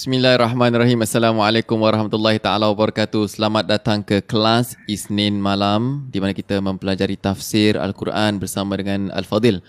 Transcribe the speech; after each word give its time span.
Bismillahirrahmanirrahim. 0.00 1.04
Assalamualaikum 1.04 1.76
warahmatullahi 1.76 2.40
taala 2.40 2.72
wabarakatuh. 2.72 3.36
Selamat 3.36 3.68
datang 3.68 4.00
ke 4.00 4.24
kelas 4.24 4.72
Isnin 4.88 5.36
malam 5.36 6.08
di 6.08 6.16
mana 6.16 6.32
kita 6.32 6.56
mempelajari 6.56 7.20
tafsir 7.20 7.76
Al-Quran 7.76 8.40
bersama 8.40 8.80
dengan 8.80 9.12
Al-Fadil. 9.12 9.60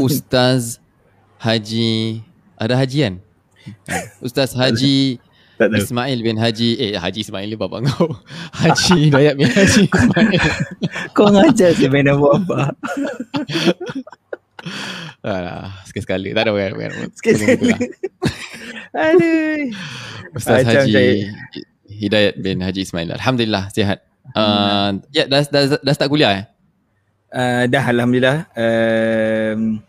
Ustaz 0.00 0.80
Haji 1.36 2.24
ada 2.56 2.72
Haji 2.72 2.98
kan? 3.04 3.14
Ustaz 4.24 4.56
Haji 4.56 5.20
Ismail 5.60 6.24
bin 6.24 6.40
Haji 6.40 6.80
eh 6.80 6.96
Haji 6.96 7.28
Ismail 7.28 7.44
ni 7.52 7.60
bapak 7.60 7.84
kau. 7.84 8.16
Haji 8.64 9.12
Dayat 9.12 9.36
bin 9.36 9.52
Haji 9.52 9.92
Ismail. 9.92 10.40
Kau 11.12 11.28
ngajar 11.28 11.76
si 11.76 11.84
main 11.92 12.08
nama 12.08 12.32
sekali-sekali. 15.88 16.34
Tak 16.36 16.42
ada 16.46 16.50
bukan. 16.52 16.70
bukan. 16.74 17.10
Sekali-sekali. 17.14 17.64
Lah. 17.70 17.80
Aduh. 19.12 19.60
Ustaz 20.36 20.64
Macam 20.64 20.84
Haji 20.84 20.92
saya- 20.92 21.64
Hidayat 21.86 22.34
bin 22.42 22.60
Haji 22.60 22.80
Ismail. 22.84 23.08
Alhamdulillah 23.14 23.72
sihat. 23.72 24.04
Uh, 24.34 25.00
ya 25.14 25.24
dah, 25.30 25.46
dah, 25.48 25.78
dah 25.80 25.94
start 25.94 26.10
kuliah 26.10 26.30
eh? 26.34 26.44
Uh, 27.32 27.64
dah 27.70 27.84
Alhamdulillah. 27.88 28.50
Um, 28.52 29.80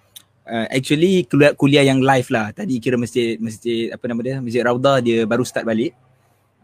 uh, 0.47 0.67
actually 0.71 1.25
kuliah, 1.27 1.51
kuliah 1.57 1.83
yang 1.83 1.99
live 1.99 2.29
lah. 2.31 2.53
Tadi 2.55 2.79
kira 2.79 2.95
masjid, 2.95 3.35
masjid 3.41 3.91
apa 3.91 4.03
nama 4.07 4.21
dia? 4.23 4.37
Masjid 4.39 4.61
Raudah 4.63 5.03
dia 5.03 5.25
baru 5.27 5.43
start 5.43 5.67
balik. 5.67 5.91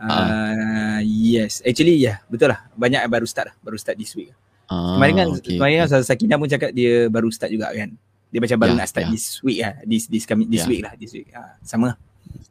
Uh, 0.04 1.00
yes. 1.04 1.64
Actually 1.64 2.00
ya 2.00 2.04
yeah, 2.04 2.18
betul 2.28 2.52
lah. 2.52 2.64
Banyak 2.76 3.04
yang 3.04 3.12
baru 3.12 3.28
start 3.28 3.52
lah. 3.52 3.56
Baru 3.64 3.76
start 3.76 4.00
this 4.00 4.16
week. 4.16 4.32
Ah, 4.72 4.96
Kemarin 4.96 5.14
kan 5.16 5.28
okay, 5.38 5.60
kemarin 5.60 5.76
kan 5.84 6.02
Sakinah 6.02 6.38
pun 6.40 6.48
cakap 6.48 6.72
dia 6.72 7.12
baru 7.12 7.28
start 7.32 7.52
juga 7.52 7.72
kan. 7.72 7.96
Dia 8.34 8.42
macam 8.42 8.58
baru 8.58 8.74
Ya, 8.74 8.80
nak 8.82 8.88
start 8.90 9.06
ya. 9.06 9.10
this 9.14 9.26
week 9.40 9.62
lah. 9.62 9.74
This 9.86 10.04
this 10.10 10.26
coming 10.26 10.50
this 10.50 10.66
Ya. 10.66 10.68
week 10.68 10.82
lah, 10.82 10.94
this 10.98 11.14
week. 11.14 11.30
Ha, 11.32 11.62
sama. 11.62 11.94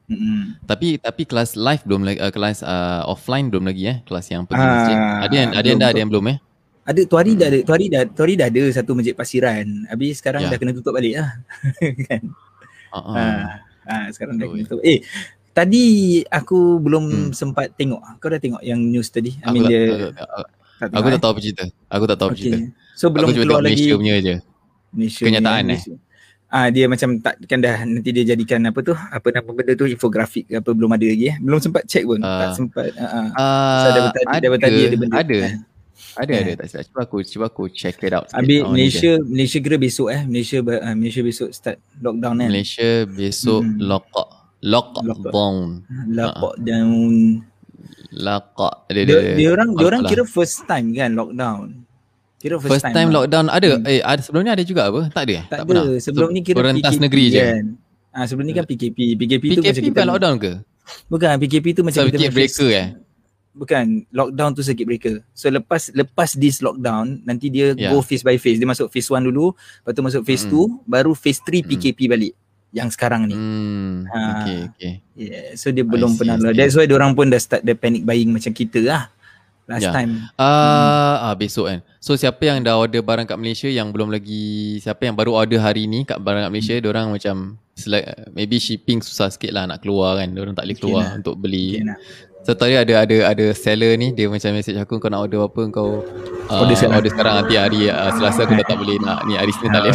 Mm-mm. 0.07 0.63
Tapi 0.63 0.95
tapi 0.97 1.23
kelas 1.25 1.59
live 1.59 1.83
belum 1.83 2.03
lagi 2.05 2.19
uh, 2.19 2.31
kelas 2.31 2.63
uh, 2.63 3.03
offline 3.05 3.49
belum 3.49 3.65
lagi 3.65 3.83
eh 3.89 3.99
kelas 4.05 4.27
yang 4.29 4.47
pergi 4.47 4.61
Ah, 4.61 4.71
masjid. 4.71 4.97
Ada 5.27 5.35
yang 5.35 5.51
ada 5.53 5.67
yang 5.67 5.79
dah 5.79 5.89
ada 5.91 5.99
yang 5.99 6.11
belum 6.11 6.25
eh? 6.29 6.39
Ada 6.83 7.01
tu 7.03 7.15
hari 7.15 7.33
dah 7.35 7.47
ada 7.47 7.59
tu 7.63 7.73
hari 7.73 7.87
dah 7.87 8.03
tu 8.05 8.21
hari 8.21 8.35
dah 8.35 8.47
ada 8.47 8.63
satu 8.71 8.95
masjid 8.95 9.11
pasiran. 9.13 9.67
Habis 9.87 10.19
sekarang 10.19 10.47
Ya. 10.47 10.51
dah 10.51 10.59
kena 10.59 10.71
tutup 10.71 10.93
balik 10.93 11.19
lah. 11.19 11.31
kan. 12.07 12.23
Uh, 12.91 12.99
uh. 12.99 13.15
Ha, 13.17 13.25
ha, 13.89 13.95
sekarang 14.11 14.37
dah 14.37 14.47
Betul. 14.47 14.55
kena 14.55 14.69
tutup. 14.69 14.81
Eh 14.85 14.99
tadi 15.51 15.85
aku 16.25 16.79
belum 16.79 17.05
Hmm. 17.05 17.31
sempat 17.33 17.75
tengok. 17.75 18.01
Kau 18.19 18.29
dah 18.29 18.39
tengok 18.39 18.63
yang 18.63 18.79
news 18.79 19.09
tadi? 19.09 19.35
I 19.35 19.43
Aku 19.43 19.53
mean 19.53 19.63
tak, 19.63 19.71
dia 19.71 19.81
aku 19.81 19.91
tengok, 20.93 21.11
tak 21.11 21.21
tahu 21.21 21.31
apa 21.31 21.41
cerita. 21.41 21.65
Aku 21.89 22.05
tak 22.05 22.17
tahu 22.17 22.29
apa 22.29 22.37
cerita. 22.37 22.59
So 22.93 23.05
belum 23.09 23.25
aku 23.25 23.33
cuma 23.33 23.43
keluar 23.43 23.49
tengok 23.57 23.65
lagi 23.65 23.75
Malaysia 23.81 23.95
punya 23.97 24.15
je. 24.21 24.35
Malaysia 24.93 25.25
Kenyataan, 25.25 25.43
punya 25.59 25.75
eh? 25.75 25.81
Malaysia. 25.81 25.95
Ah 26.47 26.69
dia 26.69 26.85
macam 26.85 27.17
tak 27.17 27.41
kan 27.43 27.59
dah 27.59 27.81
nanti 27.83 28.13
dia 28.13 28.25
jadikan 28.27 28.61
apa 28.63 28.77
tu 28.79 28.93
apa 28.93 29.25
nama 29.31 29.49
benda 29.51 29.73
tu 29.73 29.89
infografik 29.89 30.45
ke 30.45 30.61
apa 30.61 30.71
belum 30.71 30.91
ada 30.91 31.01
lagi 31.03 31.33
eh. 31.33 31.37
Belum 31.39 31.57
sempat 31.59 31.85
check 31.87 32.05
pun. 32.05 32.21
Ah. 32.21 32.45
tak 32.45 32.49
sempat. 32.55 32.93
Uh, 32.93 33.01
uh. 33.03 33.27
Uh, 33.33 33.81
So, 33.81 33.89
tadi- 34.13 34.29
ada 34.29 34.47
benda. 34.53 35.17
Ada. 35.17 35.37
Eh. 35.43 35.55
Ada 36.13 36.29
Eh. 36.31 36.41
ada 36.43 36.53
tak 36.55 36.67
silap. 36.69 36.85
Cuba 36.85 37.01
aku 37.03 37.17
cuba 37.25 37.45
aku 37.49 37.63
check 37.67 37.97
it 37.99 38.13
out. 38.13 38.29
Habis 38.29 38.61
Oh, 38.61 38.69
ni 38.69 38.85
Malaysia 38.85 39.17
Malaysia 39.19 39.59
kira 39.59 39.77
besok 39.77 40.13
eh. 40.13 40.23
Malaysia 40.23 40.61
uh, 40.61 40.93
Malaysia 40.93 41.23
besok 41.23 41.49
start 41.51 41.81
lockdown 41.97 42.35
dia. 42.35 42.43
kan. 42.43 42.49
Malaysia 42.51 42.89
besok 43.07 43.63
Hmm. 43.65 43.77
lock 43.81 44.07
Lockdown. 44.63 45.05
lockdown. 45.09 45.57
Lockdown. 46.13 46.93
Lock 48.13 48.53
dia 48.87 49.03
dia. 49.03 49.07
Dia, 49.09 49.19
dia 49.35 49.49
orang 49.51 49.69
dia 49.73 49.87
orang 49.87 50.03
Apalah. 50.05 50.13
kira 50.13 50.25
first 50.29 50.63
time 50.65 50.93
kan 50.93 51.11
lockdown. 51.13 51.82
Kira 52.43 52.59
first, 52.59 52.73
First 52.77 52.87
time 52.89 53.09
lah. 53.09 53.23
lockdown 53.23 53.47
ada 53.47 53.71
Hmm. 53.73 53.87
eh 53.87 54.03
ada 54.03 54.19
sebelum 54.19 54.43
ni 54.43 54.51
ada 54.51 54.65
juga 54.65 54.83
apa? 54.85 55.01
Tak 55.09 55.23
ada 55.23 55.33
eh? 55.33 55.45
Tak, 55.47 55.59
pernah. 55.63 55.85
ada. 55.87 55.95
Sebelum 55.97 56.29
ni 56.29 56.41
kira 56.43 56.57
Perentas 56.59 56.83
PKP 56.91 56.99
negeri 57.01 57.25
je. 57.29 57.39
kan. 57.41 57.65
Ah 58.11 58.25
sebelum 58.27 58.45
ni 58.45 58.53
kan 58.53 58.65
PKP. 58.65 58.99
PKP, 59.15 59.45
tu 59.49 59.61
macam 59.63 59.73
PKP 59.73 59.87
kita 59.89 60.01
lockdown 60.03 60.37
ke? 60.37 60.53
Bukan 61.07 61.29
PKP 61.39 61.67
tu 61.71 61.83
macam 61.83 62.03
Circuit 62.03 62.19
kita 62.19 62.35
breaker 62.35 62.69
eh? 62.69 62.89
Bukan 63.53 63.85
lockdown 64.11 64.51
tu 64.53 64.61
circuit 64.61 64.85
breaker. 64.85 65.15
So 65.31 65.47
lepas 65.47 65.93
lepas 65.93 66.35
this 66.35 66.59
lockdown 66.59 67.21
nanti 67.23 67.47
dia 67.47 67.73
Ya. 67.73 67.89
go 67.89 68.01
phase 68.01 68.21
by 68.21 68.35
phase. 68.35 68.57
Dia 68.57 68.67
masuk 68.67 68.89
phase 68.89 69.07
1 69.07 69.23
dulu, 69.23 69.53
lepas 69.55 69.93
tu 69.93 70.03
masuk 70.03 70.23
phase 70.23 70.43
Mm-mm. 70.43 70.83
2, 70.83 70.91
baru 70.91 71.13
phase 71.13 71.39
3 71.39 71.61
Mm. 71.61 71.69
PKP 71.69 72.01
balik. 72.07 72.33
Yang 72.71 72.97
sekarang 72.97 73.29
ni. 73.29 73.37
Hmm. 73.37 74.09
Ha. 74.09 74.19
Okay, 74.35 74.59
okay. 74.67 74.93
Yeah. 75.15 75.53
So 75.55 75.69
dia 75.69 75.85
belum 75.85 76.11
see, 76.11 76.19
pernah 76.19 76.41
see. 76.41 76.57
That's 76.57 76.73
why 76.73 76.89
orang 76.89 77.13
pun 77.13 77.29
dah 77.29 77.37
start 77.37 77.61
the 77.61 77.77
panic 77.77 78.03
buying 78.03 78.33
macam 78.33 78.51
kita 78.51 78.81
lah. 78.81 79.13
Last 79.71 79.87
Ya. 79.87 79.93
time. 79.95 80.27
Ah, 80.35 81.31
ah 81.31 81.35
besok 81.39 81.71
kan. 81.71 81.79
So 82.03 82.19
siapa 82.19 82.43
yang 82.43 82.67
dah 82.67 82.75
order 82.75 82.99
barang 82.99 83.31
kat 83.31 83.39
Malaysia 83.39 83.71
yang 83.71 83.95
belum 83.95 84.11
lagi 84.11 84.79
siapa 84.83 85.07
yang 85.07 85.15
baru 85.15 85.39
order 85.39 85.63
hari 85.63 85.87
ni 85.87 86.03
kat 86.03 86.19
barang 86.19 86.47
kat 86.47 86.51
Malaysia, 86.51 86.75
hmm. 86.75 86.91
orang 86.91 87.07
macam 87.15 87.37
select, 87.79 88.05
maybe 88.37 88.59
shipping 88.59 88.99
susah 89.01 89.31
sikit 89.31 89.55
lah 89.55 89.65
nak 89.71 89.81
keluar 89.81 90.19
kan. 90.19 90.29
Orang 90.35 90.59
tak 90.59 90.67
boleh 90.67 90.79
keluar 90.79 91.05
lah. 91.07 91.19
untuk 91.23 91.35
beli. 91.39 91.79
Okay, 91.79 91.87
nah. 91.87 91.99
So 92.43 92.53
tadi 92.53 92.75
ada 92.75 93.07
ada 93.07 93.17
ada 93.31 93.47
seller 93.55 93.95
ni 93.95 94.11
dia 94.11 94.27
macam 94.27 94.51
message 94.53 94.75
aku 94.75 94.99
kau 94.99 95.07
nak 95.07 95.23
order 95.23 95.47
apa 95.47 95.63
kau 95.71 96.03
uh, 96.51 96.59
Order 96.59 96.75
sekarang. 96.75 96.99
order 96.99 97.11
sekarang 97.11 97.35
nanti 97.39 97.55
hari 97.55 97.81
uh, 97.87 98.11
Selasa 98.11 98.43
aku 98.43 98.55
dah 98.55 98.67
tak 98.67 98.77
boleh 98.77 98.99
nak 98.99 99.23
ni 99.25 99.35
hari 99.35 99.53
Senin 99.53 99.71
tak 99.71 99.81
boleh. 99.81 99.95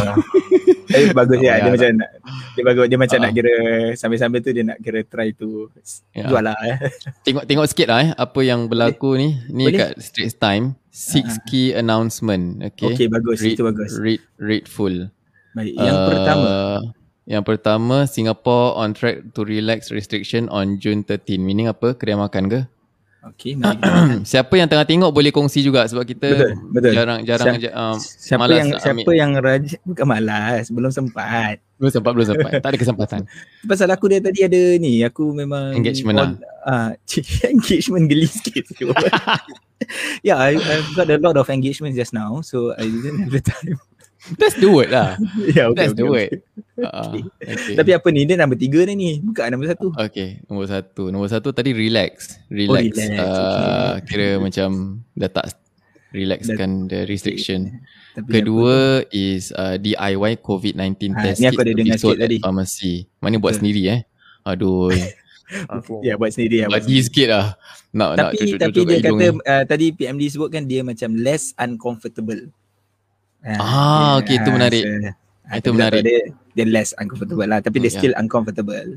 Tapi 0.87 1.03
bagus 1.11 1.35
Oh, 1.35 1.41
dia, 1.43 1.51
dia 1.51 1.59
ya. 1.59 1.67
macam 1.69 1.89
nak 1.93 2.09
dia 2.55 2.63
bagus 2.63 2.85
dia 2.87 2.97
macam 2.97 3.17
Ah. 3.17 3.21
nak 3.21 3.31
kira 3.33 3.53
sambil-sambil 3.93 4.39
tu 4.39 4.49
dia 4.49 4.63
nak 4.63 4.77
kira 4.79 4.99
try 5.03 5.29
to 5.31 5.67
Ya. 6.11 6.23
jual 6.25 6.39
lah 6.41 6.55
eh. 6.63 6.75
Tengok 7.27 7.43
tengok 7.43 7.65
sikit 7.67 7.87
lah 7.87 7.99
eh 8.01 8.09
apa 8.09 8.39
yang 8.41 8.59
berlaku 8.65 9.09
ni. 9.13 9.35
Ni 9.49 9.67
Boleh. 9.67 9.77
kat 9.77 9.89
Straits 9.99 10.35
Time 10.35 10.79
six 10.87 11.37
key 11.45 11.71
announcement. 11.71 12.63
Okay. 12.65 12.89
Okay, 12.89 13.07
bagus, 13.07 13.37
Read, 13.37 13.53
itu 13.53 13.61
bagus. 13.61 13.91
Read 13.93 14.23
read 14.39 14.65
full. 14.65 15.11
Baik, 15.51 15.75
yang 15.75 15.93
Uh, 15.95 16.07
pertama 16.07 16.49
Yang 17.27 17.43
pertama 17.43 18.07
Singapore 18.07 18.79
on 18.79 18.95
track 18.95 19.35
to 19.35 19.43
relax 19.43 19.91
restriction 19.91 20.47
on 20.47 20.79
June 20.79 21.03
13. 21.03 21.43
Meaning 21.43 21.67
apa? 21.67 21.91
Kedai 21.91 22.15
makan 22.15 22.47
ke? 22.47 22.61
Okay, 23.35 23.59
Siapa 24.31 24.55
yang 24.55 24.71
tengah 24.71 24.87
tengok 24.87 25.11
boleh 25.11 25.35
kongsi 25.35 25.59
juga 25.59 25.83
sebab 25.83 26.07
kita 26.07 26.31
Betul, 26.31 26.51
betul. 26.71 26.91
jarang 26.95 27.19
jarang 27.27 27.59
Siap- 27.59 27.75
um, 27.75 27.97
siapa 27.99 28.39
malas 28.39 28.55
yang 28.55 28.69
siapa 28.79 28.99
ambil. 29.03 29.15
yang 29.19 29.31
rajin 29.43 29.79
bukan 29.83 30.05
malas, 30.07 30.63
belum 30.71 30.91
sempat. 30.95 31.59
belum 31.75 31.91
sempat 31.91 32.11
belum 32.15 32.27
sempat. 32.31 32.51
tak 32.63 32.69
ada 32.71 32.79
kesempatan. 32.79 33.21
Pasal 33.69 33.91
aku 33.91 34.07
dia 34.07 34.23
tadi 34.23 34.47
ada 34.47 34.61
ni, 34.79 35.03
aku 35.03 35.35
memang 35.35 35.75
Engagement 35.75 36.15
lah. 36.15 36.31
Ah, 36.63 36.89
engagement 37.51 38.07
geli 38.07 38.31
sikit. 38.31 38.63
yeah, 40.27 40.39
I, 40.39 40.55
I've 40.55 40.91
got 40.95 41.11
a 41.11 41.19
lot 41.19 41.35
of 41.35 41.51
engagement 41.51 41.99
just 41.99 42.15
now, 42.15 42.39
so 42.39 42.71
I 42.79 42.87
didn't 42.87 43.27
have 43.27 43.33
the 43.35 43.43
time. 43.43 43.75
That's 44.35 44.59
the 44.59 44.67
word 44.67 44.91
lah. 44.91 45.15
yeah, 45.55 45.71
okay, 45.71 45.77
That's 45.79 45.95
the 45.95 46.03
okay, 46.03 46.11
word. 46.11 46.31
okay. 46.75 46.83
Uh, 46.83 47.13
okay. 47.39 47.75
Tapi 47.79 47.91
apa 47.95 48.07
ni? 48.11 48.21
Dia 48.27 48.35
nombor 48.35 48.59
tiga 48.59 48.83
dah 48.83 48.95
ni. 48.97 49.23
Bukan 49.23 49.47
nombor 49.47 49.67
satu. 49.71 49.87
Okay, 49.95 50.43
nombor 50.51 50.65
satu. 50.67 51.03
Nombor 51.07 51.29
satu 51.31 51.49
tadi 51.55 51.71
relax. 51.71 52.35
Relax. 52.51 52.83
Oh, 52.91 52.99
relax, 52.99 53.17
Uh, 53.17 53.93
Kira 54.03 54.27
macam 54.45 54.69
dah 55.15 55.29
tak 55.31 55.45
relaxkan 56.11 56.91
the 56.91 57.07
restriction. 57.07 57.79
Tapi 58.17 58.41
Kedua 58.41 59.05
is 59.13 59.53
uh, 59.53 59.77
DIY 59.77 60.41
COVID-19 60.41 61.13
Ah, 61.13 61.21
test 61.21 61.37
ni 61.37 61.45
aku 61.47 61.61
kit 61.61 61.63
ada 61.63 61.71
to 61.71 61.77
dengar 61.77 61.97
sikit 62.01 62.17
tadi. 62.19 62.37
Pharmacy. 62.41 62.93
Mana 63.21 63.37
buat 63.37 63.55
Betul. 63.55 63.59
sendiri 63.63 63.83
eh? 63.93 64.01
Aduh. 64.43 64.91
Ya, 66.03 66.19
buat 66.19 66.35
sendiri. 66.35 66.59
Ya, 66.59 66.67
buat 66.67 66.83
Lagi 66.83 67.07
sikit 67.07 67.27
lah. 67.31 67.55
Nak 67.95 68.19
nak 68.19 68.35
tapi 68.35 68.35
cucuk-cucuk 68.35 68.67
tapi 68.67 68.81
dia 68.83 68.97
hidung 68.99 69.15
kata 69.15 69.31
ni. 69.31 69.39
uh, 69.47 69.63
tadi 69.63 69.85
PMD 69.95 70.23
sebutkan 70.27 70.63
dia 70.67 70.81
macam 70.83 71.09
less 71.15 71.55
uncomfortable. 71.55 72.51
Ah, 73.43 74.17
okay, 74.17 74.37
itu 74.37 74.49
menarik. 74.49 74.83
ah, 75.43 75.55
Itu 75.55 75.69
menarik. 75.71 76.01
Dia, 76.01 76.21
dia 76.53 76.65
less 76.65 76.91
uncomfortable 76.95 77.45
lah 77.45 77.59
tapi 77.59 77.77
dia 77.77 77.87
Hmm, 77.87 77.93
ya. 77.93 77.99
still 77.99 78.13
uncomfortable. 78.15 78.87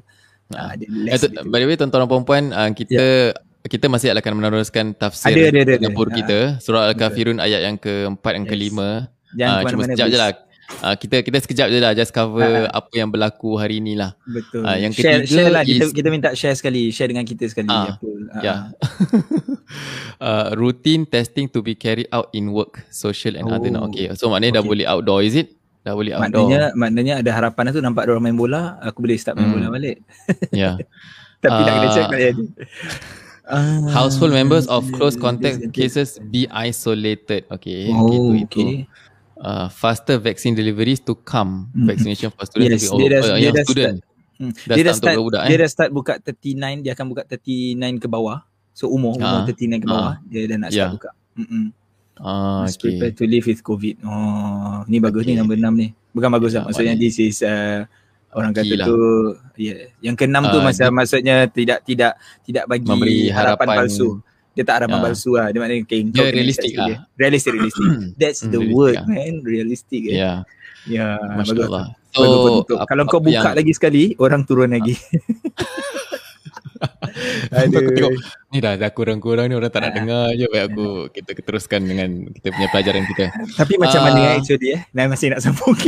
Ah. 0.51 0.59
Ah, 0.67 0.73
dia 0.75 0.87
Eh, 0.87 1.13
less. 1.13 1.23
by 1.45 1.59
the 1.59 1.67
way 1.67 1.77
tuan-tuan 1.77 2.01
dan 2.01 2.09
puan-puan 2.09 2.45
uh, 2.51 2.71
kita 2.71 3.37
kita 3.63 3.87
masih 3.87 4.11
akan 4.11 4.33
meneruskan 4.35 4.93
tafsir 4.93 5.31
Ada, 5.31 5.43
ada, 5.47 5.59
ada, 5.61 5.73
ada. 5.77 5.87
Ah. 6.11 6.17
kita 6.17 6.39
surah 6.59 6.83
al-kafirun 6.89 7.39
ayat 7.39 7.61
yang 7.63 7.77
keempat 7.77 8.33
dan 8.33 8.43
Yes. 8.43 8.51
kelima. 8.51 8.89
Jangan 9.31 9.55
Ah, 9.55 9.63
cuma 9.65 9.83
sekejap 9.87 10.07
je 10.09 10.19
lah. 10.19 10.31
Uh, 10.79 10.95
kita 10.95 11.21
kita 11.21 11.37
sekejap 11.37 11.67
je 11.67 11.77
lah 11.77 11.93
just 11.93 12.09
cover 12.09 12.41
Ah. 12.65 12.81
apa 12.81 12.95
yang 12.95 13.07
berlaku 13.07 13.55
hari 13.55 13.79
ni 13.79 13.93
lah. 13.93 14.17
Betul. 14.23 14.63
Ah, 14.63 14.75
yang 14.75 14.91
share, 14.91 15.21
ketiga 15.21 15.29
share 15.29 15.51
lah 15.51 15.63
kita 15.63 15.85
is- 15.85 15.93
kita 15.93 16.09
minta 16.09 16.31
share 16.33 16.55
sekali, 16.55 16.89
share 16.89 17.07
dengan 17.07 17.23
kita 17.23 17.45
sekali 17.45 17.69
Ah, 17.69 17.93
apa. 17.93 18.09
Ah, 18.31 18.41
Ya. 18.41 18.55
uh, 20.19 20.49
routine 20.61 21.05
testing 21.05 21.47
to 21.47 21.61
be 21.61 21.75
carried 21.75 22.09
out 22.09 22.31
in 22.33 22.49
work, 22.49 22.81
social 22.89 23.35
and 23.35 23.45
other. 23.47 23.69
Oh. 23.73 23.89
Okay. 23.89 24.09
So 24.15 24.29
maknanya 24.29 24.57
dah 24.57 24.63
Okay. 24.63 24.73
boleh 24.73 24.87
outdoor 24.87 25.21
is 25.21 25.35
it? 25.35 25.53
Dah 25.81 25.93
boleh 25.93 26.13
outdoor. 26.13 26.49
Maknanya 26.49 26.61
maknanya 26.73 27.15
ada 27.19 27.31
harapan 27.35 27.73
tu 27.73 27.81
nampak 27.81 28.07
orang 28.07 28.23
main 28.23 28.37
bola, 28.37 28.81
aku 28.81 29.03
boleh 29.03 29.17
start 29.17 29.37
main 29.37 29.49
Hmm. 29.49 29.57
bola 29.59 29.67
balik. 29.71 30.01
yeah. 30.55 30.81
Tapi 31.43 31.61
nak 31.61 31.73
kena 31.75 31.89
check 31.91 32.07
tak 32.07 32.21
jadi. 32.23 32.45
Ah, 33.45 33.83
Household 33.91 34.31
members 34.31 34.65
of 34.65 34.87
close 34.93 35.19
contact 35.19 35.73
cases 35.73 36.21
be 36.23 36.47
isolated. 36.49 37.45
Okay. 37.51 37.91
Oh, 37.91 38.31
itu, 38.31 38.47
itu. 38.47 38.61
Uh, 39.41 39.69
faster 39.69 40.17
vaccine 40.17 40.53
deliveries 40.53 41.01
to 41.01 41.17
come. 41.17 41.73
Mhm. 41.73 41.87
Vaccination 41.87 42.29
for 42.29 42.45
students. 42.45 42.83
Yes, 42.83 42.93
dia 42.93 43.09
dah- 43.11 43.25
uh, 43.27 43.39
yang 43.39 43.53
dah 43.53 43.65
student. 43.65 43.97
Hmm. 44.37 44.53
Dah 44.53 44.73
dia 44.73 44.85
start 44.85 44.85
dah 44.85 44.95
start 44.95 45.17
budak, 45.19 45.43
dia 45.43 45.53
eh? 45.53 45.59
dah 45.59 45.69
start 45.71 45.91
buka 45.91 46.13
39 46.17 46.81
dia 46.81 46.93
akan 46.93 47.07
buka 47.07 47.23
39 47.25 47.97
ke 47.97 48.07
bawah 48.07 48.41
so 48.71 48.89
umur 48.89 49.13
Ah. 49.17 49.41
umur 49.41 49.53
39 49.53 49.81
ke 49.81 49.87
bawah 49.87 50.15
dia 50.25 50.41
dah 50.45 50.57
nak 50.57 50.71
start 50.71 50.93
buka 50.95 51.11
mm 51.35 51.65
Ah, 52.17 52.65
Must 52.65 52.77
prepare 52.79 53.11
okay. 53.11 53.17
to 53.17 53.25
live 53.25 53.45
with 53.47 53.61
covid 53.61 53.97
oh 54.03 54.81
ni 54.85 54.97
bagus 54.97 55.25
Okay. 55.25 55.33
ni 55.33 55.41
nombor 55.41 55.57
6 55.57 55.73
ni 55.75 55.89
bukan 56.11 56.29
bagus 56.31 56.51
Ya, 56.51 56.57
lah 56.57 56.63
maksudnya 56.69 56.95
this 56.95 57.17
is 57.17 57.41
uh, 57.41 57.85
Orang 58.31 58.55
kata 58.55 58.63
Gila. 58.65 58.85
tu 58.87 58.97
ya. 59.59 59.75
Yeah. 59.75 59.79
Yang 60.03 60.17
keenam 60.19 60.47
tu 60.47 60.57
Ah, 60.57 60.63
masa 60.63 60.87
maksudnya 60.89 61.45
tidak 61.47 61.83
tidak 61.83 62.13
tidak 62.41 62.65
bagi 62.65 62.87
Memberi 62.87 63.27
harapan, 63.27 63.67
harapan- 63.67 63.69
palsu. 63.83 64.09
Dia 64.61 64.69
tak 64.69 64.77
harapan 64.77 64.93
Ya. 64.93 65.03
palsu 65.03 65.31
lah. 65.33 65.47
Dia 65.49 65.59
maknanya 65.59 65.83
okay, 65.83 65.99
kena 66.05 66.29
realistic 66.29 66.73
lah. 66.75 66.85
dia. 66.85 66.97
Realistic, 67.17 67.53
realistic. 67.55 67.87
That's 68.21 68.41
Hmm, 68.41 68.53
the 68.53 68.61
realistic 68.61 68.77
word 68.77 68.95
lah. 68.95 69.05
man. 69.09 69.35
Realistic 69.43 70.03
eh. 70.05 70.17
Ya, 70.19 70.33
Ya, 70.83 71.17
Masya 71.17 71.53
bagus. 71.55 71.67
Allah. 71.67 71.85
Bagus, 72.11 72.29
bagus, 72.35 72.53
betul. 72.59 72.77
apa- 72.77 72.87
Kalau 72.87 73.03
kau 73.07 73.21
buka 73.21 73.33
yang- 73.35 73.53
lagi 73.55 73.73
sekali, 73.73 74.03
orang 74.19 74.43
turun 74.45 74.71
lagi. 74.71 74.93
Aku 77.51 77.93
tengok 77.93 78.13
ni 78.49 78.59
dah 78.59 78.75
dah 78.75 78.91
kurang-kurang 78.91 79.47
ni 79.47 79.55
orang 79.55 79.69
tak 79.69 79.83
nak 79.83 79.91
Ah. 79.91 79.95
dengar 79.95 80.25
je 80.33 80.47
baik 80.47 80.65
aku 80.67 80.87
kita 81.11 81.31
teruskan 81.39 81.83
dengan 81.83 82.09
kita 82.31 82.49
punya 82.51 82.69
pelajaran 82.69 83.05
kita. 83.07 83.25
Tapi 83.55 83.75
macam 83.77 84.01
Ah. 84.01 84.05
mana 84.07 84.21
eh, 84.23 84.33
actually 84.35 84.69
eh? 84.71 84.81
Nah, 84.91 85.05
masih 85.07 85.29
nak 85.31 85.41
sambung. 85.41 85.77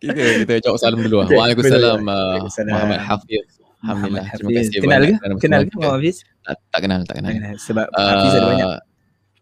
Kita 0.00 0.16
kita 0.16 0.64
jawab 0.64 0.80
salam 0.80 0.96
dulu. 0.98 1.20
Uh, 1.20 1.28
Waalaikumsalam. 1.30 2.00
Muhammad 2.00 3.00
Hafiz. 3.02 3.59
Alhamdulillah. 3.80 4.24
Muhammad 4.24 4.38
Terima 4.38 4.50
kasih 4.52 4.72
Kenal 4.76 5.00
banyak 5.00 5.10
ke? 5.10 5.40
Kenal 5.40 5.62
ke 5.64 5.74
Muhammad 5.74 5.96
Hafiz? 5.98 6.16
Tak, 6.40 6.56
tak 6.68 6.80
kenal, 6.80 7.00
tak 7.02 7.14
kenal. 7.16 7.30
Kenal. 7.32 7.54
Sebab 7.56 7.86
Hafiz 7.90 8.32
ada 8.32 8.46
banyak. 8.46 8.68
Uh, 8.68 8.80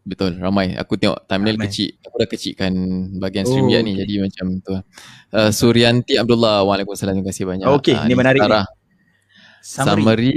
Betul, 0.09 0.31
ramai. 0.41 0.73
Aku 0.73 0.97
tengok 0.97 1.21
thumbnail 1.27 1.55
Ramai. 1.55 1.69
kecil. 1.69 1.93
Aku 2.01 2.17
dah 2.17 2.29
kecilkan 2.29 2.73
bahagian 3.19 3.45
Oh, 3.45 3.51
stream 3.51 3.67
dia 3.69 3.81
ni. 3.83 3.93
okay. 3.93 4.01
Jadi 4.03 4.15
macam 4.23 4.47
tu. 4.59 4.73
Uh, 5.29 5.51
Suryanti 5.51 6.15
Abdullah. 6.17 6.65
Waalaikumsalam. 6.65 7.13
Terima 7.13 7.29
kasih 7.29 7.45
banyak. 7.45 7.67
Okey, 7.69 7.93
Ah, 7.93 8.09
ni 8.09 8.15
menarik 8.15 8.41
ni. 8.41 8.49
Summary. 9.61 10.01
Summary. 10.01 10.33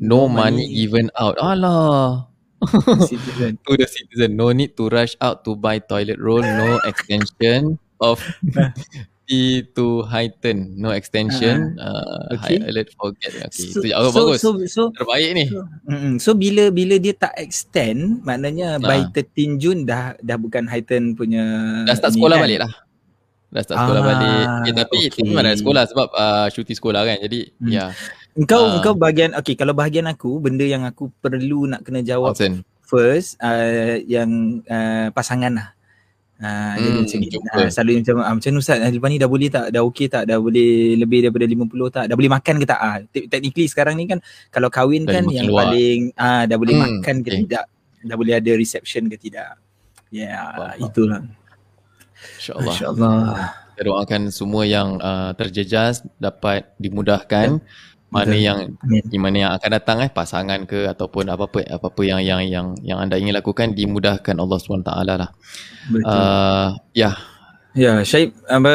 No, 0.00 0.26
No 0.26 0.28
money, 0.28 0.64
money. 0.64 0.76
given 0.76 1.06
out. 1.14 1.36
Alah. 1.38 2.28
Citizen. 3.08 3.56
to 3.64 3.72
the 3.72 3.88
citizen. 3.88 4.36
No 4.36 4.52
need 4.52 4.76
to 4.76 4.92
rush 4.92 5.16
out 5.16 5.48
to 5.48 5.56
buy 5.56 5.80
toilet 5.80 6.20
roll. 6.20 6.44
No 6.44 6.76
extension 6.90 7.80
of 8.00 8.20
fee 9.30 9.62
to 9.70 10.02
heighten. 10.04 10.74
No 10.74 10.90
extension. 10.90 11.78
Uh, 11.78 12.34
Okay. 12.34 12.58
High 12.58 12.66
alert 12.68 12.90
forget. 12.92 13.30
Okay. 13.44 13.70
So, 13.70 13.78
itu 13.80 13.90
oh, 13.92 14.10
so, 14.10 14.18
bagus. 14.26 14.38
so, 14.40 14.48
so, 14.66 14.82
Terbaik 14.92 15.30
ni. 15.32 15.46
mm, 15.84 16.18
so 16.18 16.34
bila 16.34 16.70
bila 16.70 16.94
dia 16.96 17.10
tak 17.12 17.34
extend, 17.36 18.22
maknanya 18.22 18.78
by 18.78 19.00
Ah. 19.00 19.10
13 19.12 19.54
Jun 19.56 19.82
dah 19.82 20.18
dah 20.18 20.34
bukan 20.34 20.66
Highton 20.66 21.14
punya 21.14 21.42
Dah 21.84 21.94
start 21.94 22.14
sekolah 22.14 22.36
kan? 22.36 22.44
balik 22.44 22.58
lah. 22.60 22.72
Dah 23.48 23.62
start 23.64 23.78
sekolah 23.80 24.00
Ah, 24.00 24.08
balik. 24.08 24.46
Eh, 24.64 24.74
tapi 24.76 24.96
okay. 25.00 25.08
itu 25.08 25.18
memang 25.24 25.44
ada 25.44 25.54
sekolah 25.54 25.82
sebab 25.86 26.08
uh, 26.10 26.46
cuti 26.48 26.72
sekolah 26.72 27.00
kan. 27.04 27.16
Jadi 27.20 27.40
Hmm. 27.56 27.70
ya. 27.70 27.84
Engkau 28.32 28.62
Ah. 28.64 28.74
engkau 28.78 28.94
bahagian 28.94 29.30
okey 29.36 29.54
kalau 29.54 29.70
bahagian 29.72 30.06
aku 30.06 30.38
benda 30.38 30.62
yang 30.62 30.82
aku 30.82 31.10
perlu 31.16 31.66
nak 31.66 31.82
kena 31.82 31.98
jawab 32.00 32.34
Concern. 32.34 32.62
first 32.80 33.38
uh, 33.38 33.94
yang 34.00 34.30
uh, 34.64 35.10
pasangan 35.10 35.50
lah. 35.52 35.68
Uh, 36.40 36.72
jadi 36.72 36.88
Hmm, 36.88 37.04
macam 37.04 37.18
jumpa. 37.20 37.52
Uh, 37.52 37.68
selalu 37.68 37.90
macam 38.00 38.16
ah, 38.18 38.32
macam 38.32 38.50
Ustaz 38.56 38.78
lepas 38.80 39.08
ni 39.12 39.20
dah 39.20 39.28
boleh 39.28 39.48
tak? 39.52 39.66
Dah 39.68 39.82
okey 39.84 40.06
tak? 40.08 40.24
Dah 40.24 40.40
boleh 40.40 40.96
lebih 40.96 41.28
daripada 41.28 41.44
50 41.44 41.68
tak? 41.92 42.04
Dah 42.08 42.16
boleh 42.16 42.32
makan 42.32 42.54
ke 42.56 42.64
tak? 42.64 42.80
Ah, 42.80 42.96
te- 43.04 43.28
technically 43.28 43.68
sekarang 43.68 44.00
ni 44.00 44.08
kan 44.08 44.24
kalau 44.48 44.72
kahwin 44.72 45.04
Dah 45.04 45.20
kan 45.20 45.28
yang 45.28 45.44
makan 45.44 45.52
luar. 45.52 45.62
paling 45.68 46.00
ah 46.16 46.42
dah 46.48 46.56
boleh 46.56 46.74
Hmm, 46.74 46.82
makan 46.96 47.14
ke 47.20 47.28
okay. 47.28 47.38
tidak? 47.44 47.64
Dah 48.00 48.16
boleh 48.16 48.34
ada 48.34 48.50
reception 48.56 49.12
ke 49.12 49.20
tidak? 49.20 49.60
Ya, 50.08 50.56
yeah, 50.56 50.80
itulah. 50.80 51.20
InsyaAllah. 52.36 52.66
Masya-Allah. 52.72 53.20
Kita 53.70 53.82
doakan 53.86 54.22
semua 54.28 54.62
yang 54.64 54.96
uh, 54.96 55.32
terjejas 55.32 56.04
dapat 56.16 56.68
dimudahkan. 56.76 57.60
Mana 58.10 58.34
Betul. 58.34 58.42
yang 58.42 58.58
Amin. 58.82 59.02
di 59.06 59.18
mana 59.22 59.36
yang 59.38 59.52
akan 59.54 59.70
datang 59.70 59.96
eh 60.02 60.10
pasangan 60.10 60.66
ke 60.66 60.90
ataupun 60.90 61.30
apa-apa 61.30 61.62
apa-apa 61.62 62.02
yang 62.02 62.18
yang 62.18 62.42
yang 62.42 62.66
yang 62.82 62.98
anda 62.98 63.14
ingin 63.14 63.38
lakukan 63.38 63.70
dimudahkan 63.70 64.34
Allah 64.34 64.58
SWT 64.58 64.90
lah. 65.06 65.30
Betul. 65.86 66.10
Uh, 66.10 66.68
ya, 66.90 67.14
Ya, 67.70 68.02
Syaib 68.02 68.34
apa 68.50 68.74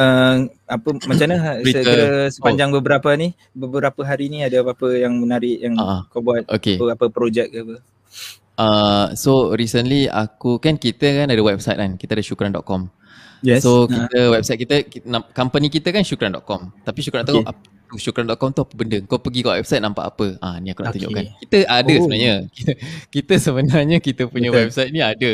uh, 0.00 0.34
apa 0.64 0.88
macam 0.96 1.28
mana 1.28 1.60
Berita. 1.60 2.32
sepanjang 2.32 2.72
beberapa 2.72 3.12
ni 3.12 3.36
beberapa 3.52 4.00
hari 4.00 4.32
ni 4.32 4.40
ada 4.40 4.64
apa-apa 4.64 4.96
yang 4.96 5.12
menarik 5.20 5.60
yang 5.60 5.76
Ah, 5.76 6.08
kau 6.08 6.24
buat 6.24 6.48
okay. 6.48 6.80
apa, 6.80 6.96
apa 6.96 7.06
projek 7.12 7.52
ke 7.52 7.58
apa? 7.60 7.76
Uh, 8.60 9.06
so 9.12 9.52
recently 9.52 10.08
aku 10.08 10.56
kan 10.56 10.80
kita 10.80 11.24
kan 11.24 11.28
ada 11.28 11.40
website 11.44 11.76
kan. 11.76 12.00
Kita 12.00 12.16
ada 12.16 12.24
syukran.com. 12.24 12.88
Yes. 13.44 13.60
So 13.60 13.84
Ah, 13.92 14.08
kita 14.08 14.20
website 14.32 14.58
kita, 14.64 14.76
company 15.36 15.68
kita 15.68 15.92
kan 15.92 16.00
syukran.com. 16.00 16.72
Tapi 16.80 16.98
syukran 17.04 17.28
Okay. 17.28 17.44
Apa 17.90 17.98
syukran.com 17.98 18.54
tu 18.54 18.62
apa 18.62 18.74
benda? 18.78 19.02
Kau 19.02 19.18
pergi 19.18 19.42
kat 19.42 19.58
website 19.58 19.82
nampak 19.82 20.14
apa? 20.14 20.38
Ah 20.38 20.62
ni 20.62 20.70
aku 20.70 20.86
nak 20.86 20.94
Okay. 20.94 21.02
tunjukkan. 21.02 21.24
Kita 21.42 21.58
ada 21.66 21.90
Oh. 21.90 22.02
sebenarnya. 22.06 22.34
Kita, 22.54 22.72
kita 23.10 23.34
sebenarnya 23.36 23.98
kita 23.98 24.22
punya 24.30 24.48
Betul. 24.48 24.62
website 24.62 24.90
ni 24.94 25.00
ada. 25.02 25.32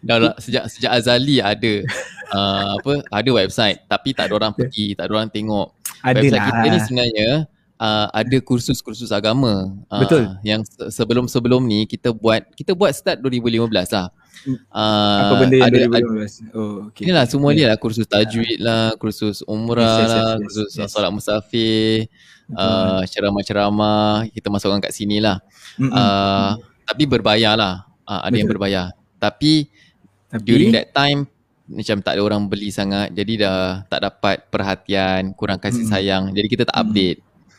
Dah 0.00 0.16
lah, 0.16 0.34
sejak 0.40 0.64
sejak 0.72 0.88
azali 0.90 1.36
ada. 1.44 1.74
Uh, 2.32 2.72
apa 2.80 2.92
ada 3.12 3.30
website 3.30 3.84
tapi 3.84 4.16
tak 4.16 4.32
ada 4.32 4.40
orang 4.40 4.52
pergi, 4.56 4.96
tak 4.96 5.04
ada 5.04 5.12
orang 5.14 5.28
tengok. 5.28 5.68
ada 6.00 6.16
website 6.16 6.32
lah. 6.32 6.46
kita 6.48 6.66
ni 6.66 6.78
sebenarnya 6.80 7.28
uh, 7.78 8.06
ada 8.12 8.36
kursus-kursus 8.42 9.08
agama. 9.10 9.72
Uh, 9.88 10.00
Betul. 10.02 10.22
Yang 10.44 10.68
se- 10.74 10.90
sebelum-sebelum 11.02 11.62
ni 11.64 11.86
kita 11.86 12.12
buat 12.12 12.44
kita 12.54 12.74
buat 12.74 12.92
start 12.92 13.22
2015 13.22 13.70
lah. 13.94 14.10
Uh, 14.70 15.18
apa 15.26 15.34
benda 15.42 15.56
yang 15.58 15.70
ada, 15.70 15.78
2015? 15.90 16.54
Oh, 16.54 16.86
okey. 16.90 17.02
Inilah 17.08 17.24
semua 17.26 17.50
ni 17.50 17.66
lah 17.66 17.74
kursus 17.74 18.06
tajwid 18.06 18.58
lah, 18.62 18.94
kursus 18.94 19.42
umrah 19.42 19.82
Yes, 19.82 19.90
yes, 19.90 19.98
yes, 19.98 20.10
lah, 20.14 20.22
yes, 20.30 20.38
kursus 20.38 20.68
yes. 20.78 20.88
solat 20.94 21.10
musafir, 21.10 22.06
uh, 22.54 23.02
ceramah-ceramah, 23.08 24.30
kita 24.30 24.46
masukkan 24.46 24.78
kat 24.78 24.94
sini 24.94 25.18
lah. 25.18 25.42
Mm-mm. 25.74 25.90
Uh, 25.90 26.54
tapi 26.86 27.02
berbayar 27.04 27.58
lah, 27.58 27.74
uh, 28.06 28.22
ada 28.22 28.34
yang 28.34 28.46
Betul. 28.46 28.62
berbayar. 28.62 28.94
Tapi 29.18 29.66
Tapi 30.28 30.44
during 30.44 30.70
that 30.70 30.92
time 30.92 31.26
macam 31.68 32.00
tak 32.00 32.16
ada 32.16 32.22
orang 32.24 32.48
beli 32.48 32.72
sangat 32.72 33.12
jadi 33.12 33.32
dah 33.44 33.60
tak 33.90 34.00
dapat 34.00 34.36
perhatian, 34.48 35.36
kurang 35.36 35.60
kasih 35.60 35.84
Mm. 35.84 35.90
sayang. 35.90 36.24
Jadi 36.32 36.46
kita 36.48 36.64
tak 36.64 36.78
Mm. 36.80 36.88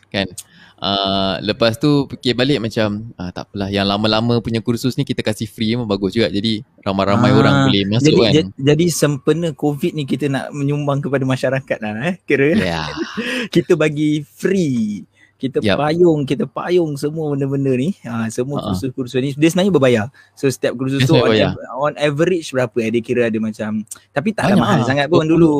Kan. 0.09 0.27
Uh, 0.75 1.35
lepas 1.43 1.75
tu 1.75 2.07
fikir 2.07 2.31
balik 2.33 2.57
macam 2.57 3.11
ah, 3.13 3.29
tak 3.29 3.45
apalah 3.45 3.67
yang 3.67 3.83
lama-lama 3.83 4.39
punya 4.39 4.59
kursus 4.59 4.95
ni 4.95 5.03
kita 5.03 5.19
kasih 5.19 5.43
free 5.43 5.75
pun 5.75 5.83
bagus 5.85 6.13
juga. 6.13 6.27
Jadi 6.27 6.63
ramai-ramai 6.79 7.29
Ah, 7.29 7.37
orang 7.37 7.55
boleh 7.65 7.83
masuk 7.85 8.07
jadi, 8.07 8.19
kan. 8.19 8.31
ja- 8.31 8.51
jadi 8.65 8.85
sempena 8.87 9.51
COVID 9.51 9.91
ni 9.93 10.03
kita 10.03 10.25
nak 10.25 10.49
menyumbang 10.49 10.99
kepada 10.99 11.21
masyarakat 11.21 11.77
lah 11.77 11.93
eh. 12.05 12.15
Kira 12.21 12.55
Ya. 12.55 12.87
kita 13.51 13.75
bagi 13.75 14.23
free. 14.23 15.03
Kita 15.35 15.59
Yup. 15.61 15.75
payung, 15.77 16.19
kita 16.23 16.43
payung 16.45 16.95
semua 16.95 17.31
benda-benda 17.31 17.71
ni. 17.71 17.95
Ha, 18.01 18.27
semua 18.27 18.59
Ha-ha. 18.59 18.71
kursus-kursus 18.71 19.15
ni 19.17 19.31
dia 19.31 19.47
sebenarnya 19.47 19.71
berbayar. 19.73 20.05
So 20.33 20.47
setiap 20.47 20.75
kursus 20.75 20.99
Dia 20.99 21.07
tu 21.07 21.15
on, 21.15 21.31
av- 21.31 21.59
on 21.77 21.93
average 21.95 22.51
berapa 22.51 22.75
eh 22.77 22.89
dia 22.89 23.01
kira 23.01 23.21
ada 23.25 23.35
macam 23.37 23.83
tapi 24.11 24.31
tak 24.31 24.51
mahal 24.53 24.79
lah. 24.79 24.87
sangat 24.87 25.07
pun 25.07 25.23
20 25.23 25.31
dulu. 25.33 25.55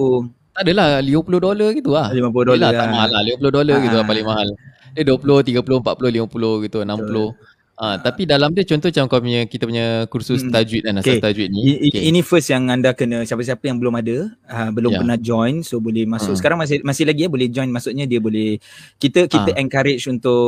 Tak 0.52 0.62
adalah 0.66 1.00
50 1.00 1.40
dolar 1.40 1.70
gitu 1.72 1.92
lah. 1.92 2.08
50 2.10 2.44
dolar. 2.46 2.70
Yelah, 2.70 2.72
tak 2.76 2.88
mahal 2.90 3.10
lah 3.10 3.22
50 3.24 3.52
dolar 3.52 3.78
gitu 3.80 3.96
lah 3.96 4.04
Ah. 4.04 4.10
paling 4.10 4.26
mahal. 4.26 4.48
Dia 4.90 5.04
20, 5.06 5.40
30, 5.46 5.78
40, 5.80 6.10
50 6.12 6.66
gitu 6.66 6.78
60. 6.82 7.32
Ah, 7.76 7.96
tapi 7.96 8.28
dalam 8.28 8.52
dia 8.52 8.68
contoh 8.68 8.92
macam 8.92 9.08
kau 9.08 9.24
punya 9.24 9.48
kita 9.48 9.64
punya 9.64 9.86
kursus 10.08 10.44
Mm. 10.44 10.52
tajwid 10.52 10.84
dan 10.84 10.94
Okay. 11.00 11.16
asas 11.16 11.24
tajwid 11.24 11.48
ni. 11.48 11.80
Okay. 11.88 12.12
Ini 12.12 12.20
first 12.20 12.52
yang 12.52 12.68
anda 12.68 12.92
kena 12.92 13.24
siapa-siapa 13.24 13.64
yang 13.64 13.80
belum 13.80 13.96
ada, 13.96 14.18
uh, 14.44 14.70
belum 14.70 14.92
Ya. 14.92 15.00
pernah 15.00 15.16
join 15.16 15.64
so 15.64 15.80
boleh 15.80 16.04
masuk. 16.04 16.36
Hmm. 16.36 16.40
Sekarang 16.44 16.60
masih 16.60 16.84
masih 16.84 17.08
lagi 17.08 17.24
ya 17.24 17.32
boleh 17.32 17.48
join 17.48 17.72
maksudnya 17.72 18.04
dia 18.04 18.20
boleh 18.20 18.60
kita 19.00 19.32
kita 19.32 19.56
Ah. 19.56 19.62
encourage 19.64 20.04
untuk 20.06 20.44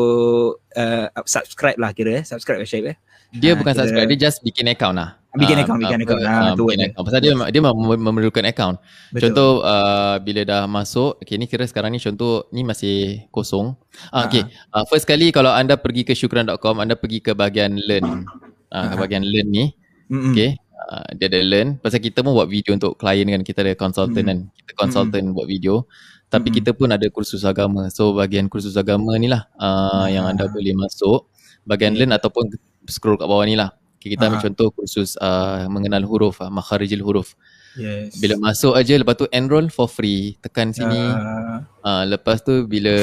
uh, 0.76 1.08
subscribe 1.24 1.80
lah 1.80 1.96
kira 1.96 2.20
eh. 2.20 2.24
Subscribe 2.28 2.68
Syed 2.68 2.84
eh. 2.86 2.98
Dia 3.32 3.56
Ah, 3.56 3.56
bukan 3.56 3.70
kira- 3.70 3.80
subscribe, 3.80 4.08
dia 4.12 4.20
just 4.22 4.44
bikin 4.44 4.68
account 4.68 5.00
lah. 5.00 5.16
Bikin 5.32 5.56
Ah, 5.56 5.64
account, 5.64 5.80
bikin 5.80 5.96
apa, 5.96 6.04
account. 6.04 6.22
Ah, 6.22 6.36
ah, 6.44 6.52
tu 6.54 6.64
bikin 6.68 6.92
account. 6.92 7.06
Pasal 7.08 7.20
dia 7.20 7.32
dia 7.48 7.62
mem- 7.62 8.04
memerlukan 8.04 8.44
account. 8.44 8.76
Betul. 9.10 9.32
Contoh 9.32 9.52
uh, 9.64 10.20
bila 10.20 10.42
dah 10.44 10.64
masuk, 10.68 11.18
okay 11.18 11.40
ni 11.40 11.48
kira 11.48 11.64
sekarang 11.64 11.92
ni 11.92 12.00
contoh 12.00 12.52
ni 12.52 12.62
masih 12.62 12.96
kosong. 13.30 13.80
Ah, 14.12 14.28
okay. 14.28 14.44
Uh, 14.70 14.84
first 14.86 15.08
kali 15.08 15.32
kalau 15.32 15.50
anda 15.50 15.76
pergi 15.76 16.04
ke 16.04 16.12
syukran.com, 16.12 16.78
anda 16.78 16.94
pergi 16.94 17.20
ke 17.20 17.32
bahagian 17.32 17.80
learn. 17.80 18.28
Ah, 18.68 18.92
ke 18.92 18.94
Ah. 18.94 18.98
bahagian 18.98 19.24
learn 19.24 19.48
ni. 19.48 19.66
Mm-mm. 20.12 20.36
Okay. 20.36 20.60
Uh, 20.82 21.08
dia 21.16 21.32
ada 21.32 21.40
learn. 21.40 21.80
Pasal 21.80 22.00
kita 22.00 22.20
pun 22.20 22.36
buat 22.36 22.52
video 22.52 22.76
untuk 22.76 23.00
klien 23.00 23.24
kan. 23.24 23.40
Kita 23.42 23.64
ada 23.64 23.72
consultant 23.74 24.20
Mm. 24.20 24.28
kan. 24.28 24.40
Kita 24.52 24.72
consultant 24.76 25.26
buat 25.32 25.48
video. 25.48 25.88
Tapi 26.28 26.52
Mm. 26.52 26.56
kita 26.60 26.70
pun 26.76 26.92
ada 26.92 27.08
kursus 27.08 27.48
agama. 27.48 27.88
So 27.88 28.12
bahagian 28.12 28.52
kursus 28.52 28.76
agama 28.76 29.16
ni 29.16 29.32
lah 29.32 29.48
uh, 29.56 30.12
yang 30.12 30.28
anda 30.28 30.44
Ah. 30.44 30.52
boleh 30.52 30.76
masuk. 30.76 31.32
Bahagian 31.64 31.96
learn 31.96 32.12
ataupun 32.12 32.52
scroll 32.84 33.16
kat 33.16 33.32
bawah 33.32 33.48
ni 33.48 33.56
lah. 33.56 33.72
Okay, 34.02 34.18
kita 34.18 34.34
ambil 34.34 34.42
contoh 34.42 34.74
kursus 34.74 35.14
uh, 35.22 35.70
mengenal 35.70 36.02
huruf, 36.10 36.42
uh, 36.42 36.50
makharijil 36.50 37.06
huruf. 37.06 37.38
Yes. 37.78 38.18
Bila 38.18 38.42
masuk 38.42 38.74
aja 38.74 38.98
lepas 38.98 39.14
tu 39.14 39.30
enroll 39.30 39.70
for 39.70 39.86
free. 39.86 40.42
Tekan 40.42 40.74
sini. 40.74 40.98
Ah, 41.06 41.62
Uh, 41.82 42.04
lepas 42.10 42.42
tu 42.42 42.66
bila 42.66 42.94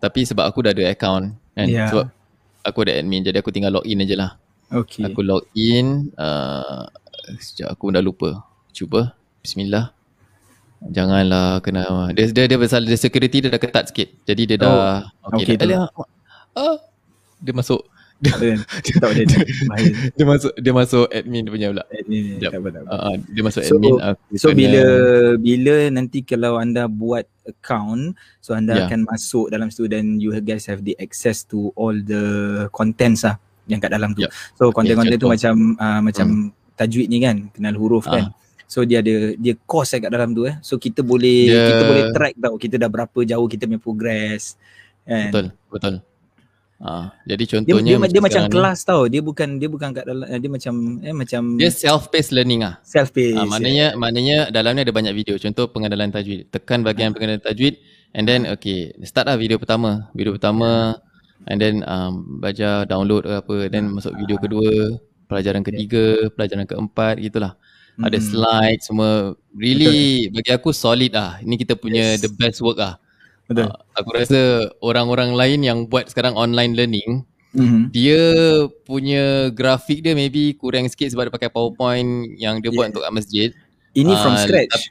tapi 0.00 0.24
sebab 0.24 0.44
aku 0.44 0.64
dah 0.64 0.76
ada 0.76 0.84
account 0.88 1.32
kan. 1.56 1.64
Ya. 1.64 1.88
Sebab 1.88 2.12
aku 2.60 2.78
ada 2.84 2.96
admin 2.96 3.20
jadi 3.20 3.40
aku 3.40 3.48
tinggal 3.52 3.72
log 3.80 3.84
in 3.88 4.04
aje 4.04 4.16
lah. 4.16 4.36
okay. 4.68 5.04
Aku 5.08 5.24
log 5.24 5.44
in 5.56 6.08
uh, 6.16 6.84
Sekejap 7.40 7.72
aku 7.72 7.88
dah 7.88 8.04
lupa 8.04 8.44
Cuba 8.68 9.12
Bismillah 9.40 9.92
Janganlah 10.84 11.64
kena 11.64 12.12
Dia 12.12 12.28
dia, 12.28 12.44
dia 12.44 12.58
pasal 12.60 12.84
dia 12.84 12.96
security 13.00 13.44
dia 13.44 13.48
dah 13.48 13.60
ketat 13.60 13.88
sikit 13.88 14.08
Jadi 14.24 14.42
dia 14.44 14.56
dah 14.60 15.08
Oh, 15.24 15.36
okay 15.40 15.56
dah, 15.56 15.64
tu. 15.64 15.72
dah, 15.72 15.84
ah, 16.56 16.76
Dia 17.40 17.52
masuk 17.56 17.80
Boleh. 18.20 18.56
Tak 18.94 19.04
boleh. 19.04 19.26
Bahaya. 19.66 19.90
Dia 20.12 20.24
masuk 20.24 20.52
dia 20.56 20.72
masuk 20.72 21.06
admin 21.08 21.44
punya 21.44 21.68
pula. 21.68 21.84
Ini 21.90 22.18
Sekejap. 22.38 22.50
tak 22.50 22.60
apa 22.60 22.68
tak 22.70 22.82
apa. 22.82 22.88
Uh, 22.94 23.14
dia 23.28 23.42
masuk 23.42 23.62
So- 23.62 23.74
admin. 23.74 23.94
aku 24.00 24.22
So 24.34 24.48
bila 24.52 24.82
bila 25.36 25.74
nanti 25.90 26.18
kalau 26.20 26.52
anda 26.56 26.86
buat 26.86 27.24
account, 27.44 28.16
so 28.38 28.52
anda 28.52 28.72
Ya. 28.74 28.82
akan 28.86 29.04
masuk 29.04 29.48
dalam 29.48 29.68
situ 29.68 29.84
dan 29.86 30.16
you 30.16 30.32
guys 30.40 30.64
have 30.64 30.80
the 30.80 30.96
access 30.96 31.44
to 31.44 31.68
all 31.74 31.92
the 31.92 32.24
contents 32.70 33.22
lah 33.22 33.36
yang 33.64 33.76
kat 33.78 33.90
dalam 33.90 34.12
tu. 34.12 34.24
Ya. 34.24 34.30
So 34.54 34.70
content-content 34.70 35.16
tu 35.16 35.26
contoh. 35.26 35.34
macam 35.34 35.54
uh, 35.76 36.00
macam 36.00 36.26
tajwid 36.74 37.06
ni 37.06 37.18
kan, 37.18 37.48
kenal 37.50 37.74
huruf 37.74 38.06
Ah. 38.06 38.12
kan. 38.14 38.24
So 38.64 38.82
dia 38.82 38.98
ada 38.98 39.36
dia 39.36 39.54
course 39.60 39.92
kat 39.94 40.08
dalam 40.08 40.32
tu 40.32 40.48
eh. 40.48 40.56
So 40.60 40.76
kita 40.76 41.04
boleh 41.04 41.44
Dia- 41.46 41.68
kita 41.68 41.82
boleh 41.84 42.04
track 42.10 42.34
tau 42.38 42.54
kita 42.56 42.76
dah 42.76 42.88
berapa 42.88 43.18
jauh 43.20 43.46
kita 43.46 43.68
punya 43.68 43.78
progress. 43.78 44.56
Kan? 45.04 45.28
betul, 45.28 45.46
betul. 45.68 45.94
Ah, 46.84 47.16
jadi 47.24 47.48
Dia, 47.48 47.52
contohnya 47.56 47.96
dia, 47.96 48.12
dia 48.12 48.20
macam 48.20 48.44
sekarang 48.44 48.52
ni, 48.52 48.54
kelas 48.60 48.78
tau. 48.84 49.02
Dia 49.08 49.24
bukan 49.24 49.48
dia 49.56 49.68
bukan 49.72 49.88
kat 49.96 50.04
dalam 50.04 50.28
dia 50.28 50.50
macam 50.52 50.74
eh 51.00 51.16
macam 51.16 51.56
dia 51.56 51.72
self 51.72 52.12
paced 52.12 52.28
learning 52.36 52.60
ah. 52.60 52.76
self 52.84 53.08
paced. 53.08 53.40
Ah, 53.40 53.48
maknanya 53.48 53.96
maknanya 53.96 54.52
dalam 54.52 54.76
ni 54.76 54.84
ada 54.84 54.92
banyak 54.92 55.16
video. 55.16 55.40
Contoh 55.40 55.64
pengenalan 55.72 56.12
tajwid. 56.12 56.52
Tekan 56.52 56.84
bahagian 56.84 57.16
pengenalan 57.16 57.40
tajwid 57.40 57.80
and 58.12 58.28
then 58.28 58.44
okay, 58.44 58.92
start 59.00 59.24
lah 59.24 59.40
video 59.40 59.56
pertama. 59.56 60.12
Video 60.12 60.36
pertama 60.36 61.00
and 61.48 61.56
then 61.56 61.80
um, 61.88 62.36
belajar 62.44 62.84
download 62.84 63.24
ke 63.24 63.32
apa 63.32 63.56
then 63.72 63.88
masuk 63.88 64.12
video 64.20 64.36
kedua, 64.36 65.00
pelajaran 65.24 65.64
ketiga, 65.64 66.28
pelajaran 66.36 66.68
keempat 66.68 67.16
gitulah. 67.16 67.56
Ada 67.96 68.18
Mm. 68.20 68.26
slide 68.28 68.80
semua 68.84 69.10
really 69.56 70.28
bagi 70.28 70.52
aku 70.52 70.68
solid 70.68 71.16
ah. 71.16 71.40
Ini 71.40 71.54
kita 71.56 71.80
punya 71.80 72.18
Yes. 72.18 72.26
the 72.26 72.30
best 72.36 72.60
work 72.60 72.76
ah. 72.76 73.00
Betul. 73.44 73.66
Ah, 73.66 73.76
aku 73.94 74.08
rasa 74.10 74.40
orang-orang 74.80 75.32
lain 75.32 75.60
yang 75.60 75.78
buat 75.84 76.06
sekarang 76.06 76.32
online 76.32 76.72
learning 76.72 77.24
Mhm. 77.52 77.90
dia 77.90 78.18
punya 78.82 79.46
grafik 79.48 80.00
dia 80.00 80.10
maybe 80.10 80.52
kurang 80.54 80.84
sikit 80.86 81.06
sebab 81.06 81.28
dia 81.28 81.34
pakai 81.34 81.48
PowerPoint 81.48 82.08
yang 82.34 82.58
dia 82.58 82.68
buat 82.68 82.82
Yeah. 82.82 82.90
untuk 82.90 83.02
kat 83.02 83.14
masjid. 83.14 83.48
Ini 83.92 84.12
from 84.16 84.34
Ah, 84.34 84.40
scratch. 84.40 84.90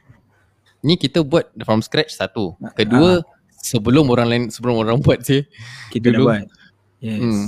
Ni 0.80 0.94
kita 0.94 1.20
buat 1.20 1.52
from 1.60 1.80
scratch 1.80 2.12
satu. 2.12 2.56
Kedua 2.72 3.20
sebelum 3.58 4.08
orang 4.08 4.26
lain 4.26 4.42
sebelum 4.48 4.78
orang 4.78 4.96
buat 4.98 5.20
sih. 5.20 5.44
kita 5.90 6.08
dah 6.08 6.14
dulu. 6.14 6.26
buat. 6.26 6.46
Yes. 6.98 7.20
Hmm. 7.20 7.46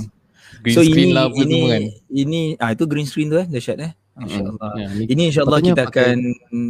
Green 0.59 0.73
so 0.73 0.81
screen 0.81 0.97
ini 1.03 1.13
lah 1.13 1.23
apa 1.23 1.35
ini 1.35 1.49
semua 1.51 1.69
kan. 1.69 1.81
ini 2.11 2.39
ah 2.57 2.69
itu 2.71 2.83
green 2.83 3.05
screen 3.05 3.27
tu 3.27 3.37
eh 3.37 3.47
dahsyat 3.47 3.77
eh. 3.79 3.91
Masya-Allah. 4.13 4.71
Ya, 4.75 4.87
ni, 4.91 5.03
Ini 5.07 5.21
insya-Allah 5.27 5.53
Patutnya 5.55 5.73
kita 5.75 5.83
pakai- 5.87 6.05
akan 6.07 6.19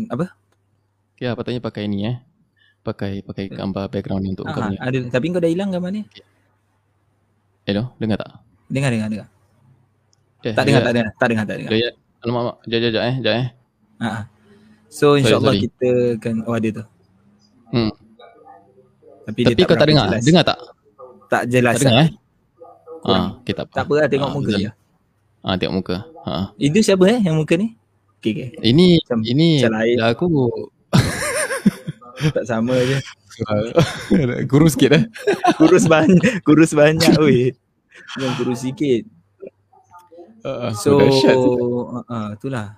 apa? 0.08 0.26
ya 1.18 1.30
patutnya 1.34 1.62
pakai 1.62 1.84
ni 1.86 2.00
eh. 2.06 2.16
Pakai 2.88 3.20
pakai 3.20 3.52
gambar 3.52 3.92
background 3.92 4.24
ni 4.24 4.30
untuk 4.32 4.48
kau 4.48 4.56
Ah, 4.56 4.72
punya. 4.72 4.80
ada 4.80 4.98
tapi 5.12 5.28
kau 5.28 5.44
dah 5.44 5.52
hilang 5.52 5.68
gambar 5.68 5.92
ni. 5.92 6.08
Hello, 7.66 7.92
dengar 8.00 8.16
tak? 8.18 8.32
Dengar 8.66 8.90
dengar 8.90 9.08
dengar. 9.12 9.28
Eh, 10.40 10.56
Tak 10.56 10.64
dengar 10.64 10.80
ya, 10.80 10.86
tak 10.86 10.94
dengar 10.94 11.12
tak 11.12 11.28
dengar 11.28 11.44
tak 11.44 11.56
dengar. 11.60 11.70
Ya, 11.70 11.78
ya. 11.78 11.90
Alamak, 12.18 12.40
alamak. 12.40 12.56
Jap, 12.64 12.80
jap, 12.80 12.92
jap 12.94 13.04
eh. 13.04 13.16
Jap 13.20 13.34
eh. 13.36 13.48
Ha. 14.00 14.10
So 14.88 15.06
insya-Allah 15.14 15.54
kita 15.60 15.90
akan 16.16 16.36
oh 16.42 16.56
ada 16.56 16.70
tu. 16.72 16.84
Hmm. 17.68 17.92
Tapi, 19.28 19.42
Tapi 19.44 19.62
kau 19.62 19.76
tak 19.76 19.88
dengar? 19.92 20.06
jelas. 20.08 20.24
Dengar 20.24 20.44
tak? 20.46 20.58
Tak 21.28 21.42
jelas. 21.52 21.76
Tak 21.76 21.84
dengar 21.84 21.98
eh? 22.00 22.10
Kurang. 22.98 23.20
Ah, 23.20 23.30
okay, 23.38 23.52
tak 23.54 23.64
apa. 23.68 23.74
Tak 23.74 23.84
apa 23.84 23.94
lah 23.94 24.08
tengok 24.08 24.24
Ah, 24.24 24.34
muka 24.34 24.52
je. 24.56 24.70
Ah, 25.44 25.56
tengok 25.60 25.74
muka. 25.76 25.98
Ha. 26.24 26.32
Itu 26.56 26.80
siapa 26.80 27.04
eh 27.06 27.20
yang 27.20 27.36
muka 27.36 27.54
ni? 27.54 27.76
Okey 28.18 28.32
okey. 28.32 28.48
Ini 28.64 29.04
Macam- 29.04 29.24
ini 29.26 29.48
macam 29.60 29.74
lain. 29.76 29.96
dah 29.98 30.08
aku 30.10 30.26
Tak 32.18 32.46
sama 32.46 32.74
je. 32.76 32.98
kurus 34.50 34.74
sikit 34.74 34.92
eh. 34.98 35.04
Kurus 35.60 35.86
banyak, 35.86 36.42
kurus 36.42 36.74
banyak 36.74 37.14
weh. 37.20 37.54
Yang 38.18 38.34
kurus 38.36 38.60
sikit. 38.64 39.04
Uh, 40.42 40.72
So 40.74 40.98
uh, 40.98 42.02
uh, 42.04 42.30
itulah. 42.34 42.78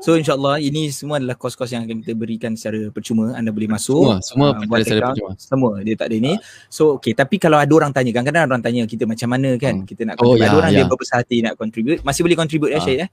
So 0.00 0.16
insyaAllah 0.16 0.64
ini 0.64 0.88
semua 0.88 1.20
adalah 1.20 1.36
kos-kos 1.36 1.68
yang 1.68 1.84
akan 1.84 2.00
kita 2.00 2.16
berikan 2.16 2.56
secara 2.56 2.88
percuma. 2.88 3.36
Anda 3.36 3.52
boleh 3.52 3.68
masuk. 3.68 4.24
Semua, 4.24 4.56
semua 4.56 4.64
buat 4.64 4.80
secara 4.80 5.12
percuma. 5.12 5.36
Semua 5.36 5.70
dia 5.84 5.92
tak 5.92 6.08
ada 6.08 6.16
ni. 6.16 6.32
So 6.72 6.96
okay 6.96 7.12
tapi 7.12 7.36
kalau 7.36 7.60
ada 7.60 7.68
orang 7.68 7.92
tanya 7.92 8.08
kadang-kadang 8.08 8.48
orang 8.48 8.62
tanya 8.64 8.88
kita 8.88 9.04
macam 9.04 9.28
mana 9.28 9.60
kan 9.60 9.84
Hmm. 9.84 9.84
kita 9.84 10.08
nak 10.08 10.16
Oh, 10.16 10.32
contribute. 10.32 10.40
ada 10.40 10.48
ya, 10.48 10.56
orang 10.56 10.72
dia 10.72 10.80
ya. 10.80 10.88
berbesar 10.88 11.16
hati 11.20 11.36
nak 11.44 11.54
contribute. 11.60 12.00
Masih 12.00 12.24
boleh 12.24 12.32
contribute 12.32 12.72
ya 12.72 12.80
Ah. 12.80 12.84
Syed 12.84 12.98
eh? 13.04 13.08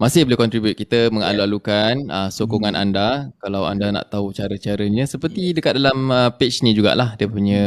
Masih 0.00 0.24
boleh 0.24 0.40
contribute. 0.40 0.80
Kita 0.80 1.12
mengalu-alukan 1.12 2.08
uh, 2.08 2.28
sokongan 2.32 2.72
anda. 2.72 3.28
Kalau 3.36 3.68
anda 3.68 3.92
nak 3.92 4.08
tahu 4.08 4.32
cara-caranya 4.32 5.04
seperti 5.04 5.52
dekat 5.52 5.76
dalam 5.76 6.08
uh, 6.08 6.32
page 6.32 6.64
ni 6.64 6.72
jugalah 6.72 7.20
dia 7.20 7.28
punya 7.28 7.62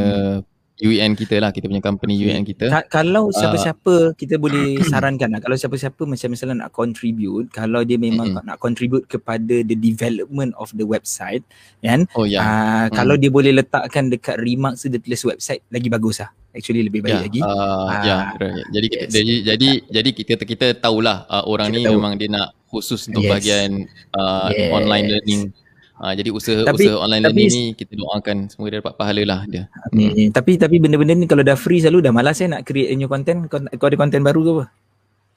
UEN 0.75 1.13
kita 1.13 1.38
lah, 1.38 1.50
kita 1.50 1.65
punya 1.65 1.80
company 1.80 2.18
UEN 2.18 2.42
kita. 2.42 2.65
Ka- 2.65 2.89
kalau 2.92 3.30
Ah. 3.30 3.36
siapa-siapa 3.36 3.94
kita 4.13 4.36
boleh 4.36 4.82
sarankan 4.89 5.30
lah 5.30 5.39
kalau 5.39 5.53
siapa-siapa 5.53 6.01
macam 6.03 6.27
misalnya 6.27 6.56
nak 6.60 6.72
contribute 6.72 7.48
kalau 7.50 7.82
dia 7.82 7.96
memang 7.96 8.34
Mm-mm. 8.34 8.42
nak 8.44 8.58
contribute 8.58 9.06
kepada 9.06 9.62
the 9.62 9.75
development 9.75 10.50
of 10.56 10.72
the 10.72 10.82
website 10.84 11.46
kan 11.80 12.10
Oh 12.12 12.25
ya. 12.25 12.39
Ah, 12.39 12.86
kalau 12.89 13.13
dia 13.13 13.30
boleh 13.30 13.53
letakkan 13.53 14.08
dekat 14.08 14.38
remarks 14.38 14.82
tu 14.82 14.89
dia 14.89 14.98
tulis 14.98 15.22
website 15.24 15.62
lagi 15.68 15.88
bagus 15.88 16.18
lah 16.18 16.34
actually 16.50 16.82
lebih 16.82 17.01
baik 17.01 17.13
Ya, 17.13 17.22
lagi 17.22 17.39
uh, 17.39 17.88
Ah, 17.88 18.01
ya, 18.01 18.18
right. 18.36 18.65
jadi 18.68 18.88
kita, 18.88 19.03
yes. 19.03 19.12
jadi 19.12 19.34
jadi 19.48 19.70
jadi 19.92 20.10
kita 20.12 20.34
kita 20.44 20.68
tahulah 20.75 21.18
uh, 21.27 21.46
orang 21.46 21.70
Kita 21.70 21.77
ni 21.77 21.84
tahu. 21.84 21.94
memang 21.96 22.13
dia 22.15 22.30
nak 22.30 22.50
khusus 22.68 23.06
untuk 23.06 23.22
Yes. 23.22 23.30
bahagian 23.30 23.70
uh, 24.12 24.50
Yes. 24.50 24.70
online 24.72 25.06
learning. 25.08 25.42
Uh, 26.03 26.12
jadi 26.12 26.29
usaha 26.29 26.67
Tapi- 26.67 26.83
usaha 26.83 27.00
online 27.00 27.24
tapi- 27.24 27.48
learning 27.48 27.51
ni 27.55 27.63
kita 27.79 27.95
doakan 27.95 28.51
semoga 28.51 28.75
dia 28.75 28.79
dapat 28.83 28.95
pahala 29.00 29.24
lah 29.24 29.39
dia. 29.48 29.72
Amin. 29.88 30.36
Tapi 30.36 30.60
tapi 30.60 30.75
benda-benda 30.75 31.15
ni 31.15 31.24
kalau 31.24 31.48
dah 31.48 31.55
free 31.55 31.79
selalu 31.79 32.03
dah 32.03 32.12
malas 32.12 32.36
saya 32.36 32.51
nak 32.51 32.67
create 32.67 32.91
new 32.91 33.07
content. 33.07 33.48
Kau, 33.48 33.63
kau 33.79 33.88
ada 33.88 33.95
content 33.95 34.19
baru 34.19 34.39
ke 34.43 34.51
apa? 34.51 34.65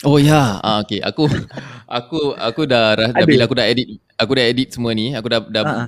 Oh 0.03 0.19
ya, 0.19 0.59
ah, 0.59 0.83
okay. 0.83 0.99
Aku 1.01 1.31
aku 1.89 2.35
aku 2.35 2.67
dah, 2.67 2.99
dah 2.99 3.09
Ada. 3.15 3.23
bila 3.23 3.47
aku 3.47 3.55
dah 3.55 3.65
edit 3.65 3.87
aku 4.19 4.33
dah 4.35 4.45
edit 4.45 4.69
semua 4.75 4.91
ni, 4.91 5.15
aku 5.15 5.31
dah 5.31 5.39
dah 5.41 5.63
Ha, 5.63 5.73
ha. 5.73 5.85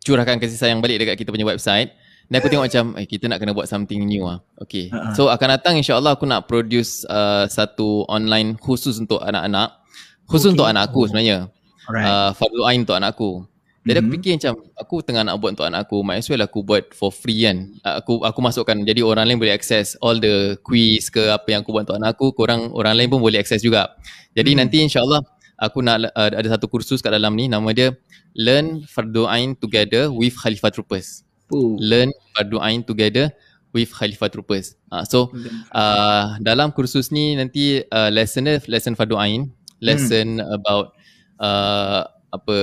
curahkan 0.00 0.38
kasih 0.38 0.54
sayang 0.54 0.78
balik 0.78 1.02
dekat 1.02 1.18
kita 1.18 1.34
punya 1.34 1.42
website. 1.42 1.90
Dan 2.26 2.38
aku 2.38 2.46
tengok 2.46 2.66
macam 2.66 2.84
eh, 2.94 3.06
kita 3.06 3.26
nak 3.26 3.38
kena 3.38 3.54
buat 3.54 3.66
something 3.66 4.06
new 4.06 4.22
ah. 4.22 4.38
Okay. 4.56 4.86
Ha, 4.88 4.98
ha. 4.98 5.10
So 5.12 5.26
akan 5.26 5.58
datang 5.58 5.74
insya-Allah 5.76 6.14
aku 6.14 6.24
nak 6.24 6.46
produce 6.46 7.02
uh, 7.06 7.46
satu 7.46 8.06
online 8.06 8.54
khusus 8.56 8.96
untuk 8.96 9.18
anak-anak. 9.18 9.82
Khusus 10.26 10.50
Okay. 10.50 10.54
untuk 10.54 10.66
anak 10.66 10.90
aku 10.90 11.10
sebenarnya. 11.10 11.50
Alright. 11.86 12.06
Uh, 12.06 12.30
fardu 12.34 12.62
ain 12.66 12.82
untuk 12.82 12.94
anak 12.94 13.14
aku. 13.14 13.42
Jadi 13.86 13.96
aku 14.02 14.08
Mhm. 14.10 14.16
fikir 14.18 14.32
macam 14.34 14.54
aku 14.74 14.94
tengah 15.06 15.22
nak 15.22 15.36
buat 15.38 15.50
untuk 15.54 15.66
anak 15.70 15.86
aku, 15.86 16.02
might 16.02 16.18
as 16.18 16.26
well 16.26 16.42
aku 16.42 16.66
buat 16.66 16.90
for 16.90 17.14
free 17.14 17.46
kan. 17.46 17.70
Aku 17.86 18.18
aku 18.26 18.38
masukkan 18.42 18.74
jadi 18.82 19.06
orang 19.06 19.30
lain 19.30 19.38
boleh 19.38 19.54
access 19.54 19.94
all 20.02 20.18
the 20.18 20.58
quiz 20.66 21.06
ke 21.06 21.30
apa 21.30 21.54
yang 21.54 21.62
aku 21.62 21.70
buat 21.70 21.86
untuk 21.86 22.02
anak 22.02 22.18
aku, 22.18 22.34
korang 22.34 22.74
orang 22.74 22.98
lain 22.98 23.06
pun 23.06 23.22
boleh 23.22 23.38
access 23.38 23.62
juga. 23.62 23.94
Jadi 24.34 24.58
Hmm. 24.58 24.66
nanti 24.66 24.82
insya-Allah 24.82 25.22
aku 25.56 25.86
nak 25.86 26.10
uh, 26.18 26.28
ada 26.34 26.48
satu 26.58 26.66
kursus 26.66 26.98
kat 26.98 27.14
dalam 27.14 27.38
ni 27.38 27.46
nama 27.46 27.70
dia 27.70 27.94
Learn 28.34 28.82
Fardu 28.84 29.24
Ain 29.30 29.54
Together 29.56 30.10
with 30.10 30.34
Khalifah 30.34 30.68
Troopers. 30.74 31.22
Oh. 31.54 31.78
Learn 31.78 32.10
Fardu 32.34 32.58
Ain 32.58 32.82
Together 32.82 33.30
with 33.70 33.88
Khalifah 33.94 34.28
Troopers. 34.28 34.74
Uh, 34.90 35.06
so 35.06 35.30
uh, 35.72 36.34
dalam 36.42 36.74
kursus 36.74 37.14
ni 37.14 37.38
nanti 37.38 37.86
uh, 37.88 38.10
lesson 38.10 38.50
dia 38.50 38.58
lesson 38.66 38.98
fardu 38.98 39.14
ain, 39.16 39.52
lesson 39.80 40.40
about 40.42 40.92
uh, 41.38 42.04
apa 42.34 42.56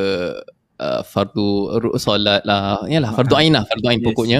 uh, 0.80 1.02
fardu 1.06 1.70
solat 1.98 2.42
lah. 2.48 2.86
Yalah 2.88 3.12
fardu 3.14 3.36
ain 3.38 3.52
lah, 3.54 3.64
fardu 3.68 3.88
ain 3.90 4.00
Yes. 4.02 4.08
pokoknya. 4.08 4.40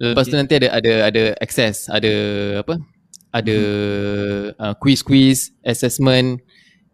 Lepas 0.00 0.32
tu 0.32 0.36
nanti 0.40 0.56
ada 0.56 0.68
ada 0.72 0.92
ada 1.12 1.22
access, 1.44 1.88
ada 1.92 2.12
apa? 2.64 2.80
Ada 3.30 3.56
uh, 4.58 4.74
quiz-quiz, 4.80 5.52
assessment, 5.62 6.40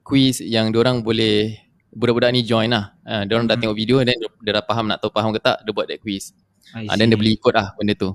quiz 0.03 0.43
yang 0.43 0.75
orang 0.75 1.01
boleh 1.07 1.55
budak-budak 1.95 2.35
ni 2.35 2.43
join 2.45 2.69
lah. 2.69 2.93
Uh, 3.07 3.23
diorang 3.25 3.47
dah 3.49 3.57
Mhm. 3.57 3.63
tengok 3.63 3.77
video 3.79 3.97
dan 4.05 4.19
dia, 4.21 4.53
dah 4.53 4.65
faham 4.67 4.85
nak 4.91 5.01
tahu 5.01 5.15
faham 5.15 5.31
ke 5.33 5.41
tak, 5.41 5.63
dia 5.65 5.73
buat 5.73 5.87
that 5.89 6.03
quiz. 6.03 6.35
I 6.75 6.91
Ah, 6.91 6.99
dan 6.99 7.09
dia 7.09 7.17
boleh 7.17 7.39
ikut 7.39 7.53
lah 7.55 7.73
benda 7.79 7.95
tu. 7.95 8.11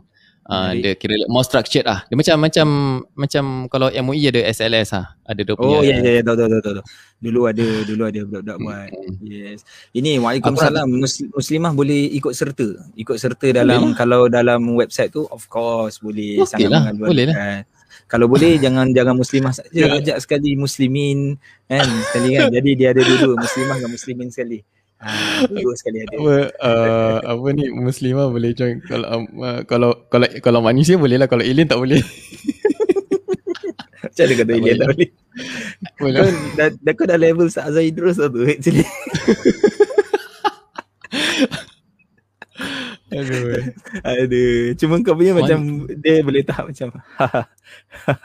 Ah, 0.51 0.75
Menarik. 0.75 0.83
dia 0.83 0.93
kira 0.99 1.15
more 1.31 1.47
structured 1.47 1.87
lah. 1.87 2.03
Dia 2.11 2.19
macam 2.19 2.35
macam 2.43 2.67
macam 3.15 3.43
kalau 3.71 3.87
MOE 3.87 4.27
ada 4.27 4.43
SLS 4.43 4.91
lah. 4.91 5.15
Ada 5.23 5.47
dia 5.47 5.55
punya. 5.55 5.71
Oh 5.71 5.81
ya 5.81 5.95
ya 5.97 6.19
ya 6.19 6.21
tahu 6.21 6.35
tahu 6.35 6.59
tahu. 6.59 6.83
Dulu 7.23 7.39
ada 7.47 7.65
dulu 7.87 8.01
ada 8.03 8.19
budak-budak 8.19 8.57
Hmm, 8.59 8.65
buat. 8.67 8.89
hmm. 8.91 9.15
Yes. 9.23 9.59
Ini 9.95 10.19
Waalaikumsalam 10.19 10.91
Mus- 10.91 11.23
muslimah 11.31 11.71
boleh 11.71 12.11
ikut 12.11 12.35
serta. 12.35 12.67
Ikut 12.93 13.15
serta 13.15 13.47
dalam 13.55 13.79
Boleh 13.79 13.95
kalau 13.95 14.27
dalam 14.27 14.59
website 14.75 15.09
tu 15.09 15.23
of 15.25 15.47
course 15.47 16.03
boleh 16.03 16.43
Okey 16.43 16.67
sangat 16.67 16.67
lah, 16.67 16.83
boleh 16.91 17.31
lah. 17.31 17.63
Kalau 18.11 18.27
boleh 18.27 18.59
jangan 18.67 18.91
jangan 18.91 19.15
muslimah 19.15 19.55
saja 19.55 19.71
ajak 19.87 20.19
sekali 20.19 20.59
muslimin 20.59 21.39
kan 21.63 21.87
sekali 22.11 22.35
kan. 22.35 22.51
Jadi 22.51 22.69
dia 22.75 22.91
ada 22.91 22.99
dua 22.99 23.39
muslimah 23.39 23.79
dengan 23.79 23.91
muslimin 23.95 24.27
sekali. 24.27 24.59
Ha, 25.41 25.49
dua 25.49 25.73
sekali 25.73 26.05
ada. 26.05 26.13
apa 26.13 26.35
uh, 26.61 27.17
apa 27.33 27.47
ni 27.57 27.73
muslimah 27.73 28.29
boleh 28.29 28.53
join 28.53 28.77
kalau 28.85 29.25
uh, 29.33 29.65
kalau 29.65 29.97
kalau 30.13 30.29
kalau 30.45 30.61
manusia 30.61 30.93
boleh 30.93 31.17
lah 31.17 31.25
kalau 31.25 31.41
alien 31.41 31.65
tak 31.65 31.81
boleh. 31.81 31.97
Macam 34.01 34.27
mana 34.27 34.33
kata 34.37 34.51
Tak 34.51 34.59
Ilya 34.59 34.73
tak 34.75 34.87
boleh. 34.91 35.09
boleh. 35.97 36.19
Kau 36.21 36.29
dah, 36.59 36.67
dah 36.69 36.93
kau 36.93 37.05
dah 37.07 37.17
level 37.17 37.47
Sa'zah 37.47 37.81
Idrus 37.81 38.19
tau 38.19 38.29
tu 38.29 38.43
actually. 38.45 38.83
Aduh. 43.11 43.59
Aduh. 44.07 44.73
Cuma 44.79 45.03
kau 45.03 45.15
punya 45.19 45.35
One- 45.35 45.43
macam 45.43 45.59
dia 45.99 46.23
boleh 46.23 46.41
tahap 46.43 46.71
macam. 46.71 46.89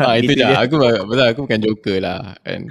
Ah 0.02 0.19
itu 0.19 0.35
je. 0.35 0.43
dia. 0.43 0.59
Aku 0.59 0.75
betul 0.78 1.23
aku 1.23 1.40
bukan 1.47 1.61
joker 1.62 2.02
lah 2.02 2.35
kan. 2.43 2.66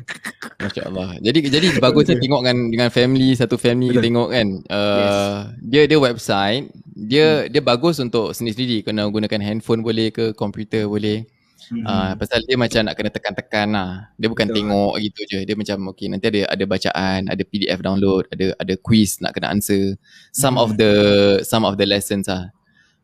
Masya-Allah. 0.60 1.20
Jadi 1.24 1.48
jadi 1.48 1.68
bagusnya 1.84 2.20
tengok 2.20 2.42
kan 2.44 2.58
dengan 2.68 2.92
family 2.92 3.32
satu 3.32 3.56
family 3.56 3.96
Betul. 3.96 4.04
tengok 4.12 4.28
kan. 4.32 4.48
Uh, 4.68 5.40
dia 5.64 5.88
dia 5.88 5.96
website 5.96 6.68
dia 6.96 7.48
dia 7.48 7.62
bagus 7.64 8.00
untuk 8.04 8.32
sendiri-sendiri 8.36 8.84
kena 8.88 9.08
gunakan 9.08 9.40
handphone 9.40 9.84
boleh 9.84 10.12
ke 10.12 10.36
komputer 10.36 10.84
boleh. 10.88 11.24
Hmm. 11.66 11.82
Ah 11.84 12.14
pasal 12.14 12.46
dia 12.46 12.54
macam 12.56 12.86
nak 12.86 12.94
kena 12.94 13.10
tekan-tekan 13.10 13.68
lah. 13.74 13.90
Dia 14.18 14.28
bukan 14.30 14.46
Betul. 14.50 14.58
tengok 14.62 14.94
gitu 15.02 15.20
je. 15.26 15.40
Dia 15.44 15.56
macam 15.58 15.78
okay 15.90 16.08
nanti 16.08 16.26
ada 16.30 16.42
ada 16.54 16.64
bacaan, 16.64 17.20
ada 17.26 17.42
PDF 17.42 17.80
download, 17.82 18.30
ada 18.30 18.54
ada 18.58 18.74
quiz 18.78 19.18
nak 19.18 19.34
kena 19.34 19.50
answer. 19.50 19.98
Some 20.30 20.56
of 20.56 20.74
Hmm. 20.74 20.80
the 20.80 20.94
some 21.42 21.66
of 21.66 21.76
the 21.76 21.88
lessons 21.90 22.30
lah. 22.30 22.54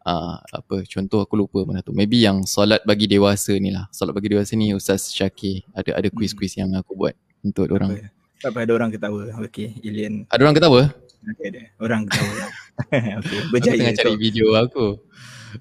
Ah 0.01 0.41
apa 0.53 0.81
contoh 0.85 1.21
aku 1.21 1.37
lupa 1.37 1.61
mana 1.65 1.81
tu. 1.81 1.93
Maybe 1.93 2.21
yang 2.21 2.45
solat 2.45 2.81
bagi 2.85 3.05
dewasa 3.05 3.53
ni 3.57 3.69
lah. 3.69 3.89
Solat 3.89 4.13
bagi 4.13 4.29
dewasa 4.29 4.53
ni 4.53 4.73
Ustaz 4.73 5.09
Syakir 5.09 5.65
ada 5.73 5.97
ada 5.97 6.07
quiz-quiz 6.09 6.57
yang 6.57 6.73
aku 6.73 6.93
buat 6.93 7.13
untuk 7.41 7.65
orang. 7.69 7.97
Apa? 7.97 8.09
Tak 8.41 8.49
apa 8.53 8.59
ada 8.65 8.73
orang 8.73 8.89
ketawa. 8.89 9.21
Okey, 9.45 9.77
Ilian. 9.81 10.25
Ada 10.29 10.41
orang 10.41 10.57
ketawa? 10.57 10.81
Okey 11.21 11.45
ada. 11.53 11.61
Orang 11.77 12.01
ketawa. 12.09 12.33
Okey, 12.81 13.13
Aku 13.21 13.35
berjaya. 13.53 13.77
tengah 13.77 13.93
cari 13.93 14.13
video 14.17 14.57
aku. 14.57 14.97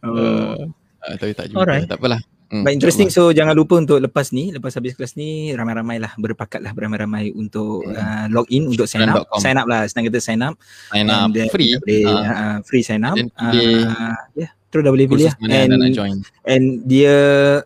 Oh. 0.01 0.17
Uh, 0.17 0.57
uh, 1.05 1.15
tapi 1.21 1.37
tak 1.37 1.53
jumpa. 1.53 1.61
Alright. 1.61 1.85
Tak 1.85 2.01
apalah. 2.01 2.21
Hmm, 2.51 2.67
But 2.67 2.75
interesting 2.75 3.15
so 3.15 3.31
jangan 3.31 3.55
lupa 3.55 3.79
untuk 3.79 4.03
lepas 4.03 4.35
ni 4.35 4.51
lepas 4.51 4.75
habis 4.75 4.99
kelas 4.99 5.15
ni 5.15 5.55
ramai-ramai 5.55 6.03
lah 6.03 6.11
berpakat 6.19 6.59
lah 6.59 6.75
beramai-ramai 6.75 7.31
untuk 7.31 7.87
Hmm. 7.87 7.95
uh, 7.95 8.27
log 8.27 8.51
in 8.51 8.67
untuk 8.67 8.91
sign 8.91 9.07
up. 9.07 9.23
Sign 9.39 9.55
up 9.55 9.71
lah 9.71 9.87
senang 9.87 10.11
kata 10.11 10.19
sign 10.19 10.43
up. 10.43 10.59
Sign 10.91 11.07
up 11.07 11.31
then 11.31 11.47
free. 11.55 11.79
boleh, 11.79 12.03
Ah, 12.11 12.19
uh, 12.27 12.57
free 12.67 12.83
sign 12.83 13.07
up. 13.07 13.15
Uh, 13.39 14.11
yeah 14.35 14.51
terus 14.71 14.87
dah 14.87 14.95
boleh 14.95 15.11
pilih 15.11 15.27
lah. 15.27 15.35
nak 15.67 15.83
and, 15.83 15.91
join. 15.91 16.17
and 16.47 16.87
dia 16.87 17.11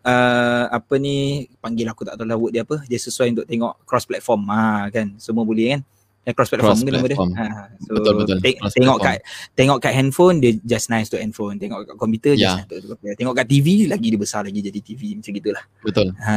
uh, 0.00 0.64
apa 0.72 0.96
ni 0.96 1.44
panggil 1.60 1.84
aku 1.84 2.00
tak 2.00 2.16
tahu 2.16 2.24
lah 2.24 2.36
word 2.40 2.56
dia 2.56 2.64
apa. 2.64 2.80
Dia 2.88 2.96
sesuai 2.96 3.36
untuk 3.36 3.44
tengok 3.44 3.84
cross 3.84 4.08
platform. 4.08 4.48
Ha 4.48 4.88
kan 4.88 5.12
semua 5.20 5.44
boleh 5.44 5.76
kan 5.76 5.80
eh, 6.24 6.32
cross 6.32 6.48
platform 6.48 6.72
Cross 6.72 6.78
mungkin 6.80 6.94
nama 6.94 7.02
dia 7.02 7.10
platform. 7.12 7.32
ha, 7.34 7.44
so 7.78 7.90
Betul, 7.92 8.12
betul. 8.18 8.36
te- 8.40 8.56
Cross 8.56 8.72
tengok 8.72 8.96
platform. 8.96 9.20
kat 9.20 9.54
tengok 9.54 9.78
kat 9.78 9.92
handphone 9.92 10.36
dia 10.38 10.52
just 10.60 10.86
nice 10.88 11.06
to 11.06 11.16
handphone 11.16 11.54
tengok 11.54 11.84
kat 11.84 11.94
komputer 11.94 12.32
just 12.32 12.44
Ya. 12.44 12.54
nice 12.58 12.66
to 12.66 12.90
komputer 12.90 13.14
tengok 13.14 13.34
kat 13.34 13.46
TV 13.46 13.66
lagi 13.84 14.06
dia 14.06 14.16
besar 14.16 14.40
lagi 14.42 14.58
jadi 14.58 14.78
TV 14.78 15.00
macam 15.14 15.30
gitulah 15.30 15.64
Betul. 15.80 16.06
Ha. 16.18 16.34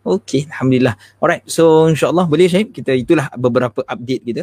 Okay, 0.00 0.48
Alhamdulillah. 0.48 0.94
Alright, 1.18 1.44
so 1.44 1.84
insyaAllah 1.84 2.24
boleh 2.24 2.48
Syed, 2.48 2.72
kita 2.72 2.96
itulah 2.96 3.28
beberapa 3.34 3.84
update 3.84 4.22
kita. 4.24 4.42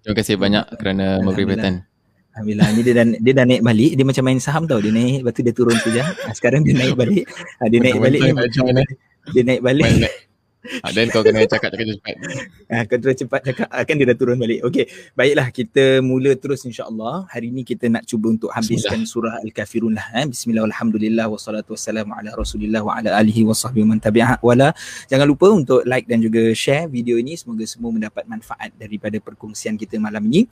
Terima 0.00 0.14
kasih 0.16 0.34
banyak 0.34 0.64
kerana 0.74 1.20
memberi 1.20 1.44
perhatian. 1.44 1.84
Alhamdulillah, 2.32 2.68
ni 2.72 2.80
dia 2.80 2.94
dah, 2.96 3.04
dia 3.12 3.32
dah 3.34 3.44
naik 3.44 3.60
balik, 3.60 3.92
dia 3.92 4.04
macam 4.08 4.24
main 4.24 4.40
saham 4.40 4.64
tau, 4.64 4.80
dia 4.80 4.88
naik, 4.88 5.20
lepas 5.20 5.32
tu 5.32 5.42
dia 5.42 5.52
turun 5.52 5.76
sekejap. 5.76 6.06
Ha, 6.16 6.32
sekarang 6.32 6.64
dia 6.64 6.72
naik 6.72 6.96
balik, 6.96 7.28
ha, 7.28 7.68
dia 7.68 7.78
naik 7.78 7.98
balik, 8.00 8.20
dia 9.28 9.42
naik 9.44 9.60
balik. 9.60 9.92
Ah, 10.62 10.94
then 10.94 11.10
kau 11.10 11.26
kena 11.26 11.42
cakap-cakap 11.42 11.98
cepat. 11.98 12.14
Ha, 12.70 12.86
kau 12.86 12.94
terus 13.02 13.18
cepat 13.18 13.40
cakap, 13.42 13.66
ha, 13.66 13.82
kan 13.82 13.98
dia 13.98 14.06
dah 14.06 14.14
turun 14.14 14.38
balik. 14.38 14.62
Okay, 14.62 14.86
baiklah 15.18 15.50
kita 15.50 15.98
mula 15.98 16.38
terus 16.38 16.62
insyaAllah. 16.62 17.26
Hari 17.26 17.50
ni 17.50 17.66
kita 17.66 17.90
nak 17.90 18.06
cuba 18.06 18.30
untuk 18.30 18.54
habiskan 18.54 19.02
surah 19.02 19.42
Al-Kafirun 19.42 19.98
lah. 19.98 20.06
Eh. 20.22 20.30
Bismillah, 20.30 20.62
Alhamdulillah, 20.70 21.26
wassalatu 21.26 21.74
wassalamu 21.74 22.14
ala 22.14 22.30
rasulillah 22.38 22.78
wa 22.78 22.94
ala 22.94 23.10
alihi 23.18 23.42
wa 23.42 23.58
sahbihi 23.58 23.82
man 23.82 23.98
tabi'ah 23.98 24.38
wala. 24.38 24.70
Jangan 25.10 25.26
lupa 25.26 25.50
untuk 25.50 25.82
like 25.82 26.06
dan 26.06 26.22
juga 26.22 26.54
share 26.54 26.86
video 26.86 27.18
ini. 27.18 27.34
Semoga 27.34 27.66
semua 27.66 27.90
mendapat 27.90 28.22
manfaat 28.30 28.70
daripada 28.78 29.18
perkongsian 29.18 29.74
kita 29.74 29.98
malam 29.98 30.22
ini. 30.30 30.46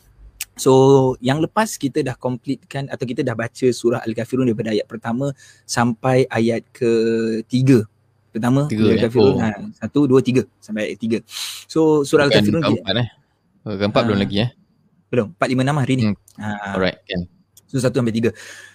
So 0.58 1.14
yang 1.24 1.40
lepas 1.40 1.78
kita 1.80 2.04
dah 2.04 2.18
completekan 2.18 2.90
atau 2.90 3.06
kita 3.06 3.22
dah 3.24 3.38
baca 3.38 3.66
surah 3.70 4.02
Al-Kafirun 4.04 4.50
daripada 4.50 4.74
ayat 4.74 4.90
pertama 4.90 5.30
sampai 5.64 6.26
ayat 6.28 6.66
ketiga. 6.74 7.86
Pertama 8.30 8.70
Tiga, 8.70 8.86
eh? 8.86 8.94
Al-Kafirun 8.96 9.34
Oh. 9.34 9.42
ha, 9.42 9.50
satu, 9.74 10.06
dua, 10.06 10.22
tiga 10.22 10.46
sampai 10.62 10.94
ayat 10.94 10.98
tiga. 11.02 11.18
So 11.66 12.06
surah 12.06 12.30
Bukan 12.30 12.38
Al-Kafirun 12.38 12.62
keempat 12.62 12.94
eh. 12.96 13.08
Keempat 13.60 14.00
Ah. 14.00 14.06
belum 14.06 14.18
lagi 14.22 14.36
eh. 14.46 14.50
belum, 15.10 15.26
empat, 15.34 15.46
lima, 15.50 15.62
enam 15.66 15.76
hari 15.82 15.94
ni. 15.98 16.04
Hmm. 16.06 16.16
Ha, 16.38 16.78
Alright, 16.78 17.02
kan. 17.02 17.20
So 17.66 17.82
satu 17.82 17.98
sampai 17.98 18.14
tiga. 18.14 18.30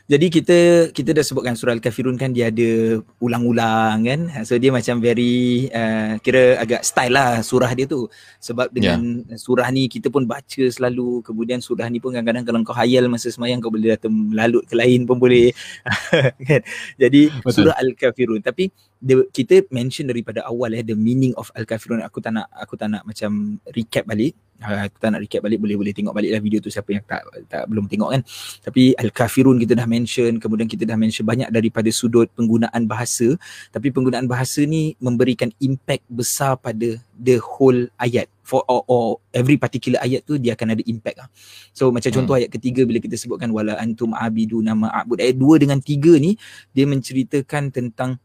Jadi 0.05 0.29
kita 0.29 0.57
kita 0.93 1.17
dah 1.17 1.25
sebutkan 1.25 1.57
surah 1.57 1.73
Al-Kafirun 1.73 2.13
kan 2.13 2.29
dia 2.29 2.53
ada 2.53 3.01
ulang-ulang 3.17 4.05
kan. 4.05 4.19
Ha, 4.37 4.45
So 4.45 4.53
dia 4.61 4.69
macam 4.69 5.01
very 5.01 5.65
uh, 5.73 6.21
kira 6.21 6.61
agak 6.61 6.85
style 6.85 7.09
lah 7.09 7.41
surah 7.41 7.73
dia 7.73 7.89
tu. 7.89 8.05
Sebab 8.37 8.69
dengan 8.69 9.25
yeah. 9.25 9.33
surah 9.41 9.65
ni 9.73 9.89
kita 9.89 10.13
pun 10.13 10.29
baca 10.29 10.69
selalu. 10.69 11.25
Kemudian 11.25 11.57
surah 11.57 11.89
ni 11.89 11.97
pun 11.97 12.13
kadang-kadang 12.13 12.45
kalau 12.45 12.61
kau 12.61 12.77
hayal 12.77 13.09
masa 13.09 13.33
semayang 13.33 13.57
kau 13.57 13.73
boleh 13.73 13.97
datang 13.97 14.13
melalut 14.13 14.61
ke 14.69 14.77
lain 14.77 15.09
pun 15.09 15.17
boleh. 15.17 15.49
kan? 16.53 16.61
Jadi 17.01 17.33
Betul. 17.41 17.65
surah 17.65 17.75
Al-Kafirun. 17.81 18.45
Tapi 18.45 18.69
the, 19.01 19.25
kita 19.33 19.65
mention 19.73 20.05
daripada 20.05 20.45
awal 20.45 20.77
eh 20.77 20.85
the 20.85 20.93
meaning 20.93 21.33
of 21.33 21.49
Al-Kafirun. 21.57 22.05
Aku 22.05 22.21
tak 22.21 22.37
nak 22.37 22.45
aku 22.53 22.77
tak 22.77 22.93
nak 22.93 23.01
macam 23.09 23.57
recap 23.73 24.05
balik. 24.05 24.37
Uh, 24.55 24.87
aku 24.87 24.95
tak 25.03 25.11
nak 25.11 25.19
recap 25.19 25.43
balik 25.43 25.59
boleh 25.59 25.75
boleh 25.75 25.91
tengok 25.91 26.15
balik 26.15 26.31
lah 26.31 26.39
video 26.39 26.63
tu 26.63 26.71
siapa 26.71 26.87
yang 26.95 27.03
tak 27.03 27.27
tak 27.51 27.67
belum 27.67 27.91
tengok 27.91 28.07
kan 28.15 28.21
tapi 28.63 28.95
al-kafirun 28.95 29.59
kita 29.59 29.75
dah 29.75 29.83
mention 29.95 30.35
kemudian 30.43 30.67
kita 30.67 30.83
dah 30.83 30.99
mention 30.99 31.23
banyak 31.23 31.47
daripada 31.47 31.87
sudut 31.95 32.27
penggunaan 32.35 32.83
bahasa 32.83 33.39
tapi 33.71 33.95
penggunaan 33.95 34.27
bahasa 34.27 34.67
ni 34.67 34.99
memberikan 34.99 35.47
impact 35.63 36.03
besar 36.11 36.59
pada 36.59 36.99
the 37.15 37.39
whole 37.39 37.87
ayat 37.95 38.27
for 38.45 38.61
or, 38.69 38.83
or 38.85 39.05
every 39.33 39.57
particular 39.57 39.97
ayat 40.03 40.21
tu 40.27 40.37
dia 40.37 40.53
akan 40.53 40.77
ada 40.77 40.83
impact 40.85 41.17
lah. 41.17 41.29
So 41.73 41.89
macam 41.89 42.13
Hmm. 42.13 42.17
contoh 42.21 42.35
ayat 42.37 42.53
ketiga 42.53 42.85
bila 42.85 43.01
kita 43.01 43.17
sebutkan 43.17 43.49
wala 43.49 43.73
antum 43.81 44.13
abidu 44.13 44.61
nama 44.61 44.93
abud 44.93 45.17
ayat 45.17 45.39
dua 45.39 45.57
dengan 45.57 45.81
tiga 45.81 46.13
ni 46.21 46.37
dia 46.75 46.85
menceritakan 46.85 47.73
tentang 47.73 48.21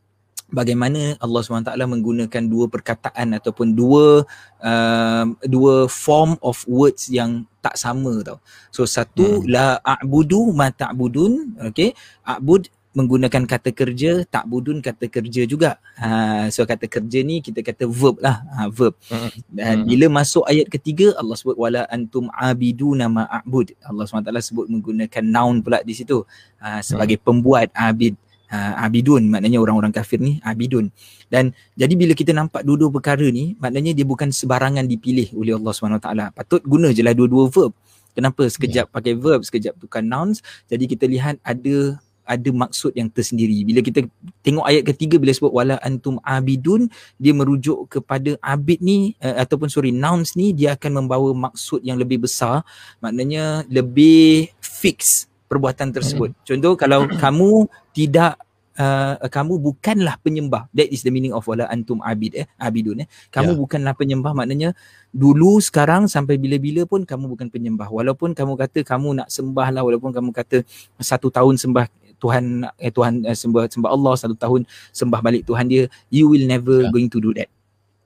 bagaimana 0.52 1.16
Allah 1.22 1.40
SWT 1.40 1.72
menggunakan 1.72 2.42
dua 2.50 2.66
perkataan 2.66 3.38
ataupun 3.38 3.72
dua 3.72 4.26
um, 4.60 5.26
dua 5.46 5.86
form 5.86 6.36
of 6.42 6.60
words 6.66 7.06
yang 7.08 7.46
tak 7.60 7.76
sama 7.76 8.24
tau. 8.24 8.40
So 8.72 8.88
satu 8.88 9.44
Hmm. 9.44 9.46
la 9.46 9.78
a'budu 9.84 10.50
ma 10.56 10.72
ta'budun, 10.72 11.60
okey. 11.70 11.92
A'bud 12.24 12.66
menggunakan 12.90 13.46
kata 13.46 13.70
kerja, 13.70 14.26
ta'budun 14.26 14.82
kata 14.82 15.06
kerja 15.06 15.46
juga. 15.46 15.78
Ha, 15.94 16.50
so 16.50 16.66
kata 16.66 16.90
kerja 16.90 17.22
ni 17.22 17.38
kita 17.38 17.62
kata 17.62 17.86
verb 17.86 18.18
lah, 18.18 18.42
ha, 18.50 18.66
verb. 18.66 18.98
Hmm. 19.06 19.30
Dan 19.46 19.74
Hmm. 19.84 19.86
bila 19.86 20.06
masuk 20.10 20.42
ayat 20.42 20.66
ketiga 20.66 21.14
Allah 21.14 21.38
sebut 21.38 21.54
wala 21.54 21.86
antum 21.86 22.26
abidu 22.34 22.98
nama 22.98 23.30
a'bud. 23.30 23.78
Allah 23.86 24.10
SWT 24.10 24.26
sebut 24.42 24.66
menggunakan 24.66 25.22
noun 25.22 25.62
pula 25.62 25.86
di 25.86 25.94
situ. 25.94 26.26
Ha, 26.58 26.82
sebagai 26.82 27.14
pembuat 27.22 27.70
abid. 27.78 28.18
Ha, 28.50 28.82
abidun 28.82 29.30
maknanya 29.30 29.62
orang-orang 29.62 29.94
kafir 29.94 30.18
ni 30.18 30.42
abidun. 30.42 30.90
Dan 31.30 31.54
jadi 31.78 31.94
bila 31.94 32.18
kita 32.18 32.34
nampak 32.34 32.66
dua-dua 32.66 32.90
perkara 32.90 33.22
ni 33.30 33.54
maknanya 33.62 33.94
dia 33.94 34.02
bukan 34.02 34.34
sebarangan 34.34 34.90
dipilih 34.90 35.30
oleh 35.38 35.54
Allah 35.54 35.70
SWT. 35.70 36.10
Patut 36.34 36.58
guna 36.66 36.90
je 36.90 37.06
lah 37.06 37.14
dua-dua 37.14 37.46
verb. 37.46 37.70
Kenapa 38.10 38.42
sekejap 38.50 38.90
pakai 38.90 39.14
verb, 39.14 39.46
sekejap 39.46 39.78
tukar 39.78 40.02
nouns. 40.02 40.42
Jadi 40.66 40.90
kita 40.90 41.06
lihat 41.06 41.38
ada 41.46 42.02
ada 42.30 42.50
maksud 42.50 42.94
yang 42.94 43.10
tersendiri. 43.10 43.66
Bila 43.66 43.82
kita 43.82 44.06
tengok 44.42 44.66
ayat 44.66 44.82
ketiga 44.86 45.18
bila 45.18 45.30
sebut 45.34 45.50
wala 45.50 45.78
antum 45.82 46.22
abidun, 46.22 46.86
dia 47.18 47.34
merujuk 47.34 47.86
kepada 47.86 48.34
abid 48.38 48.78
ni 48.82 49.18
uh, 49.22 49.42
ataupun 49.42 49.66
sorry 49.66 49.90
nouns 49.90 50.34
ni 50.34 50.50
dia 50.50 50.78
akan 50.78 51.04
membawa 51.06 51.30
maksud 51.50 51.82
yang 51.86 51.98
lebih 51.98 52.22
besar. 52.22 52.66
Maknanya 52.98 53.66
lebih 53.70 54.50
fix 54.58 55.29
perbuatan 55.50 55.90
tersebut. 55.90 56.30
Contoh 56.46 56.78
kalau 56.78 57.10
kamu 57.10 57.66
tidak 57.90 58.38
uh, 58.78 59.18
kamu 59.26 59.58
bukanlah 59.58 60.14
penyembah. 60.22 60.70
That 60.70 60.86
is 60.88 61.02
the 61.02 61.10
meaning 61.10 61.34
of 61.34 61.42
wala 61.50 61.66
antum 61.66 61.98
abid 62.00 62.38
eh 62.38 62.46
abidun 62.54 63.02
eh. 63.02 63.08
Kamu 63.34 63.52
Ya. 63.52 63.58
bukanlah 63.58 63.94
penyembah 63.98 64.30
maknanya 64.30 64.78
dulu 65.10 65.58
sekarang 65.58 66.06
sampai 66.06 66.38
bila-bila 66.38 66.86
pun 66.86 67.02
kamu 67.02 67.26
bukan 67.34 67.50
penyembah. 67.50 67.90
Walaupun 67.90 68.30
kamu 68.30 68.54
kata 68.54 68.86
kamu 68.86 69.18
nak 69.18 69.28
sembah 69.28 69.68
lah 69.74 69.82
walaupun 69.82 70.14
kamu 70.14 70.30
kata 70.30 70.62
satu 71.02 71.34
tahun 71.34 71.58
sembah 71.58 71.90
Tuhan 72.20 72.68
eh 72.78 72.92
Tuhan 72.94 73.26
eh, 73.26 73.34
sembah 73.34 73.66
sembah 73.66 73.90
Allah 73.90 74.12
satu 74.14 74.36
tahun 74.36 74.68
sembah 74.94 75.18
balik 75.18 75.42
Tuhan 75.48 75.66
dia 75.66 75.90
you 76.12 76.30
will 76.30 76.46
never 76.46 76.86
Ya. 76.86 76.90
going 76.94 77.10
to 77.10 77.18
do 77.18 77.34
that. 77.34 77.50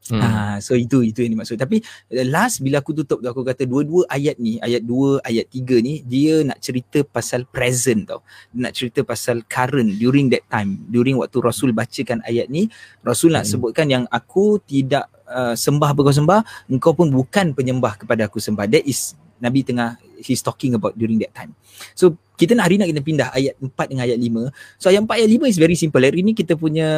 Hmm. 0.05 0.21
Ha, 0.21 0.61
so 0.61 0.77
itu 0.77 1.01
itu 1.01 1.25
yang 1.25 1.41
dimaksud. 1.41 1.57
Tapi 1.57 1.81
uh, 2.13 2.27
last 2.29 2.61
bila 2.61 2.85
aku 2.85 2.93
tutup 2.93 3.25
tu 3.25 3.29
aku 3.29 3.41
kata 3.41 3.65
dua-dua 3.65 4.05
ayat 4.13 4.37
ni, 4.37 4.61
ayat 4.61 4.85
dua, 4.85 5.17
ayat 5.25 5.49
tiga 5.49 5.81
ni 5.81 6.05
dia 6.05 6.45
nak 6.45 6.61
cerita 6.61 7.01
pasal 7.09 7.49
present 7.49 8.05
tau. 8.05 8.21
Dia 8.53 8.69
nak 8.69 8.75
cerita 8.77 9.01
pasal 9.01 9.49
current 9.49 9.97
during 9.97 10.29
that 10.29 10.45
time. 10.53 10.85
During 10.93 11.17
waktu 11.17 11.41
Rasul 11.41 11.73
bacakan 11.73 12.21
ayat 12.29 12.53
ni, 12.53 12.69
Rasul 13.01 13.33
nak 13.33 13.49
Hmm. 13.49 13.53
sebutkan 13.57 13.87
yang 13.89 14.05
aku 14.13 14.61
tidak 14.65 15.09
uh, 15.25 15.57
sembah 15.57 15.97
apa 15.97 16.01
kau 16.05 16.13
sembah, 16.13 16.41
engkau 16.69 16.93
pun 16.93 17.09
bukan 17.09 17.57
penyembah 17.57 17.97
kepada 17.97 18.29
aku 18.29 18.41
sembah. 18.41 18.69
That 18.69 18.85
is 18.85 19.17
Nabi 19.41 19.65
tengah 19.65 19.97
he's 20.21 20.41
talking 20.41 20.77
about 20.77 20.97
during 20.97 21.17
that 21.21 21.33
time. 21.33 21.57
So 21.93 22.17
kita 22.35 22.53
nak 22.53 22.67
hari 22.67 22.77
nak 22.77 22.91
kita 22.91 22.99
pindah 22.99 23.29
ayat 23.31 23.55
4 23.57 23.71
dengan 23.87 24.05
ayat 24.05 24.19
5. 24.19 24.51
So 24.77 24.91
ayat 24.91 25.01
4 25.03 25.11
ayat 25.15 25.29
5 25.39 25.47
is 25.47 25.57
very 25.57 25.77
simple. 25.77 26.03
Hari 26.03 26.21
ni 26.21 26.35
kita 26.35 26.55
punya 26.55 26.89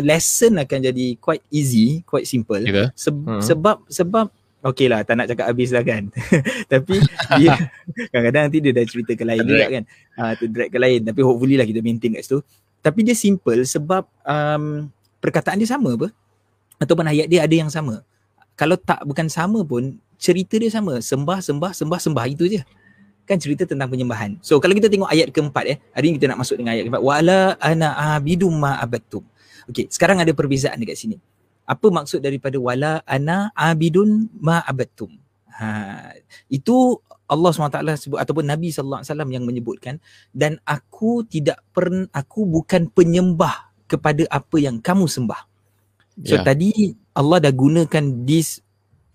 lesson 0.00 0.60
akan 0.60 0.78
jadi 0.84 1.06
quite 1.16 1.40
easy, 1.48 2.04
quite 2.04 2.24
simple. 2.24 2.60
Ya 2.60 2.70
ke? 2.70 2.84
Se- 2.92 3.08
Hmm. 3.10 3.40
sebab 3.40 3.88
sebab 3.88 4.28
okey 4.62 4.86
lah 4.86 5.00
tak 5.00 5.16
nak 5.16 5.26
cakap 5.26 5.48
habis 5.48 5.72
lah 5.72 5.80
kan. 5.80 6.12
Tapi 6.72 7.00
dia 7.38 7.56
kadang-kadang 8.08 8.42
nanti 8.46 8.58
dia 8.60 8.72
dah 8.72 8.84
cerita 8.84 9.12
ke 9.14 9.24
lain 9.24 9.40
juga 9.42 9.64
kan. 9.70 9.82
Ah 10.14 10.36
uh, 10.36 10.44
drag 10.44 10.68
ke 10.68 10.78
lain 10.78 11.00
tapi 11.02 11.20
hopefully 11.24 11.56
lah 11.56 11.64
kita 11.64 11.80
maintain 11.80 12.12
kat 12.12 12.22
situ. 12.22 12.44
Tapi 12.80 13.00
dia 13.00 13.16
simple 13.16 13.64
sebab 13.64 14.04
um, 14.22 14.88
perkataan 15.18 15.56
dia 15.56 15.68
sama 15.68 15.96
apa? 15.96 16.12
Ataupun 16.76 17.08
ayat 17.08 17.28
dia 17.28 17.44
ada 17.44 17.54
yang 17.54 17.68
sama. 17.68 18.04
Kalau 18.56 18.76
tak 18.76 19.04
bukan 19.04 19.28
sama 19.28 19.64
pun 19.64 19.96
cerita 20.16 20.56
dia 20.56 20.68
sama. 20.68 21.00
Sembah, 21.00 21.40
sembah, 21.40 21.72
sembah, 21.72 21.96
sembah 21.98 22.24
itu 22.28 22.44
je 22.46 22.60
kan 23.30 23.38
cerita 23.38 23.62
tentang 23.62 23.86
penyembahan. 23.86 24.42
So 24.42 24.58
kalau 24.58 24.74
kita 24.74 24.90
tengok 24.90 25.06
ayat 25.06 25.30
keempat 25.30 25.64
eh, 25.70 25.78
hari 25.94 26.10
ni 26.10 26.18
kita 26.18 26.34
nak 26.34 26.42
masuk 26.42 26.58
dengan 26.58 26.74
ayat 26.74 26.90
keempat. 26.90 27.02
Wala 27.06 27.54
ana 27.62 28.18
abidum 28.18 28.50
ma 28.58 28.74
abattum. 28.82 29.22
Okey, 29.70 29.86
sekarang 29.86 30.18
ada 30.18 30.34
perbezaan 30.34 30.82
dekat 30.82 30.98
sini. 30.98 31.16
Apa 31.62 31.86
maksud 31.94 32.18
daripada 32.18 32.58
wala 32.58 33.06
ana 33.06 33.54
abidun 33.54 34.26
ma 34.42 34.58
abattum? 34.66 35.14
Ha, 35.54 36.10
itu 36.50 36.98
Allah 37.30 37.54
SWT 37.54 37.78
sebut 38.02 38.18
ataupun 38.18 38.42
Nabi 38.42 38.74
SAW 38.74 39.06
yang 39.30 39.46
menyebutkan 39.46 40.02
dan 40.34 40.58
aku 40.66 41.22
tidak 41.22 41.62
pernah 41.70 42.10
aku 42.10 42.42
bukan 42.42 42.90
penyembah 42.90 43.70
kepada 43.86 44.26
apa 44.26 44.56
yang 44.58 44.82
kamu 44.82 45.06
sembah. 45.06 45.46
So 46.26 46.42
yeah. 46.42 46.44
tadi 46.44 46.98
Allah 47.14 47.38
dah 47.38 47.54
gunakan 47.54 48.26
this 48.26 48.58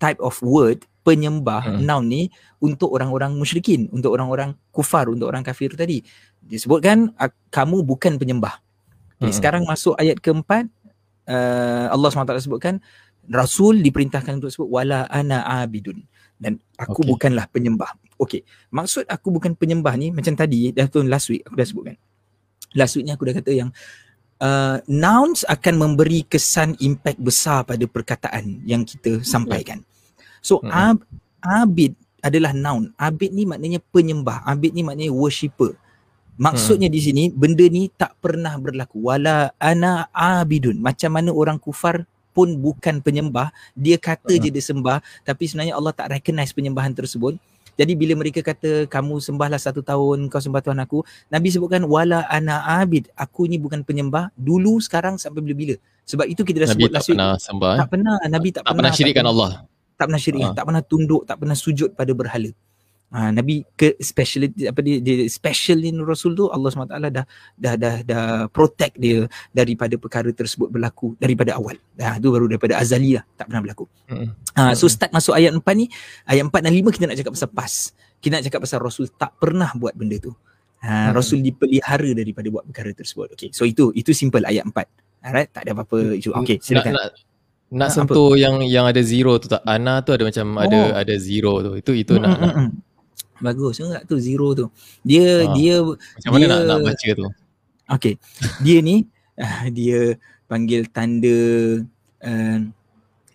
type 0.00 0.16
of 0.24 0.40
word 0.40 0.88
penyembah 1.06 1.78
hmm. 1.78 1.86
noun 1.86 2.10
ni 2.10 2.22
untuk 2.58 2.90
orang-orang 2.90 3.38
musyrikin, 3.38 3.86
untuk 3.94 4.10
orang-orang 4.10 4.58
kufar, 4.74 5.06
untuk 5.06 5.30
orang 5.30 5.46
kafir 5.46 5.70
tadi. 5.78 6.02
Disebutkan 6.42 7.14
kamu 7.54 7.86
bukan 7.86 8.18
penyembah. 8.18 8.58
Jadi 9.22 9.30
hmm. 9.30 9.38
sekarang 9.38 9.62
masuk 9.62 9.94
ayat 9.94 10.18
keempat 10.18 10.66
uh, 11.30 11.86
Allah 11.94 12.10
SWT 12.10 12.42
sebutkan 12.42 12.82
Rasul 13.30 13.82
diperintahkan 13.86 14.42
untuk 14.42 14.50
sebut 14.50 14.66
wala 14.66 15.06
ana 15.06 15.46
abidun 15.62 16.02
dan 16.42 16.58
aku 16.74 17.06
okay. 17.06 17.08
bukanlah 17.14 17.46
penyembah. 17.54 17.94
Okey. 18.18 18.42
Maksud 18.74 19.06
aku 19.06 19.30
bukan 19.30 19.54
penyembah 19.54 19.94
ni 19.94 20.10
macam 20.10 20.34
tadi 20.34 20.74
dah 20.74 20.90
tu 20.90 21.06
last 21.06 21.30
week 21.30 21.46
aku 21.46 21.54
dah 21.54 21.66
sebutkan. 21.66 21.96
Last 22.74 22.98
week 22.98 23.06
ni 23.06 23.14
aku 23.14 23.30
dah 23.30 23.34
kata 23.38 23.50
yang 23.54 23.70
uh, 24.42 24.78
nouns 24.90 25.46
akan 25.46 25.74
memberi 25.80 26.26
kesan 26.26 26.74
impact 26.82 27.20
besar 27.22 27.62
pada 27.62 27.84
perkataan 27.86 28.66
yang 28.66 28.82
kita 28.82 29.22
sampaikan. 29.22 29.85
So 30.46 30.62
hmm. 30.62 30.70
ab, 30.70 31.02
abid 31.42 31.98
adalah 32.22 32.54
noun. 32.54 32.94
Abid 32.94 33.34
ni 33.34 33.42
maknanya 33.42 33.82
penyembah. 33.90 34.46
Abid 34.46 34.78
ni 34.78 34.86
maknanya 34.86 35.10
worshipper. 35.10 35.74
Maksudnya 36.38 36.86
hmm. 36.86 36.94
di 36.94 37.00
sini 37.02 37.22
benda 37.34 37.66
ni 37.66 37.90
tak 37.90 38.14
pernah 38.22 38.54
berlaku. 38.54 39.02
Wala 39.02 39.50
ana 39.58 40.06
abidun. 40.14 40.78
Macam 40.78 41.18
mana 41.18 41.34
orang 41.34 41.58
kufar 41.58 42.06
pun 42.30 42.52
bukan 42.60 43.00
penyembah, 43.00 43.48
dia 43.72 43.96
kata 43.96 44.36
hmm. 44.36 44.42
je 44.44 44.48
dia 44.52 44.60
sembah 44.60 45.00
tapi 45.24 45.48
sebenarnya 45.48 45.72
Allah 45.72 45.96
tak 45.96 46.12
recognize 46.12 46.52
penyembahan 46.52 46.92
tersebut. 46.92 47.40
Jadi 47.76 47.92
bila 47.96 48.16
mereka 48.16 48.40
kata 48.40 48.88
kamu 48.88 49.20
sembahlah 49.20 49.60
satu 49.60 49.80
tahun 49.84 50.28
kau 50.32 50.40
sembah 50.40 50.60
Tuhan 50.64 50.80
aku, 50.80 51.00
Nabi 51.32 51.48
sebutkan 51.48 51.84
wala 51.88 52.28
ana 52.28 52.80
abid. 52.80 53.08
Aku 53.16 53.48
ni 53.48 53.56
bukan 53.56 53.84
penyembah 53.84 54.32
dulu 54.36 54.80
sekarang 54.80 55.16
sampai 55.16 55.40
bila-bila. 55.40 55.80
Sebab 56.04 56.28
itu 56.28 56.44
kita 56.44 56.64
dah 56.64 56.68
Nabi 56.72 56.84
sebut 56.84 56.92
tak 56.92 57.04
pernah 57.08 57.32
sembah. 57.40 57.74
Tak 57.80 57.88
pernah. 57.88 58.14
Nabi 58.28 58.48
tak, 58.52 58.60
tak 58.60 58.64
pernah, 58.64 58.76
pernah 58.76 58.92
syirikkan 58.92 59.26
Allah 59.28 59.50
tak 59.96 60.12
pernah 60.12 60.20
syirik, 60.20 60.44
ha. 60.44 60.54
tak 60.54 60.64
pernah 60.68 60.82
tunduk, 60.84 61.22
tak 61.24 61.36
pernah 61.40 61.56
sujud 61.56 61.96
pada 61.96 62.12
berhala. 62.12 62.52
Ha, 63.06 63.30
Nabi 63.30 63.62
ke 63.78 63.94
special 64.02 64.50
apa 64.66 64.82
dia, 64.82 64.98
dia 64.98 65.30
special 65.30 65.78
in 65.86 66.02
Rasul 66.02 66.34
tu 66.34 66.50
Allah 66.50 66.74
SWT 66.74 66.90
dah 66.90 67.24
dah 67.54 67.74
dah 67.78 67.94
dah 68.02 68.24
protect 68.50 68.98
dia 68.98 69.30
daripada 69.54 69.94
perkara 69.94 70.26
tersebut 70.34 70.74
berlaku 70.74 71.14
daripada 71.22 71.54
awal. 71.54 71.78
Dah 71.94 72.18
tu 72.18 72.34
baru 72.34 72.50
daripada 72.50 72.74
azali 72.74 73.14
lah 73.14 73.22
tak 73.38 73.46
pernah 73.46 73.62
berlaku. 73.62 73.86
Ha, 74.58 74.74
so 74.74 74.90
start 74.90 75.14
masuk 75.14 75.38
ayat 75.38 75.54
4 75.54 75.62
ni, 75.78 75.86
ayat 76.26 76.50
4 76.50 76.66
dan 76.66 76.72
5 76.74 76.94
kita 76.98 77.04
nak 77.06 77.16
cakap 77.22 77.32
pasal 77.38 77.50
pas. 77.54 77.72
Kita 78.18 78.32
nak 78.34 78.44
cakap 78.50 78.60
pasal 78.66 78.78
Rasul 78.82 79.06
tak 79.14 79.30
pernah 79.38 79.70
buat 79.78 79.94
benda 79.94 80.18
tu. 80.18 80.34
Ha, 80.82 81.08
hmm. 81.08 81.10
Rasul 81.14 81.46
dipelihara 81.46 82.10
daripada 82.10 82.50
buat 82.50 82.66
perkara 82.66 82.90
tersebut. 82.90 83.38
Okay, 83.38 83.54
so 83.54 83.62
itu 83.62 83.94
itu 83.94 84.10
simple 84.10 84.42
ayat 84.42 84.66
4. 84.66 84.76
Alright, 85.22 85.48
tak 85.54 85.62
ada 85.62 85.78
apa-apa. 85.78 86.18
Okay, 86.18 86.58
silakan. 86.58 86.92
Nak, 86.94 87.14
nak, 87.14 87.35
nak 87.66 87.90
sentuh 87.90 88.38
yang 88.38 88.62
yang 88.62 88.86
ada 88.86 89.02
zero 89.02 89.42
tu 89.42 89.50
tak 89.50 89.62
ana 89.66 89.98
tu 89.98 90.14
ada 90.14 90.22
macam 90.22 90.46
oh. 90.54 90.62
ada 90.62 91.02
ada 91.02 91.14
zero 91.18 91.58
tu 91.62 91.72
itu 91.74 91.92
itu 91.98 92.14
mm, 92.14 92.22
nak, 92.22 92.30
mm, 92.30 92.42
nak. 92.46 92.54
Mm. 92.54 92.70
bagus 93.42 93.74
enggak 93.82 94.02
tu 94.06 94.16
zero 94.22 94.48
tu 94.54 94.66
dia 95.02 95.42
ha. 95.42 95.50
dia 95.50 95.74
macam 95.82 96.30
mana 96.30 96.44
nak 96.46 96.60
nak 96.62 96.78
baca 96.86 97.08
tu 97.10 97.26
okey 97.90 98.14
dia 98.62 98.78
ni 98.78 99.02
uh, 99.34 99.66
dia 99.74 100.14
panggil 100.46 100.86
tanda 100.94 101.38
uh, 102.22 102.58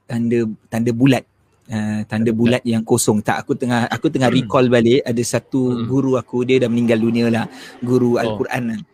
tanda 0.07 0.37
tanda 0.71 0.91
bulat 0.95 1.23
uh, 1.67 1.99
tanda 2.07 2.31
bulat 2.31 2.63
yang 2.63 2.87
kosong 2.87 3.19
tak 3.19 3.43
aku 3.43 3.59
tengah 3.59 3.91
aku 3.91 4.07
tengah 4.07 4.31
recall 4.31 4.71
balik 4.71 5.03
ada 5.03 5.23
satu 5.27 5.75
hmm. 5.75 5.85
guru 5.91 6.15
aku 6.15 6.47
dia 6.47 6.63
dah 6.63 6.71
meninggal 6.71 7.03
dunia 7.03 7.27
lah 7.27 7.45
guru 7.83 8.15
oh. 8.15 8.23
al-Quran 8.23 8.79
oh. 8.79 8.90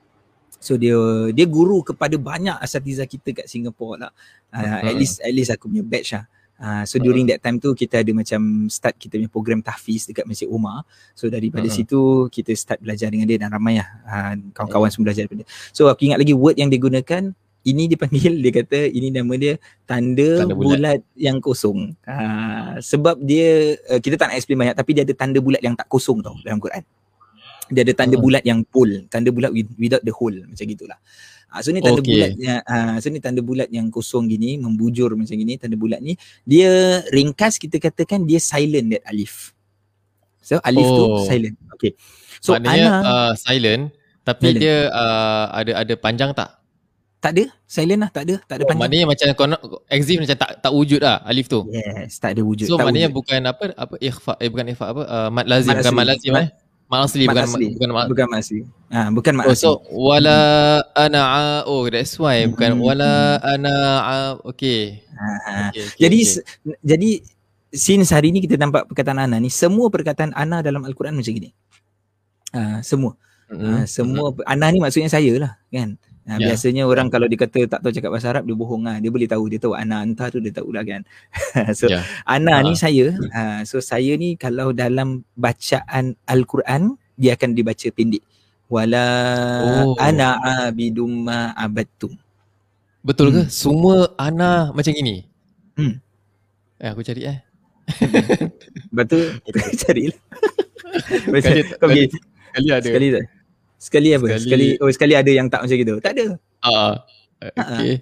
So 0.67 0.75
dia 0.75 0.99
dia 1.31 1.47
guru 1.47 1.79
kepada 1.79 2.19
banyak 2.19 2.59
asatiza 2.59 3.07
kita 3.07 3.31
kat 3.31 3.47
Singapore 3.47 4.03
lah. 4.03 4.11
Uh, 4.51 4.91
at 4.91 4.95
least 4.99 5.23
at 5.23 5.31
least 5.31 5.55
aku 5.55 5.71
punya 5.71 5.87
batch 5.87 6.11
lah. 6.19 6.27
Uh, 6.57 6.83
so 6.89 6.97
during 6.97 7.29
that 7.29 7.37
time 7.37 7.61
tu 7.61 7.69
kita 7.77 8.01
ada 8.01 8.11
macam 8.17 8.65
start 8.65 8.97
kita 8.97 9.13
punya 9.21 9.29
program 9.29 9.59
tahfiz 9.63 10.09
dekat 10.09 10.27
Masjid 10.27 10.49
Umar. 10.49 10.83
So 11.15 11.31
daripada 11.31 11.69
uh-huh. 11.71 11.77
situ 11.79 12.27
kita 12.27 12.51
start 12.57 12.83
belajar 12.83 13.07
dengan 13.07 13.31
dia 13.31 13.39
dan 13.39 13.53
ramai 13.53 13.79
lah 13.79 13.87
uh, 14.03 14.33
kawan-kawan 14.51 14.91
semua 14.91 15.13
belajar 15.13 15.23
daripada 15.23 15.47
dia. 15.47 15.49
So 15.71 15.87
aku 15.87 16.11
ingat 16.11 16.19
lagi 16.19 16.35
word 16.35 16.59
yang 16.59 16.67
dia 16.67 16.81
gunakan 16.83 17.23
ini 17.67 17.83
dipanggil 17.87 18.33
dia 18.43 18.51
kata 18.63 18.79
ini 18.91 19.07
nama 19.13 19.33
dia 19.39 19.53
tanda, 19.87 20.43
tanda 20.43 20.55
bulat. 20.57 20.67
bulat 20.81 20.99
yang 21.15 21.37
kosong. 21.39 21.95
Uh, 22.03 22.75
sebab 22.83 23.21
dia 23.23 23.79
uh, 23.87 24.01
kita 24.03 24.19
tak 24.19 24.33
nak 24.33 24.41
explain 24.41 24.59
banyak 24.67 24.75
tapi 24.75 24.91
dia 24.97 25.07
ada 25.07 25.13
tanda 25.15 25.39
bulat 25.39 25.61
yang 25.63 25.77
tak 25.77 25.87
kosong 25.87 26.19
tau 26.19 26.35
dalam 26.43 26.59
Quran 26.59 26.83
dia 27.73 27.81
ada 27.87 27.93
tanda 27.93 28.15
hmm. 28.15 28.23
bulat 28.23 28.43
yang 28.47 28.59
full 28.67 28.91
tanda 29.07 29.29
bulat 29.31 29.51
without 29.75 30.03
the 30.03 30.13
hole 30.13 30.35
macam 30.47 30.65
gitulah 30.67 30.99
ha, 31.51 31.63
so 31.63 31.71
ni 31.71 31.79
tanda 31.79 32.01
okay. 32.03 32.11
bulat 32.13 32.31
yang 32.37 32.59
ha, 32.67 32.99
so 32.99 33.07
ni 33.09 33.19
tanda 33.23 33.41
bulat 33.41 33.69
yang 33.71 33.87
kosong 33.87 34.27
gini 34.27 34.59
membujur 34.59 35.15
macam 35.15 35.35
gini 35.35 35.55
tanda 35.55 35.79
bulat 35.79 35.99
ni 36.03 36.19
dia 36.43 37.01
ringkas 37.09 37.55
kita 37.57 37.79
katakan 37.79 38.27
dia 38.27 38.37
silent 38.37 38.93
that 38.93 39.03
alif. 39.07 39.55
So 40.43 40.59
alif 40.63 40.87
oh. 40.87 40.95
tu 40.95 41.05
silent. 41.27 41.55
Okay. 41.75 41.91
So 42.39 42.55
maknanya 42.55 42.87
ana, 42.87 43.01
uh, 43.03 43.31
silent 43.35 43.91
tapi 44.23 44.55
silent. 44.55 44.61
dia 44.63 44.75
uh, 44.91 45.45
ada 45.51 45.71
ada 45.83 45.93
panjang 45.95 46.31
tak? 46.35 46.55
Tak 47.17 47.33
ada. 47.33 47.49
Silent 47.65 47.99
lah 48.05 48.09
tak 48.13 48.23
ada. 48.29 48.35
Tak 48.45 48.55
ada 48.61 48.63
oh, 48.63 48.67
panjang. 48.69 48.81
maknanya 48.85 49.05
macam 49.09 49.27
exist 49.89 50.19
macam 50.21 50.37
tak 50.37 50.49
tak 50.61 50.71
wujud 50.71 51.01
lah 51.01 51.19
alif 51.25 51.49
tu. 51.49 51.65
Yes 51.71 52.19
tak 52.21 52.37
ada 52.37 52.41
wujud. 52.45 52.67
So 52.69 52.77
maknanya 52.79 53.09
wujud. 53.11 53.17
bukan 53.23 53.41
apa 53.47 53.63
apa 53.75 53.95
ikhfa 53.99 54.33
eh 54.39 54.47
bukan 54.51 54.65
ikhfa 54.71 54.85
apa 54.93 55.01
uh, 55.03 55.29
mad 55.33 55.47
lazim 55.49 55.73
bukan 55.73 55.93
mad 55.95 56.07
lazim. 56.07 56.33
eh 56.37 56.47
Mak 56.87 56.99
asli 57.03 57.27
bukan 57.27 57.43
asli. 57.43 57.67
bukan 57.75 57.89
mak 57.91 58.05
bukan 58.07 58.25
mak 58.31 58.39
asli. 58.39 58.59
Ha, 58.87 59.11
bukan 59.11 59.33
mak 59.35 59.45
oh, 59.47 59.51
asli. 59.51 59.63
So 59.67 59.83
wala 59.91 60.39
ana 60.95 61.21
oh 61.67 61.83
that's 61.91 62.15
why 62.15 62.47
bukan 62.47 62.79
hmm. 62.79 62.83
wala 62.83 63.43
ana 63.43 63.75
okey. 64.47 65.03
Ha, 65.11 65.27
okay, 65.67 65.83
okay, 65.83 65.99
jadi 65.99 66.19
okay. 66.23 66.77
jadi 66.87 67.09
since 67.75 68.15
hari 68.15 68.31
ni 68.31 68.39
kita 68.39 68.55
nampak 68.55 68.87
perkataan 68.87 69.19
ana 69.19 69.35
ni 69.35 69.51
semua 69.51 69.91
perkataan 69.91 70.31
ana 70.31 70.63
dalam 70.63 70.87
al-Quran 70.87 71.19
macam 71.19 71.33
gini. 71.35 71.51
Ha, 72.55 72.79
semua. 72.79 73.19
Mm-hmm. 73.51 73.67
Ha, 73.67 73.83
semua 73.83 74.31
mm-hmm. 74.31 74.47
ana 74.47 74.65
ni 74.71 74.79
maksudnya 74.79 75.11
saya 75.11 75.31
lah 75.35 75.59
kan. 75.67 75.99
Ha, 76.27 76.35
yeah. 76.35 76.51
Biasanya 76.51 76.83
orang 76.83 77.07
kalau 77.07 77.23
dia 77.31 77.39
kata 77.39 77.71
tak 77.71 77.79
tahu 77.79 77.95
cakap 77.95 78.11
bahasa 78.11 78.35
Arab 78.35 78.43
dia 78.43 78.57
bohong 78.59 78.83
lah. 78.83 78.99
Dia 78.99 79.07
boleh 79.07 79.31
tahu. 79.31 79.47
Dia 79.47 79.63
tahu 79.63 79.79
ana 79.79 80.03
anta 80.03 80.27
tu 80.27 80.43
dia 80.43 80.51
tahu 80.51 80.75
lah 80.75 80.83
kan. 80.83 81.07
so 81.79 81.87
yeah. 81.87 82.03
ana 82.27 82.59
uh. 82.59 82.67
ni 82.67 82.75
saya. 82.75 83.15
Ha, 83.31 83.63
so 83.63 83.79
saya 83.79 84.11
ni 84.19 84.35
kalau 84.35 84.75
dalam 84.75 85.23
bacaan 85.39 86.19
Al-Quran 86.27 86.99
dia 87.15 87.39
akan 87.39 87.55
dibaca 87.55 87.87
pendek. 87.95 88.27
Wala 88.67 89.07
oh. 89.87 89.95
ana 89.95 90.35
abidum 90.67 91.31
ma 91.31 91.55
abadtum. 91.55 92.11
Betul 93.07 93.31
ke? 93.31 93.41
Hmm. 93.47 93.51
Semua 93.51 94.11
ana 94.19 94.75
macam 94.75 94.91
ini? 94.91 95.23
Hmm. 95.79 96.03
Eh 96.83 96.91
aku 96.91 97.07
cari 97.07 97.23
eh. 97.23 97.39
Betul. 98.97 99.39
Carilah. 99.87 100.19
Okay. 101.31 101.63
sekali 102.51 102.67
ada. 102.67 102.83
Sekali 102.83 103.07
tak? 103.15 103.36
Sekali 103.77 104.09
apa? 104.13 104.25
Sekali, 104.37 104.41
sekali 104.43 104.67
oh 104.81 104.89
sekali 104.89 105.13
ada 105.13 105.31
yang 105.31 105.47
tak 105.47 105.65
macam 105.65 105.77
gitu. 105.77 105.95
Tak 106.01 106.11
ada. 106.17 106.25
Ah. 106.65 106.93
Uh, 107.37 107.53
okey. 107.53 107.93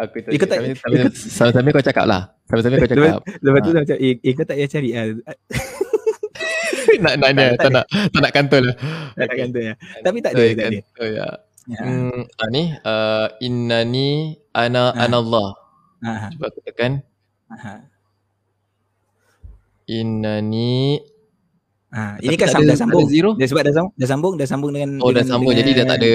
Aku 0.00 0.16
tak. 0.24 0.32
Ikut 0.32 0.48
tak. 0.48 0.58
Sama-sama 1.36 1.68
kau 1.76 1.84
cakap 1.84 2.04
lah. 2.08 2.32
Sama-sama 2.48 2.80
kau 2.80 2.88
cakap. 2.88 3.20
Lepas 3.20 3.60
tu 3.60 3.70
macam 3.76 3.96
eh, 4.00 4.14
eh 4.16 4.32
kau 4.32 4.44
tak 4.48 4.56
payah 4.56 4.70
cari 4.70 4.90
ah. 4.96 5.04
nak 7.04 7.14
nak 7.20 7.30
tak, 7.32 7.56
tak, 7.56 7.70
nak 7.70 7.84
tak 7.90 8.20
nak 8.20 8.32
kantor 8.32 8.60
lah. 8.64 8.74
Tak 9.14 9.26
nak 9.28 9.36
kantor 9.36 9.62
ya. 9.62 9.74
Tapi 10.00 10.18
tak 10.24 10.32
ada, 10.32 10.42
tak 10.56 10.66
ada. 10.66 10.80
Oh 11.00 11.08
ya. 11.08 11.28
Hmm, 11.70 12.26
ah, 12.40 12.48
ni 12.50 12.62
uh, 12.82 13.26
innani 13.38 14.40
ana 14.56 14.90
ha. 14.90 15.06
anallah. 15.06 15.54
Ha. 16.00 16.32
Cuba 16.32 16.48
aku 16.48 16.60
tekan. 16.64 17.04
Ha. 17.52 17.84
Innani 19.90 21.02
Ha, 21.90 22.22
ini 22.22 22.38
kan 22.38 22.46
sama 22.48 22.70
dah 22.70 22.78
sambung. 22.78 23.06
Zero? 23.10 23.34
Dia 23.34 23.50
sebab 23.50 23.62
dah 23.66 23.74
sambung, 23.74 23.92
dah 23.98 24.08
sambung, 24.08 24.34
dah 24.38 24.46
sambung 24.46 24.70
dengan 24.70 24.90
Oh, 25.02 25.10
dah 25.10 25.26
sambung 25.26 25.50
dengan, 25.50 25.66
jadi 25.66 25.70
dah 25.74 25.84
tak 25.90 25.98
ada 25.98 26.10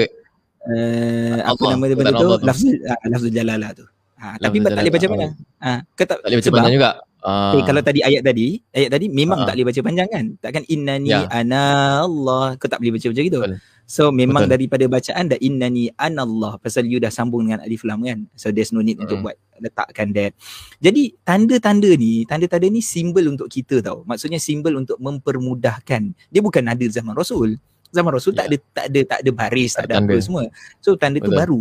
uh, 0.66 1.36
apa 1.52 1.62
nama 1.68 1.84
dia 1.84 1.96
benda 1.96 2.12
tu? 2.16 2.28
Lafzul 2.40 2.74
uh, 2.80 2.98
lafzul 3.12 3.32
jalalah 3.32 3.70
tu. 3.76 3.84
Ha, 4.16 4.40
tapi 4.40 4.56
tak 4.64 4.72
boleh 4.72 4.92
baca 4.96 5.06
mana? 5.12 5.26
Ha, 5.60 5.70
ke 5.92 6.02
tak, 6.08 6.16
tak 6.24 6.28
boleh 6.32 6.38
baca 6.40 6.50
mana 6.56 6.68
juga. 6.72 6.90
Ah. 7.26 7.50
Okay, 7.52 7.62
kalau 7.66 7.82
tadi 7.82 8.00
ayat 8.06 8.22
tadi, 8.22 8.62
ayat 8.70 8.90
tadi 8.94 9.06
memang 9.10 9.42
Ah. 9.42 9.46
tak 9.50 9.54
boleh 9.58 9.66
baca 9.68 9.80
panjang 9.82 10.08
kan? 10.08 10.24
Takkan 10.38 10.62
innani 10.70 11.10
Ya. 11.10 11.26
ana 11.26 11.64
Allah. 12.06 12.54
Kau 12.54 12.70
tak 12.70 12.78
boleh 12.78 12.96
baca 12.96 13.06
macam 13.10 13.24
gitu. 13.26 13.40
Betul. 13.42 13.58
So 13.86 14.10
memang 14.10 14.50
Betul. 14.50 14.54
daripada 14.58 14.84
bacaan 14.90 15.24
dah 15.30 15.38
innani 15.38 15.94
ana 15.94 16.26
Allah 16.26 16.58
pasal 16.58 16.84
you 16.84 16.98
dah 16.98 17.06
sambung 17.08 17.46
dengan 17.46 17.62
alif 17.62 17.86
lam 17.86 18.02
kan. 18.02 18.26
So 18.34 18.50
there's 18.50 18.74
no 18.74 18.82
need 18.82 18.98
untuk 18.98 19.22
Mm. 19.22 19.24
buat 19.24 19.36
letakkan 19.56 20.10
that. 20.12 20.34
Jadi 20.76 21.14
tanda-tanda 21.22 21.94
ni, 21.94 22.26
tanda-tanda 22.26 22.66
ni 22.66 22.82
simbol 22.82 23.22
untuk 23.24 23.46
kita 23.46 23.78
tau. 23.80 24.02
Maksudnya 24.02 24.36
simbol 24.36 24.74
untuk 24.74 24.98
mempermudahkan. 24.98 26.02
Dia 26.28 26.40
bukan 26.42 26.66
ada 26.66 26.82
zaman 26.84 27.14
Rasul. 27.14 27.62
Zaman 27.88 28.10
Rasul 28.10 28.34
tak 28.34 28.50
Ya. 28.50 28.50
ada 28.50 28.56
tak 28.74 28.84
ada 28.90 29.00
tak 29.06 29.18
ada 29.22 29.30
baris, 29.30 29.70
Tak 29.72 29.78
tak, 29.78 29.86
ada 29.86 29.94
ada 29.94 30.02
apa 30.02 30.12
tanda. 30.12 30.26
semua. 30.26 30.42
So 30.82 30.98
tanda 30.98 31.18
tu 31.22 31.30
Betul. 31.30 31.38
baru. 31.38 31.60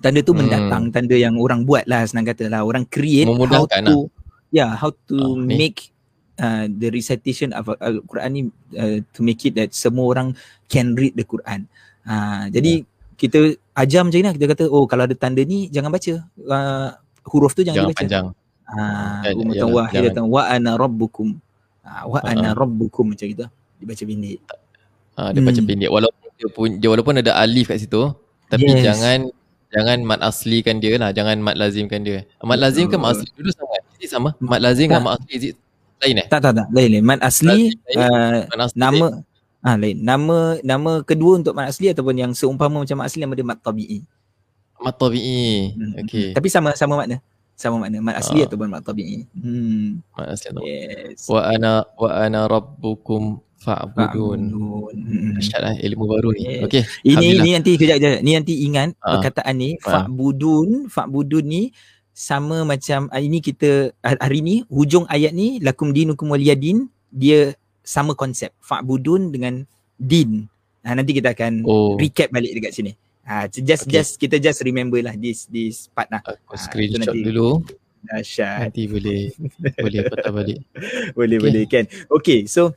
Tanda 0.00 0.18
tu 0.18 0.32
Hmm. 0.32 0.40
mendatang, 0.40 0.82
tanda 0.88 1.14
yang 1.14 1.36
orang 1.36 1.62
buat 1.62 1.84
lah 1.84 2.02
senang 2.02 2.26
kata 2.26 2.48
lah. 2.48 2.64
Orang 2.64 2.88
create 2.88 3.28
how 3.28 3.68
to 3.68 4.08
yeah, 4.50 4.72
how 4.72 4.88
to 4.88 5.36
ni. 5.38 5.68
make 5.68 5.91
uh, 6.42 6.66
the 6.66 6.90
recitation 6.90 7.54
of 7.54 7.70
Al-Quran 7.78 8.30
ni 8.34 8.42
uh, 8.74 8.98
to 9.14 9.22
make 9.22 9.40
it 9.46 9.54
that 9.54 9.70
semua 9.70 10.10
orang 10.10 10.34
can 10.66 10.98
read 10.98 11.14
the 11.14 11.22
Quran. 11.22 11.70
Uh, 12.02 12.50
jadi 12.50 12.82
kita 13.14 13.38
ajar 13.78 14.02
macam 14.02 14.18
ni 14.18 14.26
lah. 14.26 14.34
kita 14.34 14.46
kata 14.50 14.64
oh 14.66 14.84
kalau 14.84 15.06
ada 15.06 15.14
tanda 15.14 15.38
ni 15.40 15.70
jangan 15.70 15.88
baca. 15.88 16.26
Uh, 16.42 16.90
huruf 17.30 17.54
tu 17.54 17.62
jangan, 17.62 17.86
Jangan 17.86 17.90
dibaca. 17.94 18.02
panjang. 18.02 18.26
Ah, 18.66 19.20
Ya, 19.22 19.36
umatan 19.36 19.68
yalah, 19.68 19.74
wahidatan 19.86 20.24
wa 20.26 20.42
ana 20.42 20.70
rabbukum. 20.74 21.28
Ah, 21.84 22.08
wa 22.08 22.18
ana 22.24 22.50
Ah. 22.50 22.56
rabbukum 22.56 23.14
macam 23.14 23.26
gitu. 23.28 23.46
Dibaca 23.78 24.02
pendek. 24.02 24.38
Ah, 25.14 25.28
dia 25.30 25.38
baca 25.38 25.60
Hmm. 25.60 25.68
pendek 25.68 25.90
walaupun 25.92 26.28
dia 26.34 26.48
pun 26.50 26.68
dia 26.80 26.88
walaupun 26.90 27.14
ada 27.20 27.32
alif 27.38 27.68
kat 27.70 27.78
situ 27.78 28.16
tapi 28.48 28.64
Yes. 28.66 28.82
jangan 28.82 29.18
jangan 29.70 29.98
mat 30.02 30.20
aslikan 30.24 30.80
dia 30.80 30.96
lah 30.98 31.12
jangan 31.12 31.36
mat 31.38 31.54
lazimkan 31.54 32.00
dia. 32.02 32.24
Mat 32.42 32.58
lazim 32.58 32.88
ke 32.88 32.96
mat 32.96 33.14
asli 33.14 33.28
dulu 33.36 33.50
sama. 33.52 33.76
Sama? 34.02 34.30
Mat 34.42 34.58
lazim 34.58 34.90
dengan 34.90 35.04
mat 35.06 35.20
asli 35.22 35.54
lain 36.02 36.16
eh? 36.18 36.26
Tak 36.26 36.40
tak 36.42 36.52
tak, 36.52 36.66
lain 36.70 36.88
lain. 36.92 37.04
Mat 37.06 37.20
asli 37.22 37.70
Lain, 37.88 37.98
uh, 37.98 38.38
Mat 38.50 38.60
asli 38.66 38.76
nama 38.76 39.06
ah 39.62 39.76
lain. 39.78 39.96
Nama 40.02 40.36
nama 40.60 40.92
kedua 41.02 41.38
untuk 41.38 41.54
mat 41.54 41.70
asli 41.70 41.86
ataupun 41.88 42.14
yang 42.14 42.32
seumpama 42.34 42.82
macam 42.82 42.98
mat 42.98 43.06
asli 43.06 43.22
nama 43.22 43.32
dia 43.32 43.46
mat 43.46 43.58
tabi'i. 43.58 44.02
mat 44.82 44.98
tabi'i. 44.98 45.78
Hmm, 45.78 45.92
Okey. 46.02 46.26
hmm. 46.30 46.34
Tapi 46.34 46.48
sama 46.50 46.74
sama 46.74 46.98
makna. 46.98 47.22
Sama 47.54 47.78
makna 47.78 48.02
mat 48.02 48.18
asli 48.18 48.42
Ah. 48.42 48.50
ataupun 48.50 48.66
mat 48.66 48.82
tabi'i. 48.82 49.22
Hmm. 49.38 50.02
Mat 50.12 50.34
asli 50.34 50.50
tu. 50.50 50.60
Yes. 50.66 51.30
Wa 51.30 51.46
ana 51.46 51.86
wa 51.94 52.10
ana 52.10 52.50
rabbukum 52.50 53.38
fa'budun. 53.62 54.40
Fa'budun. 54.50 54.96
Hmm. 54.98 55.38
Lah 55.38 55.74
ilmu 55.78 56.04
baru 56.10 56.34
ni. 56.34 56.42
Yes. 56.42 56.66
Okey. 56.66 56.82
Ini 56.82 57.14
Alhamdulillah. 57.14 57.44
ni 57.46 57.50
nanti 57.54 57.70
kejap 57.78 57.96
kejap. 58.02 58.20
Ni 58.20 58.30
nanti 58.34 58.54
ingat 58.66 58.88
Ah. 58.98 59.14
perkataan 59.14 59.54
ni 59.54 59.70
Ah. 59.78 60.02
fa'budun, 60.02 60.90
fa'budun 60.90 61.44
ni 61.46 61.62
sama 62.12 62.60
macam 62.62 63.08
ah, 63.08 63.18
ini 63.18 63.40
kita 63.40 63.90
hari 64.00 64.40
ni 64.40 64.56
hujung 64.68 65.08
ayat 65.08 65.32
ni 65.32 65.56
lakum 65.58 65.90
dinukum 65.90 66.28
waliyadin 66.28 66.86
dia 67.08 67.56
sama 67.80 68.12
konsep 68.12 68.52
fa'budun 68.60 69.28
dengan 69.28 69.64
din. 69.96 70.46
Ha, 70.82 70.92
nanti 70.92 71.14
kita 71.14 71.32
akan 71.32 71.62
Oh, 71.62 71.94
recap 71.96 72.28
balik 72.28 72.52
dekat 72.52 72.72
sini. 72.72 72.92
Ha, 73.22 73.46
just 73.48 73.86
Okay. 73.86 73.96
just 73.96 74.18
kita 74.18 74.36
just 74.36 74.60
remember 74.60 74.98
lah 74.98 75.14
this 75.14 75.46
this 75.46 75.86
part 75.88 76.06
lah. 76.08 76.20
aku 76.20 76.52
Ah, 76.52 76.60
screenshot 76.60 77.06
nanti. 77.06 77.22
dulu. 77.22 77.62
Dahsyat. 78.02 78.66
Nanti 78.66 78.82
boleh 78.86 79.30
boleh 79.78 80.00
patah 80.06 80.32
balik. 80.32 80.58
boleh 81.16 81.36
Okay. 81.38 81.46
boleh 81.48 81.62
kan. 81.64 81.84
Okay 82.10 82.44
so 82.44 82.74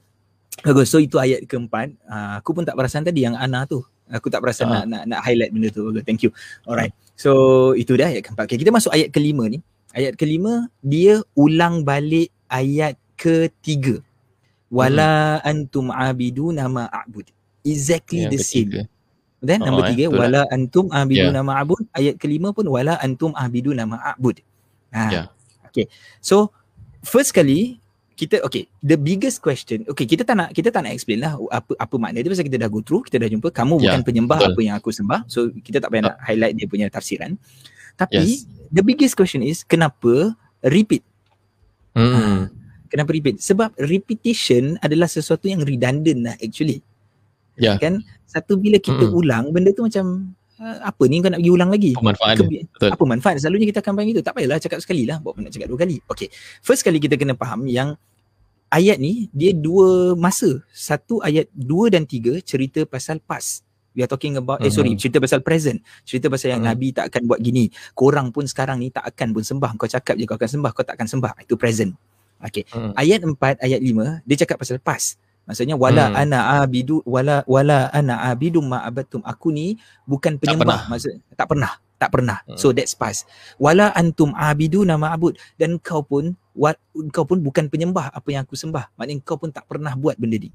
bagus. 0.62 0.88
So 0.88 1.02
itu 1.02 1.17
ayat 1.17 1.43
keempat. 1.43 1.91
Uh, 2.06 2.39
aku 2.39 2.54
pun 2.54 2.63
tak 2.63 2.78
perasan 2.78 3.02
tadi 3.02 3.26
yang 3.26 3.34
Ana 3.34 3.65
tu. 3.65 3.82
Aku 4.06 4.30
tak 4.30 4.39
perasan 4.39 4.69
nak, 4.69 4.78
Ah. 4.78 4.86
nak 4.86 5.04
nak 5.10 5.19
highlight 5.26 5.50
benda 5.50 5.69
tu. 5.69 5.82
Thank 6.06 6.21
you. 6.21 6.30
Alright. 6.63 6.93
So 7.15 7.32
itu 7.80 7.95
dah 7.95 8.12
ayat 8.12 8.28
keempat. 8.28 8.43
Okay, 8.47 8.60
kita 8.60 8.71
masuk 8.75 8.91
ayat 8.91 9.12
kelima 9.12 9.47
ni. 9.47 9.63
Ayat 9.95 10.19
kelima 10.19 10.67
dia 10.84 11.23
ulang 11.34 11.88
balik 11.88 12.32
ayat 12.51 12.99
ketiga. 13.15 14.04
Wala 14.67 15.39
antum 15.47 15.88
abiduna 15.91 16.67
ma 16.67 16.91
a'bud. 16.91 17.32
Exactly 17.63 18.28
Yang 18.28 18.32
the 18.32 18.39
same. 18.43 18.69
ketiga. 18.69 18.82
Then 19.45 19.62
Oh, 19.62 19.69
nombor 19.69 19.88
eh, 19.88 19.89
tiga 19.93 20.06
wala 20.10 20.41
antum 20.49 20.89
abidu 20.89 21.30
Ya. 21.30 21.34
nama 21.34 21.62
abud 21.62 21.86
ayat 21.93 22.17
kelima 22.17 22.49
pun 22.49 22.65
wala 22.65 22.97
antum 22.97 23.30
abidu 23.38 23.78
nama 23.78 24.01
abud. 24.01 24.41
Ha. 24.89 25.04
Ya. 25.13 25.23
Okay. 25.69 25.86
So 26.17 26.49
first 27.06 27.30
kali 27.30 27.78
kita 28.15 28.39
okay 28.41 28.65
the 28.80 28.95
biggest 28.95 29.39
question 29.39 29.84
okay 29.86 30.08
kita 30.08 30.23
tak 30.23 30.39
nak 30.39 30.49
kita 30.49 30.71
tak 30.71 30.88
nak 30.88 30.95
explain 30.95 31.19
lah 31.19 31.36
apa 31.51 31.75
apa 31.75 31.95
makna 31.99 32.23
dia 32.23 32.32
pasal 32.32 32.47
kita 32.47 32.56
dah 32.58 32.67
go 32.67 32.80
through 32.80 33.04
kita 33.04 33.19
dah 33.19 33.28
jumpa 33.28 33.51
kamu 33.51 33.75
Ya, 33.78 33.91
bukan 33.91 34.01
penyembah 34.08 34.39
betul. 34.39 34.51
apa 34.51 34.60
yang 34.63 34.75
aku 34.75 34.89
sembah 34.89 35.28
so 35.28 35.51
kita 35.51 35.84
tak 35.84 35.91
payah 35.91 36.04
nak 36.10 36.17
highlight 36.23 36.56
dia 36.56 36.65
punya 36.65 36.88
tafsiran 36.88 37.36
tapi 37.95 38.23
Yes. 38.23 38.47
the 38.71 38.80
biggest 38.80 39.13
question 39.13 39.39
is 39.39 39.62
kenapa 39.62 40.32
repeat 40.63 41.04
Hmm. 41.95 42.51
kenapa 42.88 43.12
repeat 43.12 43.39
sebab 43.39 43.71
repetition 43.78 44.75
adalah 44.80 45.08
sesuatu 45.08 45.47
yang 45.47 45.63
redundant 45.63 46.19
lah 46.23 46.36
actually 46.39 46.80
Ya. 47.56 47.80
kan 47.80 48.04
satu 48.28 48.60
bila 48.60 48.75
kita 48.75 48.99
Mm-mm. 48.99 49.15
ulang 49.15 49.45
benda 49.49 49.71
tu 49.71 49.80
macam 49.80 50.06
uh, 50.28 50.45
apa 50.58 51.04
ni 51.06 51.20
kau 51.20 51.28
nak 51.28 51.38
pergi 51.38 51.52
ulang 51.52 51.68
lagi? 51.68 51.91
Pemanfaat 51.94 52.34
dia. 52.34 52.39
Kebi- 52.39 52.63
Betul. 52.70 52.89
apa 52.91 53.04
manfaat? 53.06 53.36
Selalunya 53.38 53.68
kita 53.68 53.80
akan 53.80 53.94
panggil 53.94 54.13
itu. 54.13 54.24
Tak 54.24 54.34
payahlah 54.34 54.58
cakap 54.58 54.80
sekali 54.80 55.04
lah. 55.04 55.20
Buat 55.20 55.38
nak 55.38 55.52
cakap 55.52 55.68
dua 55.68 55.80
kali. 55.80 55.98
Okay 56.06 56.28
first 56.60 56.82
kali 56.82 56.98
kita 56.98 57.15
kena 57.15 57.34
faham 57.34 57.65
yang 57.65 58.00
ayat 58.68 58.98
ni 58.98 59.28
dia 59.30 59.52
dua 59.52 60.13
masa. 60.13 60.63
Satu 60.70 61.20
ayat 61.20 61.48
dua 61.50 61.89
dan 61.89 62.04
tiga 62.04 62.39
cerita 62.39 62.84
pasal 62.84 63.20
past. 63.20 63.63
We 63.91 64.00
are 64.00 64.08
talking 64.08 64.36
about 64.36 64.60
eh 64.60 64.68
sorry 64.68 64.91
Mhm. 64.91 65.00
cerita 65.00 65.18
pasal 65.18 65.39
present. 65.39 65.80
Cerita 66.04 66.28
pasal 66.28 66.52
yang 66.52 66.62
Mhm. 66.62 66.68
nabi 66.68 66.88
tak 66.91 67.08
akan 67.10 67.22
buat 67.26 67.39
gini. 67.39 67.68
Korang 67.91 68.28
pun 68.30 68.44
sekarang 68.44 68.78
ni 68.78 68.89
tak 68.89 69.04
akan 69.06 69.32
pun 69.32 69.39
sembah. 69.41 69.72
Kau 69.74 69.88
cakap 69.88 70.15
je 70.15 70.24
kau 70.24 70.36
akan 70.36 70.50
sembah 70.50 70.72
kau 70.72 70.84
tak 70.84 70.96
akan 70.96 71.08
sembah. 71.10 71.32
Itu 71.39 71.56
present. 71.56 71.96
Okay 72.38 72.68
Hmm. 72.70 72.91
ayat 72.94 73.24
4 73.24 73.56
ayat 73.58 73.80
5 73.80 74.20
dia 74.22 74.36
cakap 74.38 74.60
pasal 74.60 74.78
past 74.78 75.15
maksudnya 75.46 75.78
wala 75.78 76.10
Hmm. 76.12 76.22
ana 76.26 76.40
abidu 76.62 77.02
wala 77.06 77.46
wala 77.46 77.90
ana 77.94 78.30
abidum 78.30 78.66
ma 78.66 78.82
abattum 78.82 79.22
aku 79.22 79.54
ni 79.54 79.78
bukan 80.04 80.38
penyembah 80.42 80.90
maksud 80.92 81.22
tak 81.38 81.48
pernah 81.50 81.72
tak 81.96 82.10
pernah 82.12 82.38
Hmm. 82.44 82.58
so 82.60 82.74
that's 82.76 82.98
past 82.98 83.30
wala 83.56 83.94
antum 83.96 84.34
abidu 84.36 84.82
nama 84.84 85.14
abud 85.16 85.38
dan 85.56 85.78
kau 85.80 86.02
pun 86.04 86.34
what 86.52 86.76
kau 87.14 87.24
pun 87.24 87.40
bukan 87.40 87.70
penyembah 87.70 88.12
apa 88.12 88.28
yang 88.34 88.44
aku 88.44 88.58
sembah 88.58 88.92
maknanya 88.98 89.22
kau 89.24 89.38
pun 89.40 89.54
tak 89.54 89.66
pernah 89.70 89.94
buat 89.96 90.18
benda 90.20 90.38
ni 90.42 90.52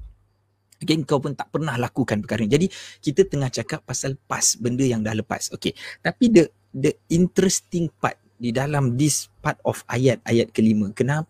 Okay, 0.81 0.97
kau 1.05 1.21
pun 1.21 1.37
tak 1.37 1.53
pernah 1.53 1.77
lakukan 1.77 2.25
perkara 2.25 2.41
ni. 2.41 2.49
Jadi 2.49 2.65
kita 3.05 3.29
tengah 3.29 3.53
cakap 3.53 3.85
pasal 3.85 4.17
past 4.25 4.57
benda 4.57 4.81
yang 4.81 5.05
dah 5.05 5.13
lepas. 5.13 5.53
Okay. 5.53 5.77
Tapi 6.01 6.33
the 6.33 6.49
the 6.73 6.97
interesting 7.13 7.85
part 8.01 8.17
di 8.41 8.49
dalam 8.49 8.97
this 8.97 9.29
part 9.45 9.61
of 9.61 9.85
ayat 9.85 10.17
ayat 10.25 10.49
kelima. 10.49 10.89
Kenapa 10.97 11.29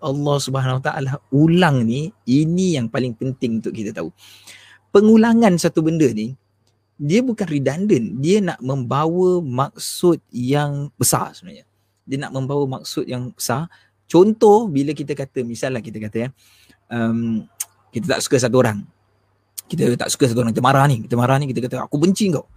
Allah 0.00 0.36
Subhanahu 0.40 0.80
Taala 0.80 1.20
ulang 1.28 1.84
ni? 1.84 2.08
Ini 2.24 2.80
yang 2.80 2.86
paling 2.88 3.12
penting 3.12 3.60
untuk 3.60 3.76
kita 3.76 3.92
tahu. 3.92 4.08
Pengulangan 4.88 5.60
satu 5.60 5.84
benda 5.84 6.08
ni 6.08 6.32
dia 6.98 7.22
bukan 7.22 7.46
redundant. 7.46 8.18
Dia 8.18 8.42
nak 8.42 8.58
membawa 8.58 9.38
maksud 9.38 10.18
yang 10.34 10.90
besar 10.98 11.30
sebenarnya. 11.30 11.62
Dia 12.02 12.18
nak 12.26 12.34
membawa 12.34 12.80
maksud 12.80 13.06
yang 13.06 13.30
besar. 13.30 13.70
Contoh 14.10 14.66
bila 14.66 14.90
kita 14.96 15.14
kata 15.14 15.46
misalnya 15.46 15.84
kita 15.84 16.00
kata 16.02 16.16
ya 16.26 16.28
um, 16.90 17.44
kita 17.92 18.18
tak 18.18 18.20
suka 18.24 18.36
satu 18.40 18.58
orang. 18.60 18.82
Kita 19.68 19.84
tak 20.00 20.08
suka 20.08 20.24
satu 20.32 20.40
orang, 20.40 20.56
kita 20.56 20.64
marah 20.64 20.84
ni, 20.88 21.04
kita 21.04 21.12
marah 21.12 21.36
ni 21.36 21.46
kita 21.52 21.60
kata 21.68 21.84
aku 21.84 22.00
benci 22.00 22.32
kau. 22.32 22.48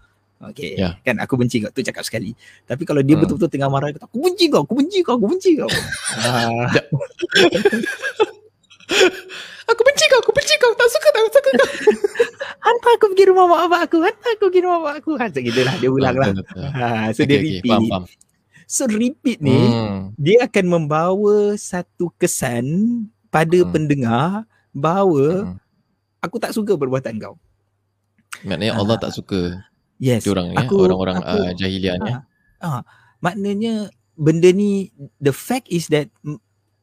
Okay, 0.41 0.73
Ya. 0.73 0.97
kan 1.01 1.17
aku 1.17 1.37
benci 1.37 1.61
kau, 1.61 1.69
tu 1.69 1.79
cakap 1.79 2.01
sekali. 2.01 2.33
Tapi 2.65 2.81
kalau 2.81 2.99
dia 2.99 3.13
Hmm. 3.13 3.21
betul-betul 3.21 3.45
tengah 3.47 3.69
marah, 3.69 3.93
kata 3.93 4.09
aku 4.09 4.17
benci 4.17 4.49
kau, 4.49 4.65
aku 4.65 4.73
benci 4.73 4.99
kau, 5.01 5.15
aku 5.15 5.27
benci 5.29 5.51
kau. 5.53 5.69
ah, 6.25 6.65
Aku 9.71 9.81
benci 9.87 10.03
kau, 10.05 10.19
aku 10.19 10.31
benci 10.35 10.55
kau. 10.57 10.71
Tak 10.75 10.89
suka, 10.91 11.07
tak 11.09 11.21
suka 11.31 11.49
kau. 11.55 11.69
hantar 12.65 12.91
aku 12.99 13.05
pergi 13.15 13.25
rumah 13.31 13.45
mak 13.47 13.61
abang 13.65 13.81
aku, 13.87 13.97
hantar 14.03 14.31
aku 14.35 14.45
pergi 14.51 14.61
rumah 14.61 14.79
mak 14.83 14.95
aku. 14.99 15.11
Ha, 15.15 15.31
macam 15.31 15.41
gitulah, 15.41 15.75
dia 15.79 15.89
ulang 15.89 16.15
lah. 16.15 16.27
Ha, 16.75 16.87
so 17.11 17.23
Okay, 17.23 17.25
dia 17.25 17.37
okay, 17.39 17.47
repeat. 17.55 17.71
Faham, 17.71 17.83
faham. 17.87 18.03
So 18.67 18.83
repeat 18.87 19.39
ni, 19.39 19.55
Hmm. 19.57 20.11
dia 20.15 20.43
akan 20.43 20.65
membawa 20.67 21.55
satu 21.55 22.11
kesan 22.15 22.65
pada 23.27 23.57
Hmm. 23.57 23.71
pendengar 23.71 24.43
bahawa 24.71 25.47
Hmm. 25.47 25.57
aku 26.19 26.35
tak 26.35 26.51
suka 26.51 26.75
perbuatan 26.75 27.15
kau. 27.15 27.35
Maknanya 28.43 28.75
Allah 28.75 28.95
tak 28.97 29.11
suka 29.11 29.55
Yes. 30.01 30.25
diorang 30.25 30.49
ni, 30.49 30.57
ya, 30.57 30.65
aku- 30.65 30.81
orang-orang 30.81 31.21
aku- 31.21 31.45
uh, 31.45 31.51
jahiliah 31.53 31.95
ni. 32.01 32.09
ya. 32.09 32.17
Ah, 32.57 32.81
maknanya 33.21 33.93
benda 34.17 34.49
ni 34.49 34.89
the 35.21 35.29
fact 35.29 35.69
is 35.69 35.87
that 35.87 36.09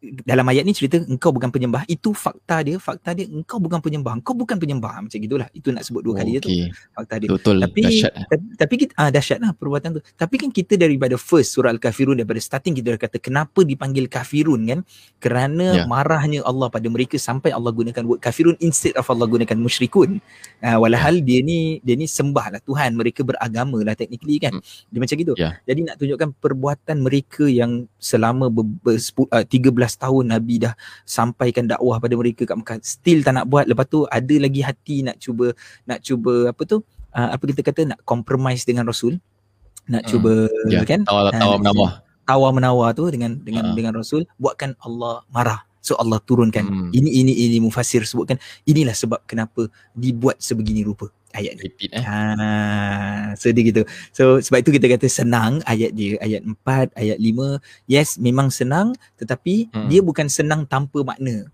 dalam 0.01 0.47
ayat 0.47 0.63
ni 0.63 0.71
cerita 0.71 0.95
engkau 1.01 1.35
bukan 1.35 1.51
penyembah. 1.51 1.83
Itu 1.85 2.15
fakta 2.15 2.63
dia 2.63 2.79
fakta 2.79 3.13
dia 3.13 3.27
engkau 3.27 3.59
bukan 3.59 3.79
penyembah. 3.79 4.15
Engkau 4.15 4.31
bukan 4.33 4.55
penyembah. 4.55 5.03
Macam 5.03 5.19
gitulah. 5.19 5.51
Itu 5.51 5.75
nak 5.75 5.83
sebut 5.83 6.07
dua 6.07 6.15
kali 6.17 6.39
dia 6.39 6.41
tu 6.41 6.49
Okey, 6.49 6.71
fakta 6.93 7.15
dia. 7.19 7.29
Betul 7.29 7.57
Tapi- 7.59 7.83
dahsyat. 7.83 8.13
eh. 8.15 8.27
tapi, 8.27 8.45
tapi 8.55 8.75
kita 8.79 8.93
ah 8.95 9.11
dahsyat 9.11 9.39
lah 9.39 9.51
perbuatan 9.53 9.99
tu. 9.99 10.03
Tapi 10.15 10.35
kan 10.39 10.51
kita 10.51 10.79
daripada 10.79 11.19
first 11.19 11.51
surah 11.51 11.75
al-kafirun 11.75 12.15
daripada 12.15 12.39
starting 12.39 12.79
kita 12.79 12.95
dah 12.95 13.01
kata 13.01 13.19
kenapa 13.19 13.67
dipanggil 13.67 14.07
kafirun 14.07 14.63
kan? 14.65 14.81
Kerana 15.19 15.67
Ya. 15.69 15.85
marahnya 15.85 16.47
Allah 16.47 16.71
pada 16.71 16.87
mereka 16.87 17.19
sampai 17.19 17.51
Allah 17.51 17.75
gunakan 17.75 18.03
word 18.07 18.23
kafirun 18.23 18.55
instead 18.63 18.95
of 18.95 19.05
Allah 19.11 19.27
gunakan 19.27 19.59
musyrikun. 19.59 20.23
Uh, 20.63 20.79
walhal 20.79 21.19
dia 21.19 21.43
ni 21.43 21.83
dia 21.83 21.99
ni 21.99 22.07
sembah 22.07 22.55
lah 22.55 22.61
Tuhan. 22.63 22.95
Mereka 22.95 23.27
beragama 23.27 23.83
lah 23.83 23.99
technically 23.99 24.39
kan? 24.39 24.55
Hmm. 24.55 24.63
dia 24.89 24.99
macam 24.99 25.17
gitu. 25.19 25.33
Ya. 25.35 25.59
jadi 25.65 25.81
nak 25.85 25.97
tunjukkan 25.99 26.29
perbuatan 26.39 26.97
mereka 27.03 27.51
yang 27.51 27.87
selama 27.99 28.47
ber, 28.47 28.63
ber, 28.81 28.95
uh, 29.29 29.43
13 29.43 29.88
tahun 29.97 30.35
Nabi 30.35 30.61
dah 30.61 30.75
sampaikan 31.07 31.65
dakwah 31.65 31.97
pada 31.97 32.13
mereka 32.13 32.45
kat 32.45 32.57
Mekah. 32.59 32.77
Still 32.83 33.23
tak 33.23 33.39
nak 33.39 33.47
buat. 33.47 33.65
Lepas 33.65 33.87
tu 33.87 34.05
ada 34.05 34.35
lagi 34.37 34.61
hati 34.61 35.01
nak 35.01 35.17
cuba 35.17 35.55
nak 35.87 36.03
cuba 36.03 36.51
apa 36.51 36.63
tu? 36.67 36.83
Uh, 37.09 37.29
apa 37.33 37.43
kita 37.47 37.61
kata 37.65 37.81
nak 37.89 37.99
compromise 38.05 38.67
dengan 38.67 38.85
Rasul. 38.85 39.17
Nak 39.89 40.05
Hmm. 40.05 40.11
cuba 40.11 40.33
Ya, 40.69 40.85
kan? 40.85 41.07
tawar 41.09 41.33
Ah, 41.33 41.41
tawar 41.41 41.57
menawar. 41.57 41.91
tawar 42.29 42.51
menawar 42.53 42.89
tu 42.93 43.09
dengan 43.09 43.41
dengan 43.41 43.73
Ha. 43.73 43.75
dengan 43.75 43.97
Rasul. 43.97 44.29
Buatkan 44.37 44.77
Allah 44.85 45.25
marah. 45.33 45.65
So 45.81 45.97
Allah 45.97 46.21
turunkan. 46.21 46.69
Hmm. 46.69 46.91
ini 46.93 47.25
ini 47.25 47.33
ini 47.49 47.57
mufasir 47.65 48.05
sebutkan. 48.05 48.37
Inilah 48.69 48.93
sebab 48.93 49.25
kenapa 49.25 49.73
dibuat 49.97 50.37
sebegini 50.37 50.85
rupa 50.85 51.09
ayat 51.33 51.57
ni 51.57 51.63
Repeat 51.67 51.91
eh. 51.93 52.05
Ha, 52.05 52.19
so 53.35 53.51
dia 53.51 53.63
gitu. 53.63 53.83
So 54.11 54.39
sebab 54.39 54.63
itu 54.63 54.71
kita 54.73 54.87
kata 54.89 55.07
senang 55.07 55.61
ayat 55.65 55.93
dia 55.93 56.17
ayat 56.19 56.43
4, 56.43 56.95
ayat 56.95 57.19
5. 57.19 57.61
Yes, 57.85 58.17
memang 58.17 58.49
senang 58.49 58.97
tetapi 59.17 59.69
Hmm. 59.71 59.89
dia 59.89 60.01
bukan 60.01 60.27
senang 60.27 60.65
tanpa 60.65 61.05
makna. 61.05 61.49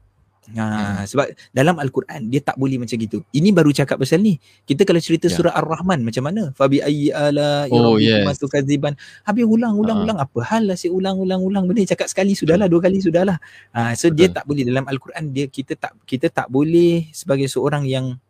Ha, 0.44 1.08
sebab 1.08 1.32
dalam 1.56 1.80
al-Quran 1.80 2.28
dia 2.28 2.36
tak 2.36 2.60
boleh 2.60 2.76
macam 2.76 3.00
gitu. 3.00 3.24
Ini 3.32 3.48
baru 3.48 3.72
cakap 3.72 3.96
pasal 3.96 4.20
ni. 4.20 4.36
Kita 4.68 4.84
kalau 4.84 5.00
cerita 5.00 5.24
Ya. 5.24 5.32
surah 5.32 5.56
Ar-Rahman 5.56 6.04
macam 6.04 6.20
mana? 6.20 6.52
Fabi 6.52 6.84
ayyi 6.84 7.08
ala 7.16 7.64
Oh, 7.72 7.96
rabbikuma 7.96 8.28
yes. 8.28 8.44
tukadziban. 8.44 8.92
Habis 9.24 9.48
ulang 9.48 9.72
ulang 9.72 9.98
Ha. 9.98 10.04
ulang 10.04 10.18
apa 10.20 10.40
hal 10.44 10.68
lah 10.68 10.76
si 10.76 10.92
ulang 10.92 11.16
ulang 11.16 11.40
ulang 11.40 11.64
benda 11.64 11.80
cakap 11.88 12.12
sekali 12.12 12.36
sudahlah 12.36 12.68
dua 12.68 12.84
kali 12.84 13.00
sudahlah. 13.00 13.40
Ha, 13.72 13.96
so 13.96 14.12
dia 14.12 14.28
Betul. 14.28 14.36
tak 14.36 14.44
boleh 14.44 14.62
dalam 14.68 14.84
al-Quran 14.84 15.24
dia 15.32 15.48
kita 15.48 15.80
tak 15.80 15.96
kita 16.04 16.28
tak 16.28 16.52
boleh 16.52 17.08
sebagai 17.16 17.48
seorang 17.48 17.88
yang 17.88 18.20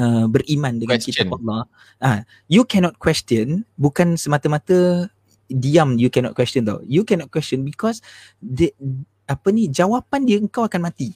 uh, 0.00 0.24
beriman 0.26 0.72
dengan 0.74 0.96
Question. 0.96 1.12
kitab 1.12 1.36
Allah. 1.36 1.62
Ah, 1.98 2.18
you 2.48 2.64
cannot 2.64 2.96
question 2.96 3.68
bukan 3.76 4.16
semata-mata 4.16 5.06
diam 5.46 5.94
you 5.94 6.08
cannot 6.08 6.32
question 6.32 6.64
tau. 6.64 6.80
You 6.86 7.04
cannot 7.04 7.28
question 7.28 7.60
because 7.60 8.00
the, 8.40 8.72
apa 9.26 9.48
ni 9.50 9.68
jawapan 9.68 10.24
dia 10.24 10.40
engkau 10.40 10.64
akan 10.64 10.80
mati. 10.82 11.12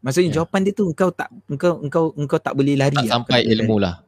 Maksudnya 0.00 0.30
Ya. 0.30 0.34
jawapan 0.38 0.60
dia 0.62 0.72
tu 0.72 0.86
engkau 0.86 1.10
tak 1.10 1.30
engkau 1.46 1.78
engkau 1.78 2.04
engkau 2.14 2.38
tak 2.38 2.54
boleh 2.54 2.74
lari. 2.74 2.94
Tak 2.94 3.06
lah. 3.06 3.12
sampai 3.18 3.42
ilmu 3.44 3.76
lah. 3.76 4.02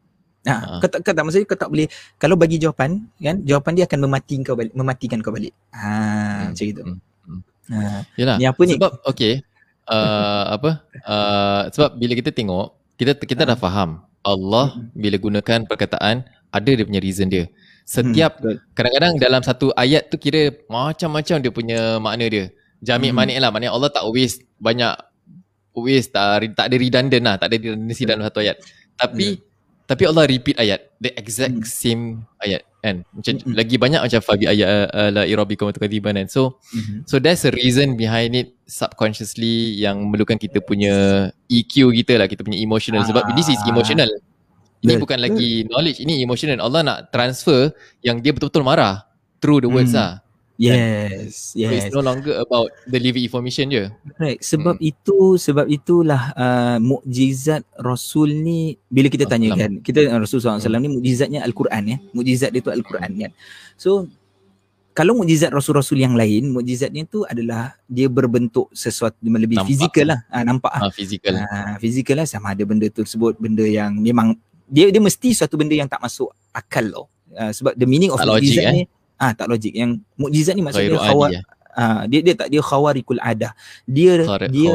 Ha, 0.44 0.52
Ha. 0.52 0.76
kau 0.76 0.88
tak 0.88 1.00
kau 1.00 1.10
tak 1.10 1.24
maksudnya 1.24 1.48
kau 1.48 1.56
tak 1.56 1.70
boleh 1.72 1.86
kalau 2.14 2.36
bagi 2.36 2.60
jawapan 2.60 3.00
kan 3.16 3.40
jawapan 3.40 3.72
dia 3.74 3.84
akan 3.88 3.98
memati 4.04 4.34
kau 4.44 4.52
balik 4.52 4.76
mematikan 4.76 5.18
kau 5.18 5.32
balik. 5.32 5.56
Ha 5.72 5.88
Hmm, 5.88 6.52
macam 6.52 6.64
gitu. 6.68 6.82
hmm, 6.84 6.98
hmm. 7.24 7.40
Ha. 7.72 7.78
Yalah. 8.20 8.36
Ni 8.36 8.44
apa 8.44 8.60
ni? 8.62 8.74
Sebab 8.76 8.92
okay. 9.02 9.40
Uh, 9.84 10.44
apa? 10.50 10.70
Uh, 11.00 11.62
sebab 11.70 11.96
bila 11.96 12.12
kita 12.12 12.28
tengok, 12.28 12.72
kita 13.04 13.12
kita 13.20 13.42
dah 13.44 13.54
faham 13.54 14.00
Allah 14.24 14.72
Hmm. 14.72 14.88
bila 14.96 15.16
gunakan 15.20 15.68
perkataan 15.68 16.24
ada 16.48 16.70
dia 16.72 16.84
punya 16.88 17.02
reason 17.04 17.28
dia. 17.28 17.52
Setiap 17.84 18.40
Hmm, 18.40 18.56
kadang-kadang 18.72 19.20
dalam 19.20 19.44
satu 19.44 19.68
ayat 19.76 20.08
tu 20.08 20.16
kira 20.16 20.48
macam-macam 20.72 21.36
dia 21.44 21.52
punya 21.52 22.00
makna 22.00 22.24
dia. 22.32 22.48
Jamik 22.80 23.12
Hmm. 23.12 23.20
manik 23.20 23.36
lah. 23.36 23.52
Maknanya 23.52 23.72
Allah 23.76 23.90
tak 23.92 24.08
waste 24.08 24.48
banyak 24.56 24.96
waste 25.76 26.16
tak, 26.16 26.48
tak 26.56 26.72
ada 26.72 26.76
redundant 26.80 27.24
lah. 27.24 27.36
Tak 27.36 27.52
ada 27.52 27.56
redundancy 27.60 28.08
dalam 28.08 28.24
satu 28.24 28.40
ayat. 28.40 28.56
Tapi 28.96 29.36
tapi 29.84 30.02
Allah 30.08 30.24
repeat 30.24 30.56
ayat. 30.56 30.80
The 30.96 31.12
exact 31.20 31.60
Hmm. 31.60 31.68
same 31.68 32.04
ayat. 32.40 32.64
Kan? 32.84 33.00
Macam 33.16 33.32
Hmm. 33.40 33.56
lagi 33.56 33.76
banyak 33.80 34.00
macam 34.04 34.20
Fabi 34.20 34.44
ayat 34.44 34.92
uh, 34.92 35.08
la 35.08 35.22
irabikum 35.24 35.72
tukadiban 35.72 36.20
kan. 36.20 36.28
So 36.28 36.60
Mhm. 36.76 37.08
So 37.08 37.16
there's 37.16 37.40
a 37.48 37.52
reason 37.56 37.96
behind 37.96 38.36
it 38.36 38.52
subconsciously 38.68 39.80
yang 39.80 40.04
memerlukan 40.04 40.36
kita 40.36 40.60
punya 40.60 40.92
EQ 41.48 41.96
kita 41.96 42.20
lah, 42.20 42.28
kita 42.28 42.44
punya 42.44 42.60
emotional 42.60 43.00
sebab 43.02 43.32
this 43.32 43.48
is 43.48 43.56
Ah. 43.64 43.72
emotional. 43.72 44.12
Ini 44.84 45.00
Betul, 45.00 45.02
bukan 45.08 45.18
lagi 45.24 45.50
knowledge, 45.64 46.04
ini 46.04 46.20
emotional. 46.20 46.60
Allah 46.60 46.84
nak 46.84 46.98
transfer 47.08 47.72
yang 48.04 48.20
dia 48.20 48.36
betul-betul 48.36 48.60
marah 48.60 49.08
through 49.40 49.64
the 49.64 49.70
words 49.72 49.96
Hmm. 49.96 50.04
lah. 50.04 50.10
Yes, 50.54 51.50
So 51.50 51.58
yes. 51.58 51.90
it's 51.90 51.90
no 51.90 51.98
longer 51.98 52.38
about 52.38 52.70
deliver 52.86 53.18
information 53.18 53.74
je. 53.74 53.90
Right. 54.16 54.38
Sebab 54.38 54.78
Hmm. 54.78 54.86
itu 54.86 55.34
sebab 55.34 55.66
itulah 55.66 56.30
uh, 56.32 56.78
mukjizat 56.78 57.66
Rasul 57.74 58.38
ni 58.38 58.78
bila 58.86 59.10
kita 59.10 59.26
tanya 59.26 59.50
kan 59.58 59.82
kita 59.82 60.14
Rasul 60.14 60.38
SAW 60.38 60.62
ni 60.78 60.94
mukjizatnya 60.94 61.42
Al-Quran 61.42 61.82
ya. 61.90 61.96
Mukjizat 62.14 62.54
dia 62.54 62.62
tu 62.62 62.70
Al-Quran 62.70 63.10
kan. 63.18 63.30
So 63.74 64.06
kalau 64.94 65.18
mukjizat 65.18 65.50
rasul-rasul 65.50 65.98
yang 65.98 66.14
lain, 66.14 66.54
mukjizatnya 66.54 67.02
tu 67.10 67.26
adalah 67.26 67.74
dia 67.90 68.06
berbentuk 68.06 68.70
sesuatu 68.70 69.18
yang 69.26 69.42
lebih 69.42 69.58
Nampak. 69.58 69.70
fizikal 69.74 70.06
lah. 70.06 70.20
Ah, 70.30 70.46
nampak 70.46 70.70
ah. 70.70 70.86
Ah, 70.86 70.92
physical. 70.94 71.34
Ah, 71.34 71.74
fizikal 71.82 72.22
lah 72.22 72.26
sama 72.30 72.54
ada 72.54 72.62
benda 72.62 72.86
tersebut 72.86 73.34
benda 73.42 73.66
yang 73.66 73.98
memang 73.98 74.38
dia 74.70 74.94
dia 74.94 75.02
mesti 75.02 75.34
suatu 75.34 75.58
benda 75.58 75.74
yang 75.74 75.90
tak 75.90 75.98
masuk 75.98 76.30
akal 76.54 76.86
tau. 76.86 77.04
Uh, 77.34 77.50
sebab 77.50 77.74
the 77.74 77.82
meaning 77.82 78.14
of 78.14 78.22
Tak 78.22 78.30
logik, 78.30 78.54
mukjizat 78.54 78.70
eh? 78.70 78.86
Ah 79.24 79.32
tak 79.32 79.48
logik. 79.48 79.72
Yang 79.72 79.90
mukjizat 80.14 80.52
ni 80.52 80.62
maksudnya 80.62 80.92
Ghairu 80.92 81.00
khawar, 81.00 81.28
eh. 81.30 81.42
ah 81.72 82.02
dia 82.04 82.20
dia 82.20 82.34
tak 82.34 82.48
dia 82.48 82.60
khawarikul 82.60 83.18
adah. 83.18 83.52
Dia 83.84 84.12
Khawari- 84.20 84.50
dia 84.50 84.72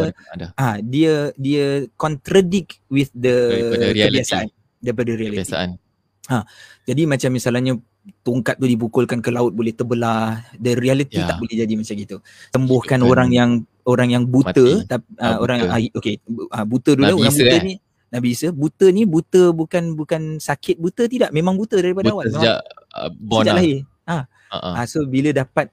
ah 0.55 0.75
dia 0.79 1.13
dia 1.37 1.65
contradict 1.95 2.81
with 2.87 3.13
the 3.13 3.35
Daripada 3.69 3.85
reality. 3.87 4.09
kebiasaan 4.17 4.47
daripada 4.79 5.11
reality. 5.13 5.37
Kebiasaan. 5.37 5.69
Jadi 6.83 7.01
macam 7.05 7.29
misalnya 7.31 7.73
tongkat 8.19 8.57
tu 8.57 8.65
dipukulkan 8.65 9.19
ke 9.19 9.29
laut 9.29 9.51
boleh 9.51 9.69
terbelah. 9.71 10.41
The 10.55 10.73
reality 10.73 11.17
Ya. 11.17 11.27
tak 11.27 11.37
boleh 11.37 11.55
jadi 11.55 11.73
macam 11.73 11.93
gitu. 11.95 12.17
Sembuhkan 12.49 12.99
Betul. 12.99 13.11
orang 13.11 13.29
yang 13.29 13.51
orang 13.83 14.09
yang 14.11 14.23
buta 14.23 14.85
tapi 14.85 15.05
uh, 15.17 15.25
Ah, 15.25 15.37
orang 15.37 15.57
buta. 15.63 15.73
ah, 15.73 15.81
okey 15.97 16.15
uh, 16.47 16.61
buta 16.63 16.91
dulu 16.93 17.05
Nabi 17.07 17.17
orang 17.19 17.33
Isa, 17.33 17.41
buta 17.41 17.55
eh? 17.55 17.63
ni 17.63 17.73
Nabi 18.09 18.27
Isa 18.29 18.47
buta 18.49 18.85
ni 18.87 19.01
buta 19.03 19.41
bukan 19.49 19.83
bukan 19.93 20.21
sakit 20.37 20.77
buta 20.77 21.03
tidak 21.05 21.29
memang 21.29 21.53
buta 21.53 21.73
daripada 21.75 22.09
awal 22.09 22.25
Buta 22.25 22.29
memang 22.29 22.41
sejak 22.45 22.57
uh, 22.93 23.09
born 23.11 23.43
sejak 23.43 23.49
lah. 23.49 23.57
lahir. 23.57 23.77
Ha. 24.05 24.15
Ah. 24.49 24.81
Ah, 24.81 24.85
so 24.85 25.05
bila 25.05 25.29
dapat 25.29 25.69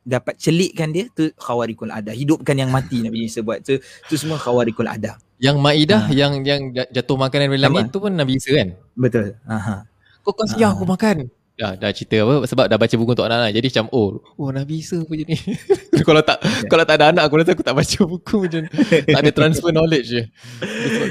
dapat 0.00 0.36
celikkan 0.36 0.90
dia 0.90 1.08
tu 1.10 1.28
khawarikul 1.36 1.88
ada 1.88 2.12
hidupkan 2.12 2.56
yang 2.56 2.68
mati 2.68 3.00
Nabi 3.00 3.28
Isa 3.28 3.40
buat 3.40 3.60
tu 3.60 3.76
tu 3.80 4.14
semua 4.16 4.36
khawarikul 4.36 4.84
ada 4.84 5.16
Yang 5.36 5.56
Maidah 5.56 6.04
Ah. 6.04 6.12
yang 6.12 6.32
yang 6.44 6.60
jatuh 6.72 7.16
makanan 7.16 7.48
dari 7.48 7.60
Sama. 7.60 7.64
langit 7.80 7.84
tu 7.88 7.98
pun 7.98 8.12
Nabi 8.12 8.36
Isa 8.36 8.52
kan? 8.52 8.68
betul 8.92 9.36
aha 9.44 9.84
Kau 10.20 10.36
kasih 10.36 10.60
Ah. 10.62 10.72
aku 10.72 10.84
makan. 10.84 11.32
Dah, 11.60 11.76
dah 11.76 11.92
cerita 11.92 12.16
apa 12.18 12.40
sebab 12.42 12.64
dah 12.66 12.76
baca 12.76 12.94
buku 12.96 13.10
untuk 13.12 13.22
anak-anak 13.22 13.52
jadi 13.52 13.66
macam 13.68 13.86
oh 13.92 14.08
oh 14.34 14.48
Nabi 14.48 14.80
Isa 14.80 14.96
punya 15.04 15.28
ni 15.28 15.36
kalau 16.08 16.24
tak 16.24 16.40
Ya. 16.40 16.64
kalau 16.66 16.84
tak 16.84 16.96
ada 16.96 17.12
anak 17.12 17.22
aku 17.22 17.36
rasa 17.36 17.52
aku 17.52 17.60
tak 17.60 17.76
baca 17.76 17.98
buku 18.02 18.36
macam 18.40 18.62
tak 19.06 19.20
ada 19.20 19.30
transfer 19.30 19.68
knowledge 19.68 20.08
je 20.08 20.22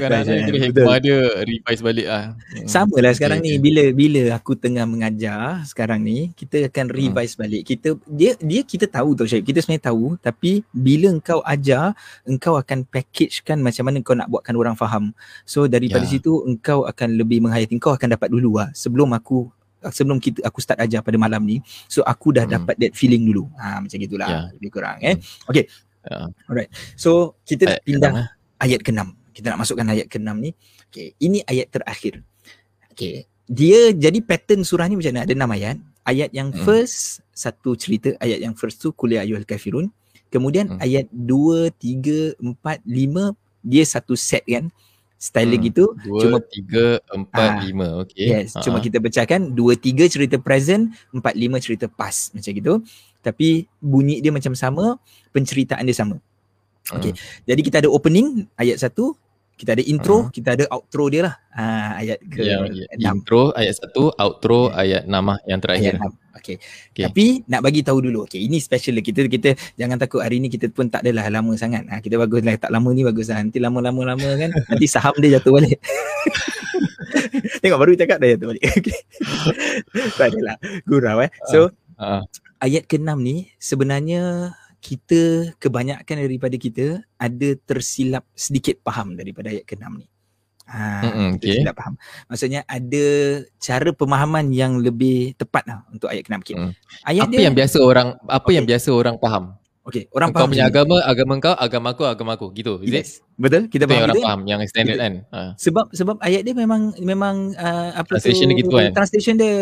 anak 0.00 0.26
right, 0.26 0.42
kira 0.42 0.50
betul. 0.50 0.60
hikmah 0.74 0.96
dia 0.98 1.16
revise 1.40 1.82
balik 1.82 2.06
lah 2.06 2.24
Hmm. 2.50 2.66
Sama 2.66 2.98
lah 2.98 3.14
sekarang 3.14 3.38
Okay, 3.38 3.46
ni 3.46 3.52
okay. 3.52 3.62
bila 3.62 3.82
bila 3.92 4.20
aku 4.34 4.52
tengah 4.54 4.82
mengajar 4.84 5.62
sekarang 5.64 6.02
ni 6.02 6.34
kita 6.34 6.66
akan 6.66 6.90
Hmm. 6.90 6.96
revise 6.98 7.38
balik. 7.38 7.62
Kita 7.62 7.88
dia 8.04 8.34
dia 8.36 8.60
kita 8.62 8.86
tahu 8.86 9.14
tau 9.14 9.22
Syed. 9.22 9.46
Kita 9.46 9.62
sebenarnya 9.62 9.86
tahu 9.86 10.18
tapi 10.18 10.66
bila 10.68 11.08
engkau 11.08 11.38
ajar 11.42 11.94
engkau 12.24 12.58
akan 12.58 12.82
packagekan 12.84 13.62
macam 13.62 13.86
mana 13.86 14.02
kau 14.02 14.12
nak 14.12 14.26
buatkan 14.26 14.54
orang 14.54 14.74
faham. 14.74 15.14
So 15.44 15.66
daripada 15.66 16.02
Ya. 16.02 16.10
situ 16.10 16.42
engkau 16.42 16.82
akan 16.84 17.14
lebih 17.14 17.38
menghayati. 17.38 17.70
Engkau 17.72 17.94
akan 17.94 18.08
dapat 18.10 18.28
dulu 18.28 18.58
lah 18.58 18.74
sebelum 18.74 19.14
aku 19.14 19.46
sebelum 19.88 20.20
kita 20.20 20.44
aku 20.44 20.60
start 20.60 20.84
ajar 20.84 21.00
pada 21.00 21.16
malam 21.16 21.40
ni. 21.40 21.64
So 21.88 22.04
aku 22.04 22.36
dah 22.36 22.44
Hmm. 22.44 22.68
dapat 22.68 22.76
that 22.76 22.92
feeling 22.92 23.24
dulu. 23.24 23.48
Ha 23.56 23.80
macam 23.80 23.96
gitulah 23.96 24.28
Ya. 24.28 24.40
lebih 24.52 24.70
kurang 24.70 25.00
eh. 25.00 25.16
Ya. 25.16 25.64
So 26.96 27.36
kita 27.44 27.64
Ayat 27.68 27.82
pindah 27.84 28.10
enam, 28.12 28.20
eh? 28.24 28.28
ayat 28.60 28.80
ke-6. 28.84 29.00
Kita 29.32 29.46
nak 29.52 29.58
masukkan 29.64 29.86
ayat 29.88 30.06
ke-6 30.08 30.32
ni. 30.36 30.50
Okay, 30.90 31.14
ini 31.16 31.40
ayat 31.46 31.70
terakhir. 31.70 32.20
Okay. 32.92 33.24
Dia 33.50 33.90
jadi 33.90 34.18
pattern 34.20 34.62
surah 34.62 34.86
ni 34.86 35.00
macam 35.00 35.10
mana? 35.16 35.24
Ada 35.24 35.34
6 35.34 35.50
ayat. 35.56 35.76
Ayat 36.04 36.30
yang 36.32 36.48
Hmm. 36.50 36.64
first 36.64 37.20
satu 37.30 37.76
cerita, 37.76 38.12
ayat 38.18 38.40
yang 38.40 38.54
first 38.56 38.80
tu 38.80 38.90
kuliah 38.92 39.22
ayyuhal 39.22 39.46
kafirun. 39.46 39.88
Kemudian 40.30 40.76
Hmm. 40.76 40.80
ayat 40.82 41.06
2, 41.10 41.70
3, 41.74 42.34
4, 42.38 42.80
5 42.86 43.34
dia 43.60 43.84
satu 43.84 44.16
set 44.16 44.42
kan. 44.46 44.70
Style 45.20 45.52
Hmm. 45.52 45.60
hmm. 45.60 45.66
gitu. 45.68 45.84
Dua, 46.00 46.20
Cuma- 46.24 46.40
tiga, 46.48 46.86
empat, 47.12 47.50
Ah, 47.52 47.60
lima. 47.60 47.86
Okay. 48.00 48.32
Yes, 48.32 48.56
cuma 48.64 48.80
kita 48.80 48.96
pecahkan 48.96 49.52
2 49.52 49.76
3 49.76 50.08
cerita 50.08 50.40
present, 50.40 50.88
4 51.12 51.36
5 51.36 51.60
cerita 51.60 51.92
past 51.92 52.32
macam 52.32 52.50
gitu. 52.56 52.72
Tapi 53.20 53.68
bunyi 53.84 54.24
dia 54.24 54.32
macam 54.32 54.56
sama, 54.56 54.96
penceritaan 55.36 55.84
dia 55.84 55.92
sama. 55.92 56.16
Okay. 56.88 57.12
Jadi 57.44 57.60
kita 57.60 57.84
ada 57.84 57.92
opening 57.92 58.48
ayat 58.56 58.80
1, 58.80 59.12
kita 59.60 59.76
ada 59.76 59.84
intro, 59.84 60.24
Hmm. 60.24 60.32
kita 60.32 60.56
ada 60.56 60.64
outro 60.72 61.12
dia 61.12 61.28
lah. 61.28 61.34
Ha, 61.52 61.64
ayat 62.00 62.18
ke 62.24 62.40
yang 62.40 62.64
6. 62.96 63.20
intro 63.20 63.52
ayat 63.52 63.76
satu, 63.76 64.08
outro 64.16 64.72
ayat 64.72 65.04
enam 65.04 65.28
lah 65.28 65.38
yang 65.44 65.60
terakhir. 65.60 66.00
Ayat 66.00 66.16
6. 66.16 66.40
Okay. 66.40 66.56
Okay. 66.96 67.04
Tapi 67.04 67.26
nak 67.44 67.60
bagi 67.60 67.84
tahu 67.84 68.00
dulu. 68.00 68.24
Okay, 68.24 68.40
ini 68.40 68.56
special 68.56 68.96
lah. 68.96 69.04
Kita 69.04 69.28
kita 69.28 69.52
jangan 69.76 70.00
takut 70.00 70.24
hari 70.24 70.40
ni 70.40 70.48
kita 70.48 70.72
pun 70.72 70.88
tak 70.88 71.04
adalah 71.04 71.28
lama 71.28 71.52
sangat. 71.52 71.84
Ha, 71.92 72.00
kita 72.00 72.16
bagus 72.16 72.40
lah. 72.40 72.56
Tak 72.56 72.72
lama 72.72 72.88
ni 72.96 73.04
bagus 73.04 73.28
lah. 73.28 73.44
Nanti 73.44 73.60
lama-lama 73.60 74.16
lama 74.16 74.28
kan. 74.40 74.48
Nanti 74.72 74.86
saham 74.88 75.12
dia 75.20 75.36
jatuh 75.36 75.52
balik. 75.60 75.76
Tengok 77.60 77.78
baru 77.78 77.92
cakap 77.92 78.16
dah 78.24 78.28
jatuh 78.32 78.46
balik. 78.56 78.64
Okay. 78.80 78.98
tak 80.16 80.32
adalah. 80.32 80.56
Gurau 80.88 81.20
eh. 81.20 81.30
So 81.52 81.68
Ah, 82.00 82.24
ayat 82.64 82.88
ke-6 82.88 83.12
ni 83.20 83.52
sebenarnya 83.60 84.56
kita 84.80 85.52
kebanyakan 85.60 86.16
daripada 86.24 86.56
kita 86.56 86.86
ada 87.16 87.48
tersilap 87.68 88.24
sedikit 88.32 88.80
faham 88.80 89.12
daripada 89.14 89.52
ayat 89.52 89.68
ke-6 89.68 89.86
ni. 90.00 90.08
Ha, 90.70 91.02
Mm-mm, 91.02 91.28
okay. 91.36 91.60
tersilap 91.60 91.76
faham. 91.76 91.94
Maksudnya 92.30 92.60
ada 92.64 93.06
cara 93.58 93.90
pemahaman 93.92 94.54
yang 94.54 94.80
lebih 94.80 95.36
tepat 95.36 95.68
lah 95.68 95.84
untuk 95.92 96.08
ayat 96.08 96.24
ke-6. 96.24 96.36
Okay. 96.40 96.54
Mm. 96.56 96.72
Ayat 97.04 97.22
apa 97.22 97.32
dia 97.32 97.40
yang 97.44 97.56
biasa 97.56 97.76
orang 97.78 98.08
apa 98.24 98.40
Okay. 98.42 98.54
yang 98.56 98.66
biasa 98.66 98.88
orang 98.90 99.16
faham? 99.20 99.44
Okay, 99.80 100.06
orang 100.12 100.30
Kau 100.30 100.44
faham 100.44 100.52
punya 100.54 100.68
agama, 100.68 100.96
agama 101.02 101.32
kau, 101.40 101.56
agama 101.56 101.88
aku, 101.96 102.02
agama 102.04 102.30
aku. 102.36 102.46
Gitu. 102.52 102.84
Is 102.84 102.92
it? 102.92 102.94
Yes. 102.94 103.10
Betul? 103.34 103.66
Kita 103.66 103.88
Itu 103.88 103.90
yang 103.90 103.98
faham 103.98 104.10
orang 104.12 104.22
faham 104.22 104.40
yang 104.46 104.60
standard 104.68 104.96
Kita- 104.96 105.02
kan. 105.02 105.14
Ha. 105.32 105.38
Sebab 105.56 105.84
sebab 105.90 106.16
ayat 106.20 106.42
dia 106.46 106.54
memang 106.54 106.82
memang 107.00 107.36
uh, 107.56 107.90
apa 107.96 108.06
Translation 108.06 108.46
tu 108.46 108.52
dia 108.54 108.60
gitu 108.60 108.70
kan? 108.70 108.92
translation 108.94 109.34
dia 109.40 109.54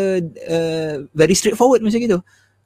uh, 0.51 0.93
very 1.15 1.33
straightforward 1.33 1.81
macam 1.81 1.97
gitu. 1.97 2.19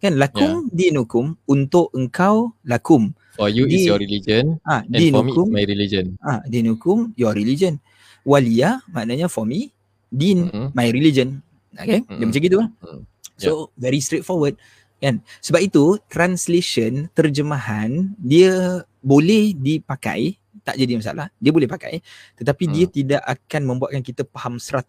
Kan 0.03 0.19
lakum 0.19 0.67
dinukum 0.67 1.39
untuk 1.47 1.87
engkau 1.95 2.51
lakum. 2.67 3.15
For 3.39 3.47
you 3.47 3.63
is 3.65 3.81
Di- 3.81 3.87
your 3.87 3.97
religion 3.97 4.59
Ah 4.67 4.83
and 4.83 4.99
for 5.09 5.23
me 5.23 5.31
is 5.31 5.39
dinukum 5.39 5.45
my 5.47 5.63
religion. 5.63 6.05
ah 6.19 6.39
dinukum 6.43 6.97
your 7.15 7.31
religion. 7.31 7.79
Waliya 8.27 8.83
maknanya 8.91 9.31
for 9.31 9.47
me 9.47 9.71
din 10.11 10.51
Mm-mm. 10.51 10.75
my 10.75 10.91
religion. 10.91 11.39
Okay? 11.73 12.03
Dia 12.03 12.19
Mm-mm. 12.19 12.27
macam 12.27 12.41
gitu 12.43 12.57
lah. 12.59 12.69
Mm. 12.83 13.01
So 13.39 13.71
very 13.79 14.03
straightforward 14.03 14.59
kan. 14.99 15.23
Sebab 15.39 15.63
itu 15.63 15.95
translation 16.11 17.07
terjemahan 17.15 18.11
dia 18.19 18.83
boleh 18.99 19.55
dipakai 19.55 20.35
tak 20.67 20.79
jadi 20.79 20.99
masalah. 20.99 21.31
Dia 21.39 21.51
boleh 21.55 21.67
pakai 21.67 22.03
tetapi 22.35 22.63
dia 22.69 22.85
tidak 22.91 23.23
akan 23.23 23.61
membuatkan 23.71 24.03
kita 24.03 24.27
faham 24.27 24.59
100%. 24.59 24.83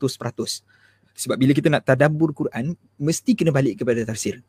Sebab 1.15 1.39
bila 1.39 1.55
kita 1.55 1.71
nak 1.71 1.87
tadabbur 1.87 2.35
Quran 2.35 2.75
mesti 2.99 3.39
kena 3.39 3.55
balik 3.55 3.79
kepada 3.79 4.03
tafsir. 4.03 4.43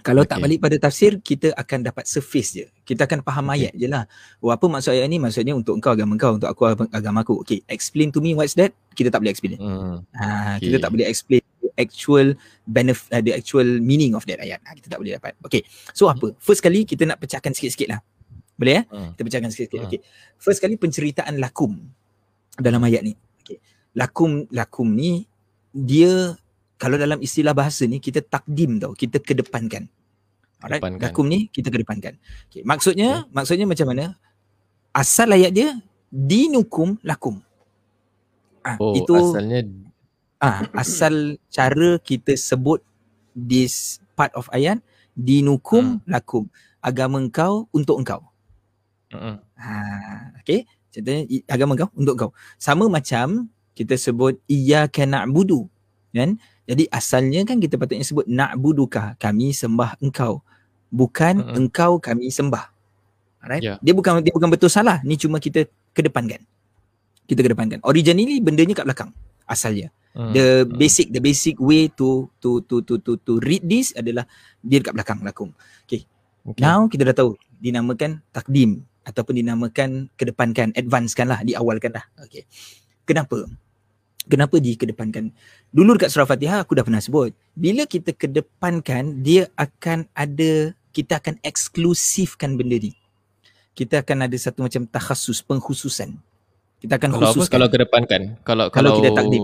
Kalau 0.00 0.24
tak 0.24 0.40
Okay. 0.40 0.56
balik 0.56 0.58
pada 0.64 0.76
tafsir 0.80 1.20
kita 1.20 1.52
akan 1.52 1.84
dapat 1.84 2.08
surface 2.08 2.56
je. 2.56 2.66
Kita 2.82 3.04
akan 3.04 3.20
faham 3.20 3.52
Okay. 3.52 3.68
ayat 3.68 3.72
je 3.76 3.86
lah. 3.92 4.08
Oh, 4.40 4.48
apa 4.48 4.64
maksud 4.64 4.96
ayat 4.96 5.04
ni? 5.04 5.20
Maksudnya 5.20 5.52
untuk 5.52 5.76
engkau 5.76 5.92
agama 5.92 6.16
engkau, 6.16 6.40
untuk 6.40 6.48
aku 6.48 6.64
agama 6.88 7.20
aku. 7.20 7.44
Okay, 7.44 7.60
explain 7.68 8.08
to 8.08 8.24
me 8.24 8.32
what's 8.32 8.56
that? 8.56 8.72
Kita 8.96 9.12
tak 9.12 9.20
boleh 9.20 9.36
explain. 9.36 9.60
Hmm. 9.60 10.00
Ha, 10.16 10.56
Okay. 10.56 10.72
kita 10.72 10.76
tak 10.80 10.90
boleh 10.96 11.04
explain 11.04 11.44
the 11.60 11.68
actual 11.76 12.26
benefit 12.64 13.08
uh, 13.12 13.20
the 13.20 13.36
actual 13.36 13.68
meaning 13.84 14.16
of 14.16 14.24
that 14.24 14.40
ayat. 14.40 14.64
Ha, 14.64 14.72
kita 14.72 14.88
tak 14.88 14.96
boleh 14.96 15.12
dapat. 15.20 15.36
Okay. 15.44 15.60
So 15.92 16.08
apa? 16.08 16.32
First 16.40 16.64
kali 16.64 16.88
kita 16.88 17.04
nak 17.04 17.20
pecahkan 17.20 17.52
sikit-sikit 17.52 17.92
lah. 17.92 18.00
Boleh 18.56 18.80
ya? 18.80 18.82
Hmm. 18.88 19.12
Kita 19.12 19.22
pecahkan 19.28 19.48
sikit-sikit. 19.52 19.76
Hmm. 19.76 19.88
Okay. 19.92 20.00
First 20.40 20.64
kali 20.64 20.80
penceritaan 20.80 21.36
lakum 21.36 21.76
dalam 22.56 22.80
ayat 22.80 23.04
ni. 23.04 23.12
Okay. 23.44 23.60
Lakum 23.92 24.48
lakum 24.48 24.88
ni 24.88 25.28
dia 25.70 26.32
kalau 26.82 26.98
dalam 26.98 27.22
istilah 27.22 27.54
bahasa 27.54 27.86
ni 27.86 28.02
kita 28.02 28.18
takdim 28.26 28.82
tau, 28.82 28.90
kita 28.98 29.22
kedepankan. 29.22 29.86
Alright. 30.58 30.82
Kedepankan. 30.82 31.06
Lakum 31.06 31.30
ni 31.30 31.46
kita 31.46 31.70
kedepankan. 31.70 32.18
Okay. 32.50 32.66
Maksudnya 32.66 33.30
maksudnya 33.30 33.70
macam 33.70 33.86
mana? 33.86 34.18
Asal 34.90 35.30
ayat 35.30 35.54
dia 35.54 35.78
dinukum 36.10 36.98
lakum. 37.06 37.38
Ah, 38.66 38.74
Oh, 38.82 38.98
itu 38.98 39.14
asalnya 39.14 39.62
Ah, 40.42 40.66
asal 40.74 41.38
cara 41.54 42.02
kita 42.02 42.34
sebut 42.34 42.82
this 43.30 44.02
part 44.18 44.34
of 44.34 44.50
ayat 44.50 44.82
dinukum 45.14 46.02
lakum. 46.02 46.50
Agama 46.82 47.22
engkau 47.22 47.70
untuk 47.70 48.02
engkau. 48.02 48.26
Mm-mm. 49.14 49.38
Ha, 49.38 49.70
okay. 50.42 50.66
Contohnya 50.90 51.30
agama 51.46 51.78
engkau 51.78 51.94
untuk 51.94 52.14
engkau. 52.18 52.30
Sama 52.58 52.90
macam 52.90 53.46
kita 53.78 53.94
sebut 53.94 54.34
iyyaka 54.50 55.06
na'budu. 55.06 55.70
Kan? 56.12 56.36
Jadi 56.68 56.86
asalnya 56.92 57.42
kan 57.48 57.58
kita 57.58 57.80
patutnya 57.80 58.04
sebut 58.04 58.28
na'buduka, 58.28 59.16
kami 59.18 59.50
sembah 59.56 59.98
engkau. 59.98 60.44
Bukan 60.92 61.40
Mm-mm. 61.40 61.56
engkau 61.56 61.96
kami 61.98 62.28
sembah. 62.28 62.68
Alright? 63.42 63.64
Ya. 63.64 63.74
Dia 63.80 63.96
bukan 63.96 64.22
dia 64.22 64.30
bukan 64.30 64.52
betul 64.52 64.68
salah. 64.68 65.00
Ni 65.02 65.16
cuma 65.16 65.40
kita 65.40 65.66
kedepankan. 65.96 66.44
Kita 67.26 67.40
kedepankan. 67.40 67.80
Originally 67.82 68.38
bendanya 68.38 68.76
kat 68.76 68.86
belakang 68.86 69.10
asalnya 69.48 69.90
Hmm. 70.12 70.32
the 70.36 70.68
Hmm. 70.68 70.76
basic 70.76 71.08
the 71.08 71.24
basic 71.24 71.56
way 71.56 71.88
to 71.88 72.28
to 72.36 72.60
to 72.68 72.84
to 72.84 73.00
to 73.00 73.16
to 73.16 73.32
read 73.40 73.64
this 73.64 73.96
adalah 73.96 74.28
dia 74.60 74.84
dekat 74.84 74.92
belakang 74.92 75.24
lakum. 75.24 75.56
Okay. 75.88 76.04
Now 76.60 76.84
kita 76.84 77.08
dah 77.08 77.16
tahu 77.16 77.40
dinamakan 77.64 78.20
takdim 78.28 78.84
ataupun 79.08 79.40
dinamakan 79.40 80.12
kedepankan, 80.20 80.76
advancekan 80.76 81.32
lah, 81.32 81.40
diawalkan 81.40 81.96
lah. 81.96 82.04
Okay. 82.20 82.44
Kenapa? 83.08 83.48
Kenapa 84.28 84.60
dikedepankan? 84.60 85.32
Dulu 85.72 85.96
dekat 85.96 86.12
surah 86.12 86.28
Fatihah 86.28 86.60
aku 86.60 86.76
dah 86.76 86.84
pernah 86.84 87.00
sebut. 87.00 87.32
Bila 87.56 87.88
kita 87.88 88.12
kedepankan, 88.12 89.24
dia 89.24 89.48
akan 89.56 90.04
ada, 90.12 90.76
kita 90.92 91.16
akan 91.16 91.40
eksklusifkan 91.40 92.60
benda 92.60 92.76
ni. 92.76 92.92
Kita 93.72 94.04
akan 94.04 94.28
ada 94.28 94.36
satu 94.36 94.68
macam 94.68 94.84
takhasus, 94.84 95.40
pengkhususan. 95.40 96.20
Kita 96.76 97.00
akan 97.00 97.10
Kalau 97.16 97.24
apa? 97.24 97.28
khususkan. 97.32 97.54
Kalau 97.56 97.68
kedepankan. 97.72 98.22
Kalau 98.44 98.66
Kalau 98.68 98.68
kalau 98.68 98.90
kita 99.00 99.10
takdim. 99.16 99.42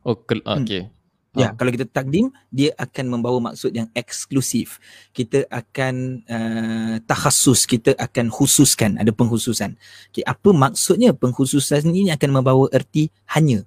Oh, 0.00 0.16
ke, 0.16 0.40
Hmm. 0.40 0.64
okay. 0.64 0.88
Ya, 1.34 1.50
Ah. 1.50 1.52
kalau 1.58 1.74
kita 1.74 1.84
takdim, 1.90 2.30
dia 2.48 2.70
akan 2.78 3.04
membawa 3.18 3.50
maksud 3.50 3.74
yang 3.74 3.90
eksklusif. 3.90 4.78
Kita 5.10 5.42
akan 5.50 6.22
uh, 6.30 6.94
takhasus, 7.04 7.66
kita 7.66 7.90
akan 7.98 8.30
khususkan, 8.30 8.96
ada 9.02 9.10
pengkhususan. 9.10 9.74
Okay, 10.14 10.22
apa 10.22 10.54
maksudnya 10.54 11.10
pengkhususan 11.10 11.90
ini 11.90 12.14
akan 12.14 12.30
membawa 12.38 12.70
erti 12.70 13.10
hanya. 13.34 13.66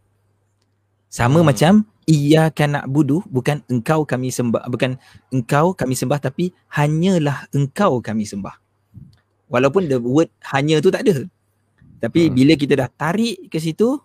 Sama 1.17 1.41
Hmm. 1.41 1.49
macam 1.49 1.73
iyyaka 2.05 2.69
na'budu 2.69 3.25
bukan 3.25 3.65
engkau 3.65 4.05
kami 4.05 4.29
sembah, 4.29 4.69
bukan 4.69 5.01
engkau 5.33 5.73
kami 5.73 5.97
sembah 5.97 6.21
tapi 6.21 6.53
hanyalah 6.69 7.49
engkau 7.49 7.97
kami 8.05 8.21
sembah. 8.21 8.53
Walaupun 9.49 9.89
the 9.89 9.97
word 9.97 10.29
hanya 10.53 10.77
tu 10.77 10.93
tak 10.93 11.09
ada. 11.09 11.25
Tapi 11.97 12.29
Hmm. 12.29 12.33
bila 12.37 12.53
kita 12.53 12.77
dah 12.77 12.85
tarik 12.93 13.49
ke 13.49 13.57
situ, 13.57 13.97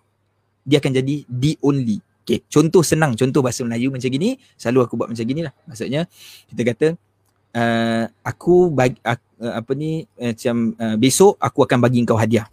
dia 0.65 0.81
akan 0.81 0.89
jadi 0.89 1.21
the 1.29 1.53
only. 1.61 2.01
Okay, 2.23 2.41
contoh 2.49 2.81
senang, 2.81 3.13
contoh 3.19 3.43
bahasa 3.43 3.61
Melayu 3.67 3.93
macam 3.93 4.07
gini, 4.07 4.39
selalu 4.55 4.79
aku 4.87 4.93
buat 4.95 5.11
macam 5.11 5.27
gini 5.27 5.43
lah. 5.43 5.51
Maksudnya, 5.67 6.07
kita 6.47 6.61
kata, 6.71 6.87
uh, 7.51 8.03
aku 8.23 8.71
bagi, 8.71 8.95
uh, 9.03 9.19
apa 9.59 9.71
ni, 9.75 10.07
uh, 10.23 10.31
macam 10.31 10.71
uh, 10.79 10.95
besok 10.95 11.35
aku 11.35 11.67
akan 11.67 11.83
bagi 11.83 11.99
kau 12.07 12.15
hadiah. 12.15 12.47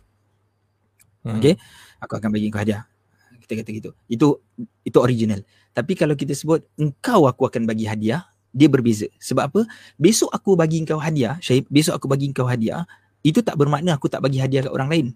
Hmm. 1.23 1.39
Okay, 1.39 1.55
aku 2.03 2.19
akan 2.19 2.35
bagi 2.35 2.51
kau 2.51 2.59
hadiah. 2.59 2.90
Kita 3.51 3.67
kata 3.67 3.71
gitu. 3.75 3.91
Itu 4.07 4.39
itu 4.87 4.99
original. 5.03 5.43
Tapi 5.75 5.99
kalau 5.99 6.15
kita 6.15 6.39
sebut, 6.39 6.63
engkau 6.79 7.27
aku 7.27 7.51
akan 7.51 7.67
bagi 7.67 7.83
hadiah, 7.91 8.23
dia 8.55 8.71
berbeza. 8.71 9.11
Sebab 9.19 9.43
apa? 9.51 9.61
Besok 9.99 10.31
aku 10.31 10.55
bagi 10.55 10.87
kau 10.87 11.03
hadiah, 11.03 11.35
Syahib, 11.43 11.67
besok 11.67 11.99
aku 11.99 12.07
bagi 12.07 12.31
kau 12.31 12.47
hadiah, 12.47 12.87
itu 13.27 13.43
tak 13.43 13.59
bermakna 13.59 13.99
aku 13.99 14.07
tak 14.07 14.23
bagi 14.23 14.39
hadiah 14.39 14.71
kat 14.71 14.71
orang 14.71 14.87
lain. 14.87 15.07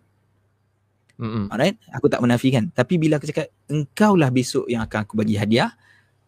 Mm-mm. 1.15 1.47
Alright, 1.47 1.79
aku 1.95 2.11
tak 2.11 2.19
menafikan. 2.19 2.75
Tapi 2.75 2.99
bila 2.99 3.23
aku 3.23 3.31
cakap 3.31 3.47
engkau 3.71 4.19
lah 4.19 4.35
besok 4.35 4.67
yang 4.67 4.83
akan 4.83 5.07
aku 5.07 5.15
bagi 5.15 5.39
hadiah, 5.39 5.71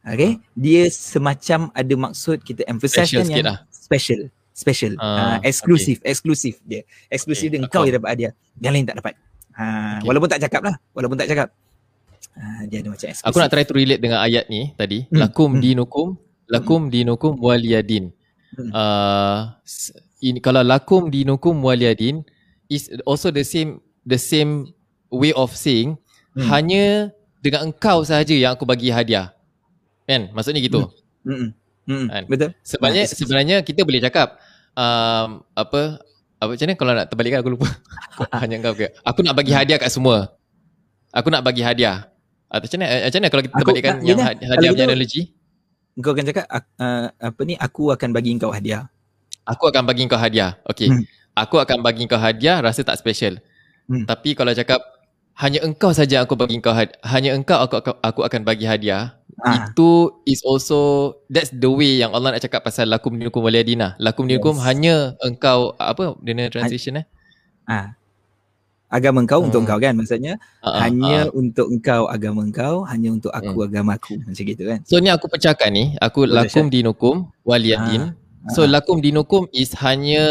okay, 0.07 0.39
dia 0.55 0.87
semacam 0.95 1.75
ada 1.75 1.95
maksud 1.99 2.39
kita 2.47 2.63
emphasize 2.71 3.11
Special 3.11 3.27
kan 3.27 3.35
yang 3.35 3.47
lah. 3.51 3.59
special, 3.75 4.21
special, 4.55 4.93
uh, 5.03 5.35
Ah, 5.35 5.39
eksklusif, 5.43 5.99
eksklusif 6.07 6.63
dia. 6.63 6.87
Eksklusif 7.11 7.51
Okay, 7.51 7.59
dia 7.59 7.67
engkau 7.67 7.83
yang 7.83 7.99
dapat 7.99 8.11
hadiah, 8.15 8.33
yang 8.63 8.73
lain 8.79 8.87
tak 8.87 9.03
dapat. 9.03 9.15
Ha, 9.57 9.65
Okay. 9.99 10.07
walaupun 10.07 10.29
tak 10.31 10.41
cakap 10.47 10.63
lah, 10.71 10.75
walaupun 10.95 11.17
tak 11.19 11.29
cakap. 11.31 11.49
Ha, 12.37 12.69
dia 12.69 12.85
ada 12.85 12.93
macam 12.93 13.09
eksklusif. 13.09 13.29
Aku 13.33 13.37
nak 13.41 13.49
try 13.49 13.65
to 13.65 13.73
relate 13.73 14.01
dengan 14.05 14.21
ayat 14.21 14.45
ni 14.53 14.77
tadi. 14.77 15.09
Hmm, 15.09 15.25
Lakum 15.25 15.57
hmm. 15.57 15.63
dinukum, 15.65 16.09
lakum 16.47 16.81
dinukum 16.93 17.33
waliyadin. 17.41 18.13
Hmm. 18.57 18.71
Uh, 18.73 19.41
ini 20.21 20.39
kalau 20.45 20.61
lakum 20.61 21.09
dinukum 21.09 21.57
waliyadin 21.65 22.21
is 22.69 22.93
also 23.09 23.33
the 23.33 23.45
same 23.45 23.81
the 24.05 24.21
same 24.21 24.69
way 25.09 25.33
of 25.33 25.57
saying 25.57 25.97
Hmm. 26.37 26.53
hanya 26.53 27.09
dengan 27.41 27.73
engkau 27.73 28.05
sahaja 28.05 28.37
yang 28.37 28.53
aku 28.53 28.69
bagi 28.69 28.93
hadiah. 28.93 29.33
Kan? 30.05 30.29
Maksudnya 30.37 30.61
gitu. 30.61 30.93
Mm-mm. 31.25 31.57
Mm-mm. 31.89 32.09
Kan? 32.13 32.23
Betul. 32.29 32.51
Sebenarnya 32.61 33.05
Ah, 33.09 33.17
sebenarnya 33.17 33.57
kita 33.65 33.81
boleh 33.89 34.05
cakap 34.05 34.37
um, 34.77 35.41
apa 35.57 35.97
apa 36.37 36.51
macam 36.53 36.67
mana 36.69 36.77
kalau 36.77 36.93
nak 36.93 37.07
terbalikkan 37.09 37.41
aku 37.41 37.57
lupa. 37.57 37.73
hanya 38.45 38.61
engkau 38.61 38.77
ke. 38.77 38.93
Aku 39.01 39.25
nak 39.25 39.33
bagi 39.33 39.57
hadiah 39.57 39.81
kat 39.81 39.89
semua. 39.89 40.29
Aku 41.09 41.33
nak 41.33 41.41
bagi 41.41 41.65
hadiah. 41.65 42.05
Atau 42.47 42.67
macam 42.71 42.79
mana, 42.79 42.87
eh, 42.89 43.01
macam 43.07 43.19
mana 43.19 43.29
kalau 43.29 43.43
kita 43.43 43.53
Aku- 43.53 43.61
terbalikkan 43.63 43.95
tak, 43.95 44.03
yang 44.03 44.19
yelah. 44.19 44.27
had- 44.31 44.43
hadiah 44.47 44.71
punya 44.73 44.85
analogi? 44.87 45.23
Engkau 45.97 46.11
akan 46.13 46.25
cakap 46.29 46.45
ak- 46.47 46.75
uh, 46.77 47.07
apa 47.17 47.41
ni 47.43 47.55
aku 47.57 47.83
akan 47.89 48.09
bagi 48.13 48.31
engkau 48.33 48.51
hadiah. 48.53 48.83
Aku 49.47 49.65
akan 49.71 49.83
bagi 49.87 50.03
kau 50.05 50.19
hadiah. 50.19 50.59
Okay. 50.67 50.91
Hmm. 50.91 51.03
Aku 51.33 51.57
akan 51.57 51.79
bagi 51.81 52.05
kau 52.05 52.19
hadiah 52.19 52.59
rasa 52.59 52.83
tak 52.83 52.99
special. 52.99 53.39
Hmm. 53.87 54.03
Tapi 54.05 54.35
kalau 54.35 54.51
cakap 54.51 54.83
hanya 55.39 55.63
engkau 55.63 55.95
saja 55.95 56.27
aku 56.27 56.35
bagi 56.35 56.59
kau 56.59 56.75
had- 56.75 56.99
hanya 57.07 57.31
engkau 57.33 57.55
aku, 57.63 57.79
aku 57.79 57.91
aku 58.03 58.21
akan 58.27 58.43
bagi 58.43 58.67
hadiah. 58.67 59.15
Ah. 59.39 59.69
Itu 59.69 60.19
is 60.25 60.41
also 60.43 61.13
that's 61.29 61.53
the 61.53 61.69
way 61.69 62.01
yang 62.01 62.11
Allah 62.11 62.35
nak 62.35 62.43
cakap 62.43 62.65
pasal 62.65 62.89
lakum 62.89 63.15
dinukum 63.15 63.45
waliyadina. 63.45 63.95
Lakum 64.01 64.25
dinukum 64.25 64.57
Yes. 64.59 64.65
hanya 64.65 64.97
engkau 65.23 65.77
apa 65.77 66.17
dia 66.25 66.33
punya 66.33 66.49
translation 66.51 67.01
eh? 67.01 67.07
Ah. 67.65 67.95
Agama 68.87 69.27
untuk 69.27 69.35
Hmm. 69.43 69.59
engkau 69.67 69.79
kan 69.83 69.93
maksudnya 69.99 70.39
ah, 70.63 70.87
hanya 70.87 71.27
ah. 71.27 71.35
untuk 71.35 71.67
engkau 71.75 72.07
agama 72.07 72.47
engkau, 72.47 72.87
hanya 72.87 73.11
untuk 73.11 73.35
aku 73.35 73.67
agama 73.67 73.99
aku 73.99 74.15
macam 74.23 74.45
gitu 74.47 74.63
kan. 74.63 74.79
So 74.87 75.03
ni 75.03 75.11
aku 75.11 75.27
pecahkan 75.27 75.75
ni, 75.75 75.99
aku 75.99 76.31
Betul, 76.31 76.39
lakum 76.39 76.65
dinukum 76.71 77.15
waliyadin. 77.43 78.15
So 78.55 78.63
Ah. 78.63 78.79
lakum 78.79 79.03
dinukum 79.03 79.51
is 79.51 79.75
hanya 79.83 80.23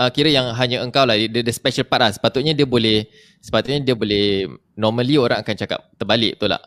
uh, 0.00 0.08
kira 0.08 0.32
yang 0.32 0.56
hanya 0.56 0.80
engkau 0.80 1.04
lah 1.04 1.20
the, 1.20 1.44
the 1.44 1.52
special 1.52 1.84
part 1.84 2.00
lah. 2.00 2.08
Sepatutnya 2.08 2.56
dia 2.56 2.64
boleh 2.64 3.04
sepatutnya 3.44 3.92
dia 3.92 3.92
boleh 3.92 4.48
normally 4.72 5.20
orang 5.20 5.44
akan 5.44 5.52
cakap 5.52 5.84
terbalik 6.00 6.40
betul 6.40 6.56
tak? 6.56 6.64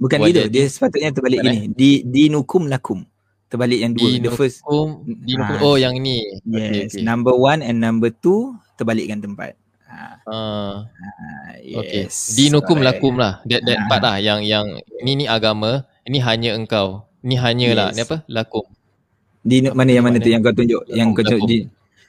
Bukan 0.00 0.16
gitu, 0.26 0.42
dia 0.50 0.64
sepatutnya 0.66 1.14
terbalik 1.14 1.38
Bukan, 1.44 1.52
gini. 1.54 1.66
Di 1.76 1.90
dinukum 2.02 2.66
lakum. 2.66 3.06
Terbalik 3.46 3.78
yang 3.78 3.92
dua. 3.94 4.16
The 4.16 4.32
first. 4.34 4.64
Dinukum, 4.66 4.86
dinukum. 5.06 5.54
Ah. 5.54 5.62
Oh 5.62 5.76
yang 5.78 5.94
ni. 6.02 6.24
Yes. 6.48 6.58
Okay, 6.58 6.82
okay. 6.88 7.02
Number 7.06 7.36
one 7.36 7.60
and 7.62 7.78
number 7.78 8.10
two 8.10 8.56
terbalikkan 8.80 9.20
tempat. 9.20 9.59
Ah, 10.00 10.16
ah, 10.26 10.76
okay. 11.76 12.06
yes. 12.06 12.32
Dinukum 12.32 12.78
Alright. 12.78 12.96
lakum 12.96 13.14
lah. 13.16 13.44
That, 13.44 13.60
that 13.62 13.78
Ah. 13.78 13.86
part 13.86 14.00
lah. 14.00 14.16
Yang 14.18 14.40
yang 14.46 14.66
ni 15.00 15.12
ni 15.14 15.26
agama. 15.26 15.84
Ini 16.02 16.18
hanya 16.20 16.50
engkau. 16.54 17.04
Ni 17.20 17.36
hanya 17.36 17.68
lah. 17.72 17.88
Yes. 17.90 17.96
Ni 17.96 18.02
apa? 18.04 18.16
Lakum. 18.26 18.64
Di 19.40 19.56
mana 19.66 19.90
yang 19.90 20.04
mana 20.04 20.16
Mana? 20.16 20.24
tu 20.24 20.28
yang 20.28 20.40
kau 20.40 20.52
tunjuk? 20.52 20.82
Yang 20.86 21.08
kau 21.10 21.22
tunjuk 21.22 21.40
Lakum. 21.40 21.48
di 21.48 21.58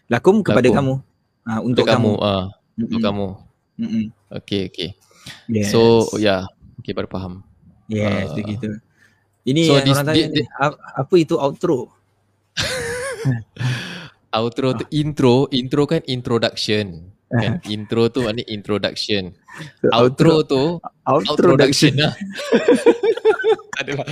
lakum 0.07 0.35
kepada 0.41 0.63
Lakum. 0.63 0.77
kamu. 0.77 0.93
Ha, 1.41 1.51
untuk 1.59 1.85
kamu. 1.85 2.11
kamu. 2.13 2.27
Ah, 2.27 2.45
untuk 2.75 2.99
Mm-mm. 2.99 3.07
kamu. 3.07 3.27
Mm-mm. 3.81 4.03
Okay, 4.41 4.61
okay. 4.67 4.89
Yes. 5.47 5.71
So, 5.71 6.05
ya. 6.15 6.23
Yeah. 6.23 6.41
Okay, 6.79 6.91
baru 6.91 7.07
faham. 7.07 7.41
Yes, 7.87 8.31
Ah. 8.31 8.35
begitu. 8.35 8.67
Ini 9.41 9.61
So, 9.65 9.73
yang 9.73 9.83
this- 9.83 9.97
orang 9.97 10.07
tanya 10.07 10.25
ni, 10.29 10.41
"Ap- 10.53 10.77
apa 10.77 11.13
itu 11.17 11.33
outro? 11.35 11.89
Outro 14.31 14.71
tu 14.73 14.85
intro, 14.91 15.51
intro 15.51 15.83
kan 15.83 15.99
introduction. 16.07 17.11
Kan 17.31 17.63
intro 17.73 18.11
tu 18.11 18.21
maknanya 18.21 18.45
introduction. 18.47 19.31
So, 19.79 19.87
Outro, 19.91 20.43
tu 20.43 20.63
outro 21.07 21.31
outroduction 21.55 21.95
lah. 21.97 22.13
Adalah. 23.81 24.05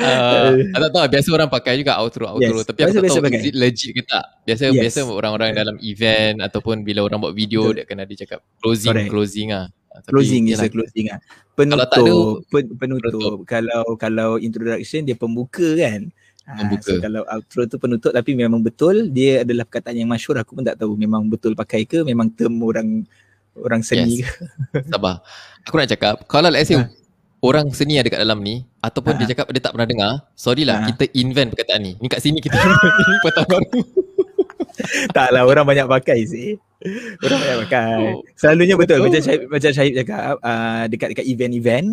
uh, 0.00 0.50
tak 0.72 0.90
tahu 0.90 1.04
biasa 1.12 1.28
orang 1.28 1.50
pakai 1.50 1.74
juga 1.76 2.00
outro 2.00 2.24
outro 2.24 2.56
Yes, 2.56 2.64
tapi 2.64 2.78
aku 2.82 2.92
tak 2.96 3.04
tahu 3.04 3.20
pakai. 3.20 3.36
is 3.36 3.46
it 3.46 3.54
legit 3.54 3.90
ke 3.92 4.02
tak. 4.02 4.24
Biasa 4.46 4.62
Yes. 4.70 4.80
biasa 4.80 4.98
orang-orang 5.04 5.50
dalam 5.52 5.76
event 5.82 6.40
ataupun 6.40 6.80
bila 6.80 7.04
orang 7.04 7.20
buat 7.20 7.34
video 7.34 7.68
Betul. 7.68 7.74
dia 7.76 7.84
kena 7.84 8.02
dia 8.06 8.16
cakap 8.24 8.40
closing 8.58 8.90
Correct. 8.96 9.10
closing 9.12 9.48
ah. 9.52 9.66
Tapi 9.90 10.06
Closing 10.08 10.42
is 10.48 10.60
closing 10.70 11.06
ah. 11.10 11.18
Kalau 11.52 11.76
tak 11.76 12.00
ada, 12.00 12.12
penutup. 12.48 12.78
penutup. 12.80 13.38
Kalau 13.44 13.82
kalau 13.98 14.30
introduction 14.38 15.04
dia 15.04 15.18
pembuka 15.18 15.66
kan. 15.76 16.08
Ah, 16.50 16.56
Pembuka. 16.58 16.90
So 16.90 16.98
kalau 16.98 17.22
outro 17.24 17.62
tu 17.64 17.76
penutup 17.78 18.10
tapi 18.10 18.34
memang 18.34 18.58
betul 18.58 19.06
dia 19.08 19.46
adalah 19.46 19.62
perkataan 19.62 19.94
yang 19.94 20.10
masyhur 20.10 20.34
aku 20.34 20.58
pun 20.58 20.66
tak 20.66 20.76
tahu 20.76 20.98
memang 20.98 21.22
betul 21.24 21.54
pakai 21.54 21.86
ke 21.86 22.02
memang 22.02 22.26
term 22.30 22.58
orang 22.58 23.06
orang 23.54 23.80
seni 23.80 24.18
Yes. 24.18 24.26
ke. 24.26 24.34
Sabar. 24.92 25.22
Aku 25.62 25.78
nak 25.78 25.86
cakap 25.86 26.26
kalau 26.26 26.50
let's 26.50 26.66
say 26.66 26.74
Ah. 26.74 26.90
orang 27.40 27.70
seni 27.70 27.96
ada 27.96 28.08
kat 28.08 28.18
dalam 28.18 28.42
ni 28.42 28.66
ataupun 28.78 29.14
dia 29.14 29.26
Ah. 29.26 29.30
cakap 29.30 29.46
dia 29.48 29.62
tak 29.62 29.72
pernah 29.72 29.86
dengar, 29.86 30.12
sorry 30.34 30.66
lah 30.66 30.82
Ah. 30.82 30.86
kita 30.90 31.06
invent 31.14 31.54
perkataan 31.54 31.80
ni. 31.80 31.92
Ni 31.96 32.06
kat 32.06 32.18
sini 32.18 32.42
kita 32.42 32.58
perkataan 33.22 33.46
baru. 33.46 33.68
Taklah 35.12 35.42
orang 35.44 35.64
banyak 35.64 35.86
pakai 35.86 36.18
sih. 36.24 36.56
Orang 37.20 37.38
banyak 37.38 37.56
pakai. 37.68 38.00
Oh. 38.16 38.24
Selalunya 38.34 38.74
betul, 38.74 38.96
Betul. 38.98 39.06
macam 39.12 39.20
Syahid, 39.20 39.40
macam 39.46 39.70
Syahid 39.70 39.92
cakap 40.00 40.34
uh, 40.40 40.84
dekat 40.88 41.08
dekat 41.12 41.26
event-event 41.28 41.88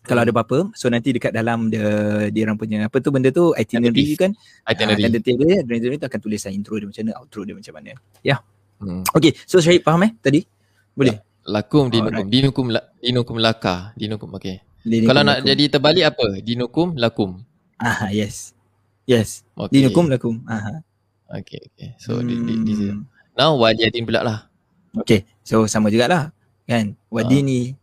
kalau 0.00 0.24
ada 0.24 0.32
apa-apa 0.32 0.72
so 0.72 0.88
nanti 0.88 1.12
dekat 1.12 1.30
dalam 1.30 1.68
dia 1.68 1.84
dia 2.32 2.42
orang 2.48 2.56
punya 2.56 2.88
apa 2.88 2.96
tu 2.98 3.12
benda 3.12 3.28
tu 3.28 3.52
itinerary 3.54 4.16
kan 4.16 4.32
Itinerary. 4.64 5.06
uh, 5.06 5.10
dia 5.12 5.20
itinerary 5.20 5.96
tu 6.00 6.06
akan 6.08 6.20
tulisan 6.20 6.50
intro 6.52 6.80
dia 6.80 6.88
macam 6.88 7.02
mana 7.04 7.12
outro 7.20 7.40
dia 7.44 7.54
macam 7.54 7.74
mana 7.76 7.92
Hmm. 8.80 9.04
Okay, 9.12 9.36
so 9.44 9.60
Syahid 9.60 9.84
faham 9.84 10.08
eh 10.08 10.12
tadi? 10.24 10.40
Boleh? 10.96 11.20
Lakum 11.44 11.92
dinukum. 11.92 12.16
Alright. 12.16 12.32
Dinukum 12.32 12.66
la, 12.72 12.80
dinukum 12.96 13.36
laka. 13.36 13.92
Dinukum 13.92 14.32
okay. 14.32 14.64
Dinukum 14.80 15.08
Kalau 15.12 15.20
nak 15.20 15.44
lakum. 15.44 15.48
jadi 15.52 15.64
terbalik 15.68 16.04
apa? 16.08 16.26
Dinukum 16.40 16.86
lakum. 16.96 17.30
Ah, 17.76 18.08
yes. 18.08 18.56
Yes. 19.04 19.44
Okay. 19.52 19.84
Dinukum 19.84 20.08
lakum. 20.08 20.40
Ah. 20.48 20.80
Okay, 21.28 21.60
okay. 21.60 21.92
So 22.00 22.24
di, 22.24 22.40
di, 22.40 22.54
di, 22.64 22.72
Hmm. 22.88 23.04
now 23.36 23.52
waliyadin 23.60 24.08
pula 24.08 24.24
lah. 24.24 24.38
Okay, 24.96 25.28
so 25.44 25.68
sama 25.68 25.92
jugalah. 25.92 26.32
Kan? 26.64 26.96
Wadini. 27.12 27.76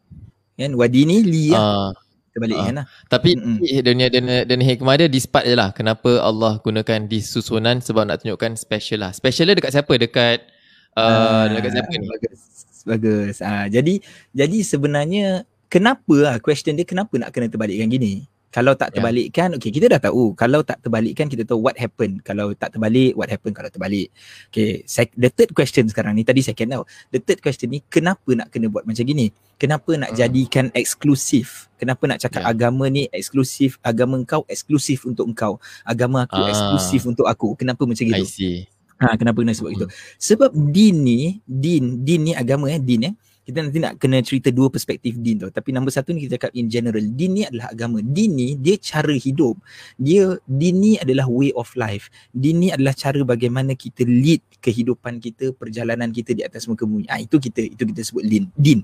Kan? 0.57 0.73
Wadini 0.73 1.21
li 1.21 1.53
lah. 1.53 1.93
Terbalik 2.37 2.57
ah. 2.61 2.65
kan 2.69 2.75
lah. 2.77 2.85
tapi 3.09 3.33
Mm-mm. 3.33 3.81
dunia 3.81 4.07
dan 4.13 4.25
dan 4.45 4.59
hikmah 4.61 4.93
dia 5.01 5.09
di 5.09 5.19
part 5.25 5.49
je 5.49 5.57
lah. 5.57 5.73
Kenapa 5.73 6.21
Allah 6.21 6.61
gunakan 6.61 7.09
di 7.09 7.17
susunan 7.17 7.81
sebab 7.81 8.05
nak 8.05 8.21
tunjukkan 8.21 8.53
special 8.53 9.09
lah. 9.09 9.11
Special 9.17 9.49
dia 9.49 9.57
dekat 9.57 9.73
siapa? 9.73 9.93
Dekat 9.97 10.45
uh, 10.93 11.49
dekat 11.49 11.71
siapa 11.73 11.91
ni? 11.97 12.05
Bagus. 12.05 12.41
Bagus. 12.85 13.35
Ah, 13.41 13.65
jadi 13.65 13.99
jadi 14.31 14.57
sebenarnya 14.61 15.49
kenapa 15.67 16.15
lah 16.15 16.35
question 16.37 16.77
dia 16.77 16.85
kenapa 16.85 17.17
nak 17.17 17.33
kena 17.33 17.49
terbalikkan 17.49 17.89
gini? 17.89 18.29
Kalau 18.47 18.73
tak 18.73 18.89
Ya. 18.89 18.93
terbalikkan, 18.97 19.51
okay 19.53 19.69
kita 19.69 19.85
dah 19.87 19.99
tahu. 19.99 20.31
Kalau 20.31 20.63
tak 20.63 20.79
terbalikkan 20.79 21.27
kita 21.27 21.43
tahu 21.43 21.59
what 21.59 21.75
happen. 21.75 22.17
Kalau 22.21 22.55
tak 22.55 22.71
terbalik, 22.71 23.11
what 23.13 23.27
happen 23.27 23.51
kalau 23.51 23.67
terbalik. 23.67 24.07
Okay, 24.47 24.81
sec- 24.83 25.13
the 25.13 25.27
third 25.27 25.51
question 25.51 25.83
sekarang 25.85 26.15
ni, 26.15 26.23
tadi 26.23 26.39
second 26.39 26.71
tau. 26.71 26.83
The 27.09 27.19
third 27.19 27.39
question 27.39 27.67
ni, 27.69 27.83
kenapa 27.83 28.25
nak 28.31 28.47
kena 28.47 28.67
buat 28.67 28.87
macam 28.87 29.03
gini? 29.03 29.35
Kenapa 29.55 29.91
nak 29.93 30.11
Hmm. 30.11 30.17
jadikan 30.17 30.65
eksklusif? 30.71 31.67
Kenapa 31.75 32.07
nak 32.07 32.17
cakap 32.17 32.41
Ya. 32.41 32.47
agama 32.47 32.87
ni 32.87 33.11
eksklusif, 33.11 33.77
agama 33.81 34.15
engkau 34.15 34.47
eksklusif 34.47 35.03
untuk 35.03 35.27
engkau, 35.27 35.59
agama 35.83 36.23
aku 36.23 36.37
Ah. 36.37 36.47
eksklusif 36.47 37.03
untuk 37.03 37.27
aku? 37.27 37.53
Kenapa 37.53 37.83
macam 37.83 38.03
I 38.03 38.09
gitu? 38.15 38.25
see. 38.25 38.63
Ha, 38.97 39.13
kenapa 39.13 39.37
kena 39.37 39.53
sebab 39.53 39.69
Hmm. 39.69 39.77
itu? 39.77 39.85
Sebab 40.17 40.51
din 40.71 40.95
ni, 40.97 41.19
din, 41.43 42.01
din 42.01 42.21
ni 42.23 42.33
agama 42.33 42.65
eh, 42.67 42.79
din 42.79 43.11
eh. 43.11 43.13
Kita 43.47 43.63
nanti 43.63 43.79
nak 43.79 43.95
kena 43.95 44.19
cerita 44.19 44.51
dua 44.51 44.67
perspektif 44.67 45.15
din 45.15 45.39
tu. 45.39 45.47
Tapi 45.47 45.71
nombor 45.71 45.95
satu 45.95 46.11
ni 46.11 46.27
kita 46.27 46.35
cakap 46.35 46.51
in 46.51 46.67
general. 46.67 46.99
Din 46.99 47.31
ni 47.31 47.41
adalah 47.47 47.71
agama. 47.71 48.03
Din 48.03 48.35
ni 48.35 48.59
dia 48.59 48.75
cara 48.75 49.15
hidup. 49.15 49.55
Dia 49.95 50.35
din 50.43 50.75
ni 50.83 50.91
adalah 50.99 51.31
way 51.31 51.55
of 51.55 51.71
life. 51.79 52.11
Din 52.35 52.59
ni 52.59 52.67
adalah 52.75 52.91
cara 52.91 53.23
bagaimana 53.23 53.71
kita 53.71 54.03
lead 54.03 54.43
kehidupan 54.59 55.23
kita, 55.23 55.55
perjalanan 55.55 56.11
kita 56.11 56.35
di 56.35 56.43
atas 56.43 56.67
muka 56.67 56.83
bumi. 56.83 57.07
Ah 57.07 57.23
itu 57.23 57.39
kita 57.39 57.63
itu 57.63 57.87
kita 57.87 58.03
sebut 58.03 58.27
din. 58.27 58.51
Din. 58.59 58.83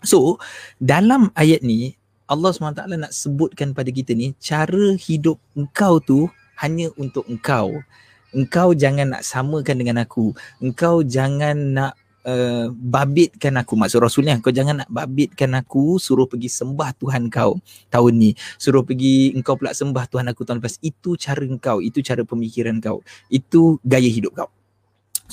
So, 0.00 0.40
dalam 0.80 1.28
ayat 1.36 1.60
ni 1.60 1.92
Allah 2.32 2.48
SWT 2.48 2.88
nak 2.96 3.12
sebutkan 3.12 3.76
pada 3.76 3.92
kita 3.92 4.16
ni 4.16 4.32
cara 4.40 4.96
hidup 4.96 5.36
engkau 5.52 6.00
tu 6.00 6.32
hanya 6.64 6.88
untuk 6.96 7.28
engkau 7.28 7.84
engkau 8.32 8.72
jangan 8.72 9.12
nak 9.12 9.22
samakan 9.22 9.76
dengan 9.84 10.00
aku 10.00 10.32
engkau 10.58 11.04
jangan 11.04 11.76
nak 11.76 11.92
uh, 12.26 12.66
babitkan 12.72 13.54
aku 13.58 13.74
maksud 13.78 14.02
rasulnya 14.02 14.38
kau 14.38 14.54
jangan 14.54 14.82
nak 14.84 14.90
babitkan 14.90 15.52
aku 15.58 15.98
suruh 15.98 16.26
pergi 16.26 16.48
sembah 16.50 16.94
Tuhan 16.98 17.28
kau 17.28 17.58
tahun 17.90 18.12
ni 18.18 18.30
suruh 18.58 18.82
pergi 18.86 19.34
engkau 19.34 19.58
pula 19.58 19.74
sembah 19.74 20.06
Tuhan 20.08 20.26
aku 20.30 20.42
tahun 20.46 20.62
lepas 20.62 20.78
itu 20.82 21.14
cara 21.18 21.42
engkau 21.42 21.78
itu 21.82 21.98
cara 22.00 22.22
pemikiran 22.22 22.78
kau 22.78 23.02
itu 23.30 23.78
gaya 23.82 24.08
hidup 24.08 24.34
kau 24.34 24.50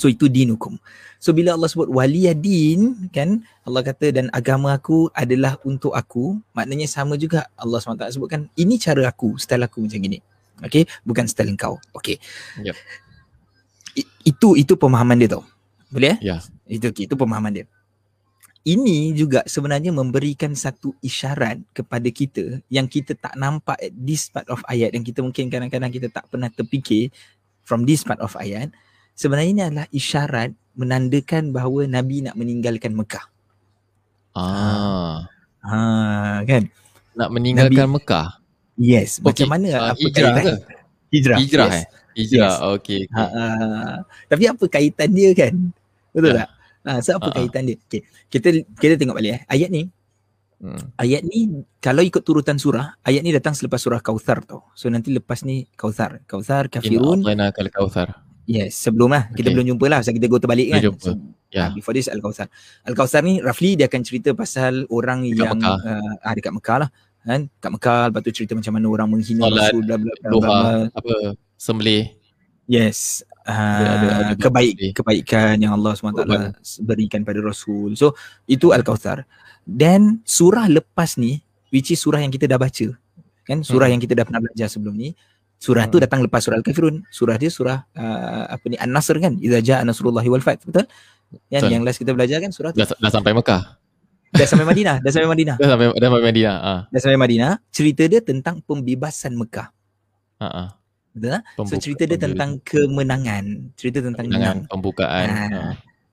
So 0.00 0.08
itu 0.08 0.32
dinukum. 0.32 0.80
So 1.20 1.36
bila 1.36 1.52
Allah 1.52 1.68
sebut 1.68 1.92
waliyadin 1.92 3.12
kan 3.12 3.44
Allah 3.68 3.84
kata 3.84 4.16
dan 4.16 4.32
agama 4.32 4.72
aku 4.72 5.12
adalah 5.12 5.60
untuk 5.60 5.92
aku 5.92 6.40
maknanya 6.56 6.88
sama 6.88 7.20
juga 7.20 7.52
Allah 7.60 7.84
SWT 7.84 8.16
sebutkan 8.16 8.48
ini 8.56 8.80
cara 8.80 9.12
aku 9.12 9.36
style 9.36 9.60
aku 9.60 9.84
macam 9.84 10.00
gini. 10.00 10.24
Okay 10.64 10.88
bukan 11.04 11.28
style 11.28 11.52
engkau. 11.52 11.76
Okay. 11.92 12.16
Yep. 12.64 12.80
Itu 14.24 14.56
itu 14.56 14.72
pemahaman 14.72 15.20
dia 15.20 15.36
tau. 15.36 15.44
Boleh 15.90 16.16
eh? 16.16 16.18
Ya. 16.22 16.36
Itu 16.66 16.88
itu 16.94 17.14
pemahaman 17.14 17.52
dia. 17.52 17.66
Ini 18.60 19.16
juga 19.16 19.40
sebenarnya 19.48 19.88
memberikan 19.88 20.52
satu 20.52 20.92
isyarat 21.00 21.64
kepada 21.72 22.04
kita 22.12 22.60
yang 22.68 22.84
kita 22.84 23.16
tak 23.16 23.32
nampak 23.34 23.80
at 23.80 23.88
this 23.96 24.28
part 24.28 24.44
of 24.52 24.60
ayat 24.68 24.92
yang 24.92 25.00
kita 25.00 25.24
mungkin 25.24 25.48
kadang-kadang 25.48 25.88
kita 25.88 26.12
tak 26.12 26.28
pernah 26.28 26.52
terfikir 26.52 27.08
from 27.64 27.88
this 27.88 28.04
part 28.04 28.20
of 28.20 28.36
ayat. 28.36 28.68
Sebenarnya 29.16 29.50
ini 29.50 29.62
adalah 29.64 29.88
isyarat 29.90 30.52
menandakan 30.76 31.56
bahawa 31.56 31.88
Nabi 31.88 32.20
nak 32.20 32.36
meninggalkan 32.36 32.92
Mekah. 32.92 33.24
Ah. 34.36 35.24
Ha 35.64 36.40
kan? 36.44 36.68
Nak 37.16 37.28
meninggalkan 37.32 37.88
Mekah. 37.90 38.38
Yes, 38.76 39.20
macam 39.20 39.44
Okey. 39.44 39.52
mana 39.52 39.68
Ah, 39.76 39.92
apa 39.92 40.00
hijrah 40.00 40.32
kaitan? 40.32 40.44
ke? 40.44 40.54
Hijrah. 41.10 41.36
Hijrah 41.36 41.68
yes. 41.68 41.76
eh? 41.76 41.86
Hijrah. 42.16 42.52
Yes. 42.52 42.64
Okey. 42.76 43.00
Ha, 43.12 43.22
Okay. 43.24 43.28
ha. 43.36 43.44
Tapi 44.28 44.44
apa 44.48 44.64
kaitan 44.68 45.08
dia 45.12 45.30
kan? 45.32 45.54
Betul 46.12 46.34
Ya. 46.36 46.44
tak? 46.44 46.48
Ha, 46.80 46.90
so 47.04 47.10
apa 47.20 47.28
ha. 47.28 47.34
kaitan 47.36 47.68
dia? 47.68 47.76
Okay. 47.76 48.02
Kita 48.32 48.48
kita 48.80 48.94
tengok 48.96 49.16
balik 49.20 49.32
eh. 49.36 49.42
Ayat 49.48 49.70
ni 49.72 49.88
Hmm. 50.60 50.92
ayat 51.00 51.24
ni 51.24 51.64
kalau 51.80 52.04
ikut 52.04 52.20
turutan 52.20 52.60
surah, 52.60 52.92
ayat 53.00 53.24
ni 53.24 53.32
datang 53.32 53.56
selepas 53.56 53.80
surah 53.80 54.04
Kautsar 54.04 54.44
tau. 54.44 54.68
So 54.76 54.92
nanti 54.92 55.08
lepas 55.08 55.40
ni 55.40 55.64
Kautsar. 55.72 56.20
Kautsar 56.28 56.68
Inna 56.68 56.74
kafirun. 56.76 57.24
Allahna 57.24 57.48
kal 57.48 57.72
kautsar. 57.72 58.12
Yes, 58.44 58.76
sebelum 58.76 59.08
lah. 59.08 59.32
Kita 59.32 59.48
Okay. 59.48 59.54
belum 59.56 59.66
jumpa 59.72 59.86
lah. 59.88 59.98
Pasal 60.04 60.20
kita 60.20 60.28
go 60.28 60.36
terbalik 60.36 60.68
kan. 60.68 60.84
Belum 60.84 61.00
jumpa. 61.00 61.06
So, 61.06 61.10
Ya. 61.50 61.66
ah, 61.66 61.70
before 61.72 61.96
this 61.96 62.12
Al-Kautsar. 62.12 62.46
Al-Kautsar 62.86 63.24
ni 63.24 63.40
roughly 63.40 63.74
dia 63.74 63.88
akan 63.88 64.02
cerita 64.04 64.36
pasal 64.36 64.84
orang 64.92 65.24
Dekat 65.26 65.38
yang 65.38 65.58
Mekah. 65.58 65.76
Uh, 65.80 66.12
ah, 66.28 66.32
dekat 66.36 66.52
Mekah 66.52 66.76
lah. 66.84 66.90
Kan? 67.24 67.40
Kat 67.56 67.70
Mekah 67.72 68.00
lepas 68.12 68.20
tu 68.20 68.30
cerita 68.32 68.52
macam 68.52 68.72
mana 68.76 68.86
orang 68.92 69.08
menghina 69.08 69.42
Solat, 69.48 69.70
Rasul 69.72 69.82
bla 69.88 69.96
bla 69.96 70.12
bla, 70.12 70.14
bla, 70.20 70.30
Doha 70.30 70.60
apa 70.92 71.14
sembelih. 71.56 72.04
Yes. 72.68 73.24
Uh, 73.50 73.78
Ada- 73.82 73.90
ada- 73.90 74.14
ada 74.22 74.34
kebaik 74.38 74.74
kebaikan 74.94 75.54
yang 75.58 75.74
Allah 75.74 75.92
SWT 75.92 76.22
berikan 76.80 77.20
pada 77.26 77.42
Rasul. 77.42 77.98
So 77.98 78.14
itu 78.46 78.70
Al-Kautsar. 78.70 79.26
Then 79.66 80.22
surah 80.22 80.70
lepas 80.70 81.18
ni 81.18 81.42
which 81.68 81.90
is 81.90 81.98
surah 81.98 82.22
yang 82.22 82.30
kita 82.30 82.46
dah 82.46 82.56
baca. 82.56 82.94
Kan 83.42 83.66
surah 83.66 83.90
Hmm. 83.90 83.98
yang 83.98 84.00
kita 84.00 84.14
dah 84.14 84.24
pernah 84.24 84.40
belajar 84.40 84.70
sebelum 84.70 84.94
ni. 84.94 85.12
Surah 85.60 85.84
tu 85.86 86.00
Hmm. 86.00 86.06
datang 86.08 86.20
lepas 86.24 86.40
surah 86.40 86.56
Al-Kafirun. 86.62 87.04
Surah 87.12 87.36
dia 87.36 87.50
surah 87.52 87.84
uh, 87.92 88.44
apa 88.48 88.64
ni 88.66 88.78
An-Nasr 88.78 89.18
kan. 89.18 89.36
Idza 89.36 89.58
jaa 89.60 89.82
nasrullahi 89.82 90.28
wal 90.30 90.40
fath. 90.40 90.64
Betul? 90.64 90.88
Yang 91.50 91.62
Betul. 91.62 91.70
yang 91.74 91.82
last 91.84 91.98
kita 92.00 92.10
belajar 92.16 92.38
kan 92.40 92.50
surah 92.50 92.70
tu. 92.72 92.78
Dah, 92.80 92.88
dah 92.90 93.10
sampai 93.12 93.34
Mekah. 93.36 93.62
Dah 94.30 94.46
sampai 94.46 94.62
Madinah, 94.62 95.02
dah 95.02 95.10
sampai 95.10 95.26
Madinah. 95.26 95.56
Dah 95.58 95.68
sampai 95.74 95.86
dah 95.90 96.06
sampai 96.06 96.26
Madinah. 96.30 96.56
Ah. 96.62 96.80
Dah 96.86 97.00
sampai 97.02 97.18
Madinah. 97.18 97.52
Cerita 97.74 98.02
dia 98.06 98.22
tentang 98.22 98.62
pembebasan 98.62 99.34
Mekah. 99.34 99.68
Ha 100.40 100.79
Betul 101.10 101.30
tak? 101.30 101.42
So 101.42 101.50
Pembuka- 101.56 101.82
cerita 101.82 102.02
dia 102.02 102.08
pembuka- 102.12 102.26
tentang 102.26 102.50
kemenangan. 102.62 103.44
Cerita 103.74 103.98
tentang 104.00 104.26
menang. 104.26 104.40
Dengan 104.40 104.56
pembukaan. 104.66 105.26
Ah. 105.26 105.48
Ha. 105.50 105.60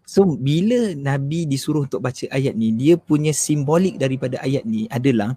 So 0.04 0.24
bila 0.26 0.93
Nabi 0.93 1.43
disuruh 1.43 1.84
untuk 1.84 2.00
baca 2.00 2.26
ayat 2.28 2.54
ni, 2.54 2.72
dia 2.72 2.95
punya 2.95 3.30
simbolik 3.30 3.95
daripada 3.95 4.39
ayat 4.39 4.64
ni 4.64 4.88
adalah 4.88 5.36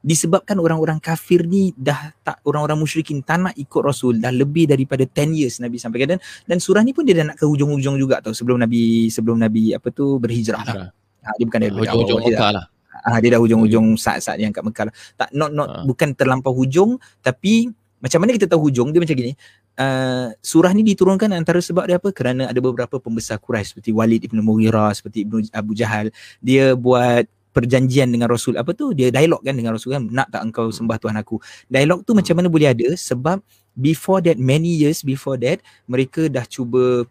disebabkan 0.00 0.56
orang-orang 0.56 0.96
kafir 0.96 1.44
ni 1.44 1.72
dah 1.74 2.16
tak 2.18 2.40
orang-orang 2.42 2.78
musyrikin 2.78 3.20
tak 3.20 3.36
nak 3.38 3.54
ikut 3.54 3.82
Rasul 3.82 4.16
dah 4.16 4.30
lebih 4.30 4.64
daripada 4.64 5.04
10 5.04 5.28
years 5.30 5.60
Nabi 5.60 5.76
sampaikan 5.76 6.16
dan 6.16 6.20
dan 6.46 6.56
surah 6.56 6.80
ni 6.80 6.92
pun 6.92 7.04
dia 7.04 7.12
dah 7.14 7.28
nak 7.28 7.36
ke 7.36 7.44
hujung-hujung 7.44 7.96
juga 7.96 8.16
tau 8.18 8.32
sebelum 8.32 8.56
Nabi 8.58 9.08
sebelum 9.08 9.36
Nabi 9.36 9.72
apa 9.72 9.88
tu 9.90 10.16
berhijrah 10.16 10.62
lah. 10.62 10.88
Ha, 11.20 11.36
dia 11.36 11.44
bukan 11.44 11.58
daripada 11.58 11.92
Hujung-hujung 11.92 12.20
Mekah 12.26 12.50
lah. 12.54 12.64
Ah 13.02 13.16
dia 13.18 13.28
dah 13.30 13.40
hujung-hujung 13.40 13.86
saat-saat 13.94 14.36
yang 14.36 14.52
kat 14.52 14.60
Mekah 14.62 14.84
lah. 14.88 14.94
Tak 15.16 15.28
not 15.32 15.50
not 15.50 15.68
Ah. 15.70 15.84
bukan 15.84 16.12
terlampau 16.12 16.52
hujung 16.52 16.96
tapi 17.20 17.68
macam 18.00 18.18
mana 18.24 18.32
kita 18.32 18.48
tahu 18.48 18.72
hujung 18.72 18.90
dia 18.90 19.00
macam 19.00 19.16
gini. 19.16 19.32
Uh, 19.76 20.32
surah 20.40 20.72
ni 20.72 20.82
diturunkan 20.82 21.28
antara 21.36 21.60
sebab 21.60 21.84
dia 21.84 22.00
apa? 22.00 22.10
Kerana 22.10 22.48
ada 22.48 22.60
beberapa 22.60 22.96
pembesar 22.96 23.36
Quraisy 23.36 23.76
seperti 23.76 23.90
Walid 23.92 24.24
ibn 24.24 24.40
Mughirah, 24.40 24.96
seperti 24.96 25.28
Ibnu 25.28 25.52
Abu 25.52 25.76
Jahal, 25.76 26.08
dia 26.40 26.72
buat 26.72 27.28
perjanjian 27.52 28.08
dengan 28.08 28.30
Rasul 28.30 28.56
apa 28.56 28.72
tu? 28.72 28.96
Dia 28.96 29.12
dialog 29.12 29.42
kan 29.44 29.54
dengan 29.54 29.76
Rasul 29.76 29.94
kan, 29.94 30.08
nak 30.08 30.32
tak 30.32 30.42
engkau 30.48 30.72
sembah 30.72 30.96
Tuhan 30.96 31.16
aku. 31.18 31.36
Dialog 31.68 32.02
tu 32.06 32.16
macam 32.16 32.34
mana 32.40 32.48
boleh 32.48 32.72
ada 32.72 32.88
sebab 32.96 33.42
before 33.76 34.24
that 34.24 34.38
many 34.40 34.70
years 34.70 35.04
before 35.04 35.38
that 35.38 35.62
mereka 35.86 36.26
dah 36.26 36.46
cuba 36.46 37.06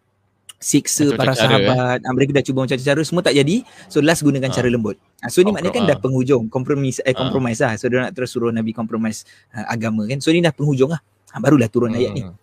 siksa 0.59 1.07
Macam-macam 1.07 1.19
para 1.19 1.33
cara, 1.33 1.55
sahabat. 1.55 1.97
Ah, 2.03 2.13
mereka 2.13 2.31
dah 2.35 2.43
cuba 2.43 2.59
macam 2.67 2.75
cara 2.75 3.01
semua 3.01 3.23
tak 3.23 3.33
jadi. 3.33 3.55
So 3.87 4.03
last 4.03 4.21
gunakan 4.21 4.51
Ah. 4.51 4.53
cara 4.53 4.67
lembut. 4.67 4.99
Ah, 5.17 5.31
so 5.31 5.39
ni 5.39 5.47
Komprom- 5.47 5.55
maknanya 5.55 5.71
kan 5.71 5.83
ah. 5.83 5.89
dah 5.89 5.97
penghujung, 5.97 6.43
kompromis 6.47 6.99
eh 7.01 7.15
kompromis 7.15 7.57
lah. 7.63 7.79
So 7.79 7.87
dia 7.87 8.03
nak 8.03 8.11
terus 8.11 8.29
suruh 8.29 8.51
Nabi 8.51 8.75
kompromis 8.75 9.23
uh, 9.51 9.65
agama 9.65 10.03
kan. 10.03 10.19
So 10.19 10.29
ni 10.29 10.43
dah 10.43 10.51
penghujung 10.51 10.91
lah. 10.91 10.99
Ah, 11.31 11.39
barulah 11.39 11.71
turun 11.71 11.95
ayat 11.95 12.11
ni. 12.11 12.27
Hmm, 12.27 12.35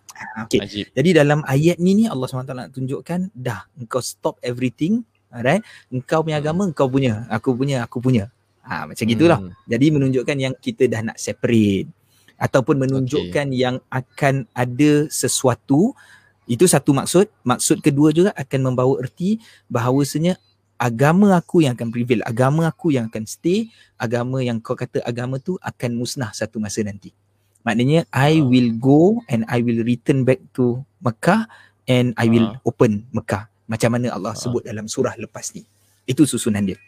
okay. 0.43 0.64
Ajib. 0.64 0.89
Jadi 0.91 1.11
dalam 1.12 1.45
ayat 1.45 1.77
ni 1.77 1.93
ni 1.93 2.05
Allah 2.09 2.25
SWT 2.25 2.49
nak 2.49 2.71
tunjukkan 2.73 3.21
dah 3.31 3.69
engkau 3.77 4.01
stop 4.01 4.41
everything. 4.41 5.05
Alright. 5.29 5.61
Engkau 5.93 6.25
punya 6.25 6.41
Hmm. 6.41 6.45
agama, 6.49 6.62
engkau 6.71 6.89
punya. 6.89 7.29
Aku 7.29 7.53
punya, 7.53 7.85
aku 7.85 8.01
punya. 8.01 8.33
Ha, 8.64 8.89
macam 8.89 9.05
gitulah. 9.05 9.39
Hmm. 9.45 9.53
Jadi 9.69 9.87
menunjukkan 9.93 10.37
yang 10.41 10.55
kita 10.57 10.89
dah 10.89 11.05
nak 11.05 11.21
separate 11.21 11.87
ataupun 12.37 12.77
menunjukkan 12.79 13.47
yang 13.53 13.77
akan 13.89 14.49
ada 14.53 14.93
sesuatu 15.09 15.93
itu 16.47 16.65
satu 16.65 16.95
maksud. 16.95 17.27
Maksud 17.43 17.83
kedua 17.83 18.15
juga 18.15 18.31
akan 18.33 18.73
membawa 18.73 19.03
erti 19.03 19.43
bahawasanya 19.67 20.39
agama 20.79 21.35
aku 21.35 21.67
yang 21.67 21.75
akan 21.75 21.91
prevail, 21.91 22.23
agama 22.23 22.71
aku 22.71 22.95
yang 22.95 23.11
akan 23.11 23.27
stay, 23.27 23.69
agama 23.99 24.41
yang 24.41 24.63
kau 24.63 24.79
kata 24.79 25.03
agama 25.03 25.43
tu 25.43 25.59
akan 25.61 25.91
musnah 25.99 26.31
satu 26.33 26.63
masa 26.63 26.87
nanti. 26.87 27.11
Maknanya 27.67 28.07
I 28.15 28.39
Ah. 28.39 28.47
will 28.47 28.71
go 28.79 29.21
and 29.27 29.43
I 29.51 29.59
will 29.59 29.83
return 29.83 30.23
back 30.23 30.39
to 30.55 30.87
Mekah 31.03 31.51
and 31.91 32.15
I 32.15 32.31
will 32.31 32.55
Ah. 32.55 32.63
open 32.63 33.03
Mekah. 33.11 33.51
Macam 33.67 33.91
mana 33.99 34.15
Allah 34.15 34.33
Ah. 34.33 34.39
sebut 34.39 34.63
dalam 34.63 34.87
surah 34.87 35.19
lepas 35.19 35.51
ni. 35.51 35.67
Itu 36.07 36.23
susunan 36.23 36.63
dia. 36.63 36.79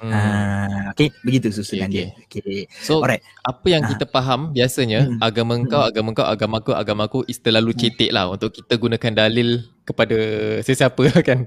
Hmm. 0.00 0.08
Ah, 0.10 0.90
okay, 0.90 1.12
begitu 1.20 1.52
susunan 1.52 1.86
Okay, 1.86 2.10
dia. 2.10 2.26
Okay. 2.26 2.60
So 2.80 3.04
Alright. 3.04 3.22
apa 3.44 3.66
yang 3.68 3.84
Ah. 3.84 3.92
kita 3.92 4.08
faham 4.08 4.50
biasanya 4.50 5.04
Hmm. 5.06 5.18
agama 5.20 5.52
engkau, 5.54 5.78
Hmm. 5.84 5.90
agama 5.92 6.08
engkau, 6.16 6.26
agama 6.26 6.54
aku, 6.58 6.72
agama 6.72 7.02
aku 7.06 7.18
is 7.28 7.38
terlalu 7.38 7.76
Hmm. 7.76 7.80
cetek 7.86 8.10
lah 8.10 8.26
untuk 8.26 8.50
kita 8.50 8.74
gunakan 8.80 9.12
dalil 9.14 9.48
kepada 9.84 10.16
sesiapa 10.64 11.02
kan. 11.28 11.46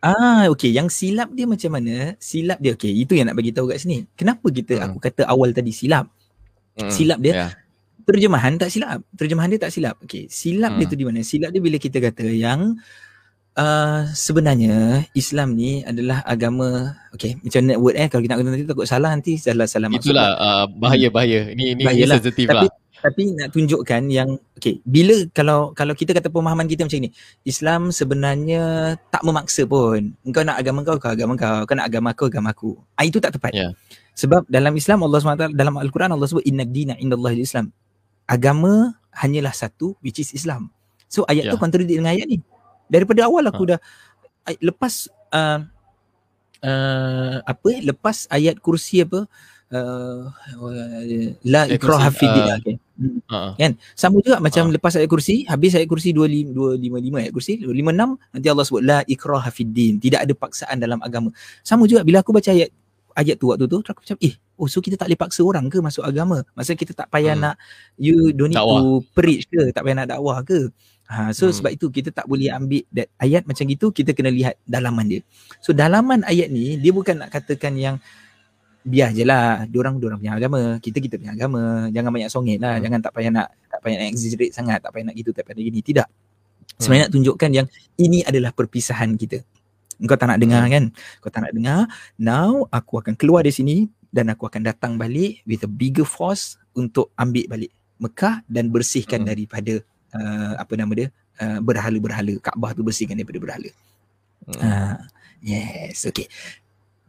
Ah, 0.00 0.48
okay. 0.48 0.72
Yang 0.72 0.96
silap 0.96 1.28
dia 1.32 1.44
macam 1.44 1.76
mana? 1.76 2.16
Silap 2.16 2.56
dia, 2.60 2.72
okay. 2.72 2.88
Itu 2.88 3.12
yang 3.12 3.28
nak 3.28 3.36
bagi 3.36 3.52
tahu 3.52 3.68
kat 3.68 3.84
sini. 3.84 4.08
Kenapa 4.16 4.46
kita, 4.48 4.80
Hmm. 4.80 4.84
aku 4.92 4.96
kata 5.00 5.22
awal 5.28 5.52
tadi 5.52 5.72
silap? 5.72 6.08
Hmm. 6.76 6.88
Silap 6.88 7.20
dia. 7.20 7.32
Ya. 7.34 7.46
Terjemahan 8.00 8.56
tak 8.56 8.72
silap. 8.72 9.04
Terjemahan 9.12 9.52
dia 9.52 9.60
tak 9.60 9.72
silap. 9.76 10.00
Okay. 10.00 10.24
Silap 10.32 10.72
dia 10.80 10.88
Hmm. 10.88 10.92
tu 10.92 10.96
di 10.96 11.04
mana? 11.04 11.20
Silap 11.20 11.52
dia 11.52 11.60
bila 11.60 11.76
kita 11.76 12.00
kata 12.00 12.24
yang 12.26 12.80
uh, 13.56 14.06
sebenarnya 14.12 15.06
Islam 15.14 15.56
ni 15.56 15.82
adalah 15.82 16.22
agama, 16.22 16.94
okay. 17.10 17.34
Macam 17.40 17.60
net 17.66 17.78
word 17.80 17.96
eh. 17.96 18.06
Kalau 18.06 18.22
kita 18.22 18.34
nak 18.36 18.40
guna 18.42 18.50
nanti 18.54 18.66
takut 18.68 18.86
salah 18.86 19.10
nanti 19.14 19.34
salah-salah 19.38 19.88
maksud. 19.90 20.12
Itulah 20.12 20.28
uh, 20.36 20.64
bahaya-bahaya. 20.70 21.50
Ni 21.54 21.74
ni, 21.74 21.82
ni 21.82 21.84
Bahayalah. 21.86 22.18
sensitif 22.20 22.46
Tapi 22.46 22.66
lah. 22.68 22.74
tapi 23.00 23.22
nak 23.32 23.48
tunjukkan 23.56 24.02
yang 24.12 24.36
okay 24.52 24.76
bila 24.84 25.24
kalau 25.32 25.72
kalau 25.72 25.96
kita 25.96 26.12
kata 26.12 26.28
pemahaman 26.28 26.68
kita 26.68 26.84
macam 26.84 27.00
ni 27.00 27.08
Islam 27.48 27.88
sebenarnya 27.88 28.92
tak 29.08 29.24
memaksa 29.24 29.64
pun 29.64 30.12
engkau 30.20 30.44
nak 30.44 30.60
agama 30.60 30.84
kau 30.84 31.00
kau 31.00 31.08
agama 31.08 31.32
kau 31.32 31.64
kau 31.64 31.74
nak 31.80 31.88
agama 31.88 32.12
aku 32.12 32.28
agama 32.28 32.52
aku 32.52 32.70
ah, 33.00 33.04
itu 33.08 33.16
tak 33.16 33.40
tepat 33.40 33.56
Ya. 33.56 33.72
sebab 34.12 34.44
dalam 34.52 34.76
Islam 34.76 35.00
Allah 35.00 35.16
SWT 35.16 35.56
dalam 35.56 35.80
Al-Quran 35.80 36.12
Allah 36.12 36.28
sebut 36.28 36.44
inna 36.44 36.68
dina 36.68 36.92
indallahi 37.00 37.40
Islam 37.40 37.72
agama 38.28 38.92
hanyalah 39.16 39.56
satu 39.56 39.96
which 40.04 40.20
is 40.20 40.36
Islam 40.36 40.68
so 41.08 41.24
ayat 41.24 41.48
Ya. 41.48 41.52
tu 41.52 41.56
contradict 41.56 41.96
dengan 41.96 42.12
ayat 42.12 42.28
ni 42.28 42.44
daripada 42.90 43.24
awal 43.24 43.46
aku 43.46 43.70
dah 43.70 43.78
ay- 44.44 44.58
lepas 44.60 45.06
uh, 45.30 45.62
uh, 46.60 47.36
apa 47.42 47.70
lepas 47.80 48.26
ayat 48.28 48.58
kursi 48.58 49.06
apa 49.06 49.24
uh, 49.70 50.20
la 51.46 51.64
ikraha 51.70 52.10
fi 52.10 52.26
din 52.26 52.44
uh, 52.44 52.56
okay. 52.58 52.76
Hmm. 53.00 53.16
Uh, 53.32 53.56
Kan? 53.56 53.80
Sama 53.96 54.20
juga 54.20 54.36
macam 54.44 54.68
Ah. 54.68 54.72
lepas 54.76 54.92
ayat 54.92 55.08
kursi, 55.08 55.48
habis 55.48 55.72
ayat 55.72 55.88
kursi 55.88 56.12
25 56.12 56.52
255 56.52 57.16
ayat 57.16 57.32
kursi, 57.32 57.52
256 57.56 58.20
nanti 58.36 58.46
Allah 58.52 58.64
sebut 58.68 58.82
la 58.84 58.98
ikraha 59.08 59.48
fid 59.48 59.72
din, 59.72 59.96
tidak 59.96 60.28
ada 60.28 60.34
paksaan 60.36 60.76
dalam 60.76 61.00
agama. 61.00 61.32
Sama 61.64 61.88
juga 61.88 62.04
bila 62.04 62.20
aku 62.20 62.36
baca 62.36 62.52
ayat 62.52 62.68
ayat 63.16 63.40
tu 63.40 63.48
waktu 63.48 63.64
tu, 63.64 63.80
aku 63.80 64.04
macam 64.04 64.16
eh, 64.20 64.36
oh 64.60 64.68
so 64.68 64.84
kita 64.84 65.00
tak 65.00 65.08
boleh 65.08 65.16
paksa 65.16 65.40
orang 65.40 65.64
ke 65.72 65.80
masuk 65.80 66.04
agama? 66.04 66.44
Maksudnya 66.52 66.76
kita 66.78 66.92
tak 66.92 67.08
payah 67.08 67.32
Hmm. 67.32 67.42
nak 67.48 67.54
you 67.96 68.36
don't 68.36 68.52
need 68.52 68.60
Dakwah. 68.60 68.80
to 68.84 69.00
preach 69.16 69.48
ke, 69.48 69.72
tak 69.72 69.80
payah 69.80 69.96
nak 70.04 70.08
dakwah 70.12 70.44
ke? 70.44 70.68
Ha, 71.10 71.34
so 71.34 71.50
Hmm. 71.50 71.54
sebab 71.58 71.70
itu 71.74 71.90
kita 71.90 72.14
tak 72.14 72.30
boleh 72.30 72.54
ambil 72.54 72.86
that 72.94 73.10
ayat 73.18 73.42
macam 73.42 73.66
gitu, 73.66 73.90
kita 73.90 74.14
kena 74.14 74.30
lihat 74.30 74.54
dalaman 74.62 75.10
dia. 75.10 75.20
So 75.58 75.74
dalaman 75.74 76.22
ayat 76.22 76.46
ni 76.48 76.78
dia 76.78 76.94
bukan 76.94 77.26
nak 77.26 77.34
katakan 77.34 77.74
yang 77.74 77.98
biar 78.80 79.12
je 79.12 79.26
lah 79.26 79.66
diorang 79.68 79.98
diorang 79.98 80.16
punya 80.16 80.38
agama 80.38 80.80
kita 80.80 81.02
kita 81.02 81.20
punya 81.20 81.36
agama 81.36 81.90
jangan 81.92 82.10
banyak 82.16 82.30
songit 82.32 82.56
lah 82.56 82.78
Hmm. 82.78 82.82
jangan 82.88 82.98
tak 83.04 83.12
payah 83.12 83.28
nak 83.28 83.46
tak 83.68 83.80
payah 83.84 83.96
nak 84.00 84.08
exaggerate 84.08 84.52
sangat 84.56 84.78
tak 84.80 84.90
payah 84.94 85.04
nak 85.10 85.16
gitu 85.20 85.30
tak 85.36 85.42
payah 85.44 85.56
nak 85.60 85.66
gini 85.68 85.80
tidak 85.84 86.06
sebenarnya 86.80 87.04
nak 87.04 87.12
tunjukkan 87.12 87.50
yang 87.52 87.66
ini 88.00 88.24
adalah 88.24 88.56
perpisahan 88.56 89.20
kita 89.20 89.44
engkau 90.00 90.16
tak 90.16 90.32
nak 90.32 90.40
dengar 90.40 90.64
Hmm. 90.64 90.72
kan 90.72 90.84
kau 91.20 91.28
tak 91.28 91.40
nak 91.44 91.52
dengar 91.52 91.80
now 92.16 92.64
aku 92.72 93.04
akan 93.04 93.20
keluar 93.20 93.44
dari 93.44 93.52
sini 93.52 93.76
dan 94.08 94.32
aku 94.32 94.48
akan 94.48 94.64
datang 94.64 94.96
balik 94.96 95.44
with 95.44 95.60
a 95.60 95.68
bigger 95.68 96.08
force 96.08 96.56
untuk 96.72 97.12
ambil 97.20 97.52
balik 97.52 97.74
Mekah 98.00 98.40
dan 98.48 98.72
bersihkan 98.72 99.26
Hmm. 99.26 99.28
daripada 99.28 99.84
uh, 100.14 100.54
apa 100.58 100.72
nama 100.74 100.92
dia 100.94 101.08
uh, 101.40 101.58
berhala-berhala 101.62 102.38
Kaabah 102.42 102.70
tu 102.74 102.82
bersihkan 102.86 103.18
daripada 103.18 103.38
berhala 103.38 103.70
hmm. 104.46 104.60
Ah, 104.60 104.98
yes, 105.44 106.06
okay. 106.08 106.26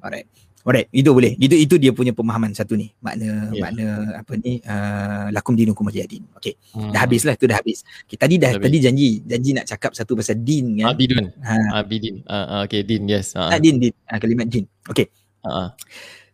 Alright. 0.01 0.27
Alright, 0.61 0.93
itu 0.93 1.09
boleh. 1.09 1.33
Itu 1.41 1.57
itu 1.57 1.75
dia 1.81 1.89
punya 1.89 2.13
pemahaman 2.13 2.53
satu 2.53 2.77
ni. 2.77 2.93
Makna 3.01 3.49
Ya. 3.49 3.65
makna 3.65 3.85
apa 4.21 4.33
ni? 4.37 4.61
Uh, 4.61 5.33
lakum 5.33 5.57
dinukum 5.57 5.89
waliyadin. 5.89 6.21
Okay. 6.37 6.53
Hmm. 6.77 6.93
Dah 6.93 7.01
habis 7.01 7.25
lah, 7.25 7.33
tu 7.33 7.49
dah 7.49 7.57
habis. 7.57 7.81
Okay, 8.05 8.13
tadi 8.13 8.37
dah 8.37 8.53
Dah 8.53 8.61
tadi 8.61 8.77
janji, 8.77 9.25
janji 9.25 9.57
nak 9.57 9.65
cakap 9.65 9.97
satu 9.97 10.13
pasal 10.13 10.37
din 10.37 10.77
kan. 10.77 10.93
Abidun. 10.93 11.33
Ha, 11.41 11.81
Abidin. 11.81 12.21
Uh, 12.29 12.33
uh, 12.33 12.59
okay, 12.69 12.85
din, 12.85 13.09
yes. 13.09 13.33
Uh, 13.33 13.49
ah, 13.49 13.57
din 13.57 13.81
din. 13.81 13.93
Ah, 14.05 14.21
kalimat 14.21 14.45
din. 14.45 14.69
Okay. 14.85 15.09
uh, 15.49 15.73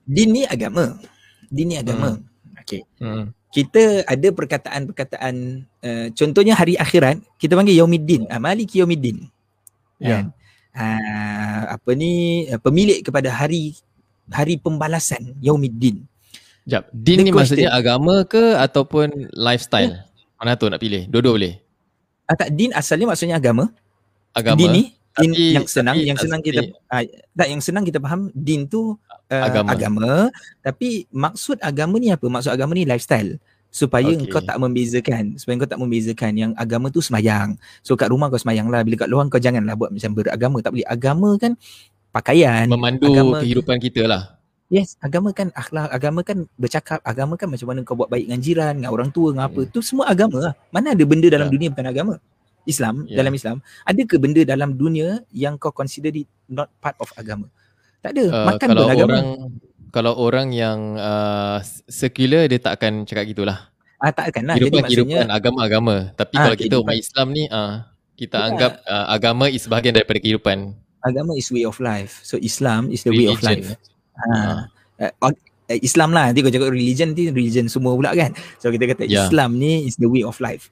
Din 0.03 0.35
ni 0.35 0.43
agama. 0.43 0.99
Din 1.47 1.71
ni 1.71 1.75
agama. 1.79 2.19
Okay. 2.67 2.83
hmm. 2.99 3.31
Kita 3.47 4.03
ada 4.03 4.27
perkataan-perkataan 4.35 5.35
uh, 5.63 6.07
contohnya 6.11 6.53
hari 6.53 6.75
akhirat 6.75 7.23
kita 7.39 7.55
panggil 7.55 7.79
yaumiddin. 7.79 8.27
Ah, 8.27 8.43
maliki 8.43 8.83
yaumiddin. 8.83 9.23
Ya. 9.97 10.21
Kan? 10.21 10.25
Ah, 10.75 11.79
apa 11.79 11.95
ni 11.95 12.45
uh, 12.51 12.59
pemilik 12.59 12.99
kepada 13.01 13.31
hari 13.31 13.73
hari 14.27 14.59
pembalasan 14.59 15.39
yaumiddin. 15.39 16.03
Jap, 16.67 16.91
din 16.91 17.23
The 17.23 17.25
ni 17.27 17.31
question. 17.31 17.63
maksudnya 17.63 17.69
agama 17.71 18.27
ke 18.27 18.59
ataupun 18.59 19.31
lifestyle? 19.31 20.03
Mana 20.35 20.59
tu 20.59 20.67
nak 20.67 20.83
pilih? 20.83 21.07
Dua-dua 21.07 21.39
boleh. 21.39 21.53
Ah, 22.27 22.35
tak 22.35 22.51
din 22.51 22.75
asalnya 22.75 23.07
maksudnya 23.07 23.39
agama. 23.39 23.71
Agama. 24.35 24.59
Din 24.59 24.69
ni 24.75 24.83
din 25.19 25.31
Tapi- 25.31 25.53
yang 25.53 25.65
senang 25.65 25.95
tapi 25.95 26.05
yang 26.05 26.17
senang 26.17 26.41
kita 26.41 26.61
ah, 26.87 27.03
tak 27.33 27.47
yang 27.47 27.59
senang 27.59 27.83
kita 27.83 27.97
faham 27.97 28.29
din 28.31 28.63
tu 28.63 28.93
uh, 29.27 29.43
Agama. 29.43 29.67
agama. 29.71 30.11
tapi 30.59 31.05
maksud 31.09 31.57
agama 31.59 31.97
ni 31.97 32.09
apa? 32.09 32.23
Maksud 32.23 32.49
agama 32.49 32.71
ni 32.71 32.83
lifestyle 32.83 33.37
supaya 33.67 34.07
Okay. 34.07 34.23
okay. 34.23 34.31
kau 34.31 34.41
tak 34.41 34.57
membezakan 34.57 35.23
supaya 35.35 35.57
kau 35.57 35.67
tak 35.67 35.77
membezakan 35.77 36.31
yang 36.33 36.51
agama 36.55 36.87
tu 36.87 36.97
semayang 36.97 37.53
so 37.79 37.93
kat 37.93 38.07
rumah 38.07 38.27
kau 38.27 38.37
semayang 38.37 38.67
lah 38.67 38.81
bila 38.81 38.95
kat 38.95 39.07
luar 39.07 39.27
kau 39.27 39.37
janganlah 39.37 39.75
buat 39.75 39.91
macam 39.91 40.11
beragama 40.13 40.57
tak 40.59 40.71
boleh 40.71 40.87
agama 40.87 41.29
kan 41.35 41.53
pakaian 42.09 42.65
Memandu 42.65 43.07
agama- 43.07 43.41
kehidupan 43.41 43.77
kita 43.77 44.05
lah. 44.05 44.23
Yes, 44.67 44.99
agama 44.99 45.31
kan 45.31 45.47
akhlak, 45.53 45.87
agama 45.87 46.19
kan 46.21 46.43
bercakap, 46.55 46.99
agama 47.01 47.39
kan 47.39 47.47
macam 47.47 47.71
mana 47.71 47.87
kau 47.87 47.95
buat 47.95 48.11
baik 48.11 48.27
dengan 48.27 48.41
jiran, 48.43 48.73
dengan 48.75 48.91
orang 48.91 49.07
tua, 49.07 49.31
dengan 49.31 49.47
apa. 49.47 49.63
Hmm. 49.63 49.71
Tu 49.71 49.79
semua 49.79 50.11
agama 50.11 50.43
lah. 50.43 50.53
Mana 50.67 50.91
ada 50.91 51.03
benda 51.07 51.23
dalam 51.31 51.47
Ya. 51.47 51.53
dunia 51.55 51.67
bukan 51.71 51.87
agama? 51.87 52.13
Islam, 52.67 53.07
Ya. 53.07 53.17
dalam 53.17 53.31
Islam, 53.31 53.57
ada 53.81 54.01
ke 54.03 54.15
benda 54.15 54.43
dalam 54.43 54.75
dunia 54.75 55.23
yang 55.31 55.55
kau 55.55 55.71
consider 55.71 56.11
it 56.11 56.27
not 56.45 56.67
part 56.77 56.99
of 56.99 57.09
agama? 57.15 57.47
Tak 57.99 58.11
ada. 58.11 58.25
Uh, 58.27 58.45
Makan 58.45 58.67
kalau 58.67 58.83
pun 58.83 58.91
agama. 58.91 59.07
orang 59.07 59.25
kalau 59.87 60.13
orang 60.13 60.47
yang 60.51 60.79
uh, 60.93 61.57
secular 61.87 62.45
dia 62.45 62.59
tak 62.59 62.77
akan 62.77 63.03
cakap 63.03 63.25
gitulah. 63.25 63.71
Ah 63.97 64.11
takkan 64.11 64.45
lah. 64.45 64.53
Kehidupan, 64.53 64.83
Jadi 64.83 64.83
maksudnya 64.85 65.17
kehidupan 65.23 65.29
agama-agama. 65.33 65.95
Tapi 66.13 66.33
Ah, 66.35 66.41
kalau 66.43 66.57
kita 66.59 66.75
umat 66.77 66.95
Islam 66.95 67.27
ni, 67.31 67.43
ah, 67.49 67.89
kita 68.13 68.37
Ya. 68.37 68.45
anggap 68.45 68.71
ah, 68.85 69.05
agama 69.09 69.45
is 69.47 69.65
bahagian 69.65 69.95
daripada 69.95 70.19
kehidupan. 70.19 70.75
agama 70.99 71.33
is 71.33 71.47
way 71.49 71.63
of 71.63 71.79
life. 71.79 72.19
So 72.21 72.35
Islam 72.37 72.91
is 72.91 73.01
the 73.01 73.09
way 73.09 73.25
of 73.25 73.39
Religion. 73.39 73.63
life. 73.63 73.79
Ha. 74.13 74.67
Uh, 74.99 75.23
uh, 75.23 75.33
Islam 75.69 76.11
lah 76.11 76.29
nanti 76.29 76.39
kau 76.39 76.49
cakap 76.49 76.67
religion 76.69 77.11
nanti 77.11 77.27
religion 77.27 77.65
semua 77.67 77.91
pula 77.91 78.11
kan. 78.11 78.35
So 78.57 78.69
kita 78.69 78.85
kata 78.87 79.03
Ya. 79.03 79.23
Islam 79.23 79.55
ni 79.55 79.83
is 79.83 79.95
the 79.95 80.05
way 80.05 80.21
of 80.21 80.35
life. 80.37 80.67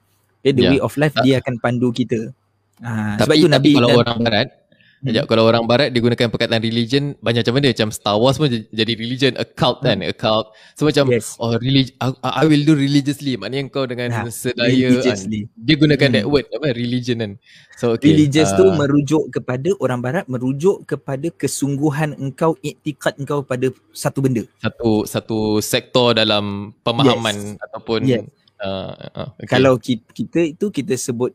Okay, 0.46 0.54
the 0.54 0.62
Ya. 0.62 0.70
way 0.70 0.80
of 0.80 0.94
life 0.94 1.10
Tak- 1.10 1.26
dia 1.26 1.42
akan 1.42 1.58
pandu 1.58 1.90
kita. 1.90 2.30
Ha, 2.78 3.18
sebab 3.18 3.34
Tapi, 3.34 3.40
itu 3.42 3.46
tapi 3.48 3.54
Nabi 3.58 3.70
kalau 3.74 3.88
dan- 3.90 4.00
orang 4.00 4.18
barat, 4.22 4.48
Hmm. 4.96 5.12
Sekejap, 5.12 5.24
kalau 5.28 5.44
orang 5.44 5.64
barat 5.68 5.92
dia 5.92 6.00
gunakan 6.00 6.32
perkataan 6.32 6.62
religion 6.64 7.12
banyak 7.20 7.44
macam 7.44 7.54
mana 7.54 7.68
macam 7.68 7.88
Star 7.92 8.16
Wars 8.16 8.40
pun 8.40 8.48
jadi 8.48 8.92
religion 8.96 9.36
a 9.36 9.44
cult 9.44 9.84
kan 9.84 10.00
a 10.00 10.08
cult 10.10 10.56
so 10.72 10.88
macam 10.88 11.04
Hmm. 11.04 11.20
Yes. 11.20 11.36
oh 11.36 11.52
relig 11.52 11.92
I, 12.00 12.16
I 12.24 12.44
will 12.48 12.64
do 12.64 12.72
religiously 12.72 13.36
maknanya 13.36 13.68
kau 13.68 13.84
dengan 13.84 14.08
Ha, 14.08 14.24
sedaya 14.32 14.88
kan. 15.04 15.20
dia 15.52 15.74
gunakan 15.76 16.08
Hmm. 16.08 16.16
that 16.16 16.26
word 16.26 16.48
apa 16.48 16.72
religion 16.72 17.20
kan 17.20 17.32
so 17.76 17.92
okay 17.92 18.08
Religious 18.08 18.48
tu 18.56 18.64
ah, 18.64 18.72
merujuk 18.72 19.28
kepada 19.28 19.68
orang 19.78 20.00
barat 20.00 20.24
merujuk 20.26 20.88
kepada 20.88 21.28
kesungguhan 21.28 22.16
engkau 22.16 22.56
iktikad 22.60 23.20
engkau 23.20 23.44
pada 23.44 23.68
satu 23.92 24.24
benda. 24.24 24.48
satu 24.58 25.04
satu 25.04 25.38
sektor 25.60 26.16
dalam 26.16 26.72
pemahaman 26.80 27.60
ataupun 27.60 28.00
Yes. 28.00 28.24
Uh, 28.62 28.92
uh, 29.16 29.28
okay. 29.36 29.46
Kalau 29.48 29.74
kita, 29.80 30.04
kita 30.12 30.40
itu 30.56 30.66
kita 30.70 30.94
sebut 30.96 31.32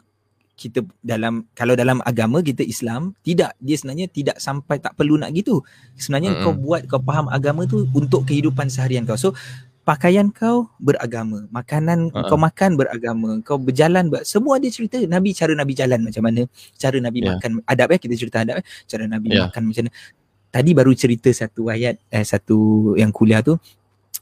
kita 0.55 0.85
dalam 1.01 1.49
kalau 1.57 1.73
dalam 1.73 2.05
agama 2.05 2.37
kita 2.45 2.61
Islam 2.61 3.17
tidak 3.25 3.57
dia 3.57 3.75
sebenarnya 3.81 4.05
tidak 4.13 4.37
sampai 4.37 4.77
tak 4.77 4.93
perlu 4.93 5.17
nak 5.17 5.33
gitu. 5.33 5.65
Sebenarnya 5.97 6.37
Mm-mm. 6.37 6.43
kau 6.45 6.53
buat 6.53 6.81
kau 6.85 7.01
faham 7.01 7.33
agama 7.33 7.65
tu 7.65 7.89
untuk 7.97 8.29
kehidupan 8.29 8.69
seharian 8.69 9.01
kau. 9.09 9.17
So 9.17 9.33
pakaian 9.81 10.29
kau 10.29 10.69
beragama, 10.77 11.49
makanan 11.49 12.13
Ha-ha. 12.13 12.29
kau 12.29 12.37
makan 12.37 12.77
beragama, 12.77 13.41
kau 13.41 13.57
berjalan 13.57 14.13
ber, 14.13 14.21
semua 14.21 14.61
ada 14.61 14.69
cerita 14.69 15.01
Nabi 15.01 15.33
cara 15.33 15.57
Nabi 15.57 15.73
jalan 15.73 16.05
macam 16.05 16.21
mana, 16.21 16.45
cara 16.77 17.01
Nabi 17.01 17.25
Ya. 17.25 17.33
makan 17.33 17.51
adab 17.65 17.89
eh 17.89 17.97
kita 17.97 18.13
cerita 18.13 18.45
adab 18.45 18.61
eh, 18.61 18.65
cara 18.85 19.09
Nabi 19.09 19.33
Ya. 19.33 19.49
makan 19.49 19.61
macam 19.73 19.81
mana. 19.89 19.91
Tadi 20.53 20.69
baru 20.77 20.91
cerita 20.93 21.33
satu 21.33 21.73
ayat 21.73 21.97
eh 22.13 22.21
satu 22.21 22.93
yang 22.93 23.09
kuliah 23.09 23.41
tu 23.41 23.57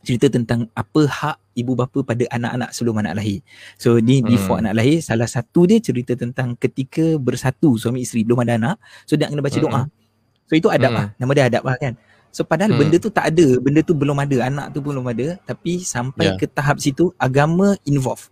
cerita 0.01 0.31
tentang 0.31 0.71
apa 0.73 1.01
hak 1.05 1.37
ibu 1.59 1.75
bapa 1.75 1.99
pada 2.07 2.23
anak-anak 2.31 2.71
sebelum 2.71 3.03
anak 3.03 3.19
lahir. 3.19 3.43
So 3.75 3.99
ni 3.99 4.23
Hmm. 4.23 4.31
before 4.31 4.57
anak 4.63 4.79
lahir 4.79 5.03
salah 5.03 5.27
satu 5.27 5.67
dia 5.67 5.83
cerita 5.83 6.15
tentang 6.15 6.55
ketika 6.55 7.19
bersatu 7.19 7.75
suami 7.75 8.07
isteri 8.07 8.23
belum 8.23 8.39
ada 8.47 8.55
anak 8.55 8.75
so 9.03 9.19
dia 9.19 9.27
kena 9.27 9.43
baca 9.43 9.59
Hmm. 9.59 9.65
doa. 9.67 9.81
So 10.47 10.53
itu 10.55 10.67
adab 10.71 10.91
Hmm. 10.91 10.97
lah. 10.97 11.07
Nama 11.19 11.31
dia 11.35 11.45
adab 11.51 11.63
lah 11.67 11.75
kan. 11.77 11.93
So 12.31 12.45
padahal 12.45 12.71
Hmm. 12.73 12.79
benda 12.79 12.97
tu 13.01 13.09
tak 13.09 13.25
ada, 13.33 13.47
benda 13.59 13.81
tu 13.81 13.93
belum 13.97 14.17
ada, 14.17 14.37
anak 14.45 14.65
tu 14.71 14.79
belum 14.79 15.03
ada 15.03 15.35
tapi 15.43 15.81
sampai 15.83 16.31
Ya. 16.31 16.37
ke 16.37 16.45
tahap 16.47 16.77
situ 16.79 17.11
agama 17.17 17.75
involve. 17.83 18.29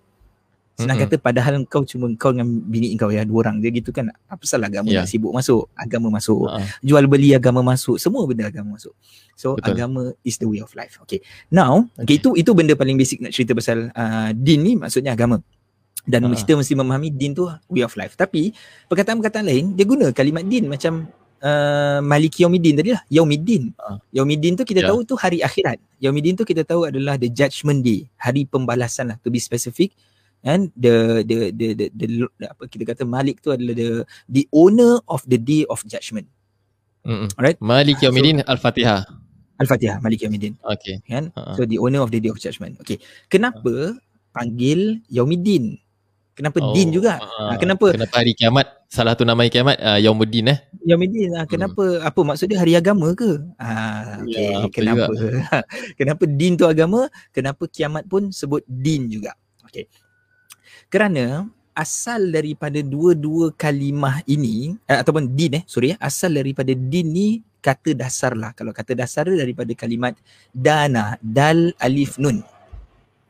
Senang 0.77 1.01
Mm-mm. 1.01 1.09
kata 1.09 1.15
padahal 1.17 1.53
kau 1.65 1.81
cuma 1.81 2.05
kau 2.15 2.29
dengan 2.29 2.45
bini 2.61 2.93
kau 2.93 3.09
ya 3.09 3.25
dua 3.25 3.49
orang 3.49 3.57
je 3.57 3.73
gitu 3.73 3.89
kan. 3.89 4.13
Apa 4.29 4.45
salah 4.45 4.69
agama 4.69 4.93
nak 4.93 5.09
sibuk 5.09 5.33
masuk, 5.33 5.65
agama 5.73 6.13
masuk 6.13 6.45
uh, 6.45 6.61
jual 6.85 7.01
beli 7.09 7.33
agama 7.33 7.65
masuk 7.65 7.97
semua 7.97 8.21
benda 8.29 8.45
agama 8.45 8.77
masuk 8.77 8.93
so 9.33 9.57
Betul. 9.57 9.73
Agama 9.73 10.01
is 10.21 10.37
the 10.37 10.45
way 10.45 10.61
of 10.61 10.69
life 10.73 11.01
okay 11.01 11.17
now 11.49 11.81
okay, 11.97 12.05
Okay. 12.05 12.15
itu 12.21 12.29
itu 12.37 12.51
benda 12.53 12.77
paling 12.77 12.93
basic 12.93 13.25
nak 13.25 13.33
cerita 13.33 13.57
pasal 13.57 13.89
uh, 13.89 14.29
din 14.33 14.61
ni 14.61 14.73
maksudnya 14.77 15.17
agama 15.17 15.41
dan 16.05 16.23
Ha. 16.23 16.29
uh. 16.29 16.37
kita 16.37 16.53
mesti 16.53 16.73
memahami 16.77 17.09
din 17.09 17.33
tu 17.33 17.49
way 17.67 17.81
of 17.81 17.97
life 17.97 18.13
tapi 18.13 18.53
perkataan-perkataan 18.85 19.45
lain 19.49 19.65
dia 19.73 19.81
guna 19.83 20.13
kalimat 20.13 20.45
din 20.45 20.69
macam 20.69 21.09
uh, 21.41 21.99
maliki 22.01 22.45
yaumiddin 22.45 22.77
tadi 22.77 22.93
lah 22.93 23.01
yaumiddin 23.09 23.73
Ha. 23.77 23.97
yaumiddin 24.13 24.53
tu 24.53 24.61
kita 24.61 24.85
Ya. 24.85 24.93
tahu 24.93 25.01
tu 25.03 25.17
hari 25.17 25.41
akhirat 25.41 25.81
yaumiddin 25.97 26.37
tu 26.37 26.45
kita 26.45 26.61
tahu 26.61 26.85
adalah 26.85 27.17
the 27.17 27.29
judgment 27.29 27.81
day 27.81 28.05
hari 28.13 28.45
pembalasan 28.45 29.09
lah 29.09 29.17
to 29.21 29.29
be 29.29 29.41
specific 29.41 29.89
and 30.45 30.69
the 30.77 31.25
the 31.25 31.49
the 31.55 31.67
the, 31.73 31.85
the, 31.95 32.05
the 32.37 32.45
apa 32.45 32.63
kita 32.69 32.83
kata 32.93 33.03
malik 33.07 33.41
tu 33.41 33.49
adalah 33.49 33.73
the 33.73 33.89
the 34.29 34.43
owner 34.53 35.01
of 35.09 35.23
the 35.25 35.39
day 35.39 35.65
of 35.71 35.81
judgment. 35.87 36.27
Mm-mm. 37.07 37.31
Alright. 37.39 37.57
Malik 37.63 38.03
Yaumiddin 38.03 38.43
Al-Fatihah. 38.43 39.07
Al-Fatihah 39.63 40.03
Malik 40.03 40.27
Yaumiddin. 40.27 40.59
Okay. 40.59 40.99
Kan? 41.07 41.31
Ha. 41.39 41.55
so 41.55 41.63
the 41.63 41.79
owner 41.79 42.03
of 42.03 42.11
the 42.11 42.19
day 42.19 42.27
of 42.27 42.37
judgment. 42.37 42.75
Okay. 42.83 42.99
Kenapa 43.31 43.95
panggil 44.35 44.99
Yaumiddin? 45.07 45.79
Kenapa 46.37 46.61
din 46.77 46.93
juga? 46.93 47.17
ah, 47.17 47.55
Ah, 47.55 47.57
kenapa? 47.57 47.97
kenapa 47.97 48.21
hari 48.21 48.37
kiamat? 48.37 48.69
Salah 48.93 49.17
satu 49.17 49.25
nama 49.25 49.41
hari 49.41 49.49
kiamat 49.49 49.73
uh, 49.81 49.97
Yaumuddin 49.97 50.53
eh? 50.53 50.59
Yaumiddin 50.85 51.33
ah, 51.33 51.49
kenapa? 51.49 52.05
Apa 52.05 52.19
maksud 52.21 52.53
dia 52.53 52.61
hari 52.61 52.77
agama 52.77 53.09
ke? 53.17 53.41
Ah 53.57 54.21
okay. 54.21 54.53
Ya, 54.53 54.61
apa 54.61 54.69
kenapa? 54.69 55.11
kenapa 55.99 56.23
din 56.29 56.53
tu 56.53 56.69
agama? 56.69 57.09
Kenapa 57.33 57.65
kiamat 57.65 58.05
pun 58.05 58.29
sebut 58.29 58.61
din 58.69 59.09
juga. 59.09 59.33
Okey 59.65 59.89
kerana 60.87 61.47
asal 61.77 62.33
daripada 62.33 62.81
dua-dua 62.81 63.53
kalimah 63.53 64.25
ini 64.25 64.73
eh, 64.89 64.97
ataupun 64.97 65.29
din 65.29 65.61
eh 65.61 65.63
sorry 65.69 65.93
eh 65.93 65.97
asal 66.01 66.33
daripada 66.33 66.73
din 66.73 67.07
ni 67.13 67.27
kata 67.61 67.93
dasar 67.93 68.33
lah 68.33 68.55
kalau 68.57 68.73
kata 68.73 68.97
dasar 68.97 69.29
daripada 69.29 69.69
kalimat 69.77 70.17
dana 70.49 71.21
dal 71.21 71.69
alif 71.77 72.17
nun 72.17 72.41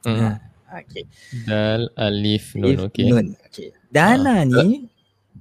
mm. 0.07 0.35
okey 0.83 1.03
Dal 1.47 1.87
Alif 1.95 2.55
Alif, 2.55 2.77
Nun 2.77 2.77
okay 2.87 3.03
Nun. 3.07 3.27
Okay. 3.47 3.67
Dana 3.87 4.43
Ah, 4.43 4.47
ni 4.47 4.87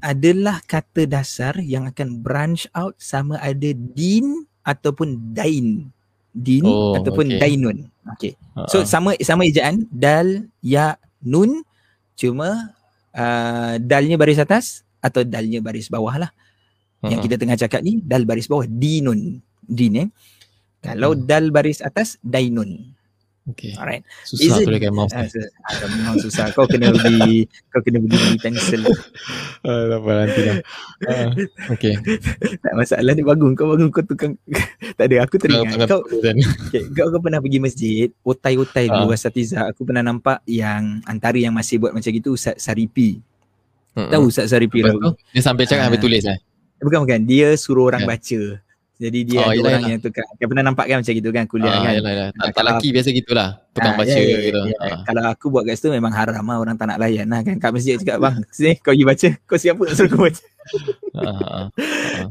adalah 0.00 0.62
kata 0.62 1.02
dasar 1.10 1.58
yang 1.58 1.90
akan 1.90 2.22
branch 2.22 2.70
out 2.78 2.94
sama 3.02 3.42
ada 3.42 3.74
din 3.74 4.46
ataupun 4.62 5.34
dain. 5.34 5.90
Din 6.30 6.62
Oh, 6.62 6.94
ataupun 6.94 7.26
okay. 7.26 7.40
dainun. 7.42 7.90
Okay. 8.14 8.32
Ha, 8.54 8.70
So 8.70 8.84
ha. 8.84 8.86
sama 8.86 9.18
sama 9.18 9.48
ejaan 9.50 9.88
dal 9.90 10.46
ya 10.62 10.94
nun 11.26 11.65
cuma 12.16 12.72
uh, 13.12 13.74
dalnya 13.76 14.16
baris 14.16 14.40
atas 14.40 14.82
atau 15.04 15.22
dalnya 15.22 15.60
baris 15.60 15.92
bawah 15.92 16.16
lah. 16.16 16.30
Yang 17.04 17.20
Ha, 17.20 17.24
kita 17.28 17.36
tengah 17.36 17.58
cakap 17.60 17.80
ni 17.84 18.00
dal 18.00 18.24
baris 18.24 18.48
bawah 18.48 18.64
dinun. 18.64 19.38
Din 19.62 19.94
eh. 20.00 20.08
Kalau 20.80 21.12
Hmm. 21.12 21.28
dal 21.28 21.52
baris 21.52 21.84
atas 21.84 22.16
dainun. 22.24 22.95
Okay. 23.48 23.72
Alright. 23.74 24.02
susah 24.22 24.42
Is 24.48 24.58
it- 24.58 24.66
tuliskan 24.66 24.92
mouse 24.92 25.10
Ah, 25.10 25.22
ni 25.22 25.28
so, 25.28 25.38
ah, 25.38 25.88
memang 25.88 26.16
susah. 26.18 26.46
Kau 26.50 26.64
kena 26.64 26.90
beli 26.90 27.44
kau 27.72 27.80
kena 27.80 27.98
beli 27.98 28.14
beli 28.14 28.36
pensel. 28.36 28.82
ah, 29.62 29.82
tak 29.86 29.98
apa 29.98 30.10
nanti 30.12 30.40
lah. 30.42 30.56
Ah, 31.04 31.28
okay. 31.68 31.94
Tak 32.58 32.72
masalah 32.72 33.12
ni 33.12 33.22
bangun. 33.22 33.52
Kau 33.52 33.66
bangun 33.68 33.88
kau 33.88 34.02
tukang. 34.02 34.34
Tak 34.96 35.06
ada 35.06 35.16
aku 35.22 35.36
teringat. 35.36 35.76
Kau 35.84 36.00
tangan- 36.18 36.40
okay, 36.66 36.82
kau, 36.90 37.06
kau 37.08 37.20
pernah 37.20 37.38
pergi 37.38 37.58
masjid? 37.58 38.08
Otai-otai 38.20 38.86
dulu 38.86 39.08
Ah. 39.08 39.16
Asatiza 39.16 39.66
aku 39.66 39.82
pernah 39.82 40.02
nampak 40.02 40.40
yang 40.44 41.00
antara 41.04 41.36
yang 41.36 41.52
masih 41.52 41.76
buat 41.76 41.92
macam 41.92 42.08
gitu 42.08 42.32
Ustaz 42.32 42.56
Saripi. 42.58 43.20
Mm-mm. 43.92 44.08
tahu 44.08 44.22
Ustaz 44.26 44.50
Saripi 44.50 44.80
Lepas 44.80 44.92
tu, 44.94 45.10
dia 45.30 45.40
sambil 45.40 45.64
cakap 45.64 45.80
Ah. 45.80 45.86
sambil 45.88 46.00
tulis 46.00 46.22
eh 46.22 46.38
bukan 46.78 46.98
bukan. 47.02 47.20
Dia 47.22 47.48
suruh 47.54 47.86
orang 47.86 48.04
Ya. 48.04 48.08
baca 48.08 48.40
jadi 48.96 49.18
dia 49.28 49.38
Oh, 49.38 49.48
ada 49.48 49.56
yelah, 49.56 49.68
orang 49.68 49.82
yelah. 49.84 49.92
yang 49.92 50.00
tukar 50.00 50.24
kau 50.24 50.46
pernah 50.48 50.64
nampak 50.64 50.84
kan 50.88 50.96
macam 51.04 51.12
gitu 51.12 51.30
kan 51.32 51.44
kuliah 51.44 51.68
ah, 51.68 51.82
kan 51.84 51.92
yalah, 51.92 52.12
yalah. 52.16 52.28
Tak, 52.32 52.48
tak 52.56 52.64
laki 52.64 52.88
biasa 52.96 53.08
gitulah 53.12 53.48
Tukang 53.76 53.92
Ah, 53.92 53.98
baca 54.00 54.16
ya, 54.16 54.24
ya, 54.24 54.38
gitu 54.40 54.60
ya. 54.72 54.78
Ah. 54.80 55.00
Kalau 55.04 55.22
aku 55.28 55.46
buat 55.52 55.62
kat 55.68 55.76
situ 55.76 55.92
memang 55.92 56.12
haram 56.16 56.40
lah 56.40 56.56
orang 56.56 56.76
tak 56.80 56.88
nak 56.88 56.96
layan 56.96 57.28
lah 57.28 57.44
kan. 57.44 57.60
Kat 57.60 57.70
masjid 57.76 58.00
cakap 58.00 58.24
bang, 58.24 58.36
sini 58.48 58.72
kau 58.80 58.96
pergi 58.96 59.04
baca. 59.04 59.28
Kau 59.44 59.58
siapa 59.60 59.80
nak 59.84 59.94
suruh 60.00 60.10
kau 60.16 60.22
baca? 60.24 60.42
Ah, 61.12 61.28
ah, 61.28 61.36
ah. 61.44 61.66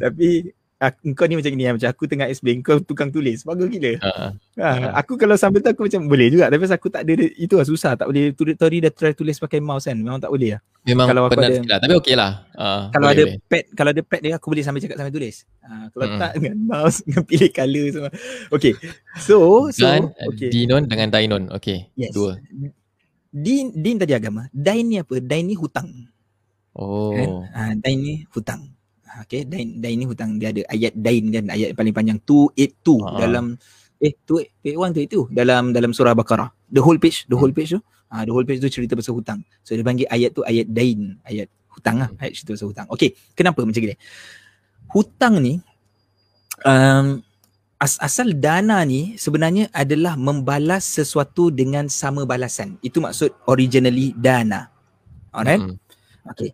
Tapi 0.02 0.30
aku, 0.78 1.12
kau 1.12 1.26
ni 1.26 1.36
macam 1.36 1.50
ni 1.50 1.66
macam 1.66 1.88
aku 1.88 2.04
tengah 2.04 2.26
explain 2.26 2.60
kau 2.60 2.78
tukang 2.78 3.08
tulis. 3.08 3.42
Bagus 3.42 3.68
gila. 3.68 3.92
Ah. 4.00 4.32
Ha, 4.56 4.68
aku 4.96 5.16
kalau 5.16 5.34
sambil 5.34 5.60
tu 5.60 5.68
aku 5.68 5.86
macam 5.86 6.06
boleh 6.06 6.28
juga 6.28 6.48
tapi 6.48 6.64
aku 6.64 6.88
tak 6.88 7.04
ada 7.04 7.14
itu 7.18 7.54
lah 7.54 7.64
susah 7.64 7.94
tak 7.94 8.06
boleh 8.06 8.32
tulis 8.32 8.54
tadi 8.54 8.80
dah 8.80 8.90
try 8.90 9.12
tulis 9.12 9.36
pakai 9.36 9.60
mouse 9.60 9.84
kan 9.84 9.96
memang 9.96 10.18
tak 10.18 10.30
boleh 10.30 10.56
lah. 10.56 10.62
Memang 10.84 11.08
Kalau 11.08 11.22
aku 11.24 11.34
penat 11.34 11.44
ada- 11.44 11.58
sikit 11.58 11.70
lah 11.70 11.80
Tapi 11.80 11.94
okey 11.98 12.14
lah 12.14 12.32
Ah, 12.54 12.82
Kalau 12.90 13.06
boleh, 13.06 13.16
ada 13.16 13.24
boleh. 13.26 13.38
pad 13.44 13.64
kalau 13.74 13.90
ada 13.90 14.02
pad 14.02 14.20
dia 14.22 14.34
aku 14.34 14.48
boleh 14.48 14.62
sambil 14.62 14.80
cakap 14.80 14.96
sambil 14.96 15.14
tulis. 15.14 15.36
Ha, 15.60 15.70
kalau 15.90 16.06
Mm-mm. 16.06 16.20
tak 16.20 16.32
dengan 16.36 16.56
mouse 16.62 16.98
dengan 17.06 17.24
pilih 17.26 17.50
color 17.50 17.86
semua. 17.90 18.12
Okay. 18.50 18.74
So 19.18 19.36
so 19.70 19.84
Dan 19.84 20.02
okay. 20.24 20.50
Dinon 20.50 20.86
dengan 20.86 21.08
Dainon 21.10 21.44
Okay 21.52 21.90
Yes. 21.94 22.12
Dua 22.12 22.38
Din 23.30 23.76
din 23.76 23.96
tadi 23.96 24.14
agama. 24.14 24.48
Dain 24.50 24.86
ni 24.86 24.96
apa? 24.96 25.20
Dain 25.20 25.44
ni 25.44 25.56
hutang. 25.56 25.90
kan? 25.92 26.10
Oh 26.78 27.44
Ha, 27.50 27.76
dain 27.76 27.98
ni 27.98 28.14
hutang. 28.30 28.72
Okay, 29.24 29.48
dain, 29.48 29.80
dain 29.80 29.96
ni 29.96 30.04
hutang. 30.04 30.36
Dia 30.36 30.52
ada 30.52 30.62
ayat 30.68 30.92
dain 30.92 31.32
kan, 31.32 31.48
ayat 31.48 31.72
paling 31.72 31.96
panjang 31.96 32.20
282 32.28 33.00
Ha. 33.00 33.08
dalam 33.16 33.46
eh 34.04 34.12
281 34.28 34.92
tu 34.92 35.02
itu 35.02 35.20
dalam 35.32 35.72
dalam 35.72 35.96
surah 35.96 36.12
Baqarah. 36.12 36.52
The 36.68 36.84
whole 36.84 37.00
page, 37.00 37.24
the 37.32 37.40
Hmm. 37.40 37.48
whole 37.48 37.56
page 37.56 37.72
tu. 37.72 37.80
Ha, 38.12 38.28
the 38.28 38.34
whole 38.36 38.44
page 38.44 38.60
tu 38.60 38.68
cerita 38.68 38.94
pasal 38.94 39.16
hutang. 39.16 39.40
So 39.64 39.72
dia 39.72 39.88
panggil 39.88 40.06
ayat 40.12 40.36
tu 40.36 40.44
ayat 40.44 40.68
dain, 40.68 41.16
ayat 41.24 41.48
hutang 41.72 42.04
lah, 42.04 42.12
Hmm. 42.12 42.20
ayat 42.20 42.34
cerita 42.36 42.60
pasal 42.60 42.76
hutang. 42.76 42.88
Okay, 42.92 43.16
kenapa 43.34 43.64
macam 43.64 43.80
gini? 43.80 43.96
Hutang 44.92 45.40
ni 45.40 45.64
um, 46.68 47.24
as, 47.80 47.96
asal 48.00 48.36
dana 48.36 48.84
ni 48.84 49.16
sebenarnya 49.16 49.72
adalah 49.72 50.20
membalas 50.20 50.84
sesuatu 50.86 51.52
dengan 51.52 51.88
sama 51.88 52.28
balasan. 52.28 52.76
Itu 52.84 53.00
maksud 53.00 53.32
originally 53.48 54.12
dana. 54.16 54.70
Alright? 55.32 55.60
Mm-mm. 55.64 55.80
Okay. 56.36 56.52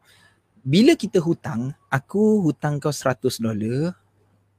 Bila 0.61 0.93
kita 0.93 1.17
hutang, 1.17 1.73
aku 1.89 2.45
hutang 2.45 2.77
kau 2.77 2.93
100 2.93 3.41
dolar, 3.41 3.97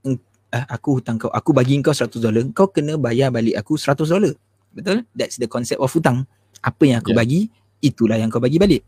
eh, 0.05 0.65
aku 0.67 0.99
hutang 0.99 1.17
kau, 1.17 1.31
aku 1.31 1.55
bagi 1.55 1.79
kau 1.79 1.95
100 1.95 2.19
dolar, 2.19 2.43
kau 2.51 2.67
kena 2.69 2.99
bayar 2.99 3.31
balik 3.31 3.55
aku 3.55 3.79
100 3.79 4.11
dolar. 4.11 4.35
Betul? 4.75 5.07
That's 5.15 5.39
the 5.39 5.47
concept 5.47 5.79
of 5.79 5.93
hutang. 5.95 6.27
Apa 6.59 6.83
yang 6.91 6.99
aku 6.99 7.15
Ya. 7.15 7.23
bagi, 7.23 7.41
itulah 7.79 8.19
yang 8.19 8.31
kau 8.35 8.43
bagi 8.43 8.59
balik. 8.59 8.83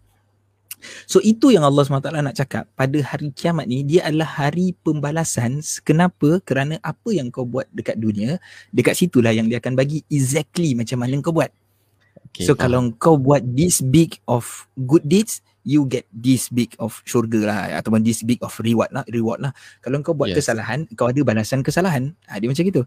So 1.08 1.16
itu 1.24 1.48
yang 1.48 1.64
Allah 1.64 1.80
SWT 1.80 2.12
nak 2.12 2.36
cakap 2.36 2.68
pada 2.76 2.98
hari 3.00 3.32
kiamat 3.32 3.64
ni 3.64 3.80
dia 3.80 4.04
adalah 4.04 4.28
hari 4.28 4.76
pembalasan 4.84 5.64
kenapa 5.80 6.44
kerana 6.44 6.76
apa 6.84 7.08
yang 7.08 7.32
kau 7.32 7.48
buat 7.48 7.64
dekat 7.72 7.96
dunia 7.96 8.36
dekat 8.68 8.92
situlah 8.92 9.32
yang 9.32 9.48
dia 9.48 9.64
akan 9.64 9.80
bagi 9.80 10.04
exactly 10.12 10.76
macam 10.76 11.00
mana 11.00 11.16
kau 11.24 11.32
buat. 11.32 11.48
Okay, 12.28 12.44
so 12.44 12.52
faham. 12.52 12.60
kalau 12.60 12.80
kau 13.00 13.16
buat 13.16 13.40
this 13.44 13.80
big 13.80 14.20
of 14.28 14.68
good 14.76 15.04
deeds 15.08 15.40
you 15.64 15.88
get 15.88 16.04
this 16.12 16.52
big 16.52 16.76
of 16.76 17.00
syurga 17.02 17.40
lah 17.48 17.58
ataupun 17.80 18.04
this 18.04 18.20
big 18.20 18.38
of 18.44 18.52
reward 18.60 18.92
lah 18.92 19.02
reward 19.08 19.40
lah. 19.40 19.50
Kalau 19.80 19.98
kau 20.04 20.12
buat 20.12 20.30
Yes. 20.30 20.44
kesalahan 20.44 20.84
kau 20.92 21.08
ada 21.08 21.20
balasan 21.24 21.64
kesalahan. 21.64 22.12
Ha, 22.28 22.36
dia 22.38 22.46
macam 22.46 22.62
gitu. 22.62 22.84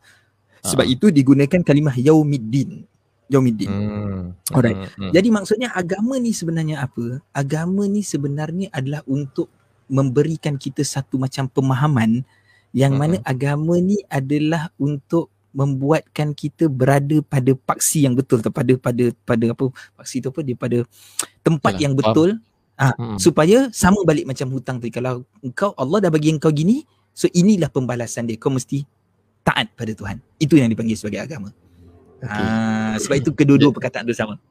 Sebab 0.62 0.86
Ah. 0.86 0.94
itu 0.94 1.10
digunakan 1.10 1.60
kalimah 1.66 1.98
yaumiddin. 1.98 2.86
Yaumiddin. 3.28 3.68
Hmm. 3.68 4.24
Alright. 4.56 4.78
Hmm, 4.78 5.10
hmm. 5.10 5.12
Jadi 5.12 5.28
maksudnya 5.34 5.70
agama 5.76 6.16
ni 6.16 6.32
sebenarnya 6.32 6.86
apa? 6.86 7.20
Agama 7.36 7.84
ni 7.84 8.00
sebenarnya 8.00 8.72
adalah 8.72 9.04
untuk 9.04 9.52
memberikan 9.92 10.56
kita 10.56 10.84
satu 10.84 11.20
macam 11.20 11.48
pemahaman 11.52 12.24
yang 12.72 12.96
Mm-mm. 12.96 13.18
mana 13.20 13.26
agama 13.28 13.80
ni 13.80 14.00
adalah 14.08 14.72
untuk 14.76 15.32
membuatkan 15.56 16.36
kita 16.38 16.70
berada 16.70 17.18
pada 17.26 17.56
paksi 17.56 18.06
yang 18.06 18.14
betul 18.14 18.44
pada 18.44 18.78
pada 18.78 19.10
pada 19.26 19.46
apa 19.56 19.66
paksi 19.98 20.22
tu 20.22 20.30
apa 20.30 20.40
dia 20.46 20.54
pada 20.54 20.84
tempat 21.42 21.74
Yalah, 21.80 21.82
yang 21.82 21.94
faham. 21.98 22.38
Ah 22.78 22.94
Hmm. 22.96 23.18
supaya 23.18 23.68
sama 23.74 24.06
balik 24.06 24.30
macam 24.30 24.48
hutang 24.54 24.78
tu 24.78 24.88
kalau 24.94 25.26
engkau 25.42 25.74
Allah 25.74 26.08
dah 26.08 26.12
bagi 26.14 26.30
engkau 26.30 26.54
gini 26.54 26.86
so 27.12 27.26
inilah 27.34 27.68
pembalasan 27.74 28.30
dia 28.30 28.38
kau 28.38 28.54
mesti 28.54 28.86
taat 29.42 29.74
pada 29.74 29.92
Tuhan 29.92 30.22
itu 30.38 30.56
yang 30.62 30.70
dipanggil 30.70 30.96
sebagai 30.98 31.26
agama 31.26 31.50
Okay. 32.18 32.34
ah 32.34 32.98
sebab 32.98 33.22
itu 33.22 33.30
kedua-dua 33.30 33.70
perkataan 33.70 34.10
tu 34.10 34.14
sama 34.18 34.42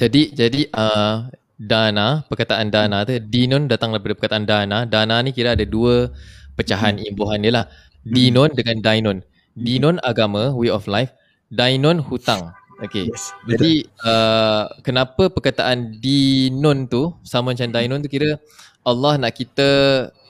Jadi 0.00 0.32
jadi 0.32 0.66
uh, 0.74 1.28
dana, 1.54 2.26
perkataan 2.26 2.72
dana 2.72 3.06
tu 3.06 3.14
dinun 3.20 3.70
datang 3.70 3.94
daripada 3.94 4.16
perkataan 4.18 4.44
dana. 4.48 4.78
Dana 4.88 5.22
ni 5.22 5.30
kira 5.30 5.54
ada 5.54 5.62
dua 5.62 6.10
pecahan 6.58 6.98
imbuhan 6.98 7.38
dia 7.44 7.52
lah. 7.52 7.66
Dinon 8.02 8.50
dengan 8.58 8.82
dainon. 8.82 9.18
Dinon 9.54 10.02
agama, 10.02 10.50
way 10.50 10.66
of 10.66 10.90
life. 10.90 11.14
Dainon 11.46 12.02
hutang. 12.02 12.50
Okay. 12.84 13.08
yes 13.08 13.32
Jadi 13.48 13.88
uh, 14.04 14.68
kenapa 14.84 15.32
perkataan 15.32 15.98
dinon 15.98 16.84
tu 16.84 17.12
sama 17.24 17.52
macam 17.56 17.68
dainon 17.72 18.04
tu 18.04 18.10
kira 18.12 18.36
Allah 18.84 19.16
nak 19.16 19.32
kita 19.32 19.68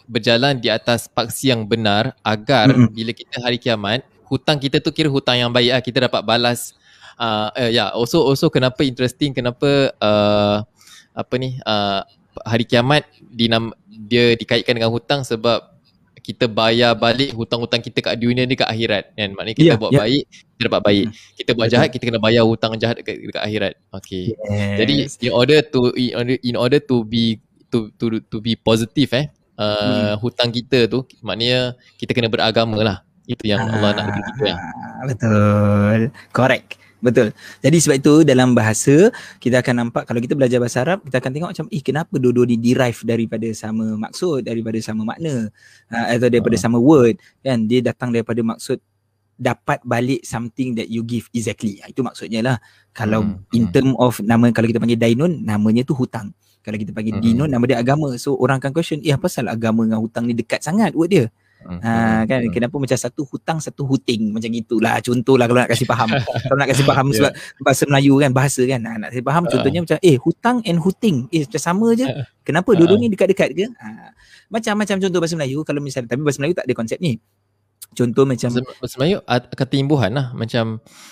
berjalan 0.06 0.60
di 0.60 0.68
atas 0.68 1.08
paksi 1.08 1.50
yang 1.50 1.64
benar 1.64 2.14
agar 2.22 2.70
Mm-mm. 2.70 2.92
bila 2.92 3.10
kita 3.16 3.40
hari 3.40 3.56
kiamat 3.56 4.04
hutang 4.28 4.60
kita 4.60 4.78
tu 4.80 4.92
kira 4.92 5.08
hutang 5.08 5.40
yang 5.40 5.50
baik 5.50 5.70
lah 5.72 5.82
kita 5.82 5.98
dapat 6.06 6.20
balas 6.22 6.76
uh, 7.16 7.48
uh, 7.56 7.70
ya 7.72 7.72
yeah, 7.72 7.88
also 7.92 8.20
also 8.20 8.52
kenapa 8.52 8.84
interesting 8.84 9.32
kenapa 9.32 9.92
uh, 10.00 10.60
apa 11.16 11.34
ni 11.40 11.56
uh, 11.64 12.04
hari 12.44 12.66
kiamat 12.68 13.06
dinam 13.32 13.72
dia 13.88 14.34
dikaitkan 14.36 14.76
dengan 14.76 14.92
hutang 14.92 15.22
sebab 15.22 15.72
kita 16.24 16.48
bayar 16.48 16.96
balik 16.96 17.36
hutang-hutang 17.36 17.84
kita 17.84 18.00
kat 18.00 18.16
dunia 18.16 18.48
ni 18.48 18.56
kat 18.56 18.64
akhirat 18.64 19.12
kan 19.12 19.30
maknanya 19.36 19.56
kita 19.60 19.72
Ya, 19.76 19.80
buat 19.80 19.92
ya. 19.92 20.00
baik 20.00 20.24
kita 20.64 20.72
dapat 20.72 20.82
baik 20.88 21.06
kita 21.36 21.50
buat 21.52 21.68
jahat 21.68 21.88
kita 21.92 22.08
kena 22.08 22.16
bayar 22.16 22.48
hutang 22.48 22.72
jahat 22.80 22.96
dekat, 22.96 23.20
dekat 23.20 23.42
akhirat 23.44 23.72
okey 24.00 24.32
yes. 24.48 24.80
jadi 24.80 24.96
in 25.28 25.32
order 25.36 25.60
to 25.60 25.92
in 25.92 26.16
order, 26.16 26.36
in 26.40 26.56
order 26.56 26.80
to 26.80 27.04
be 27.04 27.36
to 27.68 27.92
to 28.00 28.16
to 28.32 28.40
be 28.40 28.56
positive 28.56 29.12
eh 29.12 29.28
uh, 29.60 30.16
hutang 30.24 30.48
kita 30.48 30.88
tu 30.88 31.04
maknanya 31.20 31.76
kita 32.00 32.16
kena 32.16 32.32
beragama 32.32 32.80
lah 32.80 32.98
itu 33.24 33.44
yang 33.48 33.64
Allah 33.64 33.96
nak 33.96 34.04
dekat 34.12 34.24
kita. 34.36 34.50
Ah, 34.52 35.04
Betul. 35.08 36.00
Correct. 36.28 36.68
Betul. 37.04 37.36
Jadi 37.60 37.76
sebab 37.84 37.96
itu 38.00 38.14
dalam 38.24 38.56
bahasa 38.56 39.12
kita 39.36 39.60
akan 39.60 39.74
nampak 39.88 40.08
kalau 40.08 40.24
kita 40.24 40.32
belajar 40.32 40.56
bahasa 40.56 40.80
Arab 40.88 41.04
kita 41.04 41.20
akan 41.20 41.30
tengok 41.36 41.50
macam 41.52 41.66
eh 41.68 41.82
kenapa 41.84 42.16
dua-dua 42.16 42.48
ni 42.48 42.56
derive 42.56 42.96
daripada 43.04 43.44
sama 43.52 43.92
maksud, 44.00 44.40
daripada 44.40 44.80
sama 44.80 45.04
makna 45.04 45.52
uh, 45.92 46.06
atau 46.16 46.32
daripada 46.32 46.56
Ah. 46.56 46.64
sama 46.64 46.80
word 46.80 47.20
kan 47.44 47.60
dia 47.68 47.84
datang 47.84 48.08
daripada 48.08 48.40
maksud 48.40 48.80
dapat 49.34 49.82
balik 49.82 50.22
something 50.22 50.78
that 50.78 50.86
you 50.86 51.02
give 51.02 51.26
exactly. 51.34 51.82
Ah, 51.82 51.90
Itu 51.90 52.06
maksudnya 52.06 52.40
lah. 52.40 52.56
Kalau 52.94 53.22
Hmm, 53.26 53.42
in 53.50 53.68
hmm. 53.68 53.72
term 53.74 53.88
of 53.98 54.22
nama 54.22 54.50
kalau 54.54 54.70
kita 54.70 54.78
panggil 54.78 54.98
dainun 54.98 55.42
namanya 55.42 55.82
tu 55.82 55.94
hutang. 55.94 56.30
Kalau 56.64 56.80
kita 56.80 56.94
panggil 56.96 57.18
Hmm. 57.18 57.24
dinun 57.24 57.48
nama 57.50 57.64
dia 57.66 57.76
agama. 57.76 58.14
So 58.16 58.38
orang 58.38 58.62
akan 58.62 58.72
question, 58.72 59.02
eh 59.04 59.12
apa 59.12 59.26
pasal 59.28 59.50
agama 59.50 59.84
dengan 59.84 60.00
hutang 60.00 60.24
ni 60.24 60.32
dekat 60.32 60.62
sangat 60.62 60.94
word 60.94 61.10
dia? 61.12 61.26
Hmm, 61.64 61.80
Ha, 61.80 62.28
kan 62.28 62.44
hmm. 62.44 62.52
kenapa 62.52 62.76
macam 62.76 62.92
satu 62.92 63.24
hutang 63.24 63.56
satu 63.56 63.88
huting 63.88 64.36
macam 64.36 64.52
gitulah 64.52 65.00
contohlah 65.00 65.48
kalau 65.48 65.64
nak 65.64 65.72
kasih 65.72 65.88
faham 65.88 66.12
kalau 66.44 66.58
nak 66.60 66.68
kasih 66.68 66.84
faham 66.84 67.08
sebab 67.08 67.32
bahasa 67.64 67.82
Melayu 67.88 68.20
kan 68.20 68.30
bahasa 68.36 68.60
kan 68.68 68.80
ha, 68.84 69.00
nak 69.00 69.08
kasih 69.08 69.24
faham 69.24 69.42
contohnya 69.48 69.80
macam 69.80 69.96
eh 70.04 70.16
hutang 70.20 70.60
and 70.68 70.76
huting 70.84 71.24
eh 71.32 71.40
macam 71.48 71.62
sama 71.64 71.88
je 71.96 72.04
kenapa 72.44 72.68
Ha. 72.68 72.76
dua-dua 72.76 73.00
ni 73.00 73.08
dekat-dekat 73.08 73.48
ke 73.56 73.64
ha, 73.80 74.12
macam-macam 74.52 74.96
contoh 75.08 75.18
bahasa 75.24 75.34
Melayu 75.40 75.64
kalau 75.64 75.80
misalnya 75.80 76.12
tapi 76.12 76.20
bahasa 76.20 76.38
Melayu 76.44 76.52
tak 76.52 76.68
ada 76.68 76.74
konsep 76.76 76.98
ni 77.00 77.16
contoh 77.94 78.24
macam 78.24 78.50
Bahasa, 78.50 78.76
bahasa 78.76 78.94
Melayu 78.98 79.18
at- 79.24 79.48
kata 79.50 79.74
imbuhan 79.74 80.10
lah. 80.10 80.26
Macam 80.32 80.64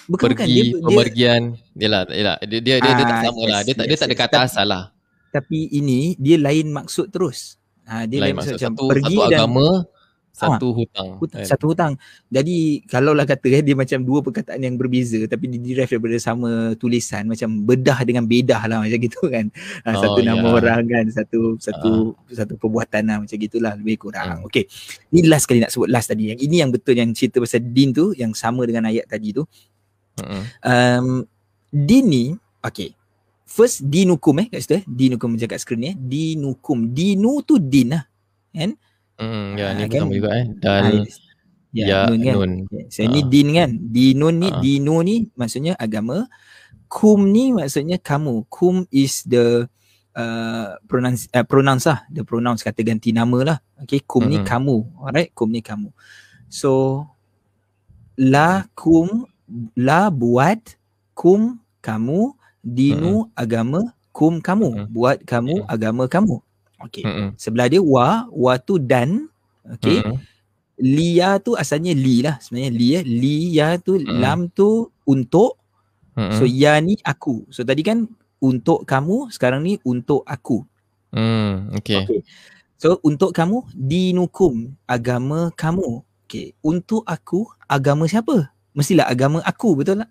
bukan 0.04 0.28
bukan 0.28 0.28
pergi 0.36 0.52
dia, 0.52 0.62
dia 0.68 0.82
pemergian 0.82 1.40
yalah 1.74 2.02
yalah 2.10 2.36
dia 2.42 2.58
dia 2.58 2.74
dia, 2.76 2.92
dia 2.92 3.04
tak 3.04 3.16
Ah, 3.16 3.22
sama 3.24 3.42
lah. 3.46 3.60
yes, 3.60 3.64
dia 3.64 3.74
tak 3.74 3.84
dia 3.84 3.92
yes, 3.94 4.00
tak 4.00 4.08
ada 4.08 4.12
yes. 4.12 4.22
kata 4.22 4.36
Tapi- 4.36 4.48
asal 4.50 4.66
lah. 4.66 4.84
tapi 5.32 5.58
ini 5.70 6.00
dia 6.18 6.36
lain 6.36 6.66
maksud 6.68 7.08
terus. 7.08 7.56
Ha, 7.82 8.04
dia 8.04 8.20
lain 8.20 8.30
lain, 8.30 8.34
maksud 8.36 8.52
maksud, 8.54 8.62
macam 8.62 8.72
satu 8.76 8.84
pergi 8.86 9.14
satu 9.16 9.22
dan 9.24 9.38
agama 9.40 9.68
satu 10.32 10.72
hutang 10.72 11.20
hutang, 11.20 11.44
kan. 11.44 11.48
satu 11.48 11.64
hutang. 11.70 11.92
Jadi 12.32 12.80
kalau 12.88 13.12
lah 13.12 13.28
kata 13.28 13.52
eh, 13.52 13.60
dia 13.60 13.76
macam 13.76 14.00
dua 14.00 14.24
perkataan 14.24 14.64
yang 14.64 14.80
berbeza 14.80 15.20
tapi 15.28 15.44
dia 15.52 15.60
derive 15.60 15.92
daripada 15.92 16.16
sama 16.16 16.72
tulisan 16.80 17.28
macam 17.28 17.68
bedah 17.68 18.00
dengan 18.00 18.24
bedah 18.24 18.64
lah 18.64 18.80
macam 18.80 18.96
gitu 18.96 19.28
kan. 19.28 19.52
Ha, 19.84 19.92
Oh, 19.92 20.00
satu 20.00 20.20
nama 20.24 20.40
ya. 20.40 20.52
orang 20.56 20.82
kan, 20.88 21.04
satu 21.12 21.60
satu 21.60 22.16
satu 22.32 22.56
perbuatan 22.56 23.02
lah 23.04 23.16
macam 23.20 23.36
gitulah 23.36 23.76
lebih 23.76 24.08
kurang. 24.08 24.40
Hmm. 24.40 24.48
Okey. 24.48 24.64
Ni 25.12 25.28
last 25.28 25.44
kali 25.44 25.60
nak 25.60 25.68
sebut 25.68 25.92
last 25.92 26.08
tadi. 26.08 26.32
Yang 26.32 26.40
ini 26.48 26.56
yang 26.64 26.72
betul 26.72 26.96
yang 26.96 27.12
cerita 27.12 27.36
pasal 27.36 27.60
din 27.60 27.92
tu 27.92 28.16
yang 28.16 28.32
sama 28.32 28.64
dengan 28.64 28.88
ayat 28.88 29.04
tadi 29.04 29.36
tu. 29.36 29.44
Mm-mm. 30.16 30.42
Um, 30.64 31.08
din 31.68 32.04
ni 32.08 32.24
okey. 32.64 32.96
First 33.44 33.84
dinukum 33.84 34.40
eh 34.40 34.48
kat 34.48 34.64
situ 34.64 34.80
eh. 34.80 34.84
Dinukum 34.88 35.36
macam 35.36 35.44
kat 35.44 35.60
skrin 35.60 35.76
ni 35.76 35.86
eh. 35.92 35.96
Dinukum. 36.00 36.88
Dinu 36.88 37.44
tu 37.44 37.60
din 37.60 37.92
lah. 37.92 38.08
Kan? 38.48 38.80
Mm, 39.22 39.48
ya 39.54 39.66
ni 39.72 39.82
Ah, 39.82 39.86
pun 39.86 39.92
kan? 39.94 40.00
sama 40.02 40.12
juga 40.18 40.30
eh 40.34 40.44
Ah, 40.44 40.46
dan 40.58 40.84
yes. 41.06 41.14
Ya, 41.72 41.84
ya 41.88 41.98
nun 42.12 42.20
kan. 42.20 42.34
nun 42.36 42.52
Okay. 42.68 42.84
So 42.92 43.00
ni 43.08 43.20
Ah. 43.22 43.28
din 43.32 43.48
kan. 43.56 43.70
Dinun 43.80 44.34
ni, 44.36 44.48
Ah. 44.52 44.60
dinu 44.60 44.94
ni 45.00 45.14
maksudnya 45.32 45.72
agama. 45.80 46.28
Kum 46.84 47.32
ni 47.32 47.48
maksudnya 47.56 47.96
kamu. 47.96 48.44
Kum 48.52 48.84
is 48.92 49.24
the 49.24 49.64
uh, 50.12 50.76
pronounce, 50.84 51.24
uh, 51.32 51.40
pronounce 51.48 51.88
lah. 51.88 52.04
The 52.12 52.20
pronounce 52.28 52.60
kata 52.60 52.84
ganti 52.84 53.16
nama 53.16 53.38
lah. 53.40 53.58
Okay, 53.80 54.04
kum 54.04 54.28
ni 54.28 54.36
Mhm. 54.36 54.44
kamu. 54.44 54.76
Alright, 55.00 55.32
kum 55.32 55.48
ni 55.48 55.64
kamu. 55.64 55.88
So, 56.52 57.08
la 58.20 58.68
kum, 58.76 59.24
la 59.72 60.12
buat, 60.12 60.76
kum 61.16 61.56
kamu, 61.80 62.36
dinu 62.60 63.32
agama, 63.32 63.96
kum 64.12 64.44
kamu. 64.44 64.68
Mhm. 64.68 64.86
Buat 64.92 65.24
kamu, 65.24 65.64
Mhm. 65.64 65.72
agama 65.72 66.04
kamu. 66.04 66.36
Okay. 66.88 67.04
Mm-mm. 67.06 67.28
Sebelah 67.38 67.66
dia 67.70 67.82
wa, 67.82 68.26
wa 68.30 68.54
tu 68.58 68.78
dan. 68.78 69.30
Okay. 69.78 70.02
Mm-mm. 70.02 70.18
Lia 70.82 71.38
tu 71.38 71.54
asalnya 71.54 71.94
li 71.94 72.26
lah 72.26 72.42
sebenarnya 72.42 72.72
li 72.74 72.88
eh. 72.98 73.04
Lia 73.06 73.78
tu 73.78 74.00
Mm. 74.02 74.18
lam 74.18 74.40
tu 74.50 74.90
untuk 75.06 75.60
Mm-mm. 76.18 76.34
so 76.34 76.48
ya 76.48 76.74
ni 76.82 76.98
aku. 77.06 77.46
So 77.54 77.62
tadi 77.62 77.86
kan 77.86 78.10
untuk 78.42 78.82
kamu 78.82 79.30
sekarang 79.30 79.62
ni 79.62 79.78
untuk 79.86 80.26
aku. 80.26 80.66
Mm, 81.14 81.76
okay. 81.78 82.02
Okay. 82.02 82.20
So 82.80 82.98
untuk 83.06 83.30
kamu 83.30 83.62
dinukum 83.70 84.74
agama 84.90 85.54
kamu. 85.54 86.02
Okay. 86.26 86.56
Untuk 86.64 87.06
aku 87.06 87.46
agama 87.70 88.10
siapa? 88.10 88.50
Mestilah 88.74 89.06
agama 89.06 89.38
aku 89.46 89.78
betul 89.78 90.02
tak? 90.02 90.10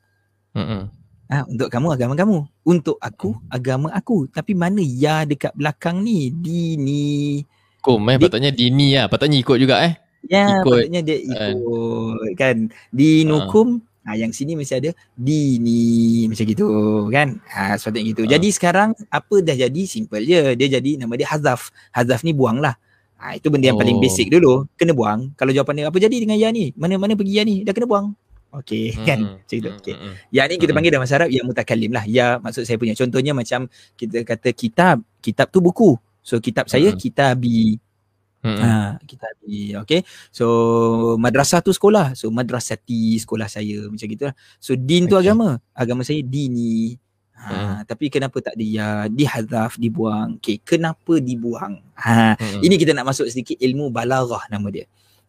Mm-mm. 0.55 0.87
Ha, 1.31 1.47
untuk 1.47 1.71
kamu 1.71 1.95
agama 1.95 2.13
kamu. 2.13 2.37
Untuk 2.67 2.99
aku 2.99 3.39
agama 3.47 3.87
aku. 3.95 4.27
Tapi 4.27 4.51
mana 4.51 4.83
ya 4.83 5.23
dekat 5.23 5.55
belakang 5.55 6.03
ni? 6.03 6.27
Dini. 6.27 7.39
Kum 7.79 8.03
eh 8.11 8.19
Di- 8.19 8.27
patutnya 8.27 8.51
dini 8.51 8.93
lah 8.93 9.07
patutnya 9.07 9.39
ikut 9.39 9.57
juga 9.57 9.81
eh 9.81 9.95
Ya, 10.29 10.61
Ikut, 10.61 10.85
patutnya 10.85 11.01
dia 11.01 11.17
ikut 11.17 12.35
kan. 12.37 12.69
Dinukum, 12.93 13.81
ha. 14.05 14.13
yang 14.13 14.29
sini 14.29 14.53
mesti 14.53 14.77
ada 14.77 14.91
dini 15.17 16.27
macam 16.27 16.45
gitu 16.45 16.65
kan. 17.09 17.39
Ha, 17.47 17.73
sepatutnya 17.73 18.05
gitu. 18.11 18.21
Ha. 18.27 18.29
Jadi 18.37 18.47
sekarang 18.51 18.93
apa 19.07 19.35
dah 19.41 19.55
jadi 19.55 19.81
simple 19.87 20.21
je. 20.21 20.53
Dia 20.53 20.67
jadi 20.77 20.99
nama 20.99 21.15
dia 21.15 21.25
hazaf. 21.25 21.71
Hazaf 21.89 22.21
ni 22.21 22.35
buang 22.35 22.59
lah. 22.59 22.75
Ha, 23.17 23.39
itu 23.39 23.47
benda 23.47 23.71
yang 23.71 23.79
paling 23.79 23.97
Oh. 23.97 24.03
basic 24.03 24.27
dulu. 24.29 24.67
Kena 24.75 24.91
buang. 24.91 25.31
Kalau 25.33 25.49
jawapan 25.49 25.73
dia 25.73 25.85
apa 25.87 25.97
jadi 25.97 26.13
dengan 26.13 26.37
ya 26.37 26.51
ni? 26.51 26.69
Mana-mana 26.75 27.15
pergi 27.15 27.33
ya 27.39 27.43
ni? 27.43 27.63
Dah 27.63 27.71
kena 27.71 27.87
buang. 27.87 28.13
Okey 28.51 28.91
kan. 29.07 29.19
Mm-mm. 29.23 29.39
Macam 29.39 29.55
itu. 29.55 29.69
Okey. 29.79 29.95
Mm-mm. 29.95 30.13
Ya 30.27 30.43
ni 30.43 30.59
kita 30.59 30.71
Mm-mm. 30.71 30.75
panggil 30.75 30.91
dalam 30.91 31.03
bahasa 31.07 31.15
Arab 31.23 31.29
ya 31.31 31.41
mutakalim 31.47 31.91
lah. 31.95 32.03
Ya 32.03 32.35
maksud 32.43 32.67
saya 32.67 32.75
punya. 32.75 32.93
Contohnya 32.99 33.31
macam 33.31 33.71
kita 33.95 34.17
kata 34.27 34.49
kitab. 34.51 34.97
Kitab 35.23 35.47
tu 35.49 35.63
buku. 35.63 35.95
So 36.19 36.43
kitab 36.43 36.67
saya 36.67 36.91
Mm-mm. 36.91 36.99
kitabi. 36.99 37.79
Mm-mm. 38.43 38.59
Ha, 38.59 38.99
kitabi. 39.07 39.79
Okay. 39.87 40.03
So 40.35 40.45
madrasah 41.15 41.63
tu 41.63 41.71
sekolah. 41.71 42.11
So 42.19 42.27
madrasati 42.27 43.23
sekolah 43.23 43.47
saya 43.47 43.87
macam 43.87 44.07
gitu 44.11 44.27
lah. 44.27 44.35
So 44.59 44.75
din 44.75 45.07
tu 45.07 45.15
Okay. 45.15 45.31
agama. 45.31 45.63
Agama 45.71 46.03
saya 46.03 46.19
dini. 46.19 46.99
Ha, 47.41 47.81
tapi 47.89 48.13
kenapa 48.13 48.37
tak 48.37 48.53
ada 48.53 48.61
ya 48.61 48.87
dibuang 49.73 50.37
okey 50.37 50.61
kenapa 50.61 51.17
dibuang 51.17 51.81
ha 51.97 52.37
hmm. 52.37 52.61
ini 52.61 52.77
kita 52.77 52.93
nak 52.93 53.09
masuk 53.09 53.25
sedikit 53.33 53.57
ilmu 53.57 53.89
balaghah 53.89 54.45
nama 54.45 54.69
dia 54.69 54.85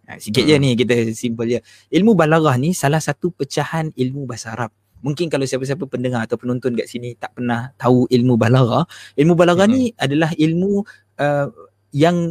ha, 0.09 0.19
sikit 0.19 0.45
hmm. 0.45 0.51
je 0.51 0.57
ni 0.59 0.71
kita 0.79 0.95
simple 1.13 1.47
je 1.49 1.59
ilmu 1.93 2.13
balaghah 2.17 2.57
ni 2.57 2.73
salah 2.73 3.03
satu 3.03 3.31
pecahan 3.35 3.91
ilmu 3.95 4.27
bahasa 4.29 4.55
Arab 4.55 4.71
mungkin 5.03 5.27
kalau 5.27 5.43
siapa-siapa 5.43 5.85
pendengar 5.91 6.25
atau 6.25 6.39
penonton 6.39 6.79
kat 6.79 6.87
sini 6.87 7.19
tak 7.19 7.35
pernah 7.35 7.75
tahu 7.75 8.07
ilmu 8.07 8.39
balaghah 8.39 8.87
ilmu 9.19 9.35
balaghah 9.35 9.67
hmm. 9.67 9.75
ni 9.75 9.83
adalah 9.99 10.31
ilmu 10.35 10.87
uh, 11.19 11.49
yang 11.93 12.31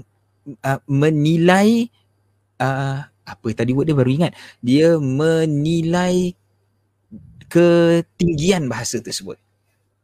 uh, 0.64 0.80
menilai 0.88 1.92
uh, 2.60 3.06
apa 3.08 3.48
tadi 3.54 3.76
word 3.76 3.92
dia 3.92 3.96
baru 3.96 4.12
ingat 4.12 4.34
dia 4.64 4.96
menilai 4.98 6.34
ketinggian 7.52 8.72
bahasa 8.72 9.04
tersebut 9.04 9.36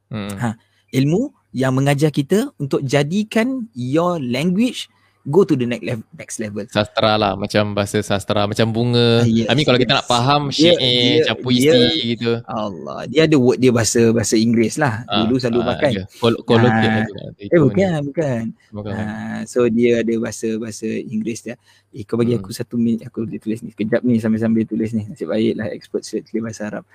Hmm. 0.07 0.31
Ha, 0.39 0.55
ilmu 0.95 1.35
yang 1.51 1.75
mengajar 1.75 2.15
kita 2.15 2.51
untuk 2.55 2.79
jadikan 2.83 3.67
your 3.75 4.23
language 4.23 4.87
go 5.27 5.43
to 5.43 5.59
the 5.59 5.67
next 5.67 5.83
level, 5.83 6.07
next 6.15 6.37
level. 6.39 6.63
Sastra 6.71 7.19
lah 7.19 7.35
macam 7.35 7.75
bahasa 7.75 7.99
sastra 7.99 8.47
macam 8.47 8.71
bunga. 8.71 9.21
Uh, 9.21 9.27
yes, 9.27 9.51
I 9.51 9.53
mean 9.53 9.67
kalau 9.67 9.75
yes. 9.77 9.83
kita 9.83 9.93
nak 9.99 10.07
faham 10.07 10.41
syair 10.49 11.27
macam 11.27 11.35
puisi 11.43 12.15
gitu. 12.15 12.39
Allah, 12.47 13.03
dia 13.11 13.27
ada 13.27 13.35
word 13.35 13.59
dia 13.59 13.75
bahasa 13.75 14.15
bahasa 14.15 14.39
Inggeris 14.39 14.79
lah. 14.79 15.03
Uh, 15.11 15.27
Dulu 15.27 15.35
selalu 15.35 15.59
uh, 15.59 15.67
pakai. 15.75 15.91
Kolokvial 16.23 17.03
uh, 17.11 17.43
Eh 17.43 17.59
bukan, 17.59 17.99
bukan. 18.07 18.43
bukan. 18.71 18.95
Uh, 18.95 19.39
so 19.43 19.67
dia 19.67 19.99
ada 19.99 20.13
bahasa 20.15 20.47
bahasa 20.55 20.87
Inggeris 20.87 21.43
dia. 21.43 21.55
Eh 21.91 22.07
kau 22.07 22.15
bagi 22.15 22.33
hmm. 22.33 22.41
aku 22.41 22.49
satu 22.55 22.79
minit 22.79 23.03
aku 23.11 23.27
boleh 23.27 23.43
tulis 23.43 23.59
ni. 23.61 23.75
Kejap 23.75 24.07
ni 24.07 24.23
sambil-sambil 24.23 24.63
tulis 24.63 24.95
ni. 24.95 25.03
Nasib 25.11 25.27
baiklah 25.27 25.67
expert 25.75 26.07
search 26.07 26.31
bahasa 26.39 26.71
Arab. 26.71 26.87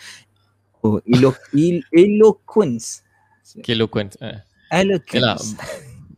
Oh, 0.83 0.99
elo, 1.07 1.37
il, 1.55 1.85
eloquence. 1.95 3.05
Eloquence. 3.69 4.17
Eh. 4.19 4.41
Eloquence. 4.73 5.55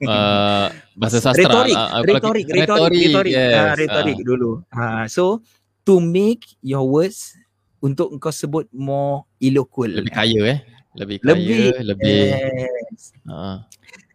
Uh, 0.09 0.66
bahasa 0.96 1.18
sastra. 1.20 1.44
Retorik, 1.44 1.76
uh, 1.76 2.02
retorik, 2.02 2.46
retorik, 2.50 3.00
retorik. 3.11 3.32
Yes. 3.34 3.55
Uh, 3.55 3.74
retorik 3.78 4.18
uh. 4.18 4.24
dulu. 4.24 4.50
Uh, 4.72 5.05
so, 5.09 5.42
to 5.84 6.00
make 6.00 6.44
your 6.64 6.84
words 6.84 7.36
untuk 7.84 8.12
kau 8.16 8.32
sebut 8.32 8.64
more 8.72 9.28
eloquent. 9.40 9.92
Lebih 9.92 10.12
kaya 10.12 10.40
eh. 10.57 10.59
Lebih 10.94 11.18
kaya, 11.20 11.34
lebih. 11.34 11.64
lebih 11.82 12.22
yes. 12.30 13.11
uh 13.26 13.59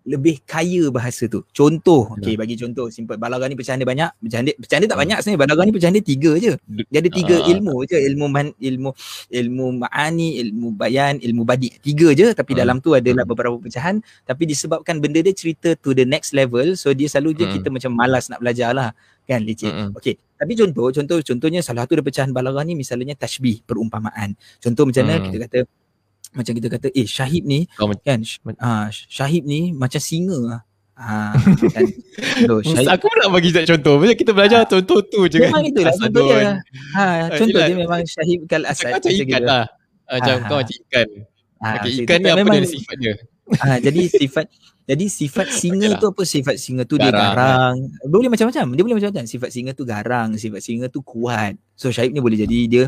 lebih 0.09 0.41
kaya 0.41 0.89
bahasa 0.89 1.29
tu. 1.29 1.45
Contoh, 1.53 2.09
okey 2.17 2.33
bagi 2.33 2.57
contoh 2.57 2.89
simple. 2.89 3.21
Balaghah 3.21 3.45
ni 3.45 3.53
pecahan 3.53 3.77
dia 3.77 3.85
banyak, 3.85 4.09
pecahan 4.25 4.43
dia, 4.49 4.55
pecahan 4.57 4.81
dia 4.81 4.89
tak 4.89 4.97
hmm. 4.97 5.03
banyak 5.05 5.17
sebenarnya. 5.21 5.41
Balaghah 5.45 5.63
ni 5.69 5.73
pecahan 5.77 5.93
dia 5.93 6.05
tiga 6.05 6.31
je. 6.41 6.53
Dia 6.89 6.97
ada 7.05 7.09
tiga 7.13 7.35
uh. 7.37 7.51
ilmu 7.53 7.75
je, 7.85 7.97
ilmu 8.09 8.25
man, 8.25 8.47
ilmu 8.57 8.89
ilmu 9.29 9.65
ma'ani, 9.85 10.41
ilmu 10.41 10.67
bayan, 10.73 11.21
ilmu 11.21 11.45
badi. 11.45 11.69
Tiga 11.77 12.09
je 12.17 12.33
tapi 12.33 12.57
uh. 12.57 12.65
dalam 12.65 12.81
tu 12.81 12.97
adalah 12.97 13.21
uh. 13.21 13.29
beberapa 13.29 13.61
pecahan 13.61 14.01
tapi 14.25 14.49
disebabkan 14.49 14.97
benda 14.97 15.21
dia 15.21 15.35
cerita 15.37 15.77
to 15.77 15.93
the 15.93 16.03
next 16.09 16.33
level 16.33 16.73
so 16.73 16.89
dia 16.89 17.05
selalu 17.05 17.37
je 17.37 17.45
uh. 17.45 17.53
kita 17.53 17.69
macam 17.69 17.93
malas 17.93 18.33
nak 18.33 18.41
belajar 18.41 18.73
lah 18.73 18.89
kan 19.29 19.45
leceh. 19.45 19.69
Uh. 19.69 19.93
Okey. 19.93 20.17
Tapi 20.17 20.57
contoh, 20.57 20.89
contoh 20.89 21.21
contohnya 21.21 21.61
salah 21.61 21.85
satu 21.85 22.01
dari 22.01 22.09
pecahan 22.09 22.33
balaghah 22.33 22.65
ni 22.65 22.73
misalnya 22.73 23.13
tashbih, 23.13 23.61
perumpamaan. 23.61 24.33
Contoh 24.57 24.89
macam 24.89 25.05
mana 25.05 25.21
uh. 25.21 25.23
kita 25.29 25.37
kata 25.45 25.59
macam 26.29 26.53
kita 26.53 26.67
kata 26.69 26.87
eh 26.93 27.07
syahib 27.09 27.43
ni 27.45 27.65
oh, 27.81 27.89
kan 28.05 28.21
ah 28.61 28.85
uh, 28.85 28.85
syahib 28.91 29.45
ni 29.49 29.73
macam 29.73 30.01
singa 30.01 30.37
lah. 30.37 30.61
Ha, 30.99 31.31
kan? 31.79 31.85
syahib, 32.59 32.91
aku 32.91 33.07
nak 33.07 33.31
bagi 33.31 33.55
contoh. 33.55 34.03
Macam 34.03 34.17
kita 34.19 34.31
belajar 34.35 34.59
ha, 34.63 34.67
contoh 34.67 34.99
tu 35.07 35.31
je 35.31 35.39
memang 35.39 35.63
kan. 35.63 35.63
memang 35.63 35.63
itulah 35.71 35.93
contoh 35.95 36.27
dia 36.27 36.51
ha, 36.91 37.05
contoh 37.31 37.59
dia 37.63 37.75
memang 37.79 38.01
syahib 38.03 38.39
kal 38.51 38.63
asad 38.67 38.99
macam 38.99 39.11
ikan 39.15 39.41
lah. 39.47 39.65
Macam 40.11 40.35
ha, 40.35 40.47
kau 40.51 40.57
macam 40.59 40.75
ikan. 40.75 41.07
Ha, 41.59 41.67
okay, 41.79 41.91
ikan 42.03 42.17
ni 42.19 42.29
apa 42.29 42.45
dia 42.51 42.67
sifat 42.67 42.95
dia? 42.99 43.13
Ha, 43.49 43.67
jadi 43.81 44.01
sifat 44.11 44.45
jadi 44.89 45.05
sifat 45.05 45.47
singa 45.61 45.87
okay 45.93 46.01
tu 46.01 46.07
apa? 46.09 46.21
Sifat 46.25 46.55
singa 46.57 46.83
tu 46.83 46.97
garang. 46.97 47.13
dia 47.13 47.21
garang. 47.31 47.75
boleh 48.09 48.29
macam-macam 48.33 48.65
dia 48.73 48.83
boleh 48.83 48.97
macam-macam. 48.97 49.25
Sifat 49.29 49.49
singa 49.53 49.71
tu 49.77 49.83
garang 49.85 50.27
sifat 50.35 50.61
singa 50.65 50.85
tu 50.89 50.99
kuat. 51.05 51.53
So 51.77 51.93
syahib 51.93 52.11
ni 52.11 52.19
boleh 52.19 52.41
jadi 52.41 52.59
dia 52.67 52.83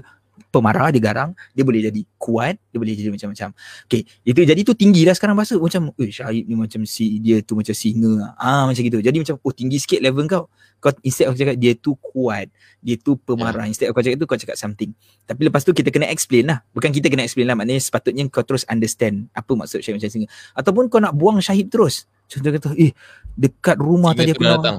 pemarah 0.49 0.89
dia 0.89 1.01
garang 1.03 1.31
dia 1.53 1.61
boleh 1.61 1.85
jadi 1.85 2.01
kuat 2.17 2.57
dia 2.71 2.77
boleh 2.81 2.93
jadi 2.97 3.09
macam-macam. 3.13 3.53
Okey 3.85 4.01
itu 4.25 4.39
jadi 4.41 4.61
tu 4.65 4.73
tinggi 4.73 5.05
dah 5.05 5.13
sekarang 5.13 5.37
bahasa 5.37 5.59
macam 5.59 5.93
eh 5.99 6.09
Syahid 6.09 6.49
ni 6.49 6.55
macam 6.57 6.81
si 6.89 7.21
dia 7.21 7.43
tu 7.45 7.53
macam 7.53 7.75
singa 7.75 8.33
ah 8.39 8.65
macam 8.65 8.81
gitu. 8.81 8.97
Jadi 8.97 9.17
macam 9.21 9.35
oh 9.37 9.53
tinggi 9.53 9.77
sikit 9.77 10.01
level 10.01 10.25
kau. 10.25 10.45
Kau 10.81 10.89
instead 11.05 11.29
aku 11.29 11.37
cakap 11.37 11.61
dia 11.61 11.77
tu 11.77 11.93
kuat 12.01 12.49
dia 12.81 12.97
tu 12.97 13.13
pemarah 13.13 13.65
yeah. 13.65 13.69
instead 13.69 13.87
aku 13.93 14.01
cakap 14.01 14.17
tu 14.17 14.25
kau 14.25 14.39
cakap 14.39 14.57
something. 14.57 14.89
Tapi 15.29 15.41
lepas 15.45 15.61
tu 15.61 15.77
kita 15.77 15.93
kena 15.93 16.09
explain 16.09 16.49
lah. 16.49 16.65
Bukan 16.73 16.89
kita 16.89 17.05
kena 17.05 17.21
explain 17.21 17.45
lah 17.45 17.53
maknanya 17.53 17.83
sepatutnya 17.85 18.25
kau 18.33 18.41
terus 18.41 18.65
understand 18.65 19.29
apa 19.37 19.53
maksud 19.53 19.85
Syahid 19.85 20.01
macam 20.01 20.09
singa 20.09 20.27
ataupun 20.57 20.83
kau 20.89 20.97
nak 20.97 21.13
buang 21.13 21.37
Syahid 21.37 21.69
terus. 21.69 22.09
Contoh 22.25 22.49
kata 22.49 22.73
eh 22.79 22.95
dekat 23.37 23.77
rumah 23.77 24.17
singa 24.17 24.23
tadi 24.25 24.31
aku 24.33 24.45
datang. 24.47 24.77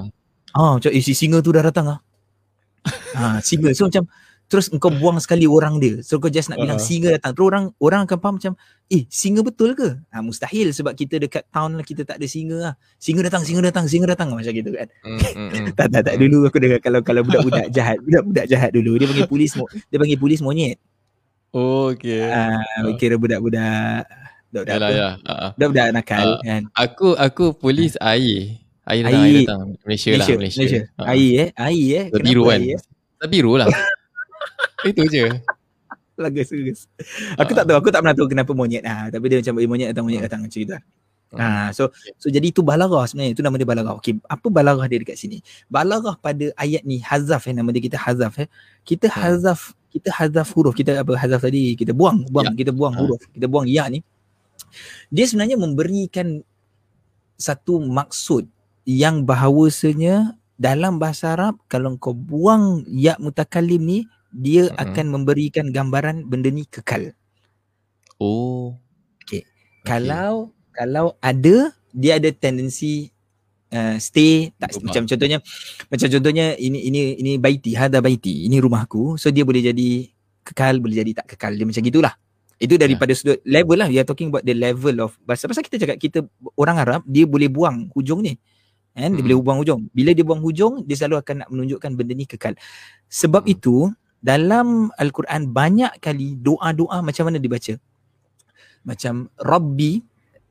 Ah 0.51 0.75
macam 0.75 0.91
eh 0.91 1.03
si 1.05 1.13
singa 1.15 1.39
tu 1.39 1.55
dah 1.55 1.63
datang 1.63 1.85
ah. 1.87 1.99
Ah 3.15 3.37
singa 3.39 3.71
so 3.71 3.87
macam 3.87 4.03
terus 4.51 4.69
engkau 4.69 4.93
buang 4.93 5.17
sekali 5.17 5.49
orang 5.49 5.81
dia. 5.81 5.99
So 6.05 6.21
kau 6.21 6.29
just 6.29 6.51
nak 6.51 6.61
bilang 6.61 6.77
uh-huh. 6.77 6.85
singa 6.85 7.09
datang. 7.17 7.33
Terus 7.33 7.47
orang 7.49 7.65
orang 7.81 7.99
akan 8.05 8.17
faham 8.21 8.35
macam 8.37 8.53
eh 8.91 9.03
singa 9.09 9.41
betul 9.41 9.73
ke? 9.73 9.97
Ha, 10.13 10.21
mustahil 10.21 10.69
sebab 10.69 10.93
kita 10.93 11.17
dekat 11.17 11.49
town 11.49 11.73
lah 11.73 11.85
kita 11.85 12.05
tak 12.05 12.21
ada 12.21 12.27
singa 12.29 12.57
lah. 12.71 12.73
Singa 13.01 13.25
datang 13.25 13.41
singa 13.47 13.61
datang 13.65 13.85
singa 13.89 14.05
datang. 14.05 14.29
Macam 14.29 14.53
gitu 14.53 14.69
kan. 14.69 14.87
Mm, 15.01 15.17
mm, 15.17 15.49
mm. 15.49 15.65
tak 15.77 15.87
tak 15.89 16.01
tak. 16.05 16.15
Dulu 16.21 16.37
aku 16.45 16.57
dengar 16.61 16.79
kalau 16.83 16.99
kalau 17.01 17.21
budak-budak 17.25 17.65
jahat 17.75 17.97
budak-budak 18.03 18.45
jahat 18.45 18.69
dulu 18.69 18.91
dia 18.99 19.07
panggil 19.09 19.29
polis 19.29 19.51
dia 19.89 19.97
panggil 19.97 20.19
polis 20.19 20.39
monyet. 20.43 20.77
Oh 21.53 21.93
okey. 21.93 22.29
Ah 22.29 22.61
uh, 22.85 22.93
kira 22.99 23.17
budak-budak 23.17 24.05
budak-budak 24.53 24.77
Yalah, 24.77 24.89
ya. 24.93 25.09
uh-huh. 25.17 25.49
budak-budak 25.57 25.87
nakal 25.97 26.27
uh, 26.29 26.41
kan. 26.45 26.61
aku 26.77 27.17
aku 27.17 27.45
polis 27.57 27.97
uh. 27.97 28.13
air. 28.13 28.61
Air 28.83 29.07
datang 29.07 29.23
air, 29.23 29.35
datang. 29.47 29.61
Malaysia, 29.87 30.11
Malaysia 30.11 30.33
lah 30.35 30.39
Malaysia, 30.43 30.59
Malaysia. 30.59 30.81
Uh. 30.99 31.05
air 31.07 31.31
eh? 31.31 31.49
Air 31.55 31.87
eh? 31.95 32.05
Biru 32.19 32.43
kan? 32.51 32.59
air, 32.59 32.75
eh? 32.75 32.81
biru 33.31 33.55
lah 33.55 33.67
Itu 34.89 35.01
je. 35.07 35.31
Lagas 36.13 36.53
lagas. 36.53 36.79
Aku 37.41 37.51
tak 37.57 37.65
tahu, 37.65 37.75
aku 37.79 37.89
tak 37.89 38.05
pernah 38.05 38.15
tahu 38.15 38.27
kenapa 38.29 38.51
monyet 38.53 38.85
ah, 38.85 39.09
tapi 39.09 39.33
dia 39.33 39.41
macam 39.41 39.55
eh, 39.57 39.67
monyet 39.69 39.87
datang 39.95 40.05
monyet 40.05 40.21
hmm. 40.21 40.27
datang 40.29 40.41
macam 40.45 40.59
itu. 40.61 40.73
Ha, 41.33 41.73
so 41.73 41.89
so 42.21 42.29
jadi 42.29 42.53
itu 42.53 42.61
balarah 42.61 43.09
sebenarnya 43.09 43.33
itu 43.33 43.41
nama 43.41 43.57
dia 43.57 43.65
balarah. 43.65 43.93
Okey, 43.97 44.21
apa 44.29 44.47
balarah 44.53 44.85
dia 44.85 45.01
dekat 45.01 45.17
sini? 45.17 45.41
Balarah 45.65 46.13
pada 46.21 46.53
ayat 46.61 46.85
ni 46.85 47.01
hazaf 47.01 47.49
eh 47.49 47.53
nama 47.57 47.73
dia 47.73 47.81
kita 47.81 47.97
hazaf 47.97 48.37
eh. 48.37 48.47
Kita 48.85 49.09
hmm. 49.09 49.17
hazaf 49.17 49.73
kita 49.89 50.09
hazaf 50.13 50.47
huruf 50.53 50.77
kita 50.77 51.01
apa 51.01 51.17
hazaf 51.17 51.41
tadi 51.41 51.73
kita 51.73 51.93
buang 51.93 52.25
buang 52.29 52.53
ya. 52.53 52.65
kita 52.65 52.71
buang 52.73 52.93
huruf 52.93 53.21
kita 53.33 53.49
buang 53.49 53.65
ya 53.65 53.89
ni. 53.89 54.05
Dia 55.09 55.25
sebenarnya 55.25 55.57
memberikan 55.57 56.45
satu 57.41 57.81
maksud 57.81 58.45
yang 58.85 59.25
bahawasanya 59.25 60.37
dalam 60.61 61.01
bahasa 61.01 61.33
Arab 61.33 61.57
kalau 61.65 61.97
kau 61.97 62.13
buang 62.13 62.85
ya 62.85 63.17
mutakallim 63.17 63.81
ni 63.81 63.99
dia 64.33 64.67
uh-huh. 64.67 64.81
akan 64.81 65.05
memberikan 65.13 65.69
gambaran 65.69 66.25
benda 66.25 66.49
ni 66.49 66.65
kekal. 66.65 67.13
Oh. 68.17 68.73
Okay. 69.21 69.45
okay. 69.45 69.85
Kalau 69.85 70.51
kalau 70.73 71.13
ada 71.21 71.69
dia 71.93 72.17
ada 72.17 72.33
tendensi 72.33 73.13
uh, 73.69 73.95
stay 74.01 74.49
tak 74.57 74.73
rumah. 74.73 74.89
macam 74.89 75.03
contohnya 75.05 75.37
macam 75.93 76.07
contohnya 76.09 76.45
ini 76.57 76.89
ini 76.89 77.01
ini 77.21 77.31
baiti 77.37 77.77
hada 77.77 78.01
baiti 78.01 78.49
ini 78.49 78.57
rumahku 78.57 79.21
so 79.21 79.29
dia 79.29 79.45
boleh 79.45 79.61
jadi 79.61 80.09
kekal 80.41 80.81
boleh 80.81 81.05
jadi 81.05 81.21
tak 81.21 81.37
kekal 81.37 81.53
dia 81.53 81.65
macam 81.69 81.85
gitulah. 81.85 82.13
Itu 82.57 82.79
daripada 82.79 83.11
yeah. 83.11 83.19
sudut 83.19 83.39
level 83.43 83.77
lah. 83.77 83.87
We 83.91 83.99
are 84.01 84.07
talking 84.07 84.33
about 84.33 84.47
the 84.47 84.55
level 84.55 84.95
of 85.03 85.13
bahasa. 85.27 85.45
Pasal 85.45 85.61
kita 85.61 85.77
cakap 85.83 85.97
kita 85.99 86.19
orang 86.57 86.81
Arab 86.81 87.01
dia 87.05 87.29
boleh 87.29 87.51
buang 87.51 87.91
hujung 87.93 88.23
ni. 88.23 88.39
Kan? 88.93 89.17
Dia 89.17 89.19
hmm. 89.19 89.25
boleh 89.25 89.37
buang 89.41 89.59
hujung. 89.59 89.81
Bila 89.89 90.13
dia 90.13 90.21
buang 90.21 90.41
hujung, 90.41 90.85
dia 90.85 90.93
selalu 90.93 91.17
akan 91.25 91.35
nak 91.43 91.49
menunjukkan 91.49 91.91
benda 91.97 92.13
ni 92.13 92.29
kekal. 92.29 92.53
Sebab 93.09 93.43
hmm. 93.43 93.53
itu, 93.57 93.89
dalam 94.23 94.87
Al-Quran 94.95 95.51
banyak 95.51 95.99
kali 95.99 96.39
doa-doa 96.39 97.03
macam 97.03 97.27
mana 97.27 97.43
dibaca. 97.43 97.75
Macam 98.87 99.27
Rabbi, 99.35 99.99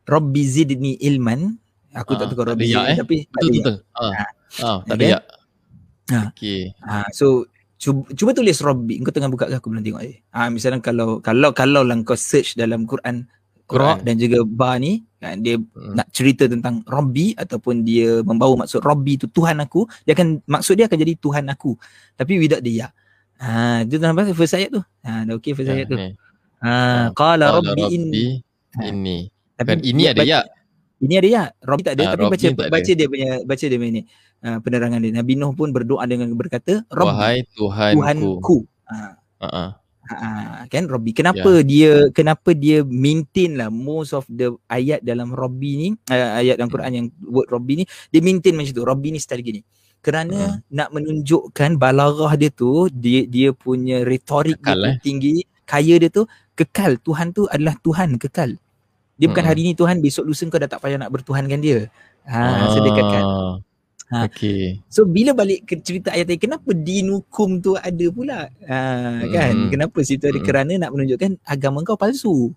Rabbi 0.04 0.42
zidni 0.44 1.00
ilman. 1.00 1.56
Aku 1.96 2.16
ha, 2.16 2.20
tak 2.20 2.32
tahu 2.32 2.44
Rabbi 2.44 2.68
ya, 2.68 2.92
eh? 2.92 2.96
tapi 3.00 3.24
betul 3.32 3.48
betul. 3.56 3.76
Ha. 3.96 4.04
Ha. 4.12 4.24
ha. 4.60 4.70
tak 4.84 4.96
ada 5.00 5.04
ya. 5.04 5.18
Ha. 6.12 6.20
Okey. 6.32 6.72
Ha. 6.84 7.08
So 7.16 7.48
cuba, 7.80 8.08
cuba 8.12 8.30
tulis 8.36 8.60
Rabbi. 8.60 9.00
Engkau 9.00 9.12
tengah 9.12 9.32
buka 9.32 9.48
ke 9.48 9.56
aku 9.56 9.72
belum 9.72 9.84
tengok. 9.84 10.04
Ha. 10.36 10.52
misalnya 10.52 10.84
kalau 10.84 11.24
kalau 11.24 11.56
kalau 11.56 11.80
lah 11.80 11.96
kau 12.04 12.16
search 12.16 12.56
dalam 12.56 12.84
Quran 12.84 13.24
Quran 13.72 14.04
dan 14.04 14.14
juga 14.20 14.44
ba 14.44 14.76
ni 14.76 15.00
kan 15.16 15.40
dia 15.40 15.56
hmm. 15.56 15.94
nak 15.96 16.08
cerita 16.12 16.44
tentang 16.44 16.84
Rabbi 16.84 17.32
ataupun 17.38 17.86
dia 17.86 18.20
membawa 18.20 18.66
maksud 18.66 18.84
Rabbi 18.84 19.16
tu 19.16 19.30
Tuhan 19.32 19.64
aku 19.64 19.88
dia 20.04 20.12
akan 20.12 20.44
maksud 20.44 20.76
dia 20.76 20.90
akan 20.90 20.98
jadi 20.98 21.14
Tuhan 21.16 21.44
aku 21.48 21.72
tapi 22.18 22.36
without 22.36 22.60
dia 22.60 22.74
ya. 22.84 22.88
Ha, 23.42 23.82
itu 23.82 23.98
dalam 23.98 24.14
bahasa 24.14 24.30
first 24.38 24.54
ayat 24.54 24.70
tu. 24.70 24.82
Ha, 25.02 25.26
dah 25.26 25.34
okey 25.42 25.58
first 25.58 25.74
ayat 25.74 25.90
tu. 25.90 25.98
Ha, 26.62 27.10
qala 27.10 27.58
rabbi 27.58 27.90
inni. 27.90 28.38
Ini. 28.78 29.26
Tapi 29.58 29.66
kan 29.66 29.78
ini 29.82 30.02
ada 30.06 30.22
ya. 30.22 30.46
Ini 31.02 31.14
ada 31.18 31.28
ya. 31.28 31.44
Rabbi 31.58 31.82
tak 31.82 31.98
ada 31.98 32.02
ha, 32.06 32.10
tapi 32.14 32.24
baca 32.30 32.46
baca 32.70 32.92
dia 32.94 33.06
punya 33.10 33.30
baca 33.42 33.64
dia 33.66 33.78
punya 33.82 33.92
ni. 33.98 34.02
Uh, 34.42 34.58
penerangan 34.62 35.02
dia. 35.02 35.10
Nabi 35.10 35.34
Nuh 35.34 35.54
pun 35.54 35.74
berdoa 35.74 36.06
dengan 36.06 36.30
berkata, 36.38 36.86
Rabbi, 36.90 37.10
Wahai 37.10 37.36
Tuhanku. 37.54 37.98
Tuhanku. 37.98 38.56
Ha. 38.86 38.96
Uh-uh. 39.42 39.70
Ha, 40.02 40.66
kan 40.66 40.90
Robbi 40.90 41.14
kenapa 41.14 41.62
yeah. 41.62 41.64
dia 41.64 41.92
kenapa 42.10 42.58
dia 42.58 42.82
maintain 42.82 43.54
lah 43.54 43.70
most 43.70 44.10
of 44.10 44.26
the 44.26 44.50
ayat 44.66 44.98
dalam 45.06 45.30
Robbi 45.30 45.78
ni 45.78 45.88
uh, 46.10 46.42
ayat 46.42 46.58
dalam 46.58 46.74
Quran 46.74 46.92
yang 46.92 47.06
word 47.22 47.46
Robbi 47.46 47.80
ni 47.80 47.84
dia 48.10 48.18
maintain 48.18 48.52
macam 48.58 48.74
tu 48.74 48.82
Robbi 48.82 49.14
ni 49.14 49.22
style 49.22 49.46
gini 49.46 49.62
kerana 50.02 50.58
hmm. 50.58 50.74
nak 50.74 50.88
menunjukkan 50.90 51.78
balarah 51.78 52.34
dia 52.34 52.50
tu 52.50 52.90
dia 52.90 53.22
dia 53.24 53.54
punya 53.54 54.02
retorik 54.02 54.58
kekal, 54.58 54.78
dia 54.82 54.90
eh? 54.90 54.96
tinggi 54.98 55.34
kaya 55.62 55.94
dia 56.02 56.10
tu 56.10 56.26
kekal 56.58 56.98
Tuhan 56.98 57.30
tu 57.30 57.46
adalah 57.46 57.78
Tuhan 57.78 58.18
kekal 58.18 58.58
dia 59.16 59.26
bukan 59.30 59.44
hmm. 59.46 59.50
hari 59.54 59.60
ni 59.62 59.72
Tuhan 59.78 60.02
besok 60.02 60.26
lusa 60.26 60.44
kau 60.50 60.58
dah 60.58 60.66
tak 60.66 60.82
payah 60.82 60.98
nak 60.98 61.14
bertuhankan 61.14 61.62
dia 61.62 61.86
ha 62.26 62.66
ah. 62.66 62.74
kekal 62.74 63.26
Ha. 64.12 64.28
Okay. 64.28 64.76
So 64.92 65.08
bila 65.08 65.32
balik 65.32 65.64
ke 65.64 65.80
cerita 65.80 66.12
ayat 66.12 66.28
tadi 66.28 66.44
kenapa 66.44 66.76
din 66.76 67.08
hukum 67.16 67.64
tu 67.64 67.80
ada 67.80 68.06
pula? 68.12 68.44
Ha, 68.68 69.24
kan? 69.24 69.52
Mm. 69.56 69.68
Kenapa 69.72 70.04
situ 70.04 70.28
ada 70.28 70.36
mm. 70.36 70.44
kerana 70.44 70.72
nak 70.76 70.92
menunjukkan 70.92 71.40
agama 71.48 71.80
kau 71.80 71.96
palsu. 71.96 72.52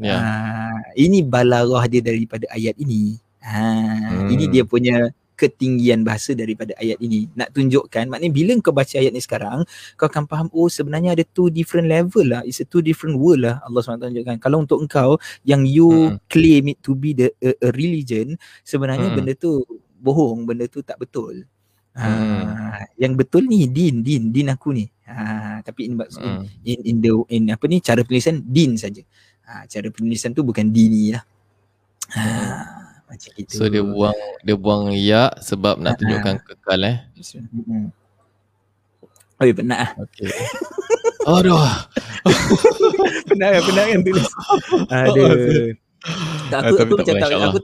Yeah. 0.00 0.16
Ha, 0.16 0.96
ini 0.96 1.20
balarah 1.20 1.84
dia 1.92 2.00
daripada 2.00 2.48
ayat 2.48 2.72
ini. 2.80 3.20
Ha, 3.44 3.68
mm. 4.16 4.28
ini 4.32 4.44
dia 4.48 4.64
punya 4.64 5.12
ketinggian 5.38 6.02
bahasa 6.02 6.34
daripada 6.34 6.74
ayat 6.82 6.98
ini. 6.98 7.30
Nak 7.38 7.54
tunjukkan 7.54 8.10
maknanya 8.10 8.34
bila 8.34 8.52
kau 8.58 8.74
baca 8.74 8.98
ayat 8.98 9.14
ni 9.14 9.22
sekarang 9.22 9.62
kau 9.94 10.10
akan 10.10 10.26
faham 10.26 10.46
oh 10.50 10.66
sebenarnya 10.66 11.14
ada 11.14 11.22
two 11.22 11.46
different 11.54 11.86
level 11.86 12.26
lah. 12.26 12.42
It's 12.42 12.58
a 12.58 12.66
two 12.66 12.82
different 12.82 13.22
world 13.22 13.46
lah 13.46 13.62
Allah 13.62 13.80
SWT 13.80 14.10
tunjukkan. 14.10 14.36
Kalau 14.42 14.66
untuk 14.66 14.82
engkau 14.82 15.22
yang 15.46 15.62
you 15.62 16.18
mm. 16.18 16.26
claim 16.26 16.74
it 16.74 16.82
to 16.82 16.98
be 16.98 17.14
the 17.14 17.30
a, 17.38 17.54
a 17.62 17.70
religion 17.78 18.34
sebenarnya 18.66 19.14
mm. 19.14 19.14
benda 19.14 19.32
tu 19.38 19.62
bohong 20.02 20.42
benda 20.42 20.66
tu 20.66 20.82
tak 20.82 20.98
betul. 20.98 21.46
Ha, 21.98 22.06
hmm. 22.06 23.02
yang 23.02 23.18
betul 23.18 23.50
ni 23.50 23.66
din 23.66 24.06
din 24.06 24.30
din 24.30 24.46
aku 24.54 24.70
ni. 24.70 24.86
Ha, 25.10 25.58
tapi 25.66 25.90
in, 25.90 25.98
hmm. 25.98 26.42
in 26.62 26.78
in 26.86 26.96
the 27.02 27.10
in 27.34 27.42
apa 27.50 27.66
ni 27.66 27.82
cara 27.82 28.06
penulisan 28.06 28.38
din 28.38 28.78
saja. 28.78 29.02
Ha, 29.42 29.66
cara 29.66 29.90
penulisan 29.90 30.30
tu 30.30 30.46
bukan 30.46 30.70
dini 30.70 31.10
lah. 31.10 31.26
Ha, 32.14 32.22
macam 33.08 33.30
gitu. 33.34 33.52
So 33.56 33.66
dia 33.72 33.82
buang 33.82 34.18
dia 34.44 34.56
buang 34.56 34.92
ya 34.92 35.32
sebab 35.40 35.80
nak 35.80 35.96
ha. 35.96 35.98
tunjukkan 35.98 36.34
kekal 36.44 36.80
eh. 36.84 36.96
Hmm. 37.66 37.88
Oh, 39.38 39.44
ya, 39.46 39.54
penat 39.54 39.78
ah. 39.78 39.90
Okey. 40.02 40.28
Aduh. 41.30 41.62
penat 43.30 43.48
kan, 43.54 43.62
penat 43.64 43.84
kan 43.86 44.00
tulis. 44.02 44.28
Aduh. 44.92 45.28
Tak, 46.48 46.62
aku, 46.64 46.74
aku, 46.78 46.94
aku, 47.04 47.10
aku, 47.10 47.58
aku, 47.58 47.60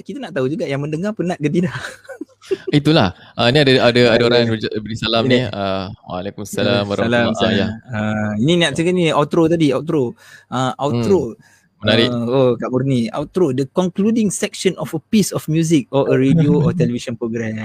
kita 0.00 0.18
nak 0.22 0.32
tahu 0.32 0.46
juga 0.50 0.64
yang 0.64 0.80
mendengar 0.80 1.12
penat 1.12 1.36
ke 1.36 1.50
tidak. 1.50 1.74
Itulah. 2.78 3.14
Uh, 3.34 3.50
ni 3.50 3.58
ada 3.62 3.90
ada 3.90 4.02
ada 4.14 4.22
orang 4.22 4.46
yang 4.46 4.50
beri 4.56 4.96
salam 4.96 5.26
ni. 5.26 5.42
Uh, 5.42 5.90
Waalaikumsalam 6.06 6.86
warahmatullahi 6.86 7.26
wabarakatuh. 7.34 7.70
Uh, 7.90 8.32
ini 8.42 8.52
nak 8.62 8.78
cakap 8.78 8.94
ni 8.94 9.10
outro 9.10 9.50
tadi, 9.50 9.74
outro. 9.74 10.14
Uh, 10.50 10.72
outro. 10.78 11.34
Hmm. 11.34 11.55
Menarik. 11.84 12.08
Uh, 12.08 12.24
oh 12.32 12.50
Kak 12.56 12.72
Murni, 12.72 13.12
outro 13.12 13.52
the 13.52 13.68
concluding 13.68 14.32
section 14.32 14.72
of 14.80 14.88
a 14.96 15.00
piece 15.12 15.28
of 15.28 15.44
music 15.44 15.84
or 15.92 16.08
a 16.08 16.16
radio 16.16 16.64
or 16.64 16.72
television 16.72 17.20
program. 17.20 17.60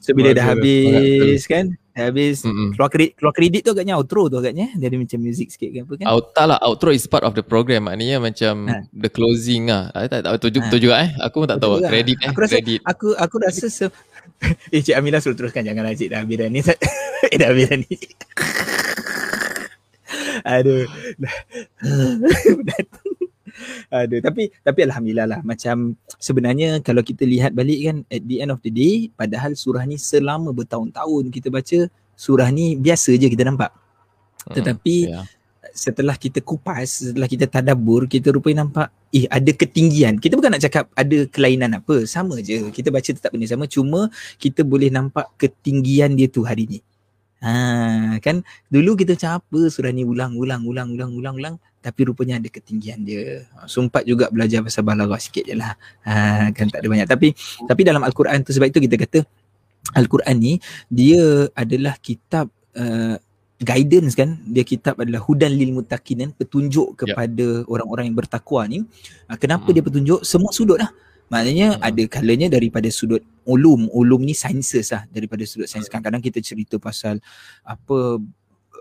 So 0.00 0.16
bila 0.16 0.32
dah 0.32 0.56
habis 0.56 1.44
kan? 1.44 1.76
Dah 1.92 2.12
habis 2.12 2.44
Mm-mm. 2.44 2.76
keluar 2.76 2.92
kredit 2.92 3.16
keluar 3.16 3.32
kredit 3.36 3.60
tu 3.64 3.72
agaknya 3.76 3.96
outro 3.96 4.32
tu 4.32 4.40
agaknya. 4.40 4.72
Dia 4.76 4.88
ada 4.88 4.96
macam 4.96 5.18
music 5.20 5.52
sikit 5.52 5.68
ke 5.68 5.78
apa 5.84 5.92
kan? 6.00 6.06
Out, 6.08 6.32
tak 6.32 6.46
lah, 6.48 6.58
outro 6.64 6.92
is 6.92 7.04
part 7.04 7.24
of 7.28 7.36
the 7.36 7.44
program. 7.44 7.88
Maknanya 7.88 8.20
macam 8.20 8.72
ha. 8.72 8.84
the 8.92 9.08
closing 9.12 9.68
lah. 9.68 9.92
Ah, 9.92 10.08
tak 10.08 10.24
tahu 10.24 10.36
tu, 10.40 10.48
ha. 10.60 10.72
juga 10.76 10.94
eh. 11.04 11.10
Aku 11.20 11.44
pun 11.44 11.48
tak 11.48 11.60
tahu. 11.60 11.80
Kredit 11.84 12.16
eh. 12.20 12.28
Aku 12.32 12.40
rasa, 12.40 12.56
credit. 12.56 12.80
aku 12.84 13.08
aku 13.16 13.36
rasa 13.40 13.68
se- 13.68 13.92
eh 14.74 14.80
Cik 14.84 14.96
Aminah 14.96 15.20
suruh 15.20 15.36
teruskan 15.36 15.64
janganlah 15.64 15.96
Cik 15.96 16.12
dah 16.12 16.20
habis 16.24 16.36
dah 16.40 16.48
ni. 16.48 16.60
eh 17.32 17.36
dah 17.36 17.48
habis 17.52 17.64
dah 17.68 17.78
ni. 17.80 17.96
Aduh. 20.56 20.84
Aduh, 23.88 24.20
tapi 24.20 24.52
tapi 24.60 24.80
alhamdulillah 24.84 25.26
lah 25.26 25.40
macam 25.42 25.96
sebenarnya 26.20 26.80
kalau 26.84 27.00
kita 27.00 27.24
lihat 27.24 27.56
balik 27.56 27.78
kan 27.86 27.96
at 28.10 28.22
the 28.24 28.42
end 28.42 28.50
of 28.52 28.60
the 28.60 28.72
day 28.72 29.08
padahal 29.14 29.56
surah 29.56 29.84
ni 29.88 29.96
selama 29.96 30.52
bertahun-tahun 30.52 31.30
kita 31.32 31.48
baca 31.48 31.88
surah 32.16 32.48
ni 32.50 32.74
biasa 32.74 33.14
je 33.14 33.28
kita 33.28 33.44
nampak. 33.44 33.70
Hmm, 34.48 34.54
Tetapi 34.56 34.96
yeah. 35.12 35.24
setelah 35.76 36.16
kita 36.16 36.40
kupas, 36.40 37.12
setelah 37.12 37.28
kita 37.28 37.44
tadabbur, 37.46 38.08
kita 38.08 38.32
rupanya 38.32 38.64
nampak 38.64 38.88
eh 39.12 39.28
ada 39.28 39.52
ketinggian. 39.52 40.16
Kita 40.18 40.34
bukan 40.34 40.56
nak 40.56 40.62
cakap 40.64 40.88
ada 40.96 41.18
kelainan 41.28 41.76
apa, 41.76 42.08
sama 42.08 42.40
je. 42.40 42.72
Kita 42.72 42.88
baca 42.88 43.06
tetap 43.06 43.30
benda 43.30 43.46
sama 43.46 43.68
cuma 43.68 44.08
kita 44.40 44.64
boleh 44.64 44.88
nampak 44.88 45.28
ketinggian 45.36 46.16
dia 46.16 46.26
tu 46.26 46.42
hari 46.42 46.66
ni. 46.66 46.80
Ha, 47.44 48.16
kan 48.24 48.40
dulu 48.72 48.96
kita 48.96 49.12
macam 49.12 49.44
apa 49.44 49.60
surah 49.68 49.92
ni 49.92 50.08
ulang 50.08 50.40
ulang 50.40 50.64
ulang 50.64 50.96
ulang 50.96 51.12
ulang 51.12 51.36
ulang 51.36 51.56
tapi 51.86 52.10
rupanya 52.10 52.42
ada 52.42 52.50
ketinggian 52.50 53.06
dia. 53.06 53.46
Ha, 53.54 53.70
Sumpat 53.70 54.02
juga 54.02 54.26
belajar 54.26 54.58
pasal 54.66 54.82
balaghah 54.82 55.22
sikit 55.22 55.46
je 55.46 55.54
lah. 55.54 55.78
Ha, 56.02 56.50
kan 56.50 56.66
tak 56.66 56.82
ada 56.82 56.88
banyak. 56.90 57.06
Tapi 57.06 57.30
tapi 57.62 57.80
dalam 57.86 58.02
Al-Quran 58.02 58.42
tu 58.42 58.50
sebab 58.50 58.66
itu 58.66 58.82
kita 58.82 58.98
kata 58.98 59.22
Al-Quran 59.94 60.34
ni 60.34 60.52
dia 60.90 61.46
adalah 61.54 61.94
kitab 62.02 62.50
uh, 62.74 63.14
guidance 63.62 64.18
kan. 64.18 64.34
Dia 64.50 64.66
kitab 64.66 64.98
adalah 64.98 65.22
hudan 65.22 65.54
lil 65.54 65.70
mutakin 65.78 66.26
kan. 66.26 66.30
Petunjuk 66.34 66.98
ya. 66.98 67.06
kepada 67.06 67.62
yep. 67.62 67.70
orang-orang 67.70 68.10
yang 68.10 68.18
bertakwa 68.18 68.66
ni. 68.66 68.82
Ha, 69.30 69.38
kenapa 69.38 69.70
hmm. 69.70 69.74
dia 69.78 69.82
petunjuk? 69.86 70.20
Semua 70.26 70.50
sudut 70.50 70.82
lah. 70.82 70.90
Maknanya 71.30 71.78
hmm. 71.78 71.86
ada 71.86 72.02
kalanya 72.10 72.46
daripada 72.50 72.90
sudut 72.90 73.22
ulum. 73.46 73.86
Ulum 73.94 74.26
ni 74.26 74.34
sciences 74.34 74.90
lah. 74.90 75.06
Daripada 75.06 75.46
sudut 75.46 75.70
sains. 75.70 75.86
Kadang-kadang 75.86 76.18
kita 76.18 76.42
cerita 76.42 76.82
pasal 76.82 77.22
apa 77.62 78.18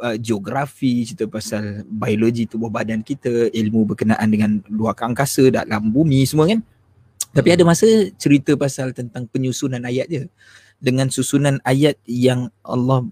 uh, 0.01 0.17
geografi, 0.19 1.05
cerita 1.05 1.27
pasal 1.29 1.85
biologi 1.87 2.47
tubuh 2.49 2.71
badan 2.71 3.03
kita, 3.05 3.51
ilmu 3.51 3.95
berkenaan 3.95 4.27
dengan 4.27 4.59
luar 4.71 4.95
angkasa, 4.97 5.47
dalam 5.51 5.91
bumi 5.91 6.23
semua 6.27 6.49
kan. 6.49 6.63
Tapi 7.35 7.51
ada 7.51 7.67
masa 7.67 7.87
cerita 8.15 8.55
pasal 8.55 8.95
tentang 8.95 9.27
penyusunan 9.27 9.83
ayat 9.83 10.07
je. 10.07 10.23
Dengan 10.79 11.11
susunan 11.11 11.59
ayat 11.67 11.99
yang 12.07 12.47
Allah 12.63 13.03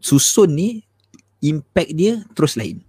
susun 0.00 0.56
ni, 0.56 0.88
impact 1.44 1.92
dia 1.92 2.24
terus 2.32 2.56
lain. 2.56 2.80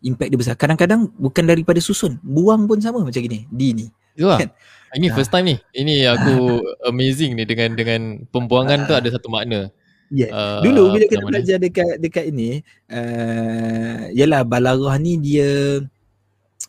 Impact 0.00 0.30
dia 0.32 0.38
besar. 0.40 0.54
Kadang-kadang 0.56 1.12
bukan 1.20 1.44
daripada 1.44 1.82
susun. 1.84 2.16
Buang 2.24 2.64
pun 2.64 2.80
sama 2.80 3.04
macam 3.04 3.20
gini. 3.20 3.44
Di 3.52 3.76
ni. 3.76 3.86
Ya. 4.16 4.40
Kan? 4.40 4.50
Ini 4.96 5.12
first 5.12 5.28
time 5.28 5.52
ni. 5.52 5.56
Ini 5.76 6.16
aku 6.16 6.64
amazing 6.90 7.36
ni 7.36 7.44
dengan 7.44 7.76
dengan 7.76 8.24
pembuangan 8.32 8.88
tu 8.88 8.96
ada 8.96 9.08
satu 9.12 9.28
makna. 9.28 9.68
Yeah. 10.08 10.32
Uh, 10.32 10.60
Dulu 10.64 10.82
bila 10.96 11.04
kita 11.04 11.24
belajar 11.24 11.56
dekat 11.60 12.00
dekat 12.00 12.24
ini, 12.32 12.64
uh, 12.88 14.08
yalah 14.16 14.40
balarah 14.44 14.96
ni 14.96 15.20
dia 15.20 15.84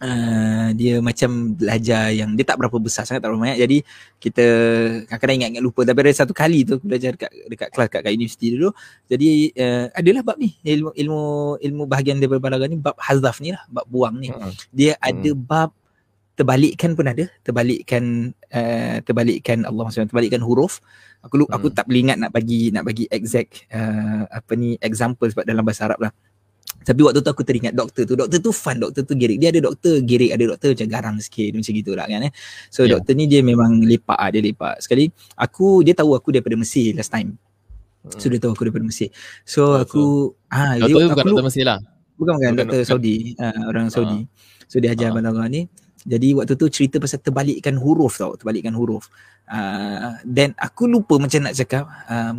uh, 0.04 0.68
dia 0.76 1.00
macam 1.00 1.56
belajar 1.56 2.12
yang 2.12 2.36
dia 2.36 2.44
tak 2.44 2.60
berapa 2.60 2.78
besar 2.80 3.08
sangat 3.08 3.24
tak 3.24 3.32
berapa 3.32 3.44
banyak. 3.48 3.60
Jadi 3.64 3.78
kita 4.20 4.46
kadang-kadang 5.08 5.36
ingat-ingat 5.40 5.64
lupa 5.64 5.82
tapi 5.88 6.00
ada 6.04 6.12
satu 6.16 6.34
kali 6.36 6.68
tu 6.68 6.76
belajar 6.84 7.16
dekat 7.16 7.32
dekat 7.48 7.68
kelas 7.72 7.88
kat, 7.88 8.02
kat 8.04 8.12
universiti 8.12 8.46
dulu. 8.56 8.70
Jadi 9.08 9.56
uh, 9.56 9.86
adalah 9.96 10.22
bab 10.24 10.38
ni 10.40 10.50
ilmu 10.64 10.92
ilmu 10.96 11.22
ilmu 11.64 11.84
bahagian 11.88 12.20
daripada 12.20 12.44
balarah 12.44 12.68
ni 12.68 12.78
bab 12.80 12.96
hazaf 13.00 13.40
ni 13.40 13.56
lah, 13.56 13.64
bab 13.72 13.88
buang 13.88 14.20
ni. 14.20 14.32
Uh-huh. 14.32 14.52
Dia 14.76 15.00
ada 15.00 15.32
hmm. 15.32 15.42
bab 15.48 15.72
terbalikkan 16.40 16.96
pun 16.96 17.04
ada, 17.04 17.28
terbalikkan 17.44 18.32
uh, 18.56 18.98
terbalikkan 19.04 19.68
Allah 19.68 19.92
SWT, 19.92 20.16
terbalikkan 20.16 20.40
huruf. 20.40 20.80
Aku 21.20 21.44
hmm. 21.44 21.52
aku 21.52 21.68
tak 21.76 21.84
boleh 21.92 22.08
ingat 22.08 22.18
nak 22.24 22.32
bagi 22.32 22.72
nak 22.72 22.88
bagi 22.88 23.12
exact 23.12 23.68
uh, 23.76 24.24
apa 24.32 24.56
ni 24.56 24.80
example 24.80 25.28
sebab 25.28 25.44
dalam 25.44 25.68
bahasa 25.68 25.92
Arab 25.92 26.08
lah. 26.08 26.16
Tapi 26.80 27.04
waktu 27.04 27.20
tu 27.20 27.28
aku 27.28 27.44
teringat 27.44 27.76
doktor 27.76 28.08
tu. 28.08 28.16
Doktor 28.16 28.40
tu 28.40 28.56
fun, 28.56 28.80
doktor 28.80 29.04
tu 29.04 29.20
gerik. 29.20 29.36
Dia 29.36 29.52
ada 29.52 29.68
doktor 29.68 30.00
gerik, 30.00 30.32
ada 30.32 30.56
doktor 30.56 30.72
macam 30.72 30.88
garang 30.88 31.18
sikit 31.20 31.52
macam 31.52 31.74
gitu 31.76 31.92
lah 31.92 32.08
kan 32.08 32.32
eh. 32.32 32.34
So 32.72 32.88
yeah. 32.88 32.96
doktor 32.96 33.14
ni 33.20 33.28
dia 33.28 33.44
memang 33.44 33.84
lepak 33.84 34.16
ah, 34.16 34.32
dia 34.32 34.40
lepak. 34.40 34.80
Sekali 34.80 35.12
aku 35.36 35.84
dia 35.84 35.92
tahu 35.92 36.16
aku 36.16 36.32
daripada 36.32 36.56
Mesir 36.56 36.96
last 36.96 37.12
time. 37.12 37.36
So 38.16 38.32
dia 38.32 38.40
tahu 38.40 38.56
aku 38.56 38.64
daripada 38.72 38.88
Mesir. 38.88 39.12
So 39.44 39.76
aku 39.76 40.32
ah 40.48 40.80
doktor 40.80 41.04
dia, 41.04 41.12
bukan 41.12 41.26
doktor 41.28 41.46
Mesir 41.52 41.64
lah. 41.68 41.80
Bukan 42.16 42.34
bukan, 42.40 42.40
bukan 42.40 42.54
doktor 42.64 42.80
Saudi, 42.88 43.36
uh, 43.36 43.62
orang 43.68 43.88
Saudi. 43.92 44.20
Uh. 44.24 44.26
So 44.72 44.80
dia 44.80 44.96
ajar 44.96 45.12
uh. 45.12 45.16
balaghah 45.20 45.52
ni. 45.52 45.68
Jadi 46.08 46.32
waktu 46.38 46.56
tu 46.56 46.68
cerita 46.72 46.96
pasal 47.02 47.20
terbalikkan 47.20 47.76
huruf 47.76 48.20
tau, 48.20 48.36
terbalikkan 48.40 48.72
huruf. 48.72 49.12
Uh, 49.50 50.16
then 50.24 50.56
aku 50.56 50.88
lupa 50.88 51.20
macam 51.20 51.44
nak 51.44 51.58
cakap 51.58 51.90
uh, 52.08 52.36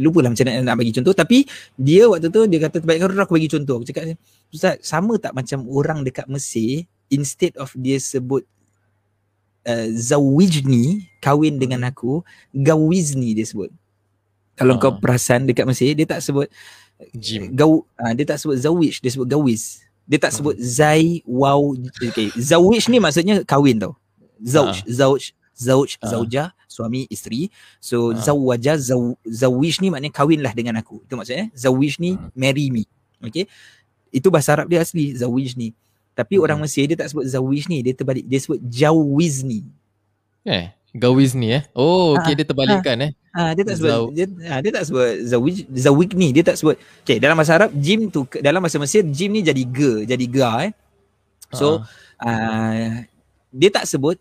lupa 0.00 0.18
lah 0.24 0.30
macam 0.32 0.44
nak, 0.48 0.54
nak 0.64 0.76
bagi 0.80 0.90
contoh 0.90 1.14
tapi 1.14 1.44
dia 1.78 2.08
waktu 2.10 2.32
tu 2.32 2.48
dia 2.48 2.58
kata 2.58 2.82
terbalikkan 2.82 3.08
huruf 3.12 3.24
aku 3.24 3.34
bagi 3.40 3.50
contoh. 3.52 3.80
Aku 3.80 3.86
cakap 3.88 4.16
Ustaz 4.52 4.82
sama 4.84 5.16
tak 5.16 5.32
macam 5.32 5.64
orang 5.70 6.04
dekat 6.04 6.28
Mesir 6.28 6.84
instead 7.08 7.56
of 7.56 7.72
dia 7.76 7.96
sebut 7.96 8.44
uh, 9.68 9.88
zawijni 9.96 11.08
kahwin 11.22 11.56
dengan 11.56 11.88
aku 11.88 12.20
gawizni 12.52 13.32
dia 13.32 13.46
sebut. 13.48 13.72
Kalau 14.56 14.76
uh. 14.76 14.80
kau 14.80 14.92
perasan 15.00 15.48
dekat 15.48 15.64
Mesir 15.64 15.96
dia 15.96 16.04
tak 16.04 16.20
sebut 16.20 16.48
Jim. 17.16 17.50
Gaw, 17.50 17.72
uh, 17.82 18.12
dia 18.14 18.24
tak 18.28 18.38
sebut 18.38 18.56
zawij 18.60 19.00
dia 19.00 19.10
sebut 19.10 19.26
gawiz. 19.26 19.82
Dia 20.06 20.18
tak 20.18 20.34
sebut 20.34 20.58
hmm. 20.58 20.64
zai 20.66 21.22
wow 21.24 21.72
okay. 22.02 22.28
Zawij 22.34 22.90
ni 22.90 22.98
maksudnya 22.98 23.46
kahwin 23.46 23.78
tau. 23.78 23.94
Zauj, 24.42 24.82
uh. 24.82 24.90
zauj. 24.90 25.32
Zauj, 25.52 26.00
Ah. 26.00 26.08
zaujah, 26.10 26.48
suami, 26.66 27.06
isteri. 27.12 27.52
So 27.78 28.10
Ah. 28.10 28.18
zawaja, 28.18 28.74
zaw, 28.80 29.14
zawish 29.22 29.78
ni 29.78 29.92
maknanya 29.92 30.10
kahwinlah 30.10 30.50
dengan 30.56 30.80
aku. 30.80 31.04
Itu 31.04 31.14
maksudnya. 31.14 31.52
Zawish 31.54 32.00
ni 32.02 32.16
Hmm. 32.16 32.32
marry 32.34 32.72
me. 32.72 32.88
Okay. 33.22 33.46
Itu 34.10 34.32
bahasa 34.32 34.56
Arab 34.58 34.72
dia 34.72 34.82
asli, 34.82 35.14
zawish 35.14 35.54
ni. 35.54 35.76
Tapi 36.16 36.36
Hmm. 36.40 36.44
orang 36.48 36.58
Mesir 36.58 36.88
dia 36.88 36.98
tak 36.98 37.12
sebut 37.14 37.28
zawish 37.28 37.68
ni, 37.68 37.84
dia 37.84 37.94
terbalik. 37.94 38.24
Dia 38.26 38.40
sebut 38.42 38.58
jawiz 38.64 39.44
ni. 39.46 39.62
Eh, 40.42 40.72
Gawiz 40.92 41.32
ni 41.32 41.48
eh. 41.50 41.62
Oh, 41.72 42.12
okey 42.14 42.32
Ah, 42.32 42.36
dia 42.36 42.44
terbalikkan 42.44 42.96
eh. 43.00 43.10
Ah 43.30 43.50
dia 43.50 43.64
tak 43.64 43.80
sebut 43.80 43.88
Zaw- 43.88 44.12
dia, 44.12 44.26
ah, 44.46 44.60
dia 44.60 44.70
tak 44.70 44.84
sebut 44.84 45.08
zawij 45.24 45.56
zawik 45.72 46.10
ni 46.12 46.28
dia 46.30 46.44
tak 46.44 46.54
sebut. 46.54 46.76
Okay 47.00 47.16
dalam 47.16 47.32
bahasa 47.32 47.56
Arab 47.56 47.72
jim 47.74 48.06
tu 48.06 48.28
dalam 48.38 48.60
bahasa 48.60 48.76
Mesir 48.76 49.00
jim 49.06 49.28
ni 49.28 49.40
jadi 49.40 49.62
ge 49.62 50.04
jadi 50.04 50.24
ga 50.26 50.68
eh. 50.68 50.72
So 51.50 51.80
Ah. 52.16 52.28
uh, 52.28 52.92
dia 53.50 53.68
tak 53.70 53.84
sebut 53.84 54.20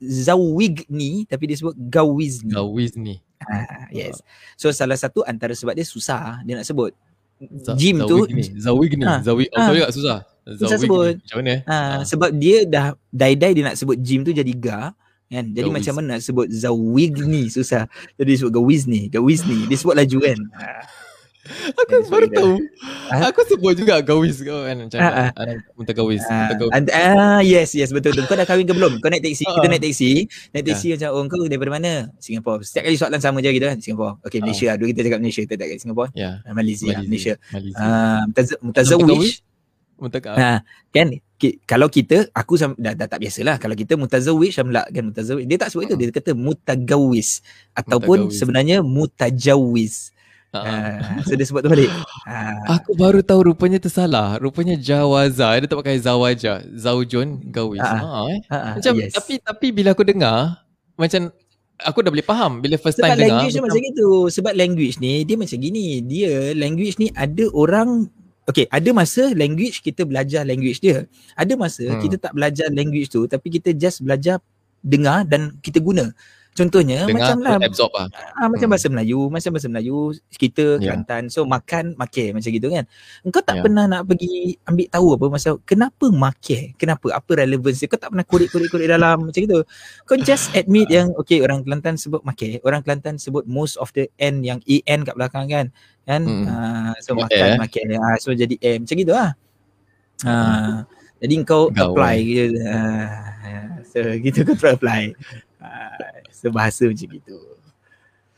zawig 0.00 0.82
ni 0.88 1.22
tapi 1.24 1.46
dia 1.46 1.56
sebut 1.56 1.78
gawiz 1.78 2.42
ni. 2.42 2.50
Gawiz 2.50 2.92
ni. 2.94 3.22
Ah, 3.40 3.86
yes. 3.90 4.22
So 4.54 4.70
salah 4.70 4.94
satu 4.94 5.22
antara 5.22 5.50
sebab 5.52 5.72
dia 5.72 5.82
susah 5.82 6.42
dia 6.42 6.54
nak 6.54 6.64
sebut. 6.64 6.94
Jim 7.74 7.98
tu 8.00 8.22
Zawig 8.22 8.30
ni. 8.32 8.46
Zawig. 8.56 8.94
Ah. 9.02 9.18
Zawig. 9.20 9.50
Oh, 9.50 9.58
sorry 9.60 9.80
tak 9.80 9.92
susah. 9.92 10.18
Susah 10.44 10.68
Zawig 10.68 10.82
sebut. 10.84 11.06
ni. 11.08 11.20
Macam 11.20 11.36
mana? 11.38 11.50
eh? 11.50 11.60
ah, 11.64 11.98
sebab 12.02 12.30
dia 12.32 12.56
dah 12.64 12.86
dai-dai 13.08 13.50
dia 13.52 13.64
nak 13.64 13.76
sebut 13.76 13.98
jim 13.98 14.22
tu 14.22 14.30
jadi 14.30 14.50
ga 14.52 14.94
kan. 15.32 15.44
Jadi 15.48 15.68
Gawiz. 15.68 15.76
macam 15.80 15.92
mana 15.96 16.06
nak 16.14 16.20
sebut 16.20 16.46
zawig 16.52 17.14
ni 17.24 17.48
susah. 17.48 17.88
Jadi 18.20 18.32
sebut 18.36 18.52
gawiz 18.52 18.84
ni, 18.84 19.08
gawiz 19.08 19.48
ni. 19.48 19.64
Dia 19.66 19.76
sebut 19.80 19.96
laju 19.96 20.18
kan. 20.20 20.38
Aku 21.74 21.90
Jadi 21.98 22.06
baru 22.06 22.26
tahu. 22.30 22.54
Ah. 23.10 23.34
Aku 23.34 23.42
sebut 23.42 23.74
juga 23.74 23.98
Gawiz 23.98 24.38
kau 24.46 24.62
kan. 24.62 24.78
Macam 24.78 24.98
ah. 25.02 25.34
mana? 25.34 25.58
Muntah 25.74 25.94
Gawiz. 25.94 26.22
Ah, 26.30 26.46
Muntah 26.46 26.56
Gawiz. 26.62 26.72
ah, 26.94 27.40
yes, 27.42 27.74
yes, 27.74 27.90
betul 27.90 28.14
betul. 28.14 28.30
Kau 28.30 28.38
dah 28.38 28.46
kahwin 28.46 28.62
ke 28.62 28.70
belum? 28.70 29.02
Kau 29.02 29.10
naik 29.10 29.26
teksi, 29.26 29.42
kita 29.50 29.66
naik 29.66 29.82
teksi. 29.82 30.30
Naik 30.54 30.64
teksi 30.70 30.86
macam, 30.94 31.08
oh 31.18 31.22
kau 31.26 31.42
daripada 31.50 31.74
mana? 31.74 32.14
Singapore. 32.22 32.62
Setiap 32.62 32.86
kali 32.86 32.94
soalan 32.94 33.18
sama 33.18 33.42
je 33.42 33.50
gitu 33.50 33.66
kan, 33.66 33.78
Singapore. 33.82 34.22
Okay, 34.22 34.38
Ah. 34.38 34.42
Malaysia. 34.46 34.70
Dulu 34.78 34.86
kita 34.94 35.00
cakap 35.02 35.18
Malaysia, 35.18 35.40
kita 35.42 35.54
tak 35.58 35.66
kat 35.66 35.78
Singapore. 35.82 36.10
Ya. 36.14 36.30
Ah, 36.46 36.54
Malaysia, 36.54 36.94
Malaysia. 36.94 37.34
Malaysia. 37.50 37.82
Ah, 37.82 38.22
Gawiz? 38.30 38.50
mutazawish. 38.62 39.36
Ah, 40.30 40.58
kan 40.94 41.06
ki, 41.42 41.60
kalau 41.64 41.86
kita 41.86 42.30
aku 42.30 42.54
sam, 42.54 42.78
dah, 42.78 42.94
dah 42.94 43.04
tak 43.04 43.18
biasalah 43.18 43.58
kalau 43.58 43.74
kita 43.74 43.92
mutazawish 43.94 44.54
samla 44.54 44.86
kan 44.86 45.10
mutazawish 45.10 45.42
dia 45.42 45.58
tak 45.58 45.68
sebut 45.68 45.84
itu 45.84 45.96
dia 45.96 46.08
kata 46.08 46.30
mutagawis 46.32 47.42
ataupun 47.74 48.30
Mutagawis. 48.30 48.38
sebenarnya 48.38 48.76
mutajawiz 48.80 50.14
Ah. 50.52 51.00
ah, 51.00 51.24
so 51.24 51.32
dia 51.32 51.48
sebut 51.48 51.64
tu 51.64 51.72
balik 51.72 51.88
ah, 52.22 52.76
Aku 52.76 52.92
baru 52.92 53.24
tahu 53.24 53.48
rupanya 53.48 53.80
tersalah. 53.80 54.36
Rupanya 54.36 54.76
Jawaza. 54.76 55.56
Dia 55.56 55.64
tak 55.64 55.80
pakai 55.80 55.96
Zawaja. 55.96 56.60
Zaujun 56.68 57.40
Gawiz. 57.48 57.80
Ah, 57.80 57.96
Ah, 57.96 58.24
eh. 58.28 58.40
ah, 58.44 58.54
ah, 58.54 58.72
Macam 58.76 58.92
yes. 59.00 59.16
tapi 59.16 59.40
tapi 59.40 59.72
bila 59.72 59.96
aku 59.96 60.04
dengar 60.04 60.60
macam 60.94 61.32
aku 61.80 61.98
dah 61.98 62.12
boleh 62.12 62.20
faham 62.22 62.60
bila 62.60 62.76
first 62.76 63.00
Sebab 63.00 63.08
time 63.08 63.24
dengar. 63.24 63.32
language 63.40 63.54
dia 63.56 63.62
macam 63.64 63.80
gitu. 63.80 64.08
Sebab 64.28 64.52
language 64.52 64.96
ni 65.00 65.24
dia 65.24 65.36
macam 65.40 65.56
gini. 65.56 65.86
Dia 66.04 66.32
language 66.52 67.00
ni 67.00 67.08
ada 67.10 67.44
orang 67.50 68.12
Okay, 68.42 68.66
ada 68.74 68.90
masa 68.90 69.30
language 69.38 69.86
kita 69.86 70.02
belajar 70.02 70.42
language 70.42 70.82
dia. 70.82 71.06
Ada 71.38 71.54
masa 71.54 71.86
Hmm. 71.86 72.02
kita 72.02 72.18
tak 72.18 72.34
belajar 72.34 72.66
language 72.74 73.06
tu 73.06 73.22
tapi 73.30 73.54
kita 73.54 73.70
just 73.70 74.02
belajar 74.02 74.42
dengar 74.82 75.22
dan 75.30 75.54
kita 75.62 75.78
guna. 75.78 76.10
Contohnya 76.52 77.08
dengar 77.08 77.32
macam 77.32 77.36
lah 77.40 77.56
absorb 77.64 77.92
lah. 77.96 78.12
ah, 78.36 78.44
macam 78.44 78.68
Hmm. 78.68 78.72
bahasa 78.76 78.86
Melayu, 78.92 79.32
macam 79.32 79.50
bahasa 79.56 79.68
Melayu 79.72 79.98
kita 80.36 80.76
Ya. 80.76 80.92
Kelantan. 80.92 81.32
So 81.32 81.48
makan 81.48 81.96
makan 81.96 82.36
macam 82.36 82.50
gitu 82.52 82.68
kan. 82.68 82.84
Engkau 83.24 83.40
tak 83.40 83.56
Ya. 83.56 83.62
pernah 83.64 83.84
nak 83.88 84.02
pergi 84.04 84.60
ambil 84.68 84.86
tahu 84.92 85.08
apa 85.16 85.26
masa 85.32 85.48
kenapa 85.64 86.06
makan? 86.12 86.76
Kenapa? 86.76 87.06
Apa 87.16 87.30
relevance 87.40 87.80
dia? 87.80 87.88
Kau 87.88 87.96
tak 87.96 88.12
pernah 88.12 88.26
korek-korek-korek 88.28 88.84
dalam 88.84 89.32
macam 89.32 89.40
gitu. 89.40 89.64
Kau 90.04 90.20
just 90.20 90.52
admit 90.52 90.92
yang 90.92 91.08
okay 91.16 91.40
orang 91.40 91.64
Kelantan 91.64 91.96
sebut 91.96 92.20
makan, 92.20 92.60
orang 92.62 92.84
Kelantan 92.84 93.16
sebut 93.16 93.48
most 93.48 93.80
of 93.80 93.88
the 93.96 94.12
N 94.20 94.44
yang 94.44 94.60
EN 94.68 95.08
kat 95.08 95.16
belakang 95.16 95.48
kan. 95.48 95.66
Kan? 96.04 96.20
Hmm. 96.28 96.44
Ah, 96.46 96.92
so 97.00 97.16
Buat 97.16 97.32
makan 97.56 97.84
eh? 97.88 97.96
ah, 97.96 98.16
so 98.20 98.28
jadi 98.30 98.60
M 98.60 98.84
macam 98.84 98.96
gitu 99.00 99.12
lah. 99.16 99.32
Ah, 100.22 100.84
jadi 101.16 101.34
kau 101.42 101.72
Gawai. 101.72 101.80
apply 101.88 102.16
gitu. 102.20 102.60
Ah, 102.68 103.80
so 103.82 104.04
gitu 104.20 104.44
kau 104.44 104.52
try 104.52 104.76
apply. 104.76 105.02
Ah, 106.48 106.52
bahasa 106.54 106.82
macam 106.90 107.06
gitu. 107.06 107.36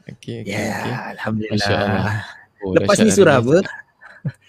Okey 0.05 0.45
okey 0.45 0.53
Ya, 0.53 0.61
yeah, 0.61 1.01
alhamdulillah. 1.17 1.57
Masya 1.57 1.75
Allah. 1.81 2.17
Oh, 2.65 2.73
Lepas 2.77 2.97
ni 3.01 3.11
surah 3.13 3.41
apa? 3.41 3.59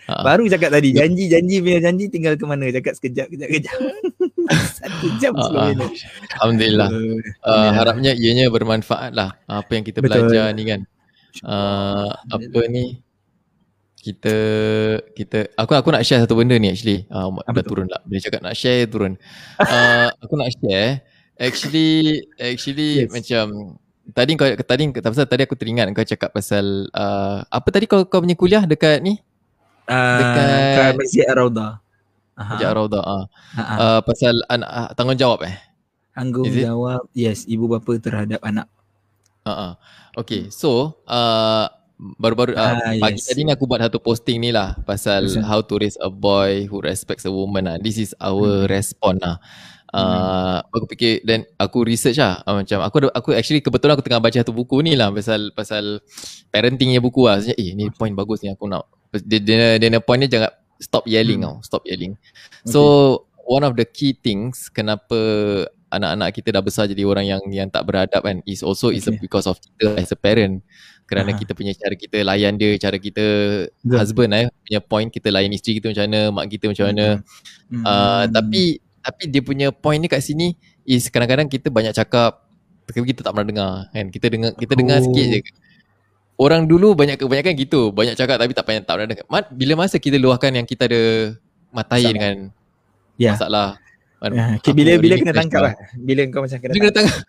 Ha. 0.06 0.22
Baru 0.22 0.46
cakap 0.46 0.70
tadi 0.70 0.94
janji-janji 0.94 1.66
punya 1.66 1.80
janji 1.82 2.06
tinggal 2.14 2.38
ke 2.38 2.46
mana? 2.46 2.70
Cakap 2.70 2.94
sekejap 2.94 3.26
kejap 3.26 3.50
kejap. 3.50 3.78
Satu 4.78 5.08
jam 5.18 5.34
sebelum 5.34 5.74
ini. 5.74 5.88
Alhamdulillah. 6.38 6.90
Uh, 7.42 7.70
harapnya 7.74 8.12
ianya 8.14 8.46
bermanfaat 8.54 9.18
lah 9.18 9.34
apa 9.50 9.72
yang 9.74 9.82
kita 9.82 10.06
Betul. 10.06 10.30
belajar 10.30 10.54
ni 10.54 10.64
kan. 10.70 10.82
Uh, 11.42 12.14
apa 12.30 12.60
ni 12.70 13.02
kita 13.98 14.36
kita 15.18 15.50
aku 15.58 15.74
aku 15.74 15.90
nak 15.90 16.06
share 16.06 16.22
satu 16.22 16.38
benda 16.38 16.54
ni 16.62 16.70
actually. 16.70 17.10
Uh, 17.10 17.34
dah 17.42 17.66
tu? 17.66 17.74
turun 17.74 17.90
lah. 17.90 18.00
Bila 18.06 18.20
cakap 18.22 18.46
nak 18.46 18.54
share 18.54 18.86
turun. 18.86 19.18
Uh, 19.58 20.14
aku 20.22 20.38
nak 20.38 20.54
share 20.54 21.02
actually 21.38 22.24
actually 22.38 23.06
Yes. 23.06 23.12
macam 23.12 23.76
tadi 24.12 24.32
kau 24.36 24.48
tadi 24.62 24.84
pasal 24.94 25.26
tadi 25.26 25.42
aku 25.44 25.56
teringat 25.58 25.90
kau 25.92 26.06
cakap 26.06 26.30
pasal 26.32 26.88
uh, 26.92 27.42
apa 27.44 27.68
tadi 27.70 27.86
kau 27.86 28.06
kau 28.06 28.22
punya 28.22 28.36
kuliah 28.36 28.64
dekat 28.64 29.00
ni 29.00 29.20
Ah, 29.86 30.18
Dekat- 30.18 30.74
kat 30.74 30.94
Masjid 30.98 31.26
Ar-Raudhah. 31.30 31.72
Aha. 32.36 32.52
Sekejap 32.52 32.72
Rauda 32.74 33.00
ah. 33.00 33.24
Ha, 33.54 33.62
ha. 33.62 33.76
Uh, 33.78 34.00
pasal 34.02 34.34
anak 34.50 34.68
uh, 34.68 34.90
tanggungjawab 34.92 35.46
eh. 35.46 35.56
Tanggungjawab 36.12 37.06
yes 37.14 37.46
ibu 37.46 37.70
bapa 37.70 37.94
terhadap 37.96 38.42
anak. 38.42 38.66
Uh, 39.46 39.52
uh. 39.52 39.72
Okay, 40.18 40.50
so 40.50 40.98
uh, 41.06 41.70
baru-baru 41.96 42.58
uh, 42.58 42.76
Ah, 42.82 42.98
pagi 42.98 43.22
yes. 43.22 43.30
tadi 43.30 43.46
ni 43.46 43.54
aku 43.54 43.64
buat 43.64 43.78
satu 43.78 44.02
posting 44.02 44.42
ni 44.42 44.50
lah 44.50 44.74
pasal 44.82 45.30
Pasal- 45.30 45.46
how 45.46 45.62
to 45.62 45.78
raise 45.78 45.96
a 45.98 46.10
boy 46.10 46.66
who 46.66 46.82
respects 46.82 47.24
a 47.24 47.32
woman 47.32 47.70
lah. 47.70 47.78
This 47.78 47.96
is 47.96 48.12
our 48.18 48.66
Hmm. 48.66 48.68
response 48.68 49.22
lah. 49.22 49.38
Uh, 49.96 50.60
aku 50.76 50.86
fikir 50.92 51.24
dan 51.24 51.48
aku 51.56 51.88
research 51.88 52.20
lah 52.20 52.44
uh, 52.44 52.60
macam 52.60 52.84
aku 52.84 52.96
ada, 53.00 53.08
aku 53.16 53.30
actually 53.32 53.64
kebetulan 53.64 53.96
aku 53.96 54.04
tengah 54.04 54.20
baca 54.20 54.36
satu 54.36 54.52
buku 54.52 54.84
ni 54.84 54.92
lah 55.00 55.08
pasal 55.16 55.56
pasal 55.56 56.04
parentingnya 56.52 57.00
buku 57.00 57.24
lah. 57.24 57.40
Sebenarnya 57.40 57.56
eh 57.64 57.72
ni 57.80 57.88
point 57.96 58.12
bagus 58.12 58.44
ni 58.44 58.52
aku 58.52 58.68
nak 58.68 58.84
dia 59.24 59.40
dia, 59.40 59.80
dia, 59.80 59.88
dia 59.88 60.02
point 60.04 60.20
ni 60.20 60.28
jangan 60.28 60.52
stop 60.84 61.08
yelling 61.08 61.40
Hmm. 61.40 61.64
tau, 61.64 61.64
stop 61.64 61.84
yelling. 61.88 62.20
So 62.68 62.82
one 63.48 63.64
of 63.64 63.80
the 63.80 63.88
key 63.88 64.12
things 64.20 64.68
kenapa 64.68 65.16
anak-anak 65.94 66.36
kita 66.36 66.52
dah 66.52 66.60
besar 66.66 66.92
jadi 66.92 67.08
orang 67.08 67.24
yang 67.24 67.42
yang 67.48 67.70
tak 67.72 67.88
beradab 67.88 68.20
kan 68.20 68.44
is 68.44 68.60
also 68.60 68.92
is 68.92 69.08
Okay. 69.08 69.22
because 69.22 69.48
of 69.48 69.56
kita 69.64 69.96
as 69.96 70.12
a 70.12 70.20
parent 70.20 70.60
kerana 71.06 71.32
Aha. 71.32 71.40
kita 71.40 71.54
punya 71.56 71.72
cara 71.78 71.94
kita 71.96 72.26
layan 72.26 72.58
dia 72.58 72.76
cara 72.82 72.98
kita 73.00 73.24
Betul. 73.80 73.96
husband 73.96 74.32
eh 74.36 74.50
punya 74.66 74.80
point 74.82 75.08
kita 75.14 75.30
layan 75.32 75.54
isteri 75.54 75.80
kita 75.80 75.94
macam 75.94 76.04
mana 76.10 76.20
mak 76.36 76.46
kita 76.52 76.66
macam 76.68 76.86
mana 76.92 77.06
Hmm. 77.66 77.82
uh, 77.82 78.26
tapi 78.30 78.78
tapi 79.06 79.30
dia 79.30 79.46
punya 79.46 79.70
point 79.70 80.02
ni 80.02 80.10
kat 80.10 80.18
sini 80.20 80.58
is 80.82 81.06
kadang-kadang 81.08 81.46
kita 81.46 81.70
banyak 81.70 81.94
cakap 81.94 82.42
tapi 82.86 83.06
kita 83.06 83.22
tak 83.22 83.38
pernah 83.38 83.46
dengar 83.46 83.72
kan 83.94 84.06
kita 84.10 84.26
dengar 84.28 84.52
kita 84.58 84.74
dengar 84.74 84.98
Oh. 84.98 85.04
sikit 85.06 85.26
je 85.30 85.40
orang 86.36 86.66
dulu 86.66 86.98
banyak 86.98 87.22
kebanyakan 87.22 87.54
gitu 87.54 87.94
banyak 87.94 88.18
cakap 88.18 88.42
tapi 88.42 88.52
tak 88.52 88.66
pernah 88.66 88.82
tak 88.82 88.94
pernah 88.98 89.10
dengar 89.14 89.26
Mat, 89.30 89.46
bila 89.54 89.74
masa 89.78 90.02
kita 90.02 90.18
luahkan 90.18 90.52
yang 90.52 90.66
kita 90.66 90.90
ada 90.90 91.02
matai 91.70 92.02
Masalah. 92.02 92.12
dengan 92.12 92.36
Ya. 93.16 93.32
masalah 93.32 93.70
Kan, 94.16 94.32
Ah, 94.34 94.58
okay, 94.58 94.74
bila 94.74 94.98
bila 94.98 95.22
kena 95.22 95.38
tangkap 95.38 95.62
lah. 95.62 95.74
Bila 95.94 96.26
kau 96.34 96.42
macam 96.42 96.58
kena 96.58 96.74
kena 96.74 96.90
tangkap. 96.90 97.20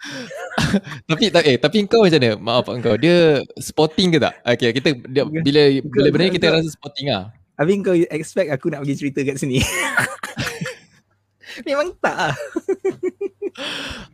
tapi 1.12 1.24
tak 1.28 1.42
eh 1.44 1.56
tapi 1.60 1.76
kau 1.84 2.00
macam 2.08 2.16
mana? 2.16 2.30
Maaf 2.40 2.66
engkau. 2.72 2.94
Dia 2.96 3.16
spotting 3.60 4.16
ke 4.16 4.18
tak? 4.22 4.34
Okay, 4.46 4.70
kita 4.72 4.88
dia, 5.04 5.22
bila 5.26 5.62
bila 5.82 6.08
benda 6.08 6.24
ni 6.24 6.32
kita 6.32 6.46
rasa 6.48 6.72
spotting 6.72 7.12
ah. 7.12 7.36
Habis 7.60 7.74
kau 7.84 7.92
expect 7.92 8.48
aku 8.48 8.72
nak 8.72 8.80
pergi 8.80 8.96
cerita 8.96 9.20
kat 9.20 9.36
sini. 9.36 9.60
Memang 11.64 11.88
tak 12.02 12.16
lah. 12.16 12.34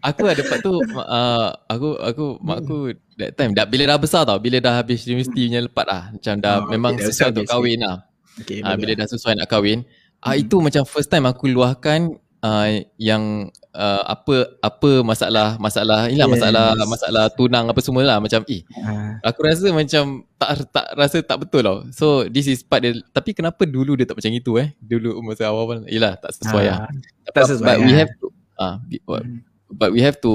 Aku 0.06 0.22
ada 0.30 0.42
part 0.46 0.62
tu 0.62 0.70
uh, 0.94 1.50
aku 1.66 1.98
aku 1.98 2.24
mak 2.38 2.62
aku 2.62 2.94
that 3.18 3.34
time 3.34 3.50
dah 3.50 3.66
bila 3.66 3.90
dah 3.90 3.98
besar 3.98 4.22
tau, 4.22 4.38
bila 4.38 4.62
dah 4.62 4.78
habis 4.78 5.02
universiti 5.02 5.50
punya 5.50 5.66
lepas 5.66 5.86
lah. 5.86 6.02
Macam 6.14 6.34
dah 6.38 6.54
Oh, 6.62 6.70
memang 6.70 6.92
okay, 6.94 7.10
sesuai 7.10 7.34
untuk 7.34 7.50
kahwin 7.50 7.78
lah. 7.82 8.06
Okay, 8.38 8.62
Ah 8.62 8.78
bila 8.78 8.92
dah 8.94 9.06
sesuai 9.10 9.42
nak 9.42 9.48
kahwin, 9.50 9.82
ah 10.22 10.38
Hmm. 10.38 10.42
itu 10.46 10.56
macam 10.62 10.82
first 10.86 11.10
time 11.10 11.26
aku 11.26 11.50
luahkan 11.50 12.14
uh, 12.42 12.68
yang 12.96 13.22
uh, 13.70 14.02
apa 14.04 14.34
apa 14.58 15.00
masalah 15.00 15.56
masalah 15.56 16.06
inilah 16.06 16.26
Yes. 16.26 16.34
masalah 16.36 16.64
masalah 16.84 17.24
tunang 17.30 17.66
apa 17.66 17.80
semua 17.80 18.02
lah 18.02 18.18
macam 18.18 18.42
eh 18.46 18.62
Ah, 18.76 19.18
Aku 19.24 19.42
rasa 19.42 19.70
macam 19.70 20.04
tak 20.36 20.66
tak 20.68 20.86
rasa 20.92 21.16
tak 21.20 21.38
betul 21.38 21.62
tau. 21.62 21.78
So 21.90 22.06
this 22.26 22.44
is 22.44 22.60
part 22.60 22.82
dia 22.82 22.92
tapi 23.08 23.32
kenapa 23.32 23.62
dulu 23.62 23.94
dia 23.94 24.04
tak 24.04 24.18
macam 24.18 24.32
itu 24.32 24.58
eh? 24.58 24.74
Dulu 24.76 25.22
masa 25.22 25.46
awal-awal 25.46 25.86
yalah 25.86 26.14
tak 26.16 26.34
sesuai 26.34 26.64
lah. 26.66 26.78
ah, 26.82 26.90
tak 27.30 27.44
sesuai 27.48 27.64
But 27.64 27.76
we 27.80 27.88
lah. 27.88 27.98
have 28.00 28.12
to 28.16 28.26
ah 28.54 28.74
bi- 28.80 29.04
what- 29.04 29.22
Hmm. 29.22 29.40
but 29.70 29.88
we 29.88 30.00
have 30.00 30.18
to 30.18 30.32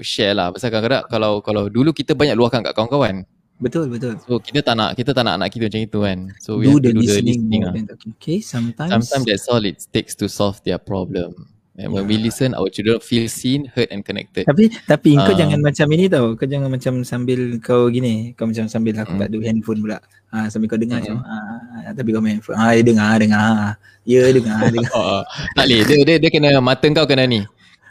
share 0.00 0.32
lah 0.32 0.50
pasal 0.50 0.66
kadang-kadang 0.68 1.06
kalau 1.06 1.38
kalau 1.40 1.68
dulu 1.68 1.92
kita 1.92 2.12
banyak 2.12 2.34
luahkan 2.34 2.60
kat 2.60 2.74
kawan-kawan. 2.74 3.22
Betul 3.60 3.92
betul. 3.92 4.16
So 4.24 4.40
kita 4.40 4.64
tak 4.64 4.74
nak 4.74 4.96
kita 4.96 5.12
tak 5.12 5.20
nak 5.22 5.36
anak 5.36 5.52
kita 5.52 5.68
macam 5.68 5.82
itu 5.84 5.98
kan. 6.00 6.18
So 6.40 6.56
we 6.56 6.64
do 6.64 6.72
have 6.72 6.80
the 6.80 6.88
to 6.88 6.90
do 6.90 7.00
the 7.00 7.04
listening, 7.04 7.38
listening 7.44 7.60
more 7.60 7.68
lah. 7.68 7.72
talking. 7.86 8.12
Okay, 8.16 8.38
sometimes. 8.40 8.90
Sometimes 8.90 9.24
that's 9.28 9.46
all 9.46 9.60
it 9.60 9.76
takes 9.92 10.16
to 10.16 10.26
solve 10.26 10.58
their 10.64 10.80
problem. 10.80 11.46
And 11.76 11.92
when 11.92 12.04
we 12.04 12.16
listen, 12.16 12.52
our 12.52 12.68
children 12.68 13.00
feel 13.00 13.24
seen, 13.24 13.64
heard 13.72 13.88
and 13.88 14.04
connected. 14.04 14.44
Tapi 14.44 14.68
tapi 14.84 15.16
kau 15.16 15.32
Ah. 15.32 15.38
jangan 15.38 15.60
macam 15.60 15.86
ini 15.90 16.08
tau. 16.08 16.36
Kau 16.36 16.44
jangan 16.44 16.68
macam 16.68 17.04
sambil 17.04 17.56
kau 17.56 17.88
gini. 17.88 18.36
Kau 18.36 18.44
macam 18.44 18.68
sambil 18.68 18.96
aku 18.96 19.16
Hmm. 19.16 19.20
tak 19.20 19.28
ada 19.32 19.38
handphone 19.40 19.80
pula. 19.80 19.98
Ha, 20.28 20.48
sambil 20.48 20.68
kau 20.68 20.76
dengar 20.76 21.00
macam 21.00 21.24
ah, 21.24 21.92
tapi 21.92 22.08
kau 22.12 22.20
main 22.20 22.36
handphone. 22.36 22.56
Ah, 22.56 22.72
ya 22.72 22.82
dengar, 22.84 23.12
dengar. 23.16 23.80
Ya 24.04 24.22
dengar, 24.28 24.60
dengar. 24.68 24.92
Oh, 24.92 25.24
tak 25.54 25.64
boleh. 25.64 25.80
Dia, 25.84 25.96
dia, 26.04 26.16
dia 26.16 26.30
kena 26.30 26.60
mata 26.60 26.84
kau 26.86 27.04
kena 27.04 27.24
ni. 27.24 27.40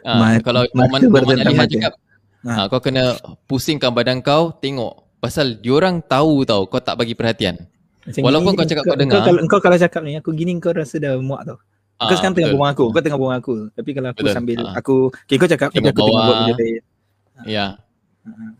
Ha, 0.05 0.11
Mata- 0.15 0.41
kalau 0.41 0.61
mata 0.63 0.73
Muhammad 0.75 1.01
Muhammad 1.01 1.13
bertentang 1.25 1.49
Ali 1.49 1.57
mata. 1.57 1.71
cakap, 1.71 1.93
Ha. 2.39 2.51
ha. 2.51 2.63
kau 2.69 2.79
kena 2.79 3.03
pusingkan 3.45 3.89
badan 3.89 4.21
kau, 4.21 4.53
tengok. 4.53 5.08
Pasal 5.19 5.59
diorang 5.59 5.99
tahu 5.99 6.47
tau 6.47 6.63
kau 6.65 6.79
tak 6.79 6.95
bagi 6.95 7.13
perhatian. 7.13 7.59
Macam 8.07 8.21
Walaupun 8.23 8.51
kau 8.55 8.65
cakap 8.65 8.83
kau 8.87 8.95
kau, 8.95 8.99
dengar. 8.99 9.19
kalau, 9.21 9.39
kau 9.45 9.59
kalau 9.59 9.77
cakap 9.77 10.01
ni, 10.01 10.15
aku 10.15 10.31
gini 10.31 10.55
kau 10.57 10.71
rasa 10.71 10.95
dah 10.97 11.19
muak 11.19 11.43
tau. 11.45 11.57
Kau 11.99 12.07
Ah, 12.07 12.15
sekarang 12.15 12.31
tengah 12.31 12.55
buang 12.55 12.71
aku, 12.71 12.85
kau 12.89 13.01
tengah 13.03 13.19
buang 13.19 13.35
aku. 13.35 13.53
Tapi 13.75 13.89
kalau 13.91 14.09
aku 14.09 14.23
Betul. 14.23 14.31
sambil 14.33 14.59
Ah. 14.63 14.73
aku, 14.79 14.95
okay, 15.11 15.35
kau 15.35 15.49
cakap, 15.51 15.67
tapi 15.69 15.87
aku 15.91 15.99
tengah 15.99 16.23
buat 16.23 16.37
benda 16.39 16.55
lain. 16.55 16.81
Ya. 17.43 17.65
Ah. 18.23 18.51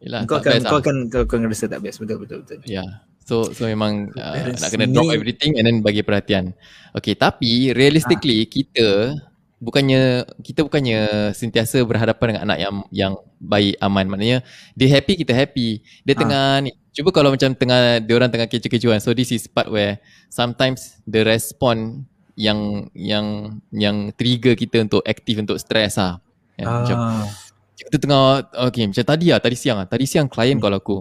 Yelah, 0.00 0.20
Kau 0.26 0.40
tak 0.40 0.58
akan, 0.58 0.60
kau 0.64 0.70
lah. 0.72 0.82
akan, 0.82 0.96
kau 1.06 1.22
akan 1.22 1.40
rasa 1.46 1.64
tak 1.68 1.80
best. 1.80 2.00
Betul, 2.02 2.16
betul, 2.18 2.38
betul. 2.42 2.58
Ya. 2.66 2.82
So 3.20 3.46
so 3.54 3.62
memang 3.62 4.10
uh, 4.16 4.34
nak 4.50 4.68
kena 4.74 4.90
drop 4.90 5.12
everything 5.14 5.54
and 5.54 5.62
then 5.62 5.78
bagi 5.86 6.02
perhatian. 6.02 6.50
Okay, 6.90 7.14
tapi 7.14 7.70
realistically 7.70 8.42
kita 8.42 9.14
bukannya 9.60 10.24
kita 10.40 10.64
bukannya 10.64 11.30
sentiasa 11.36 11.84
berhadapan 11.84 12.26
dengan 12.34 12.42
anak 12.48 12.58
yang 12.58 12.74
yang 12.90 13.12
baik 13.38 13.76
aman 13.78 14.08
maknanya 14.08 14.38
dia 14.72 14.88
happy 14.88 15.20
kita 15.20 15.36
happy 15.36 15.84
dia 16.02 16.16
Ah. 16.16 16.20
tengah 16.24 16.46
ni 16.64 16.70
cuba 16.90 17.12
kalau 17.12 17.30
macam 17.30 17.52
tengah 17.52 18.00
dia 18.00 18.14
orang 18.16 18.32
tengah 18.32 18.48
kecoh-kecohan 18.48 18.98
so 18.98 19.12
this 19.12 19.30
is 19.30 19.44
part 19.44 19.68
where 19.68 20.00
sometimes 20.32 20.96
the 21.04 21.20
response 21.22 22.02
yang 22.34 22.88
yang 22.96 23.26
yang 23.68 24.08
trigger 24.16 24.56
kita 24.56 24.80
untuk 24.80 25.04
aktif 25.04 25.36
untuk 25.36 25.60
stress 25.60 26.00
lah 26.00 26.18
ya, 26.56 26.64
macam 26.64 26.96
Ah. 26.96 27.28
kita 27.76 27.96
tengah 28.00 28.20
okay 28.64 28.88
macam 28.88 29.04
tadi 29.04 29.28
lah 29.28 29.40
tadi 29.44 29.56
siang 29.60 29.76
lah 29.84 29.86
tadi 29.86 30.04
siang 30.08 30.26
klien 30.26 30.56
Hmm. 30.56 30.64
call 30.64 30.76
aku 30.80 30.96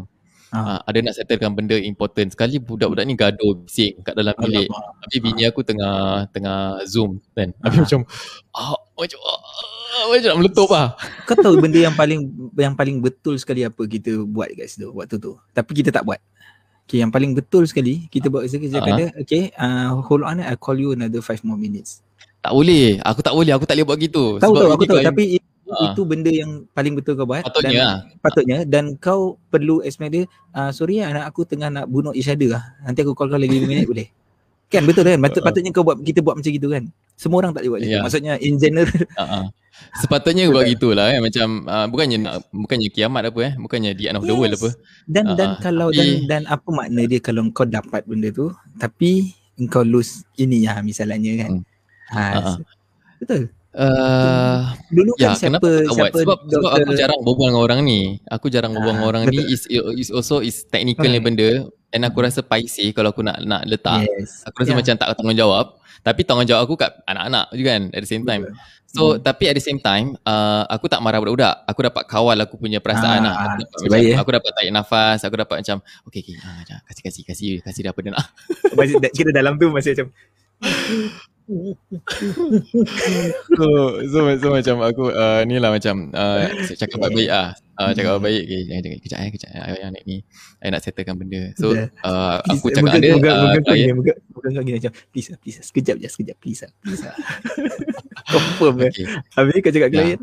Ah. 0.49 0.75
Ah, 0.75 0.79
ada 0.81 0.97
nak 0.99 1.13
settlekan 1.13 1.53
benda 1.53 1.77
important 1.77 2.33
sekali 2.33 2.57
budak-budak 2.57 3.05
ni 3.05 3.13
gaduh 3.13 3.53
bising 3.61 4.01
kat 4.01 4.13
dalam 4.13 4.33
bilik 4.33 4.65
Alamak. 4.65 4.97
tapi 5.05 5.15
bini 5.21 5.43
aku 5.45 5.61
tengah 5.61 5.95
tengah 6.29 6.59
zoom 6.83 7.21
kan 7.31 7.53
Ah. 7.61 7.69
habis 7.69 7.85
macam 7.85 7.99
ah, 8.51 8.73
macam 8.97 9.19
ah, 9.21 9.39
macam 10.09 10.25
nak 10.25 10.37
meletup 10.37 10.69
lah 10.69 10.87
Kau 11.23 11.35
tahu 11.35 11.55
benda 11.57 11.77
yang 11.77 11.93
paling 11.93 12.19
yang 12.57 12.73
paling 12.73 12.97
betul 12.97 13.37
sekali 13.37 13.61
apa 13.61 13.77
kita 13.83 14.25
buat 14.25 14.49
kat 14.49 14.65
situ 14.67 14.89
waktu 14.89 15.17
tu. 15.17 15.37
Tapi 15.49 15.71
kita 15.71 15.89
tak 15.89 16.01
buat. 16.01 16.17
Okay, 16.83 16.97
yang 16.97 17.13
paling 17.13 17.37
betul 17.37 17.69
sekali 17.69 18.09
kita 18.09 18.33
buat 18.33 18.49
sekali 18.49 18.73
kita 18.73 18.81
Ah. 18.81 18.85
kata, 18.89 19.05
okay, 19.21 19.53
uh, 19.53 20.01
hold 20.01 20.25
on, 20.25 20.41
I 20.41 20.57
call 20.57 20.73
you 20.73 20.97
another 20.97 21.21
five 21.21 21.45
more 21.45 21.53
minutes. 21.55 22.01
tak 22.39 22.49
boleh 22.49 22.97
aku 23.03 23.19
tak 23.21 23.35
boleh 23.35 23.51
aku 23.51 23.67
tak 23.67 23.75
boleh 23.75 23.85
buat 23.85 23.99
gitu 23.99 24.23
Tahu 24.39 24.53
tahu 24.55 24.65
ini 24.65 24.73
aku 24.73 24.85
tahu 24.87 24.99
tapi 25.03 25.23
itu, 25.69 25.77
Ah. 25.77 25.93
itu 25.93 26.01
benda 26.01 26.31
yang 26.33 26.65
paling 26.73 26.97
betul 26.97 27.13
kau 27.13 27.29
buat 27.29 27.45
patutnya 27.45 27.69
dan 27.69 27.85
lah 27.85 27.95
patutnya 28.19 28.57
dan 28.65 28.83
kau 28.97 29.37
perlu 29.47 29.85
expect 29.85 30.11
dia 30.11 30.23
uh, 30.51 30.73
sorry 30.73 30.97
ah, 30.99 31.13
anak 31.13 31.29
aku 31.29 31.45
tengah 31.45 31.69
nak 31.69 31.85
bunuh 31.85 32.09
each 32.11 32.25
other 32.25 32.57
lah. 32.57 32.63
Nanti 32.81 33.05
aku 33.05 33.13
call 33.13 33.29
kau 33.29 33.37
lagi 33.37 33.53
5 33.53 33.69
minit 33.69 33.85
boleh. 33.85 34.09
Kan 34.69 34.85
betul 34.85 35.01
kan? 35.01 35.17
Patut, 35.17 35.41
patutnya 35.41 35.69
kau 35.69 35.81
buat 35.81 36.01
kita 36.01 36.21
buat 36.21 36.37
macam 36.37 36.49
gitu 36.49 36.67
kan. 36.69 36.89
Semua 37.13 37.41
orang 37.41 37.53
tak 37.53 37.65
boleh 37.65 37.69
buat 37.69 37.79
macam 37.85 37.93
Ya. 37.93 37.97
tu. 38.01 38.05
Maksudnya 38.09 38.33
in 38.41 38.55
general 38.57 38.89
ah. 39.15 39.45
sepatutnya 40.01 40.43
buat 40.51 40.67
gitulah 40.67 41.07
eh 41.13 41.21
macam 41.21 41.63
ah, 41.65 41.87
bukannya 41.87 42.17
nak 42.19 42.35
bukannya 42.51 42.89
kiamat 42.91 43.31
apa 43.31 43.39
eh 43.45 43.53
bukannya 43.55 43.95
the 43.95 44.09
end 44.09 44.17
of 44.19 44.25
the 44.25 44.33
world 44.33 44.51
Yes. 44.51 44.59
apa 44.59 44.69
dan 45.07 45.23
Ah, 45.23 45.35
dan 45.37 45.49
kalau 45.61 45.87
Tapi- 45.87 46.25
dan 46.25 46.27
dan 46.27 46.41
apa 46.51 46.67
makna 46.67 47.01
dia 47.05 47.19
kalau 47.21 47.47
kau 47.53 47.63
dapat 47.63 48.03
benda 48.03 48.27
tu 48.29 48.51
tapi 48.75 49.31
engkau 49.55 49.83
lose 49.83 50.23
ini 50.35 50.65
ya 50.65 50.79
misalnya 50.81 51.47
kan. 51.47 51.51
Hmm. 51.59 51.63
Ha, 52.09 52.21
ah. 52.41 52.57
betul. 53.19 53.53
Uh, 53.75 54.73
Dulu 54.89 55.11
Ya, 55.17 55.33
kan 55.33 55.37
siapa 55.37 55.57
kenapa 55.61 55.93
siapa 55.93 56.17
Sebab, 56.17 56.37
sebab 56.47 56.61
doktor 56.63 56.71
aku 56.81 56.91
jarang 56.97 57.19
berbual 57.21 57.47
dengan 57.53 57.61
orang 57.61 57.79
ni. 57.85 58.01
Aku 58.27 58.47
jarang 58.49 58.71
berbual 58.73 58.93
Ah, 58.93 58.97
dengan 58.97 59.09
orang 59.09 59.23
ni 59.29 59.39
is, 59.49 59.67
is 59.69 60.09
also 60.09 60.41
is 60.41 60.65
technical 60.65 61.09
ni 61.09 61.21
benda 61.21 61.49
and 61.89 62.05
aku 62.05 62.21
rasa 62.21 62.45
paisi 62.45 62.93
kalau 62.93 63.09
aku 63.09 63.21
nak 63.25 63.41
nak 63.45 63.65
letak. 63.65 64.05
Yes. 64.05 64.45
Aku 64.45 64.61
rasa 64.61 64.73
Ya. 64.73 64.77
macam 64.77 64.93
tak 64.97 65.09
tanggungjawab. 65.17 65.67
Tapi 65.99 66.21
tanggungjawab 66.23 66.61
aku 66.63 66.75
kat 66.79 66.91
anak-anak 67.03 67.51
juga 67.51 67.69
kan 67.75 67.83
at 67.91 68.01
the 68.01 68.09
same 68.09 68.23
time. 68.23 68.43
So 68.89 69.13
Hmm. 69.13 69.21
tapi 69.21 69.45
at 69.45 69.53
the 69.53 69.61
same 69.61 69.77
time 69.77 70.17
uh, 70.25 70.65
aku 70.65 70.89
tak 70.89 70.97
marah 71.05 71.21
budak-budak. 71.21 71.61
Aku 71.69 71.79
dapat 71.85 72.03
kawal 72.09 72.37
aku 72.41 72.57
punya 72.57 72.81
perasaan 72.81 73.21
Ah, 73.21 73.25
lah. 73.25 73.33
Aku 73.37 73.45
ah, 73.45 73.55
dapat, 73.61 73.77
macam, 73.85 73.99
eh. 74.01 74.15
aku 74.17 74.31
dapat 74.33 74.49
tarik 74.57 74.71
nafas, 74.73 75.19
aku 75.21 75.35
dapat 75.37 75.55
macam 75.61 75.77
okay 76.09 76.21
okay 76.25 76.35
ah, 76.41 76.81
kasih 76.89 77.03
kasih 77.05 77.23
kasih 77.25 77.49
kasih 77.61 77.81
dia 77.85 77.91
apa 77.93 77.99
dia 78.01 78.11
nak. 78.17 78.25
Masih 78.73 78.95
kita 79.21 79.29
dalam 79.29 79.61
tu 79.61 79.69
masih 79.69 79.93
macam 79.93 80.07
so, 83.57 83.65
so, 84.05 84.17
so 84.37 84.47
macam 84.53 84.75
aku 84.85 85.09
uh, 85.09 85.41
ni 85.49 85.57
lah 85.57 85.73
macam 85.73 86.13
uh, 86.13 86.45
cakap 86.69 87.01
baik-baik 87.01 87.29
ah. 87.33 87.57
Uh, 87.79 87.95
cakap 87.95 88.19
Hmm. 88.19 88.27
baik 88.27 88.43
okay, 88.43 88.61
jangan 88.67 88.81
jangan 88.83 88.99
kejap 88.99 89.19
eh 89.23 89.29
kejap 89.31 89.49
eh 89.55 89.61
ayah 89.71 89.89
ni 90.03 90.17
I 90.59 90.67
nak 90.67 90.83
settlekan 90.83 91.15
benda. 91.15 91.55
So 91.55 91.71
uh, 91.71 92.43
please, 92.43 92.59
aku 92.59 92.67
cakap 92.75 92.91
muka, 92.91 92.99
dia 92.99 93.11
uh, 93.15 93.19
kau 93.55 93.63
klien 93.71 93.87
gini, 93.87 93.95
muka, 93.95 94.13
muka 94.35 94.47
kau 94.51 94.63
gini 94.67 94.77
macam 94.83 94.93
please 95.15 95.27
lah, 95.31 95.37
please 95.39 95.57
lah, 95.57 95.65
sekejap 95.65 95.95
je, 95.95 96.07
sekejap, 96.11 96.35
please 96.43 96.59
lah, 96.67 96.71
please 96.83 97.01
lah. 97.07 97.15
Confirm 98.35 98.75
eh. 98.83 98.91
okay. 98.91 99.05
Habis 99.31 99.53
kau 99.63 99.71
cakap 99.71 99.89
klien. 99.95 100.19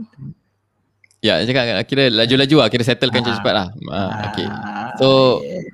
Ya, 1.24 1.40
cakap 1.48 1.64
kira 1.88 2.12
laju-laju 2.12 2.56
lah, 2.60 2.68
kira 2.68 2.84
settlekan 2.84 3.24
Ah. 3.24 3.34
cepat 3.40 3.54
lah. 3.56 3.68
Uh, 3.88 4.10
okay. 4.30 4.46
Ah, 4.46 4.92
So, 5.00 5.40
yes. 5.42 5.64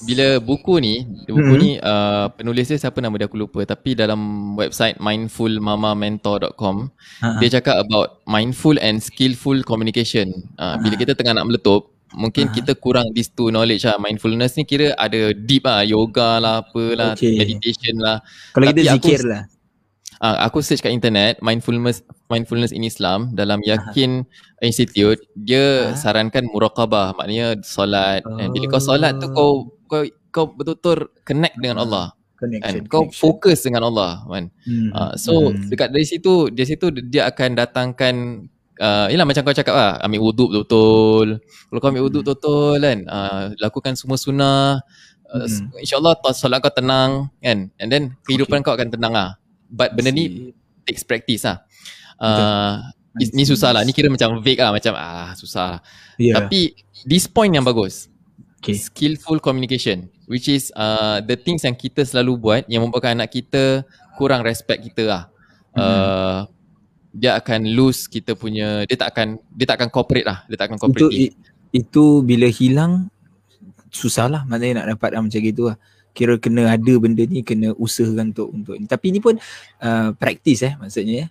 Bila 0.00 0.40
buku 0.40 0.80
ni, 0.80 1.04
buku 1.26 1.54
Mhm. 1.54 1.60
ni 1.60 1.70
uh, 1.76 2.32
penulis 2.32 2.66
dia 2.66 2.78
siapa 2.78 2.98
nama 2.98 3.12
dia 3.14 3.28
aku 3.28 3.36
lupa 3.36 3.60
tapi 3.62 3.92
dalam 3.92 4.16
website 4.54 4.96
mindfulmamamentor.com 4.98 6.88
Ah, 7.20 7.36
dia 7.36 7.52
cakap 7.52 7.76
about 7.78 8.24
mindful 8.24 8.80
and 8.80 8.98
skillful 8.98 9.60
communication. 9.62 10.32
Uh, 10.56 10.80
bila 10.80 10.96
Ah. 10.96 11.00
kita 11.00 11.12
tengah 11.12 11.36
nak 11.36 11.46
meletup, 11.46 11.92
mungkin 12.12 12.48
Ah. 12.48 12.52
kita 12.52 12.72
kurang 12.74 13.12
these 13.12 13.28
two 13.28 13.48
knowledge 13.48 13.84
lah. 13.84 13.96
Mindfulness 13.96 14.56
ni 14.56 14.64
kira 14.64 14.96
ada 14.96 15.30
deep 15.30 15.64
lah, 15.64 15.84
yoga 15.84 16.40
lah, 16.40 16.64
apalah, 16.64 17.12
Okay. 17.12 17.36
meditation 17.36 18.00
lah. 18.00 18.24
Kalau 18.50 18.66
tapi 18.66 18.80
kita 18.80 18.96
aku- 18.96 19.04
zikir 19.04 19.20
lah. 19.22 19.44
Uh, 20.20 20.36
aku 20.44 20.60
search 20.60 20.80
kat 20.80 20.92
internet 20.92 21.40
mindfulness 21.40 22.04
mindfulness 22.28 22.76
in 22.76 22.84
Islam 22.84 23.32
dalam 23.32 23.56
Yakin 23.60 24.28
Institute 24.60 25.16
dia 25.34 25.92
Ah. 25.92 25.96
sarankan 25.96 26.44
muraqabah 26.44 27.16
maknanya 27.16 27.56
solat 27.64 28.20
dan 28.20 28.52
bila 28.52 28.68
kau 28.68 28.80
solat 28.80 29.16
tu 29.16 29.32
kau 29.32 29.72
kau 29.90 30.02
kau 30.30 30.46
betul-betul 30.48 31.10
connect 31.26 31.58
dengan 31.58 31.82
Ah. 31.82 31.84
Allah 31.84 32.06
kan 32.38 32.48
Connection. 32.48 32.86
kau 32.86 33.04
connection. 33.04 33.20
fokus 33.20 33.58
dengan 33.60 33.82
Allah 33.84 34.22
kan 34.24 34.44
Hmm, 34.64 34.90
uh, 34.94 35.12
so 35.14 35.50
hmm. 35.50 35.68
dekat 35.68 35.90
dari 35.90 36.06
situ 36.06 36.48
dari 36.48 36.64
situ 36.64 36.86
dia 37.04 37.26
akan 37.26 37.52
datangkan 37.52 38.14
uh, 38.78 39.06
yelah 39.12 39.26
macam 39.26 39.42
kau 39.42 39.52
cakap 39.52 39.74
lah 39.74 39.92
ambil 40.00 40.24
wuduk 40.24 40.48
betul-betul 40.48 41.26
kalau 41.68 41.78
kau 41.78 41.90
ambil 41.90 42.04
wuduk 42.06 42.22
Hmm. 42.22 42.32
betul-betul 42.32 42.78
kan 42.80 42.98
uh, 43.04 43.42
lakukan 43.58 43.92
semua 43.92 44.16
sunnah 44.16 44.80
uh, 45.28 45.44
Hmm. 45.44 45.68
InsyaAllah 45.76 46.16
solat 46.32 46.58
kau 46.58 46.72
tenang 46.72 47.28
kan 47.38 47.68
and 47.76 47.88
then 47.88 48.16
kehidupan 48.24 48.64
kau 48.64 48.72
akan 48.72 48.88
tenang 48.88 49.12
lah 49.12 49.36
but 49.68 49.92
benda 49.92 50.10
ni 50.10 50.50
takes 50.82 51.04
practice 51.04 51.44
lah 51.44 51.60
uh, 52.18 52.82
ni 53.14 53.44
susah 53.44 53.70
lah 53.70 53.82
ni 53.82 53.90
kira 53.90 54.08
macam 54.08 54.40
vague 54.40 54.58
lah 54.58 54.72
macam 54.72 54.94
ah 54.94 55.34
susah 55.34 55.78
yeah. 56.16 56.34
tapi 56.34 56.74
this 57.04 57.26
point 57.26 57.50
yang 57.50 57.62
bagus 57.62 58.09
okay. 58.60 58.76
skillful 58.76 59.40
communication 59.40 60.06
which 60.30 60.46
is 60.46 60.70
uh, 60.78 61.18
the 61.24 61.34
things 61.34 61.66
yang 61.66 61.74
kita 61.74 62.06
selalu 62.06 62.38
buat 62.38 62.62
yang 62.70 62.86
membuatkan 62.86 63.18
anak 63.18 63.34
kita 63.34 63.82
kurang 64.14 64.46
respect 64.46 64.84
kita 64.86 65.04
lah. 65.08 65.22
Uh, 65.74 66.44
dia 67.10 67.34
akan 67.34 67.66
lose 67.74 68.06
kita 68.06 68.38
punya 68.38 68.86
dia 68.86 68.94
tak 68.94 69.10
akan 69.16 69.42
dia 69.50 69.66
tak 69.66 69.82
akan 69.82 69.88
cooperate 69.90 70.26
lah. 70.28 70.46
Dia 70.46 70.54
tak 70.60 70.70
akan 70.70 70.78
itu 70.78 70.84
cooperate 70.86 71.10
i- 71.18 71.34
itu 71.74 72.04
bila 72.22 72.46
hilang 72.46 73.10
susah 73.90 74.30
lah 74.30 74.42
maknanya 74.46 74.86
nak 74.86 74.94
dapat 74.94 75.18
lah 75.18 75.20
macam 75.26 75.40
gitu 75.42 75.74
lah. 75.74 75.76
Kira 76.14 76.38
kena 76.38 76.70
ada 76.70 76.92
benda 76.98 77.22
ni 77.26 77.42
kena 77.42 77.74
usahakan 77.74 78.30
untuk 78.30 78.48
untuk 78.54 78.74
ni. 78.78 78.86
Tapi 78.86 79.06
ni 79.10 79.18
pun 79.18 79.34
uh, 79.82 80.14
praktis 80.14 80.62
eh 80.62 80.78
maksudnya 80.78 81.26
ya 81.26 81.28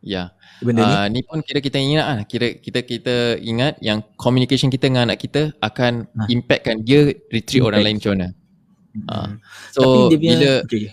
ya 0.00 0.32
benda 0.58 0.80
ni 0.80 0.88
uh, 0.90 1.06
ni 1.08 1.20
pun 1.20 1.38
kira 1.40 1.60
kita 1.60 1.76
ingat 1.76 2.04
lah 2.04 2.18
kira 2.24 2.56
kita 2.56 2.80
kita 2.82 3.16
ingat 3.38 3.76
yang 3.78 4.00
communication 4.16 4.68
kita 4.68 4.88
dengan 4.88 5.04
anak 5.06 5.20
kita 5.20 5.52
akan 5.58 6.08
Ha. 6.10 6.24
impactkan 6.26 6.80
dia 6.80 7.12
retreat 7.28 7.60
orang 7.60 7.80
Impact. 7.80 7.84
lain 7.84 7.96
macam 7.96 8.12
mana 8.12 8.28
ah. 9.06 9.16
Hmm. 9.20 9.32
so 9.70 9.80
tapi 9.80 10.00
dia 10.08 10.18
punya 10.18 10.34
bila 10.34 10.52
okay. 10.64 10.84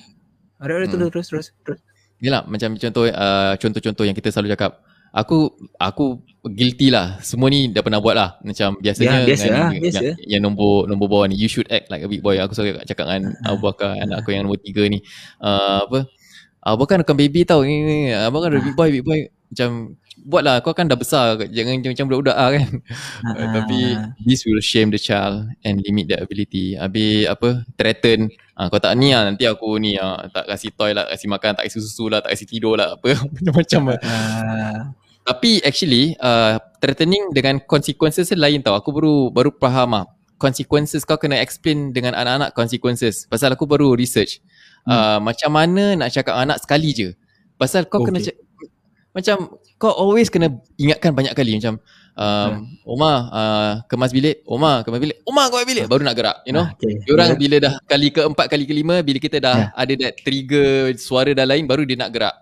Alright, 0.57 0.73
alright, 0.73 0.89
Hmm. 0.89 1.07
terus, 1.07 1.27
terus, 1.29 1.47
terus. 1.61 1.79
Yelah 2.17 2.41
macam 2.43 2.73
contoh 2.73 3.05
uh, 3.05 3.53
contoh-contoh 3.55 4.03
yang 4.03 4.17
kita 4.17 4.27
selalu 4.27 4.51
cakap 4.51 4.81
aku 5.13 5.53
aku 5.77 6.19
guilty 6.43 6.89
lah 6.89 7.21
semua 7.21 7.47
ni 7.47 7.69
dah 7.69 7.79
pernah 7.79 8.01
buat 8.01 8.13
lah 8.13 8.29
macam 8.41 8.73
biasanya 8.77 9.21
Ya, 9.21 9.25
biasa 9.25 9.43
dengan, 9.43 9.53
lah, 9.55 9.69
yang, 9.71 9.84
biasa. 9.85 10.01
yang, 10.01 10.15
yang 10.27 10.41
nombor 10.41 10.73
nombor 10.85 11.07
bawah 11.07 11.25
ni 11.29 11.38
you 11.38 11.45
should 11.45 11.69
act 11.69 11.88
like 11.88 12.01
a 12.01 12.09
big 12.09 12.19
boy 12.19 12.35
aku 12.35 12.53
selalu 12.53 12.81
cakap 12.84 13.05
dengan 13.05 13.38
Ah. 13.39 13.53
Abu 13.53 13.63
Bakar 13.63 13.95
anak 13.97 14.19
aku 14.19 14.34
yang 14.34 14.43
nombor 14.43 14.59
tiga 14.59 14.81
ni 14.84 14.99
uh, 15.39 15.85
apa 15.85 16.09
Abu 16.68 16.84
Bakar 16.84 16.99
bukan 17.07 17.15
baby 17.15 17.48
tau 17.48 17.64
ni, 17.64 17.76
ni. 17.88 17.98
Abu 18.11 18.44
Bakar 18.44 18.52
Ah. 18.52 18.64
big 18.64 18.76
boy 18.76 18.89
big 18.91 19.06
boy 19.07 19.19
macam 19.48 19.95
buatlah 20.27 20.60
kau 20.60 20.76
kan 20.76 20.91
dah 20.91 20.99
besar 20.99 21.39
jangan 21.56 21.80
macam 21.80 22.06
budak-budak 22.11 22.35
lah 22.35 22.49
kan 22.52 22.68
Ah, 23.23 23.31
uh, 23.31 23.48
tapi 23.56 23.80
this 24.27 24.44
will 24.44 24.60
shame 24.60 24.91
the 24.91 24.99
child 24.99 25.48
and 25.64 25.80
limit 25.88 26.11
their 26.11 26.19
ability 26.19 26.76
habis 26.76 27.30
apa 27.31 27.64
threaten 27.80 28.27
Ah, 28.57 28.73
kau 28.73 28.81
tak 28.81 28.98
ni 28.98 29.14
lah 29.14 29.30
nanti 29.30 29.45
aku 29.45 29.77
ni 29.77 30.02
ah, 30.02 30.26
tak 30.34 30.49
kasih 30.49 30.73
toy 30.73 30.89
lah, 30.89 31.06
kasih 31.06 31.30
makan, 31.30 31.53
tak 31.61 31.69
kasih 31.69 31.77
susu 31.77 32.10
lah, 32.10 32.26
tak 32.26 32.34
kasih 32.34 32.49
tidur 32.49 32.73
lah 32.73 32.98
apa 32.98 33.14
macam-macam 33.38 33.81
lah. 33.94 33.99
Uh, 34.02 34.77
Tapi 35.22 35.61
actually 35.61 36.18
uh, 36.18 36.57
threatening 36.81 37.30
dengan 37.38 37.61
consequences 37.61 38.34
lain 38.34 38.65
tau. 38.65 38.73
Aku 38.73 38.89
baru 38.89 39.30
baru 39.30 39.53
faham 39.61 40.02
ah. 40.02 40.06
Consequences 40.41 41.06
kau 41.06 41.22
kena 41.22 41.38
explain 41.38 41.94
dengan 41.94 42.18
anak-anak 42.18 42.57
consequences. 42.57 43.30
Pasal 43.30 43.53
aku 43.53 43.69
baru 43.69 43.94
research. 43.94 44.41
Hmm. 44.88 44.95
Uh, 44.95 45.19
macam 45.19 45.51
mana 45.51 45.99
nak 45.99 46.09
cakap 46.15 46.39
anak 46.39 46.64
sekali 46.64 46.95
je. 46.95 47.09
Pasal 47.59 47.84
kau 47.91 47.99
okay. 47.99 48.07
kena 48.07 48.19
cak- 48.23 48.39
macam 49.11 49.38
kau 49.81 49.91
always 49.91 50.30
kena 50.31 50.47
ingatkan 50.77 51.11
banyak 51.11 51.34
kali 51.34 51.57
macam 51.57 51.81
um, 52.15 52.49
hmm. 52.53 52.88
Oma 52.88 53.11
uh, 53.34 53.72
kemas 53.91 54.15
bilik, 54.15 54.45
Oma 54.47 54.85
kemas 54.88 55.01
bilik, 55.03 55.18
Oma 55.27 55.51
kemas 55.51 55.65
bilik 55.68 55.85
baru 55.91 56.01
nak 56.07 56.15
gerak, 56.15 56.38
you 56.47 56.53
know. 56.55 56.69
Okay. 56.77 57.03
Diorang 57.03 57.35
yeah. 57.35 57.39
bila 57.41 57.55
dah 57.59 57.73
kali 57.84 58.07
keempat, 58.15 58.45
kali 58.47 58.64
kelima, 58.64 59.03
bila 59.03 59.19
kita 59.19 59.43
dah 59.43 59.73
yeah. 59.73 59.76
ada 59.76 59.93
that 59.99 60.14
trigger 60.23 60.95
suara 60.95 61.35
dah 61.35 61.43
lain 61.43 61.68
baru 61.68 61.84
dia 61.84 61.99
nak 61.99 62.14
gerak. 62.15 62.35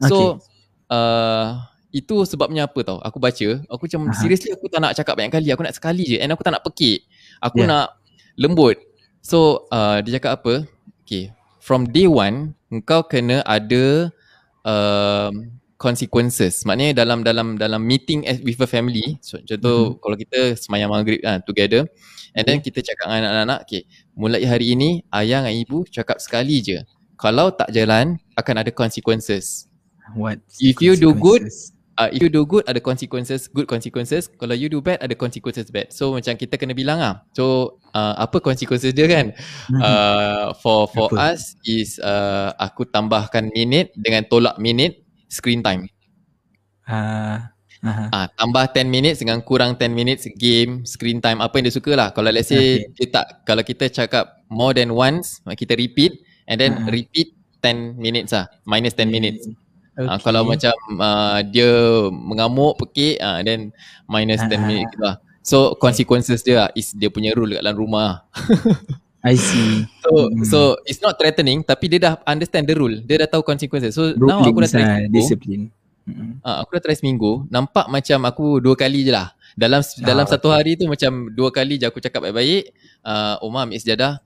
So 0.00 0.40
okay. 0.40 0.96
uh, 0.96 1.68
itu 1.90 2.22
sebabnya 2.22 2.70
apa 2.70 2.86
tau 2.86 3.02
Aku 3.02 3.18
baca 3.18 3.48
Aku 3.66 3.82
macam 3.90 4.14
Aha. 4.14 4.14
seriously 4.14 4.54
aku 4.54 4.70
tak 4.70 4.78
nak 4.78 4.94
cakap 4.94 5.18
banyak 5.18 5.34
kali 5.34 5.50
Aku 5.50 5.66
nak 5.66 5.74
sekali 5.74 6.06
je 6.06 6.22
And 6.22 6.30
aku 6.30 6.46
tak 6.46 6.54
nak 6.54 6.62
pekik 6.62 7.02
Aku 7.42 7.66
yeah. 7.66 7.68
nak 7.68 7.86
lembut 8.38 8.78
So 9.18 9.66
uh, 9.74 9.98
dia 9.98 10.22
cakap 10.22 10.38
apa 10.38 10.70
Okay 11.02 11.34
From 11.70 11.86
day 11.86 12.10
one 12.10 12.58
Engkau 12.66 13.06
kena 13.06 13.46
ada 13.46 14.10
uh, 14.66 15.30
Consequences. 15.78 16.66
Maknanya 16.66 17.06
dalam 17.06 17.22
dalam 17.22 17.54
dalam 17.54 17.86
meeting 17.86 18.26
with 18.42 18.58
a 18.58 18.66
family 18.66 19.22
so, 19.22 19.38
Contoh 19.46 19.94
mm-hmm. 19.94 19.98
Kalau 20.02 20.16
kita 20.18 20.40
semayang 20.58 20.90
maghrib 20.90 21.22
uh, 21.22 21.38
Together 21.46 21.86
And 22.34 22.42
then 22.42 22.58
kita 22.58 22.82
cakap 22.82 23.06
dengan 23.06 23.30
anak-anak 23.30 23.70
Okay 23.70 23.86
Mulai 24.18 24.42
hari 24.50 24.74
ini 24.74 25.06
Ayah 25.14 25.46
dan 25.46 25.54
ibu 25.54 25.86
cakap 25.86 26.18
sekali 26.18 26.58
je. 26.58 26.82
Kalau 27.14 27.54
tak 27.54 27.70
jalan 27.70 28.18
Akan 28.34 28.58
ada 28.58 28.74
consequences. 28.74 29.70
What 30.18 30.42
If 30.58 30.82
you 30.82 30.98
do 30.98 31.14
good 31.14 31.46
uh, 32.00 32.08
if 32.08 32.20
you 32.24 32.32
do 32.32 32.48
good 32.48 32.64
ada 32.64 32.80
consequences 32.80 33.44
good 33.52 33.68
consequences 33.68 34.32
kalau 34.40 34.56
you 34.56 34.72
do 34.72 34.80
bad 34.80 34.96
ada 35.04 35.12
consequences 35.12 35.68
bad 35.68 35.92
so 35.92 36.16
macam 36.16 36.32
kita 36.40 36.56
kena 36.56 36.72
bilang 36.72 36.96
ah 37.04 37.14
so 37.36 37.76
uh, 37.92 38.16
apa 38.16 38.40
consequences 38.40 38.96
dia 38.96 39.04
kan 39.04 39.36
hmm. 39.68 39.80
uh, 39.84 40.56
for 40.56 40.88
for 40.88 41.12
apa? 41.12 41.36
us 41.36 41.60
is 41.68 42.00
uh, 42.00 42.56
aku 42.56 42.88
tambahkan 42.88 43.52
minit 43.52 43.92
dengan 43.92 44.24
tolak 44.24 44.56
minit 44.56 45.04
screen 45.28 45.60
time 45.60 45.84
uh, 46.88 47.44
uh-huh. 47.84 48.08
uh, 48.08 48.26
tambah 48.40 48.64
10 48.72 48.88
minutes 48.88 49.20
dengan 49.20 49.44
kurang 49.44 49.76
10 49.76 49.92
minutes 49.92 50.24
game 50.40 50.88
screen 50.88 51.20
time 51.20 51.44
apa 51.44 51.60
yang 51.60 51.68
dia 51.68 51.76
suka 51.76 51.92
lah 51.92 52.08
kalau 52.16 52.32
let's 52.32 52.48
say 52.48 52.80
okay. 52.80 52.96
dia 52.96 53.06
tak 53.12 53.26
kalau 53.44 53.60
kita 53.60 53.92
cakap 53.92 54.40
more 54.48 54.72
than 54.72 54.96
once 54.96 55.44
kita 55.52 55.76
repeat 55.76 56.16
and 56.48 56.56
then 56.56 56.72
uh-huh. 56.80 56.96
repeat 56.96 57.36
10 57.60 58.00
minutes 58.00 58.32
lah 58.32 58.48
minus 58.64 58.96
10 58.96 59.12
minutes 59.12 59.44
Okay. 59.98 60.06
Uh, 60.06 60.18
kalau 60.22 60.42
macam 60.46 60.74
uh, 60.96 61.38
dia 61.44 61.70
mengamuk, 62.08 62.78
pekik, 62.80 63.18
uh, 63.20 63.42
then 63.42 63.74
minus 64.06 64.40
10 64.46 64.50
uh, 64.50 64.58
minit 64.64 64.86
gitu 64.94 65.02
lah. 65.02 65.16
So 65.40 65.74
consequences 65.76 66.44
dia 66.46 66.66
lah, 66.66 66.68
is 66.76 66.92
dia 66.94 67.10
punya 67.10 67.34
rule 67.34 67.58
kat 67.58 67.62
dalam 67.64 67.76
rumah. 67.80 68.22
I 69.20 69.36
see. 69.36 69.84
So 70.00 70.10
hmm. 70.32 70.44
so 70.48 70.58
it's 70.88 71.04
not 71.04 71.20
threatening 71.20 71.60
tapi 71.60 71.92
dia 71.92 72.00
dah 72.00 72.14
understand 72.24 72.64
the 72.64 72.76
rule. 72.76 73.02
Dia 73.04 73.26
dah 73.26 73.28
tahu 73.28 73.44
consequences. 73.44 73.92
So 73.92 74.16
rule 74.16 74.32
now 74.32 74.40
aku 74.40 74.64
dah 74.64 74.70
try 74.70 74.84
seminggu. 74.84 75.12
Discipline. 75.12 75.64
Uh, 76.40 76.56
aku 76.64 76.70
dah 76.80 76.82
try 76.88 76.96
seminggu. 76.96 77.32
Nampak 77.52 77.92
macam 77.92 78.18
aku 78.24 78.62
dua 78.64 78.72
kali 78.76 79.04
je 79.04 79.12
lah. 79.12 79.36
Dalam 79.58 79.84
ah, 79.84 80.00
dalam 80.00 80.24
okay. 80.24 80.32
satu 80.38 80.48
hari 80.54 80.78
tu 80.80 80.88
macam 80.88 81.28
dua 81.34 81.52
kali 81.52 81.76
je 81.76 81.84
aku 81.84 82.00
cakap 82.00 82.24
baik-baik. 82.24 82.72
Uh, 83.04 83.36
Omar 83.44 83.68
ambil 83.68 83.80
sejadah 83.80 84.24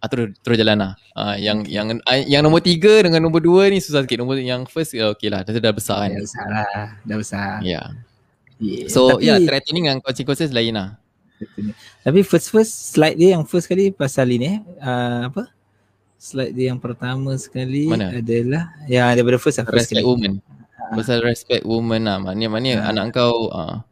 ah, 0.00 0.08
terus 0.08 0.36
terus 0.40 0.56
jalan 0.60 0.76
lah. 0.76 0.92
Ah, 1.16 1.36
yang 1.36 1.64
yang 1.66 1.98
ah, 2.04 2.18
yang 2.20 2.42
nombor 2.44 2.62
tiga 2.62 3.02
dengan 3.02 3.24
nombor 3.24 3.40
dua 3.42 3.68
ni 3.72 3.80
susah 3.80 4.04
sikit. 4.04 4.20
Nombor 4.20 4.40
yang 4.40 4.64
first 4.68 4.92
ya 4.92 5.12
okay 5.12 5.32
lah. 5.32 5.42
Dah, 5.42 5.56
dah 5.56 5.74
besar 5.74 6.06
kan. 6.06 6.10
Dah 6.12 6.22
besar 6.24 6.46
lah. 6.48 6.86
Dah 7.02 7.16
besar. 7.16 7.50
Ya. 7.60 7.70
Yeah. 7.70 7.86
Yeah. 8.56 8.88
So 8.88 9.20
ya 9.20 9.36
yeah, 9.36 9.38
threatening 9.44 9.88
dengan 9.88 10.00
consequences 10.00 10.52
lain 10.52 10.76
lah. 10.76 10.96
Tapi 12.00 12.24
first 12.24 12.48
first 12.48 12.96
slide 12.96 13.20
dia 13.20 13.36
yang 13.36 13.44
first 13.44 13.68
kali 13.68 13.92
pasal 13.92 14.32
ini 14.32 14.64
uh, 14.80 15.28
apa? 15.28 15.52
Slide 16.16 16.56
dia 16.56 16.72
yang 16.72 16.80
pertama 16.80 17.36
sekali 17.36 17.92
Mana? 17.92 18.08
adalah 18.16 18.72
ya 18.88 19.12
daripada 19.12 19.36
first 19.36 19.60
lah, 19.60 19.68
first 19.68 19.92
respect 19.92 20.00
kali. 20.00 20.08
woman. 20.08 20.32
Uh. 20.40 20.96
Pasal 20.96 21.20
respect 21.20 21.62
woman 21.68 22.08
lah. 22.08 22.16
Maknanya 22.16 22.48
mana 22.48 22.68
uh. 22.80 22.88
anak 22.88 23.04
kau 23.12 23.52
uh, 23.52 23.84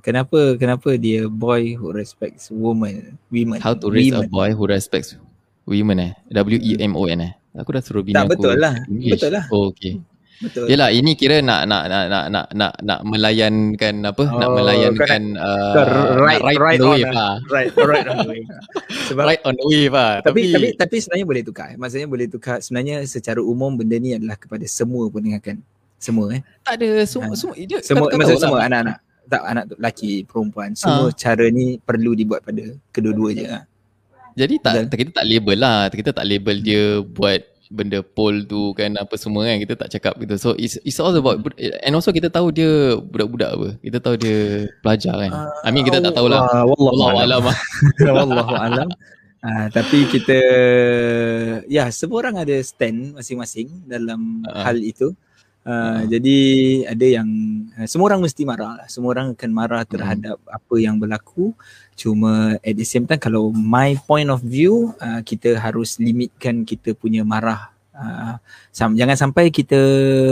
Kenapa 0.00 0.56
kenapa 0.56 0.96
dia 0.96 1.28
boy 1.28 1.76
who 1.76 1.92
respects 1.92 2.48
woman, 2.48 3.16
women? 3.28 3.60
How 3.60 3.76
to 3.76 3.92
raise 3.92 4.12
women. 4.12 4.28
a 4.28 4.32
boy 4.32 4.50
who 4.56 4.64
respects 4.64 5.16
Women 5.68 5.98
eh 6.00 6.12
W 6.32 6.58
E 6.60 6.72
M 6.80 6.92
O 6.96 7.04
N 7.08 7.20
eh 7.24 7.32
Aku 7.58 7.74
dah 7.74 7.82
suruh 7.82 8.06
bini 8.06 8.14
tak, 8.14 8.30
aku 8.30 8.38
betul 8.38 8.56
lah 8.62 8.74
English. 8.86 9.18
Betul 9.18 9.30
lah 9.34 9.44
Oh 9.50 9.74
okay 9.74 9.98
Betul. 10.40 10.72
Yalah 10.72 10.88
ini 10.88 11.12
kira 11.20 11.44
nak 11.44 11.68
nak 11.68 11.84
nak 11.92 12.04
nak 12.08 12.24
nak 12.32 12.46
nak, 12.56 12.72
nak 12.80 13.00
melayankan 13.04 14.08
apa 14.08 14.24
oh, 14.24 14.40
nak 14.40 14.48
melayankan 14.56 15.36
uh, 15.36 16.16
right, 16.16 16.40
right, 16.40 16.56
right 16.56 16.80
on 16.80 16.96
the 16.96 17.04
wave 17.04 17.12
lah. 17.12 17.32
Right 17.52 17.70
right 17.76 18.06
on 18.08 18.16
the 18.24 18.28
wave. 18.32 18.48
Sebab 19.12 19.24
right 19.28 19.42
on 19.44 19.54
the 19.60 19.66
wave 19.68 19.92
lah. 19.92 20.24
Tapi, 20.24 20.48
tapi 20.48 20.56
tapi 20.56 20.68
tapi 20.80 20.96
sebenarnya 20.96 21.26
boleh 21.28 21.42
tukar. 21.44 21.68
Maksudnya 21.76 22.08
boleh 22.08 22.26
tukar 22.32 22.56
sebenarnya 22.64 23.04
secara 23.04 23.44
umum 23.44 23.76
benda 23.76 24.00
ni 24.00 24.16
adalah 24.16 24.40
kepada 24.40 24.64
semua 24.64 25.12
pendengarkan. 25.12 25.60
Semua 26.00 26.32
eh. 26.32 26.40
Tak 26.64 26.80
ada 26.80 26.88
semua 27.04 27.36
ha. 27.36 27.36
semua 27.36 27.54
dia 27.60 27.78
semua 27.84 28.08
maksudnya 28.08 28.40
semua 28.40 28.58
lah. 28.64 28.68
anak-anak. 28.72 28.98
Tak 29.30 29.42
anak 29.44 29.64
lelaki 29.76 30.12
perempuan 30.24 30.72
semua 30.72 31.12
ha. 31.12 31.14
cara 31.20 31.44
ni 31.52 31.76
perlu 31.84 32.16
dibuat 32.16 32.40
pada 32.40 32.64
kedua-duanya. 32.96 33.68
Jadi 34.40 34.54
tak, 34.64 34.88
tak 34.88 34.96
kita 34.96 35.10
tak 35.20 35.26
label 35.28 35.58
lah. 35.60 35.92
Kita 35.92 36.10
tak 36.16 36.24
label 36.24 36.56
dia 36.64 37.04
buat 37.04 37.44
benda 37.70 38.02
poll 38.02 38.42
tu 38.50 38.74
kan 38.74 38.98
apa 38.98 39.14
semua 39.14 39.46
kan 39.46 39.62
kita 39.62 39.78
tak 39.78 39.88
cakap 39.94 40.18
gitu. 40.18 40.34
So 40.36 40.50
it's 40.58 40.74
it's 40.82 40.98
all 40.98 41.14
about 41.14 41.38
and 41.86 41.94
also 41.94 42.10
kita 42.10 42.26
tahu 42.26 42.50
dia 42.50 42.98
budak-budak 42.98 43.50
apa. 43.54 43.68
Kita 43.78 43.98
tahu 44.02 44.14
dia 44.18 44.66
pelajar 44.82 45.14
kan. 45.14 45.32
Uh, 45.32 45.50
I 45.62 45.70
mean 45.70 45.86
kita 45.86 46.02
tak 46.02 46.18
tahulah. 46.18 46.42
Uh, 46.50 46.64
wallahu 46.66 47.16
alam. 47.22 47.42
wallahu 48.18 48.54
alam. 48.58 48.88
Uh, 49.40 49.66
tapi 49.72 50.04
kita 50.10 50.36
ya 51.70 51.88
semua 51.94 52.26
orang 52.26 52.42
ada 52.42 52.58
stand 52.60 53.14
masing-masing 53.16 53.70
dalam 53.86 54.42
uh, 54.50 54.66
hal 54.66 54.76
itu. 54.82 55.14
Uh, 55.60 56.02
hmm. 56.02 56.04
Jadi 56.10 56.38
ada 56.88 57.06
yang 57.06 57.28
uh, 57.78 57.86
semua 57.86 58.10
orang 58.10 58.26
mesti 58.26 58.42
marah 58.42 58.82
lah. 58.82 58.88
Semua 58.90 59.14
orang 59.14 59.38
akan 59.38 59.50
marah 59.54 59.86
terhadap 59.86 60.42
hmm. 60.42 60.56
apa 60.58 60.74
yang 60.80 60.98
berlaku. 60.98 61.54
Cuma 62.00 62.56
at 62.64 62.74
the 62.80 62.86
same 62.88 63.04
time 63.04 63.20
kalau 63.20 63.52
my 63.52 63.92
point 64.08 64.32
of 64.32 64.40
view 64.40 64.96
uh, 65.04 65.20
kita 65.20 65.60
harus 65.60 66.00
limitkan 66.00 66.64
kita 66.64 66.96
punya 66.96 67.20
marah. 67.28 67.76
Uh, 67.92 68.40
sam- 68.72 68.96
jangan 68.96 69.28
sampai 69.28 69.52
kita 69.52 69.76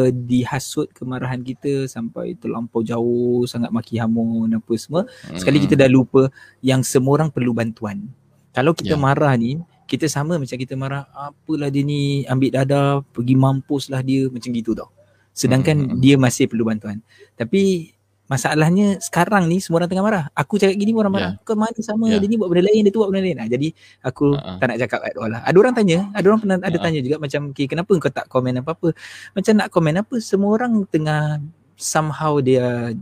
dihasut 0.09 0.89
kemarahan 0.97 1.45
kita 1.45 1.85
sampai 1.85 2.33
terlampau 2.41 2.81
jauh 2.81 3.45
sangat 3.45 3.69
maki 3.69 4.01
hamun 4.01 4.49
apa 4.57 4.73
semua. 4.81 5.05
Hmm. 5.29 5.37
Sekali 5.37 5.61
kita 5.61 5.77
dah 5.77 5.93
lupa 5.93 6.33
yang 6.65 6.81
semua 6.81 7.21
orang 7.21 7.29
perlu 7.29 7.53
bantuan. 7.53 8.09
Kalau 8.57 8.73
kita 8.73 8.97
yeah. 8.97 9.05
marah 9.05 9.37
ni 9.37 9.61
kita 9.89 10.05
sama 10.05 10.37
macam 10.37 10.57
kita 10.61 10.77
marah 10.77 11.09
apalah 11.17 11.73
dia 11.73 11.81
ni 11.81 12.25
ambil 12.29 12.53
dada 12.53 13.01
pergi 13.01 13.35
mampuslah 13.35 14.05
dia 14.05 14.29
macam 14.29 14.53
gitu 14.53 14.77
tau 14.77 14.93
sedangkan 15.33 15.97
hmm. 15.97 15.99
dia 16.05 16.21
masih 16.21 16.45
perlu 16.45 16.69
bantuan 16.69 17.01
tapi 17.41 17.97
masalahnya 18.29 19.01
sekarang 19.01 19.49
ni 19.49 19.57
semua 19.59 19.83
orang 19.83 19.91
tengah 19.91 20.05
marah 20.05 20.25
aku 20.37 20.61
cakap 20.61 20.77
gini 20.77 20.93
orang 20.93 21.13
marah 21.17 21.33
yeah. 21.41 21.45
kau 21.49 21.57
mana 21.57 21.81
sama 21.81 22.13
yeah. 22.13 22.21
dia 22.21 22.29
ni 22.29 22.37
buat 22.37 22.53
benda 22.53 22.69
lain 22.69 22.85
dia 22.85 22.93
tu 22.93 23.01
buat 23.01 23.09
benda 23.09 23.25
lain 23.25 23.37
nah, 23.41 23.49
jadi 23.49 23.69
aku 24.05 24.37
uh-huh. 24.37 24.57
tak 24.61 24.67
nak 24.69 24.79
cakap 24.85 25.01
at 25.01 25.17
all 25.17 25.33
lah 25.33 25.41
ada 25.41 25.57
orang 25.57 25.75
tanya 25.75 25.99
ada 26.13 26.27
orang 26.29 26.41
pernah 26.45 26.57
uh-huh. 26.61 26.69
ada 26.69 26.79
tanya 26.85 27.01
juga 27.01 27.17
macam 27.17 27.41
okay, 27.51 27.67
kenapa 27.67 27.91
kau 27.97 28.13
tak 28.13 28.27
komen 28.29 28.61
apa-apa 28.61 28.89
macam 29.33 29.53
nak 29.57 29.69
komen 29.73 29.95
apa 30.05 30.15
semua 30.21 30.51
orang 30.61 30.73
tengah 30.93 31.41
somehow 31.81 32.37
dia 32.45 32.93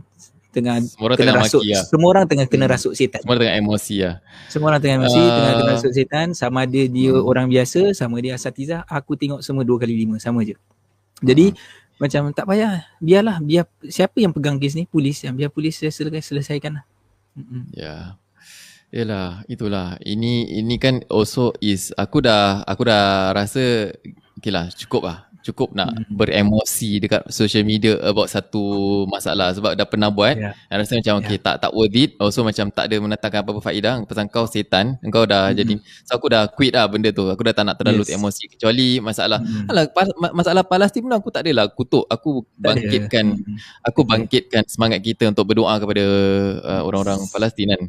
tengah 0.55 0.79
semua 0.79 1.13
kena 1.19 1.35
rasuk 1.35 1.61
maki, 1.61 1.75
ya. 1.75 1.79
semua 1.83 2.07
orang 2.07 2.25
tengah 2.25 2.47
kena 2.47 2.65
hmm. 2.65 2.73
rasuk 2.73 2.93
setan 2.95 3.19
semua 3.19 3.35
orang 3.35 3.43
tengah 3.43 3.59
emosi 3.59 3.95
ya 3.99 4.11
semua 4.47 4.67
orang 4.71 4.81
tengah 4.81 4.95
emosi 5.03 5.19
uh, 5.19 5.27
tengah 5.27 5.53
kena 5.59 5.71
rasuk 5.75 5.91
setan 5.91 6.27
sama 6.31 6.61
dia 6.63 6.87
dia 6.87 7.11
hmm. 7.11 7.27
orang 7.27 7.45
biasa 7.51 7.91
sama 7.91 8.23
dia 8.23 8.39
asatizah 8.39 8.87
aku 8.87 9.19
tengok 9.19 9.43
semua 9.43 9.67
dua 9.67 9.75
kali 9.75 10.07
lima 10.07 10.15
sama 10.23 10.47
je 10.47 10.55
jadi 11.19 11.51
uh 11.51 11.85
macam 11.97 12.29
tak 12.33 12.45
payah 12.45 12.85
biarlah 13.01 13.41
biar 13.41 13.65
siapa 13.89 14.17
yang 14.21 14.33
pegang 14.33 14.61
kes 14.61 14.77
ni 14.77 14.85
polis 14.85 15.25
yang 15.25 15.33
biar 15.33 15.49
polis 15.49 15.81
selesai 15.81 16.21
selesaikan 16.21 16.81
lah. 16.81 16.85
Ya. 17.73 17.83
Yeah. 17.83 18.05
Yalah, 18.87 19.43
itulah. 19.51 19.99
Ini 19.99 20.47
ini 20.63 20.79
kan 20.79 21.03
also 21.11 21.51
is 21.59 21.91
aku 21.99 22.23
dah 22.23 22.63
aku 22.63 22.87
dah 22.87 23.35
rasa 23.35 23.91
okeylah 24.39 24.71
cukup 24.71 25.01
lah 25.03 25.17
cukup 25.47 25.71
nak 25.71 25.95
hmm. 25.95 26.11
beremosi 26.11 26.99
dekat 26.99 27.23
social 27.31 27.63
media 27.63 27.95
about 28.03 28.27
satu 28.27 29.03
masalah 29.07 29.55
sebab 29.55 29.79
dah 29.79 29.87
pernah 29.87 30.11
buat 30.11 30.35
yeah. 30.35 30.53
dan 30.67 30.83
rasa 30.83 30.99
macam 30.99 31.23
okay 31.23 31.39
yeah. 31.39 31.45
tak 31.47 31.55
tak 31.63 31.71
worth 31.71 31.95
it 31.95 32.19
also 32.19 32.43
macam 32.43 32.67
tak 32.67 32.91
ada 32.91 32.95
mendatangkan 32.99 33.39
apa-apa 33.47 33.61
faedah 33.63 34.03
pasal 34.03 34.27
kau 34.27 34.43
setan 34.43 34.99
engkau 34.99 35.23
dah 35.23 35.49
hmm. 35.49 35.55
jadi 35.55 35.73
so 36.03 36.11
aku 36.19 36.27
dah 36.27 36.51
quit 36.51 36.75
lah 36.75 36.85
benda 36.91 37.09
tu 37.15 37.31
aku 37.31 37.41
dah 37.47 37.53
tak 37.55 37.63
nak 37.63 37.79
terlalu 37.79 38.03
yes. 38.03 38.19
emosi 38.19 38.43
kecuali 38.51 38.99
masalah 38.99 39.39
hmm. 39.39 39.71
alah 39.71 39.85
masalah 40.35 40.63
Palestin 40.67 41.07
pun 41.07 41.15
aku 41.15 41.31
tak 41.31 41.47
adalah 41.47 41.71
kutuk 41.71 42.03
aku 42.11 42.43
bangkitkan 42.59 43.39
hmm. 43.39 43.57
aku 43.87 44.03
bangkitkan 44.03 44.67
semangat 44.67 44.99
kita 44.99 45.31
untuk 45.31 45.47
berdoa 45.47 45.79
kepada 45.79 46.03
uh, 46.59 46.81
orang-orang 46.83 47.23
Palestin 47.31 47.71
kan 47.71 47.81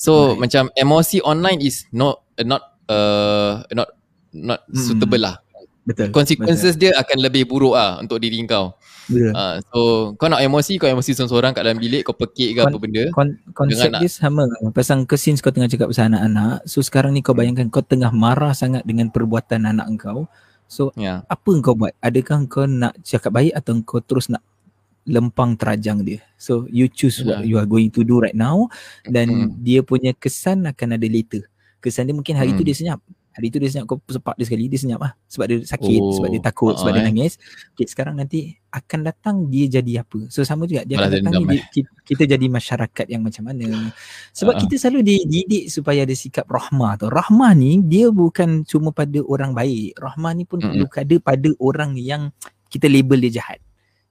so 0.00 0.32
right. 0.32 0.48
macam 0.48 0.72
emosi 0.74 1.20
online 1.20 1.60
is 1.60 1.84
not 1.92 2.24
uh, 2.40 2.46
not 2.46 2.62
uh, 2.88 3.60
not 3.76 3.88
not 4.32 4.64
Mm-mm. 4.66 4.80
suitable 4.80 5.20
lah. 5.20 5.36
Betul. 5.82 6.14
Consequences 6.14 6.78
dia 6.78 6.94
akan 6.94 7.18
lebih 7.18 7.42
buruk 7.50 7.74
lah 7.74 7.98
untuk 7.98 8.22
diri 8.22 8.38
kau. 8.46 8.70
betul. 9.10 9.34
Uh, 9.34 9.56
so 9.66 9.78
kau 10.14 10.30
nak 10.30 10.38
emosi, 10.38 10.78
kau 10.78 10.86
emosi 10.86 11.10
seorang-seorang 11.10 11.50
kat 11.52 11.62
dalam 11.66 11.82
bilik, 11.82 12.06
kau 12.06 12.14
pekik 12.14 12.54
ke 12.54 12.60
Kon- 12.62 12.70
apa 12.70 12.78
benda. 12.78 13.04
Kon- 13.10 13.38
konsep 13.50 13.90
dia 13.98 14.06
sama 14.06 14.46
pasal 14.70 15.02
kau 15.04 15.18
since 15.18 15.42
kau 15.42 15.50
tengah 15.50 15.66
cakap 15.66 15.90
pasal 15.90 16.06
anak-anak 16.06 16.62
so 16.64 16.78
sekarang 16.80 17.10
ni 17.10 17.20
kau 17.20 17.34
bayangkan 17.34 17.66
kau 17.66 17.82
tengah 17.82 18.14
marah 18.14 18.54
sangat 18.54 18.86
dengan 18.86 19.10
perbuatan 19.10 19.66
anak 19.66 19.90
kau 19.98 20.30
so 20.70 20.94
Ya. 20.94 21.26
apa 21.26 21.50
kau 21.58 21.74
buat 21.74 21.92
adakah 21.98 22.46
kau 22.46 22.64
nak 22.64 22.94
cakap 23.02 23.34
baik 23.34 23.52
atau 23.52 23.74
kau 23.82 23.98
terus 23.98 24.30
nak 24.30 24.40
lempang 25.02 25.58
terajang 25.58 25.98
dia 26.00 26.22
so 26.38 26.62
you 26.70 26.86
choose 26.86 27.26
what 27.26 27.42
Ya. 27.42 27.44
you 27.44 27.56
are 27.58 27.66
going 27.66 27.90
to 27.90 28.06
do 28.06 28.22
right 28.22 28.38
now 28.38 28.70
dan 29.02 29.50
Mm. 29.50 29.58
dia 29.58 29.80
punya 29.82 30.14
kesan 30.14 30.62
akan 30.62 30.94
ada 30.94 31.08
later 31.10 31.42
kesan 31.82 32.06
dia 32.06 32.14
mungkin 32.14 32.38
hari 32.38 32.54
tu 32.54 32.62
Mm. 32.62 32.68
dia 32.70 32.76
senyap 32.78 33.00
hari 33.32 33.48
tu 33.48 33.56
dia 33.56 33.68
senyap 33.72 33.88
kau 33.88 33.98
sepak 34.04 34.36
dia 34.36 34.44
sekali 34.44 34.68
dia 34.68 34.80
senyap 34.80 35.00
lah. 35.00 35.12
Sebab 35.24 35.46
dia 35.48 35.58
sakit 35.64 36.00
Oh, 36.00 36.12
sebab 36.20 36.28
dia 36.28 36.42
takut 36.44 36.74
sebab 36.76 36.90
ah, 36.92 36.94
dia 36.96 37.02
eh. 37.02 37.06
nangis. 37.08 37.32
Okay, 37.72 37.86
sekarang 37.88 38.14
nanti 38.20 38.52
akan 38.68 39.00
datang 39.08 39.36
dia 39.48 39.80
jadi 39.80 40.04
apa. 40.04 40.28
So 40.28 40.44
sama 40.44 40.68
juga 40.68 40.84
dia 40.84 41.00
akan 41.00 41.10
datang 41.10 41.32
ni 41.40 41.44
dia, 41.56 41.62
kita, 41.72 41.90
kita 42.04 42.22
jadi 42.36 42.46
masyarakat 42.52 43.06
yang 43.08 43.22
macam 43.24 43.42
mana. 43.48 43.92
Sebab 44.36 44.54
Ah. 44.56 44.60
kita 44.60 44.74
selalu 44.76 45.00
dididik 45.00 45.64
supaya 45.72 46.04
ada 46.04 46.12
sikap 46.12 46.44
rahmah 46.44 47.00
tu. 47.00 47.08
Rahmah 47.08 47.52
ni 47.56 47.80
dia 47.80 48.12
bukan 48.12 48.68
cuma 48.68 48.92
pada 48.92 49.18
orang 49.24 49.56
baik. 49.56 49.96
Rahmah 49.96 50.32
ni 50.36 50.44
pun 50.44 50.60
Mm-mm. 50.60 50.84
perlu 50.84 50.86
ada 50.92 51.16
pada 51.24 51.48
orang 51.56 51.96
yang 51.96 52.28
kita 52.68 52.84
label 52.88 53.16
dia 53.28 53.40
jahat. 53.40 53.60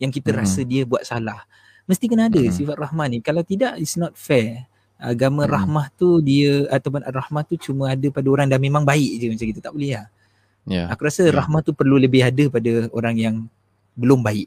Yang 0.01 0.21
kita 0.21 0.33
Mm-mm. 0.33 0.41
rasa 0.41 0.61
dia 0.65 0.81
buat 0.89 1.05
salah. 1.05 1.45
Mesti 1.85 2.09
kena 2.09 2.29
ada 2.29 2.41
Mm-mm. 2.41 2.53
sifat 2.53 2.77
rahmah 2.77 3.05
ni. 3.09 3.21
Kalau 3.21 3.45
tidak 3.45 3.77
it's 3.77 3.97
not 4.01 4.17
fair 4.17 4.70
agama 5.01 5.43
Mm-mm. 5.43 5.51
rahmah 5.51 5.85
tu 5.91 6.21
dia 6.21 6.69
ataupun 6.69 7.01
rahmah 7.03 7.43
tu 7.43 7.57
cuma 7.57 7.89
ada 7.89 8.07
pada 8.07 8.27
orang 8.27 8.45
dah 8.45 8.55
memang 8.55 8.83
baik 8.83 9.17
je 9.17 9.25
macam 9.27 9.47
kita 9.47 9.59
tak 9.59 9.73
boleh 9.73 9.93
lah 9.95 10.07
Ya. 10.61 10.85
Aku 10.87 11.01
rasa 11.01 11.25
Hmm. 11.25 11.33
rahmah 11.35 11.59
tu 11.59 11.73
perlu 11.73 11.97
lebih 11.97 12.21
ada 12.21 12.45
pada 12.47 12.85
orang 12.91 13.17
yang 13.17 13.35
belum 13.91 14.21
baik. 14.21 14.45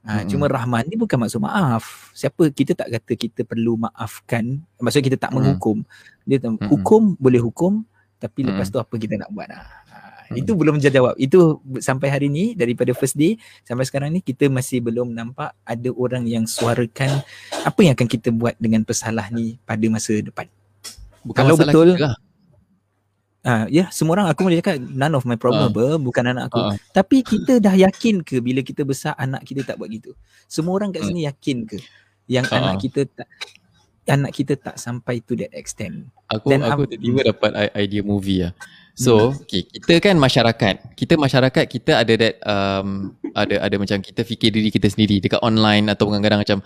Ha, 0.00 0.22
Mm-mm. 0.22 0.30
cuma 0.30 0.46
rahman 0.46 0.86
ni 0.86 0.94
bukan 0.94 1.18
maksud 1.18 1.42
maaf. 1.42 2.14
Siapa 2.14 2.48
kita 2.48 2.72
tak 2.72 2.86
kata 2.88 3.12
kita 3.12 3.40
perlu 3.42 3.74
maafkan. 3.76 4.46
Maksudnya 4.78 5.06
kita 5.10 5.18
tak 5.18 5.30
Mm. 5.30 5.36
menghukum. 5.36 5.82
Dia 6.22 6.38
tak- 6.38 6.54
Mm-mm. 6.54 6.70
hukum 6.70 7.02
boleh 7.18 7.42
hukum 7.42 7.82
tapi 8.16 8.46
lepas 8.46 8.62
Mm. 8.64 8.72
tu 8.72 8.78
apa 8.78 8.94
kita 8.94 9.14
nak 9.16 9.28
buat 9.28 9.50
lah. 9.50 9.79
Ha, 10.30 10.38
Mm. 10.38 10.46
itu 10.46 10.52
belum 10.54 10.78
jawab. 10.78 11.18
Itu 11.18 11.40
sampai 11.76 12.06
hari 12.06 12.30
ni 12.30 12.54
daripada 12.54 12.94
first 12.94 13.18
day 13.18 13.34
sampai 13.66 13.82
sekarang 13.82 14.14
ni 14.14 14.22
kita 14.22 14.46
masih 14.46 14.78
belum 14.78 15.10
nampak 15.10 15.50
ada 15.60 15.90
orang 15.90 16.22
yang 16.22 16.46
suarakan 16.46 17.26
apa 17.60 17.80
yang 17.82 17.98
akan 17.98 18.06
kita 18.06 18.30
buat 18.30 18.54
dengan 18.56 18.86
pesalah 18.86 19.26
ni 19.28 19.58
pada 19.60 19.82
masa 19.90 20.14
depan. 20.16 20.46
Bukan 21.20 21.34
Kalau 21.36 21.58
betul- 21.58 21.98
lah. 21.98 22.14
Ah, 23.40 23.64
ya, 23.66 23.88
semua 23.88 24.14
orang 24.14 24.28
aku 24.28 24.44
boleh 24.44 24.60
cakap 24.60 24.76
none 24.78 25.16
of 25.16 25.24
my 25.24 25.34
problem 25.34 25.66
Ah. 25.66 25.72
apa, 25.72 25.96
bukan 25.96 26.24
anak 26.28 26.52
aku. 26.52 26.60
Ah. 26.60 26.76
Tapi 26.92 27.24
kita 27.24 27.56
dah 27.56 27.72
yakin 27.72 28.20
ke 28.20 28.36
bila 28.38 28.60
kita 28.60 28.84
besar 28.84 29.16
anak 29.16 29.42
kita 29.42 29.64
tak 29.64 29.80
buat 29.80 29.88
gitu? 29.88 30.12
Semua 30.44 30.76
orang 30.76 30.92
kat 30.92 31.02
Hmm. 31.02 31.10
sini 31.10 31.24
yakin 31.24 31.64
ke 31.64 31.80
yang 32.28 32.44
Ah. 32.46 32.60
anak 32.70 32.84
kita 32.84 33.08
tak 33.08 33.26
anak 34.06 34.30
kita 34.30 34.54
tak 34.54 34.76
sampai 34.76 35.24
to 35.24 35.34
that 35.34 35.50
extent. 35.50 36.06
Aku 36.28 36.52
Dan 36.52 36.62
aku 36.62 36.84
tiba-tiba 36.84 37.32
dapat 37.32 37.50
idea 37.72 38.02
movie 38.02 38.44
lah. 38.44 38.52
So, 39.00 39.32
okay, 39.32 39.64
kita 39.64 39.96
kan 39.96 40.20
masyarakat. 40.20 40.92
Kita 40.92 41.16
masyarakat 41.16 41.64
kita 41.64 42.04
ada 42.04 42.12
that 42.20 42.36
um, 42.44 43.16
ada 43.32 43.64
ada 43.64 43.76
macam 43.80 43.96
kita 44.04 44.20
fikir 44.28 44.52
diri 44.52 44.68
kita 44.68 44.92
sendiri 44.92 45.24
dekat 45.24 45.40
online 45.40 45.88
atau 45.88 46.12
kadang-kadang 46.12 46.44
macam 46.44 46.58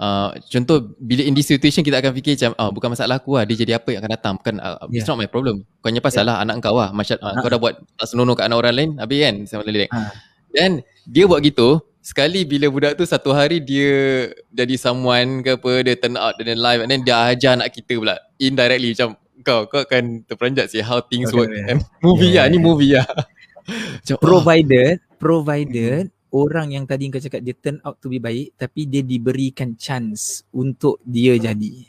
uh, 0.00 0.32
contoh 0.48 0.96
bila 0.96 1.20
in 1.20 1.36
this 1.36 1.52
situation 1.52 1.84
kita 1.84 2.00
akan 2.00 2.16
fikir 2.16 2.40
macam 2.40 2.56
ah 2.56 2.70
bukan 2.72 2.88
masalah 2.96 3.20
aku 3.20 3.36
lah 3.36 3.44
dia 3.44 3.60
jadi 3.60 3.76
apa 3.76 3.92
yang 3.92 4.00
akan 4.00 4.12
datang 4.16 4.32
bukan 4.40 4.54
uh, 4.64 4.80
it's 4.88 5.04
Yeah. 5.04 5.12
not 5.12 5.20
my 5.20 5.28
problem. 5.28 5.68
Kau 5.84 5.92
hanya 5.92 6.00
pasal 6.00 6.24
lah 6.24 6.40
anak 6.40 6.64
kau 6.64 6.80
lah. 6.80 6.96
Macam 6.96 7.20
uh, 7.20 7.34
kau 7.44 7.50
dah 7.52 7.60
buat 7.60 7.74
tak 8.00 8.06
senonoh 8.08 8.32
kat 8.32 8.48
anak 8.48 8.58
orang 8.64 8.74
lain 8.74 8.90
habis 8.96 9.18
kan 9.20 9.34
sama 9.44 9.62
lelek. 9.68 9.92
Ah. 9.92 10.16
Dan 10.48 10.80
dia 11.04 11.28
buat 11.28 11.44
gitu 11.44 11.84
Sekali 12.02 12.42
bila 12.42 12.66
budak 12.66 12.98
tu 12.98 13.06
satu 13.06 13.30
hari 13.30 13.62
dia 13.62 14.26
jadi 14.50 14.74
someone 14.74 15.38
ke 15.46 15.54
apa 15.54 15.70
dia 15.86 15.94
turn 15.94 16.18
out 16.18 16.34
dan 16.34 16.58
live 16.58 16.82
and 16.82 16.90
then 16.90 17.06
dia 17.06 17.14
ajar 17.30 17.54
anak 17.54 17.70
kita 17.70 17.94
pula 17.94 18.18
indirectly 18.42 18.90
macam 18.90 19.14
kau 19.42 19.68
kau 19.68 19.82
akan 19.84 20.24
terperanjat 20.24 20.72
sih 20.72 20.82
how 20.82 21.02
things 21.02 21.30
Okay, 21.30 21.38
work 21.38 21.50
yeah. 21.52 21.66
kan? 21.74 21.78
Movie 22.04 22.30
Yeah, 22.32 22.46
lah 22.46 22.54
ni 22.54 22.58
movie 22.62 22.94
lah. 22.96 23.06
Macam, 24.02 24.16
oh, 24.16 24.22
Provided 24.22 24.96
provided 25.22 26.10
orang 26.34 26.74
yang 26.74 26.84
tadi 26.88 27.06
kau 27.12 27.22
cakap 27.22 27.44
dia 27.46 27.54
turn 27.54 27.78
out 27.86 28.00
to 28.02 28.10
be 28.10 28.18
baik 28.18 28.58
tapi 28.58 28.90
dia 28.90 29.06
diberikan 29.06 29.78
chance 29.78 30.42
untuk 30.50 30.98
dia 31.06 31.38
jadi. 31.38 31.86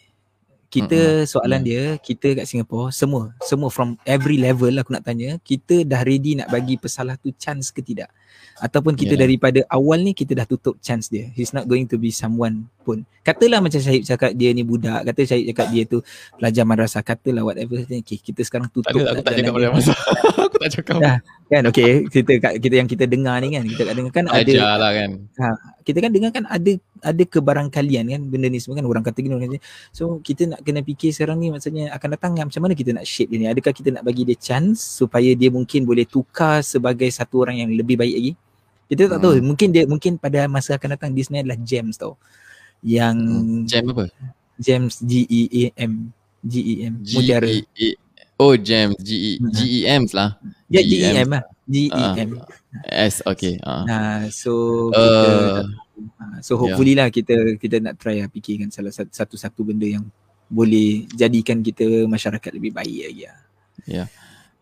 Kita 0.74 1.30
soalan 1.30 1.62
dia, 1.62 2.02
kita 2.02 2.34
kat 2.34 2.50
Singapore 2.50 2.90
semua, 2.90 3.30
semua 3.46 3.70
from 3.70 3.94
every 4.10 4.42
level 4.42 4.74
aku 4.82 4.90
nak 4.90 5.06
tanya, 5.06 5.38
kita 5.46 5.86
dah 5.86 6.02
ready 6.02 6.34
nak 6.34 6.50
bagi 6.50 6.82
pesalah 6.82 7.14
tu 7.22 7.30
chance 7.38 7.70
ke 7.70 7.86
tidak? 7.86 8.10
Ataupun 8.64 8.96
kita 8.96 9.20
Yeah. 9.20 9.28
daripada 9.28 9.60
awal 9.68 10.00
ni 10.08 10.16
kita 10.16 10.32
dah 10.32 10.48
tutup 10.48 10.80
chance 10.80 11.12
dia. 11.12 11.28
He's 11.36 11.52
not 11.52 11.68
going 11.68 11.84
to 11.92 12.00
be 12.00 12.16
someone 12.16 12.72
pun. 12.88 13.04
Katalah 13.28 13.60
macam 13.60 13.80
Syahid 13.84 14.08
cakap 14.08 14.32
dia 14.40 14.56
ni 14.56 14.64
budak, 14.64 15.04
kata 15.04 15.28
Syahid 15.28 15.52
cakap 15.52 15.68
dia 15.76 15.84
tu 15.84 16.00
pelajar 16.40 16.64
madrasah, 16.64 17.04
katalah 17.04 17.44
whatever. 17.44 17.84
Okay, 17.84 18.20
kita 18.20 18.40
sekarang 18.48 18.72
tak 18.72 18.80
tutup 18.80 19.04
ada 19.04 19.20
aku 19.20 19.20
lah 19.20 19.24
tak 19.24 19.34
cakap 19.36 19.52
pada 19.52 19.68
masa 19.76 19.92
aku 20.48 20.58
tak 20.64 20.72
cakap. 20.80 21.00
Kan 21.52 21.64
okay, 21.68 22.08
kita 22.08 22.32
kita 22.40 22.76
yang 22.80 22.88
kita 22.88 23.04
dengar 23.04 23.44
ni 23.44 23.60
kan, 23.60 23.68
kita 23.68 23.82
kat 23.84 23.96
dengar 24.00 24.12
kan 24.16 24.26
ada 24.32 24.54
lah 24.80 24.92
kan 24.96 25.12
kita 25.84 26.00
kan 26.00 26.12
dengar 26.16 26.32
kan 26.32 26.44
ada 26.48 26.72
ada 27.04 27.24
kebarangkalian 27.28 28.08
kan 28.08 28.22
benda 28.32 28.48
ni 28.48 28.58
semua 28.64 28.80
kan 28.80 28.88
orang 28.88 29.04
kata 29.04 29.20
gini 29.20 29.36
orang 29.36 29.52
kata 29.52 29.60
so 29.92 30.24
kita 30.24 30.56
nak 30.56 30.60
kena 30.64 30.80
fikir 30.82 31.12
sekarang 31.12 31.44
ni 31.44 31.52
maksudnya 31.52 31.92
akan 31.92 32.10
datang 32.16 32.32
macam 32.40 32.62
mana 32.64 32.74
kita 32.74 32.96
nak 32.96 33.04
shape 33.04 33.30
dia 33.30 33.38
ni 33.44 33.48
adakah 33.52 33.76
kita 33.76 33.92
nak 33.92 34.04
bagi 34.08 34.24
dia 34.24 34.40
chance 34.40 34.80
supaya 34.80 35.36
dia 35.36 35.52
mungkin 35.52 35.84
boleh 35.84 36.08
tukar 36.08 36.64
sebagai 36.64 37.12
satu 37.12 37.44
orang 37.44 37.60
yang 37.60 37.70
lebih 37.76 38.00
baik 38.00 38.16
lagi 38.16 38.34
kita 38.90 39.10
tak 39.10 39.20
tahu. 39.24 39.40
Hmm. 39.40 39.46
mungkin 39.54 39.68
dia 39.72 39.84
mungkin 39.88 40.20
pada 40.20 40.46
masa 40.52 40.76
akan 40.76 40.98
datang 40.98 41.12
dia 41.16 41.24
sebenarnya 41.24 41.46
adalah 41.52 41.60
gems 41.64 41.96
tau. 41.96 42.14
Yang 42.84 43.18
Hmm, 43.24 43.62
jam 43.64 43.84
apa? 43.96 44.06
Gems 44.60 44.96
G 45.02 45.24
E 45.30 45.42
A 45.50 45.88
M. 45.88 46.12
G 46.44 46.54
E 46.60 46.74
M. 46.84 46.94
Mutiara. 47.00 47.48
E 47.48 47.88
oh 48.38 48.54
jam 48.60 48.92
G 49.00 49.10
E 49.16 49.32
Hmm. 49.40 49.52
G 49.56 49.60
E 49.64 49.80
M 49.88 50.04
lah. 50.12 50.30
Ya 50.68 50.82
G 50.84 50.92
E 51.00 51.10
GEM. 51.10 51.16
M 51.26 51.30
lah. 51.32 51.44
G 51.70 51.76
E 51.88 52.04
M. 52.20 52.30
S 52.90 53.24
okay. 53.24 53.56
Ah. 53.64 53.84
Nah, 53.88 54.20
so 54.34 54.90
kita 54.92 55.30
uh, 55.30 55.64
Ah, 56.18 56.42
So 56.42 56.58
hopefully 56.58 56.98
lah 56.98 57.14
kita 57.14 57.56
kita 57.62 57.78
nak 57.78 58.02
try 58.02 58.18
lah 58.20 58.28
fikirkan 58.28 58.74
salah 58.74 58.90
satu, 58.90 59.14
satu-satu 59.14 59.62
benda 59.62 59.86
yang 59.86 60.04
boleh 60.50 61.06
jadikan 61.14 61.62
kita 61.62 62.10
masyarakat 62.10 62.52
lebih 62.54 62.74
baik 62.74 63.00
lagi 63.10 63.24
lah. 63.30 63.40
Ya. 63.86 64.06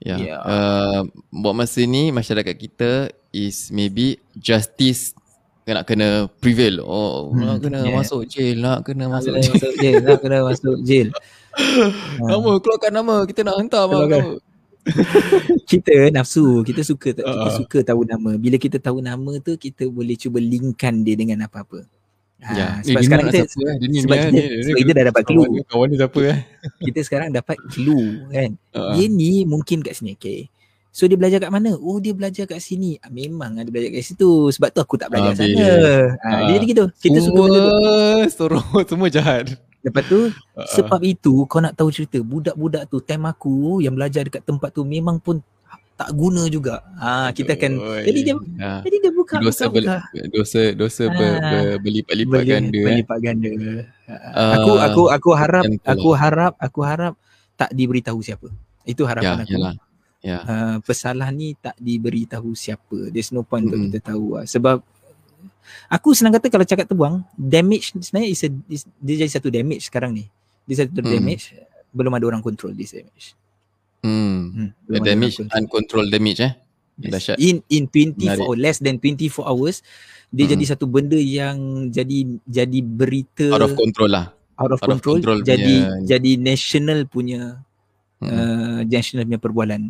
Ya. 0.02 0.16
Ya. 0.18 0.36
Uh, 0.44 1.02
buat 1.32 1.56
masa 1.56 1.80
ni 1.88 2.12
masyarakat 2.12 2.56
kita 2.58 2.90
is 3.32 3.68
maybe 3.70 4.20
justice 4.34 5.16
nak 5.64 5.86
kena 5.86 6.08
prevail. 6.38 6.80
Oh, 6.82 7.32
Hmm, 7.32 7.48
nak 7.48 7.58
kena 7.62 7.80
yeah. 7.82 7.96
masuk 7.96 8.28
jail, 8.28 8.60
nak 8.60 8.84
kena 8.84 9.08
masuk 9.08 9.32
Kena 9.32 9.40
jail. 9.40 9.54
masuk 9.54 9.74
jail, 9.78 9.96
nak 10.02 10.18
kena 10.20 10.38
masuk 10.44 10.78
jail. 10.84 11.10
Ah, 11.52 11.92
Nama, 12.32 12.52
keluarkan 12.58 12.92
nama. 12.94 13.16
Kita 13.24 13.44
nak 13.44 13.56
hantar. 13.58 13.84
Nama. 13.88 14.40
kita 15.68 15.94
nafsu, 16.10 16.64
kita 16.64 16.82
suka 16.82 17.12
kita 17.12 17.24
Ah. 17.24 17.52
suka 17.54 17.80
tahu 17.82 18.04
nama. 18.04 18.36
Bila 18.36 18.56
kita 18.56 18.78
tahu 18.78 19.00
nama 19.00 19.36
tu 19.38 19.56
kita 19.56 19.88
boleh 19.88 20.16
cuba 20.16 20.40
linkkan 20.40 21.02
dia 21.02 21.14
dengan 21.14 21.44
apa-apa. 21.44 21.84
Ya. 22.42 22.48
Ha, 22.72 22.82
Ni 22.82 22.90
sebab 22.90 22.98
dia 22.98 23.06
sekarang 23.06 23.26
kita 23.28 23.38
siapa 23.44 23.60
eh? 23.62 23.76
Dia 23.78 23.88
ni 23.88 23.98
sebab 24.02 24.16
ni, 24.16 24.18
kita, 24.18 24.32
ni, 24.32 24.42
ni, 24.42 24.64
sebab 24.64 24.74
ni, 24.74 24.82
kita 24.82 24.92
dah 24.92 25.06
dapat 25.06 25.24
clue. 25.24 25.46
dia- 25.46 25.66
Kawan 25.68 25.88
dia 25.88 26.00
siapa 26.00 26.20
eh? 26.26 26.38
Kita 26.82 27.00
sekarang 27.04 27.30
dapat 27.30 27.58
clue 27.70 28.06
kan. 28.28 28.50
Ah. 28.72 28.92
Dia 28.92 29.06
ni 29.08 29.32
mungkin 29.44 29.78
kat 29.80 29.94
sini 29.94 30.16
okay. 30.16 30.50
So 30.92 31.08
dia 31.08 31.16
belajar 31.16 31.40
kat 31.40 31.50
mana? 31.50 31.72
Oh 31.74 31.98
dia 31.98 32.12
belajar 32.12 32.44
kat 32.46 32.60
sini. 32.60 33.00
Ah, 33.00 33.08
memang 33.08 33.56
ada 33.56 33.66
belajar 33.66 33.90
kat 33.90 34.04
situ. 34.04 34.52
Sebab 34.52 34.70
tu 34.70 34.80
aku 34.80 34.96
tak 34.96 35.08
belajar 35.08 35.34
Habis. 35.34 35.56
sana. 35.56 35.68
Ah, 36.20 36.28
Ah. 36.28 36.40
dia 36.46 36.54
jadi 36.54 36.66
gitu. 36.68 36.86
Kita 37.00 37.18
suka 37.18 37.40
benda 37.42 37.60
tu. 37.60 37.72
Semua 38.30 38.82
semua 38.86 39.08
jahat. 39.08 39.56
Lepas 39.82 40.04
tu 40.06 40.30
Ah. 40.52 40.68
sebab 40.70 41.00
itu 41.02 41.48
kau 41.48 41.58
nak 41.58 41.74
tahu 41.74 41.90
cerita 41.90 42.20
budak-budak 42.20 42.86
tu 42.86 43.00
time 43.00 43.24
aku 43.26 43.80
yang 43.80 43.96
belajar 43.96 44.22
dekat 44.22 44.44
tempat 44.44 44.70
tu 44.70 44.84
memang 44.84 45.18
pun 45.18 45.40
tak 45.94 46.12
guna 46.12 46.44
juga. 46.48 46.82
Ah 46.94 47.30
kita 47.30 47.54
akan 47.54 47.72
Oi. 47.78 48.04
jadi 48.04 48.20
dia 48.22 48.36
Ya. 48.58 48.72
jadi 48.82 48.98
dia 49.00 49.12
buka 49.12 49.38
dosa 49.38 49.66
buka, 49.66 49.72
ber, 49.72 49.84
buka. 49.86 49.98
dosa 50.30 50.62
dosa 50.74 51.04
ber, 51.08 51.32
Ah. 51.32 51.42
ber, 51.48 51.66
berlipat-lipat 51.80 52.36
Beli- 52.38 52.52
ganda 52.52 52.74
eh. 52.74 52.84
berlipat 52.84 53.18
ganda. 53.22 53.50
Ah, 54.10 54.52
aku 54.56 54.72
aku 54.78 55.04
aku 55.08 55.30
harap 55.32 55.64
aku 55.84 56.10
harap 56.12 56.54
aku 56.60 56.80
harap 56.82 57.14
tak 57.56 57.70
diberitahu 57.72 58.20
siapa. 58.20 58.50
Itu 58.84 59.02
Ya, 59.02 59.08
harapan 59.08 59.38
aku. 59.40 59.54
yalah. 59.56 59.76
Ya. 60.22 60.38
uh, 60.40 60.78
pesalah 60.80 61.30
ni 61.30 61.54
tak 61.56 61.74
diberitahu 61.76 62.54
siapa. 62.54 63.10
There's 63.10 63.30
no 63.30 63.42
point 63.42 63.66
Mm-mm. 63.66 63.90
untuk 63.90 63.98
kita 63.98 64.14
tahu 64.14 64.38
lah. 64.38 64.46
Sebab 64.46 64.78
aku 65.88 66.14
senang 66.14 66.32
kata 66.32 66.48
kalau 66.48 66.62
cakap 66.62 66.86
terbuang, 66.86 67.26
damage 67.34 67.94
sebenarnya 67.96 68.30
is 68.30 68.42
a, 68.42 68.50
is, 68.68 68.82
dia 68.96 69.16
jadi 69.18 69.32
satu 69.32 69.50
damage 69.50 69.84
sekarang 69.84 70.14
ni. 70.14 70.30
Dia 70.64 70.86
satu 70.86 70.94
Mm. 70.96 71.10
damage, 71.10 71.58
belum 71.90 72.14
ada 72.14 72.26
orang 72.28 72.40
control 72.40 72.72
this 72.72 72.94
damage. 72.94 73.34
Hmm. 74.02 74.50
Hmm, 74.52 74.70
The 74.88 75.00
damage, 75.00 75.38
control. 75.38 75.58
uncontrolled 75.58 76.10
damage 76.10 76.40
eh. 76.40 76.54
Yes. 76.98 77.12
dahsyat. 77.12 77.38
In 77.40 77.66
in 77.68 77.84
24 77.86 78.14
Menarik. 78.14 78.46
or 78.46 78.56
less 78.56 78.78
than 78.78 78.96
24 78.98 79.42
hours, 79.44 79.82
dia 80.28 80.46
Mm. 80.46 80.52
jadi 80.52 80.64
satu 80.68 80.86
benda 80.86 81.18
yang 81.18 81.58
jadi 81.88 82.18
jadi 82.44 82.80
berita 82.80 83.50
Out 83.50 83.64
of 83.64 83.74
control 83.74 84.10
lah. 84.12 84.26
out 84.56 84.70
of 84.70 84.78
out 84.78 84.86
of 84.86 85.02
control, 85.02 85.18
control 85.18 85.40
jadi 85.42 85.66
punya- 85.82 85.98
jadi 86.08 86.32
national 86.38 87.00
punya 87.06 87.58
Hmm. 88.22 88.30
uh, 88.30 88.80
national 88.86 89.26
punya 89.26 89.40
perbualan. 89.40 89.82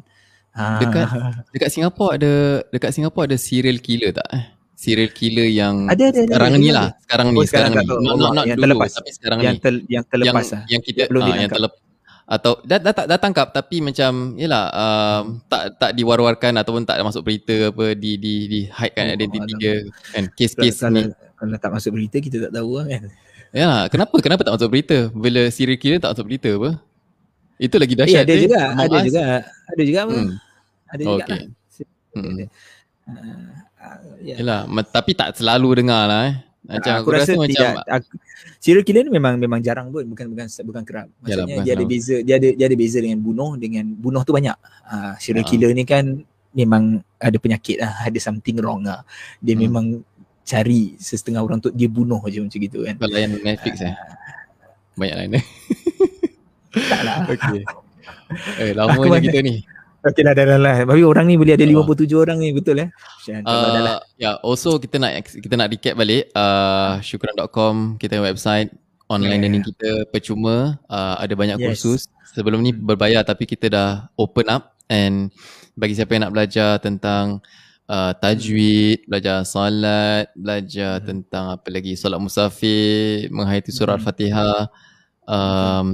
Dekat 0.52 1.07
dekat 1.56 1.69
Singapura 1.72 2.19
ada 2.19 2.32
dekat 2.69 2.91
Singapura 2.91 3.23
ada 3.23 3.38
serial 3.40 3.80
killer 3.80 4.11
tak 4.11 4.28
eh? 4.36 4.44
Serial 4.76 5.14
killer 5.14 5.45
yang 5.45 5.86
Ada, 5.88 6.10
ada, 6.10 6.19
sekarang 6.26 6.52
ada, 6.52 6.57
ni 6.57 6.68
ada. 6.68 6.76
lah, 6.76 6.88
sekarang 7.06 7.28
ni, 7.30 7.38
Oh, 7.38 7.45
sekarang, 7.45 7.72
sekarang 7.72 7.86
ni. 7.86 8.02
Not, 8.02 8.15
not, 8.18 8.32
not 8.34 8.45
Yang 8.49 8.57
dulu, 8.57 8.64
terlepas. 8.65 8.90
tapi 8.91 9.10
sekarang 9.14 9.40
yang 9.40 9.56
ni. 9.56 9.80
yang 9.88 10.03
terlepas 10.10 10.26
yang, 10.41 10.53
lah. 10.57 10.64
yang 10.68 10.82
kita 10.82 11.02
Belum 11.06 11.22
ah, 11.22 11.28
yang 11.28 11.38
ditangkap. 11.38 11.56
terlep 11.56 11.73
atau 12.26 12.52
dah, 12.64 12.80
dah, 12.80 12.94
tak 12.95 13.06
dah 13.11 13.19
tangkap 13.19 13.48
tapi 13.52 13.78
macam 13.80 14.11
yalah 14.40 14.65
um, 14.72 15.23
tak 15.45 15.76
tak 15.76 15.91
diwar-warkan 15.94 16.56
ataupun 16.56 16.88
tak 16.88 16.95
masuk 17.03 17.28
berita 17.28 17.68
apa 17.69 17.91
di 17.91 18.15
di 18.15 18.34
di 18.48 18.60
hide 18.72 18.94
kan 18.95 19.06
Oh, 19.06 19.15
identiti 19.19 19.52
dia 19.60 19.73
kan 20.10 20.23
kes-kes 20.32 20.80
kalau, 20.80 20.95
ni 20.95 21.02
kalau 21.36 21.56
tak 21.60 21.72
masuk 21.76 21.91
berita 21.91 22.18
kita 22.18 22.48
tak 22.48 22.52
tahu 22.56 22.80
lah 22.80 22.88
kan. 22.88 23.03
Ya, 23.52 23.84
kenapa 23.91 24.15
kenapa 24.23 24.48
tak 24.48 24.56
masuk 24.56 24.72
berita? 24.72 25.11
Bila 25.11 25.52
serial 25.52 25.76
killer 25.76 25.99
tak 25.99 26.15
masuk 26.15 26.23
berita 26.23 26.49
apa? 26.56 26.72
Itu 27.62 27.76
lagi 27.78 27.94
Eh, 27.94 28.00
dahsyat. 28.00 28.24
ada 28.26 28.34
eh. 28.34 28.42
juga, 28.42 28.60
Among 28.66 28.82
ada 28.82 28.98
juga. 29.06 29.22
Ada 29.70 29.82
juga 29.86 30.00
apa? 30.02 30.14
Hmm. 30.16 30.32
Ada 30.90 31.02
juga 31.02 31.14
Okay. 31.16 31.30
lah. 31.32 31.42
Hmm. 32.12 32.36
Ah, 33.82 33.98
ya. 34.20 34.36
Yalah, 34.38 34.62
ma- 34.66 34.86
tapi 34.88 35.12
tak 35.14 35.34
selalu 35.34 35.70
dengar 35.78 36.06
lah 36.06 36.22
eh. 36.28 36.36
Macam 36.62 36.94
aku, 36.96 37.10
rasa, 37.12 37.34
macam 37.34 37.50
tidak 37.50 37.74
aku, 37.84 38.10
serial 38.58 38.86
killer 38.86 39.04
ni 39.04 39.12
memang 39.12 39.34
memang 39.36 39.60
jarang 39.60 39.90
pun 39.90 40.06
bukan 40.06 40.30
bukan 40.30 40.46
bukan 40.46 40.84
kerap. 40.84 41.08
Yalah, 41.20 41.44
Maksudnya 41.44 41.46
bukan 41.52 41.66
dia 41.66 41.74
ada 41.74 41.86
beza 41.86 42.16
dia 42.22 42.36
ada 42.38 42.50
dia 42.54 42.66
ada 42.66 42.78
beza 42.78 42.98
dengan 42.98 43.20
bunuh 43.20 43.52
dengan 43.56 43.86
bunuh 43.92 44.22
tu 44.22 44.32
banyak. 44.32 44.54
Ah 44.84 45.18
serial 45.18 45.42
Ah. 45.42 45.50
killer 45.50 45.72
ni 45.72 45.84
kan 45.84 46.22
memang 46.52 46.84
ada 47.18 47.34
penyakit 47.36 47.82
lah, 47.82 48.06
ada 48.06 48.20
something 48.20 48.56
wrong 48.58 48.84
lah. 48.84 49.02
Dia 49.38 49.54
Hmm. 49.54 49.62
memang 49.66 49.86
cari 50.44 50.94
sesetengah 50.98 51.42
orang 51.42 51.58
tu 51.58 51.70
dia 51.72 51.88
bunuh 51.88 52.22
je 52.26 52.40
macam 52.40 52.60
gitu 52.60 52.86
kan. 52.86 52.96
kalau 52.96 53.18
yang 53.18 53.34
Netflix 53.36 53.82
eh. 53.82 53.96
Banyak 54.94 55.16
lain 55.18 55.32
eh. 55.36 55.46
Tak 56.73 57.02
lah. 57.03 57.18
Okey. 57.27 57.61
Eh, 58.57 58.72
lamanya 58.72 59.07
mana- 59.11 59.22
kita 59.22 59.39
ni. 59.43 59.61
Okey 60.02 60.23
lah 60.23 60.34
dah 60.34 60.45
dah 60.48 60.57
lah. 60.57 60.76
Tapi 60.81 61.03
orang 61.03 61.27
ni 61.27 61.35
boleh 61.35 61.53
ada 61.53 61.61
Ah. 61.61 61.84
57 61.85 62.15
orang 62.15 62.38
ni 62.39 62.49
betul 62.56 62.80
eh. 62.80 62.89
Lah. 63.27 63.43
Uh, 63.45 63.99
ya, 64.18 64.39
also 64.41 64.80
kita 64.80 64.98
nak 64.98 65.11
kita 65.27 65.53
nak 65.53 65.69
recap 65.69 65.93
balik 65.93 66.31
uh, 66.34 66.98
syukran.com 66.99 67.99
kita 67.99 68.18
website 68.18 68.72
online 69.06 69.38
Yeah. 69.38 69.43
learning 69.45 69.64
kita 69.68 69.89
percuma 70.07 70.80
uh, 70.88 71.15
ada 71.19 71.35
banyak 71.35 71.60
Yes. 71.60 71.68
kursus 71.77 72.02
sebelum 72.31 72.64
ni 72.64 72.72
berbayar 72.72 73.22
tapi 73.22 73.43
kita 73.43 73.68
dah 73.68 73.89
open 74.15 74.48
up 74.48 74.73
and 74.88 75.30
bagi 75.76 75.93
siapa 75.93 76.15
yang 76.15 76.26
nak 76.26 76.34
belajar 76.34 76.80
tentang 76.80 77.43
uh, 77.85 78.15
tajwid, 78.15 79.03
belajar 79.06 79.43
salat, 79.43 80.31
belajar 80.34 80.98
Hmm. 80.98 81.06
tentang 81.06 81.45
apa 81.52 81.68
lagi 81.68 81.93
solat 81.93 82.18
musafir, 82.18 83.27
menghayati 83.30 83.69
surah 83.69 83.93
Hmm. 83.93 84.02
Al-Fatihah, 84.02 84.60
um, 85.27 85.88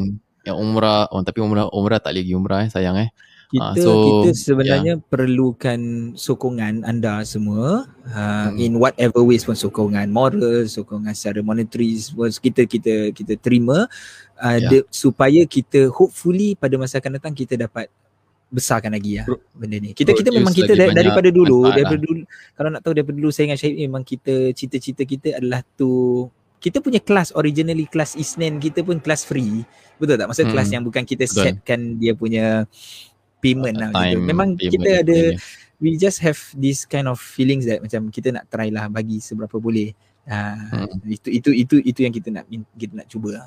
yang 0.47 0.55
umrah, 0.55 1.11
oh 1.11 1.19
tapi 1.21 1.43
umrah 1.43 1.67
umrah 1.69 1.99
tak 1.99 2.15
lagi 2.15 2.31
umrah 2.31 2.63
eh 2.63 2.71
sayang 2.71 2.95
eh. 2.97 3.11
Kita 3.47 3.63
Ah, 3.63 3.71
so, 3.79 3.91
kita 3.95 4.35
sebenarnya 4.35 4.99
perlukan 4.99 5.79
sokongan 6.13 6.83
anda 6.83 7.23
semua 7.23 7.87
uh, 8.03 8.47
Hmm. 8.47 8.59
in 8.59 8.75
whatever 8.75 9.23
ways 9.23 9.43
pun 9.43 9.55
sokongan 9.55 10.07
moral, 10.07 10.67
sokongan 10.67 11.11
secara 11.11 11.39
monetary 11.39 11.95
pun 12.11 12.27
kita 12.27 12.63
kita 12.63 12.93
kita 13.11 13.33
terima 13.35 13.87
uh, 14.35 14.57
Ya. 14.57 14.67
de, 14.67 14.77
supaya 14.87 15.43
kita 15.43 15.87
hopefully 15.87 16.55
pada 16.55 16.75
masa 16.75 16.99
akan 16.99 17.15
datang 17.15 17.31
kita 17.31 17.55
dapat 17.55 17.87
besarkan 18.47 18.91
lagi 18.91 19.19
lah 19.19 19.27
Pro- 19.27 19.43
benda 19.51 19.75
ni. 19.75 19.91
Kita 19.91 20.11
kita 20.11 20.27
memang 20.27 20.51
kita 20.51 20.67
lagi 20.67 20.79
da- 20.79 20.87
banyak 20.87 20.97
daripada 20.97 21.29
dulu 21.31 21.57
manfaat 21.63 21.75
daripada 21.79 21.99
dulu 21.99 22.21
kalau 22.51 22.69
nak 22.71 22.81
tahu 22.83 22.93
daripada 22.95 23.15
dulu 23.15 23.31
saya 23.31 23.43
dengan 23.47 23.59
Syahid 23.59 23.77
memang 23.79 24.03
kita 24.03 24.35
cita-cita 24.51 25.01
kita 25.03 25.27
adalah 25.39 25.63
tu 25.75 25.91
kita 26.57 26.81
punya 26.81 26.97
kelas 26.97 27.31
originally 27.33 27.85
kelas 27.85 28.13
Isnin 28.13 28.57
kita 28.57 28.81
pun 28.81 28.97
kelas 28.97 29.23
free. 29.23 29.61
Betul 29.97 30.17
tak? 30.17 30.27
Maksud 30.27 30.45
Hmm. 30.45 30.53
kelas 30.53 30.69
yang 30.69 30.83
bukan 30.83 31.03
kita 31.03 31.23
Betul. 31.23 31.43
setkan 31.43 31.79
dia 31.95 32.13
punya 32.13 32.65
payment 33.39 33.77
lah 33.77 33.89
gitu. 33.93 34.19
Memang 34.23 34.47
payment 34.53 34.73
kita 34.73 34.89
ada 35.01 35.17
sebagainya. 35.31 35.77
we 35.77 35.89
just 35.95 36.17
have 36.19 36.37
this 36.53 36.83
kind 36.83 37.05
of 37.05 37.17
feelings 37.17 37.65
that 37.65 37.77
macam 37.79 38.09
kita 38.09 38.33
nak 38.33 38.45
try 38.47 38.67
lah 38.67 38.89
bagi 38.89 39.17
seberapa 39.19 39.57
boleh. 39.57 39.93
Uh, 40.27 40.59
Hmm. 40.83 40.99
itu 41.07 41.29
itu 41.31 41.49
itu 41.55 41.75
itu 41.79 41.99
yang 42.01 42.11
kita 42.11 42.29
nak 42.29 42.43
kita 42.73 42.93
nak 42.93 43.07
cuba. 43.07 43.39
lah. 43.39 43.45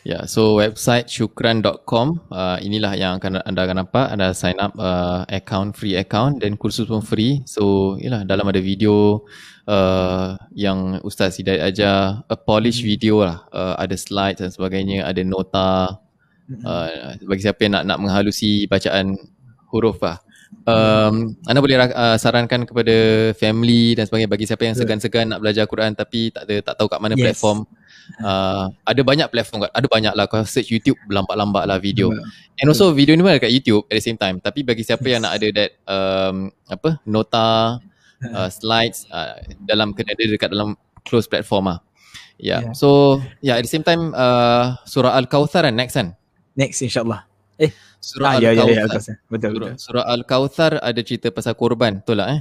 Ya, 0.00 0.24
so 0.24 0.56
website 0.56 1.12
syukran.com 1.12 2.24
uh, 2.32 2.56
inilah 2.64 2.96
yang 2.96 3.20
akan 3.20 3.44
anda 3.44 3.60
akan 3.68 3.84
nampak 3.84 4.06
anda 4.08 4.32
sign 4.32 4.56
up 4.56 4.72
uh, 4.80 5.28
account 5.28 5.76
free 5.76 5.92
account 5.92 6.40
dan 6.40 6.56
kursus 6.56 6.88
pun 6.88 7.04
free. 7.04 7.44
So, 7.44 7.96
yalah 8.00 8.24
dalam 8.24 8.48
ada 8.48 8.64
video 8.64 9.28
uh, 9.68 10.40
yang 10.56 11.04
Ustaz 11.04 11.36
Hidayat 11.36 11.68
ajar, 11.68 12.24
a 12.24 12.36
polished 12.36 12.80
video 12.80 13.20
lah. 13.28 13.44
Uh, 13.52 13.76
ada 13.76 13.92
slides 13.92 14.40
dan 14.40 14.48
sebagainya, 14.48 15.04
ada 15.04 15.20
nota 15.20 16.00
Hmm. 16.50 16.66
uh, 16.66 17.14
bagi 17.30 17.46
siapa 17.46 17.62
yang 17.62 17.78
nak 17.78 17.84
nak 17.86 17.98
menghalusi 18.02 18.66
bacaan 18.66 19.14
huruf 19.70 20.02
lah. 20.02 20.18
Um, 20.66 21.38
anda 21.46 21.62
boleh 21.62 21.78
uh, 21.78 22.18
sarankan 22.18 22.66
kepada 22.66 23.30
family 23.38 23.94
dan 23.94 24.10
sebagainya 24.10 24.26
bagi 24.26 24.50
siapa 24.50 24.66
yang 24.66 24.74
segan-segan 24.74 25.30
nak 25.30 25.46
belajar 25.46 25.70
Quran 25.70 25.94
tapi 25.94 26.34
tak 26.34 26.50
ada 26.50 26.58
tak 26.58 26.74
tahu 26.74 26.90
kat 26.90 26.98
mana 26.98 27.14
Yes. 27.14 27.22
platform. 27.38 27.70
Uh, 28.18 28.74
ada 28.82 29.00
banyak 29.06 29.30
platform 29.30 29.62
kat, 29.62 29.70
ada 29.70 29.86
banyak 29.86 30.12
lah 30.18 30.26
kau 30.26 30.42
search 30.42 30.74
YouTube 30.74 30.98
lambat-lambat 31.06 31.70
lah 31.70 31.78
video. 31.78 32.10
And 32.58 32.66
also 32.66 32.90
video 32.90 33.14
ni 33.14 33.22
pun 33.22 33.30
ada 33.30 33.42
kat 33.42 33.54
YouTube 33.54 33.86
at 33.86 33.96
the 33.96 34.04
same 34.04 34.18
time. 34.18 34.42
Tapi 34.42 34.66
bagi 34.66 34.82
siapa 34.82 35.06
yang 35.06 35.22
nak 35.22 35.38
ada 35.38 35.48
that 35.54 35.70
um, 35.86 36.50
apa 36.66 36.98
nota 37.06 37.78
uh, 38.26 38.48
slides 38.50 39.06
uh, 39.14 39.38
dalam 39.62 39.94
kena 39.94 40.18
ada 40.18 40.24
dekat 40.26 40.50
dalam 40.50 40.74
close 41.06 41.30
platform 41.30 41.70
lah. 41.70 41.78
Yeah. 42.40 42.66
Yeah. 42.66 42.74
So 42.74 43.20
yeah 43.44 43.60
at 43.60 43.64
the 43.64 43.72
same 43.72 43.86
time 43.86 44.16
uh, 44.16 44.80
surah 44.88 45.14
Al-Kauthar 45.14 45.68
kan 45.68 45.76
next 45.76 45.94
kan? 45.94 46.18
Next 46.58 46.82
insyaallah. 46.82 47.30
Surah 48.00 48.32
Ah, 48.32 48.34
ya, 48.40 48.56
ya, 48.56 48.64
ya. 48.64 48.88
Al-Kautsar. 48.88 49.20
betul 49.28 49.50
Surah, 49.52 49.68
betul. 49.68 49.72
surah 49.76 50.04
Al-Kauthar 50.08 50.72
ada 50.80 51.00
cerita 51.04 51.28
pasal 51.28 51.52
korban, 51.52 52.00
betul 52.00 52.16
lah 52.16 52.32
eh? 52.32 52.40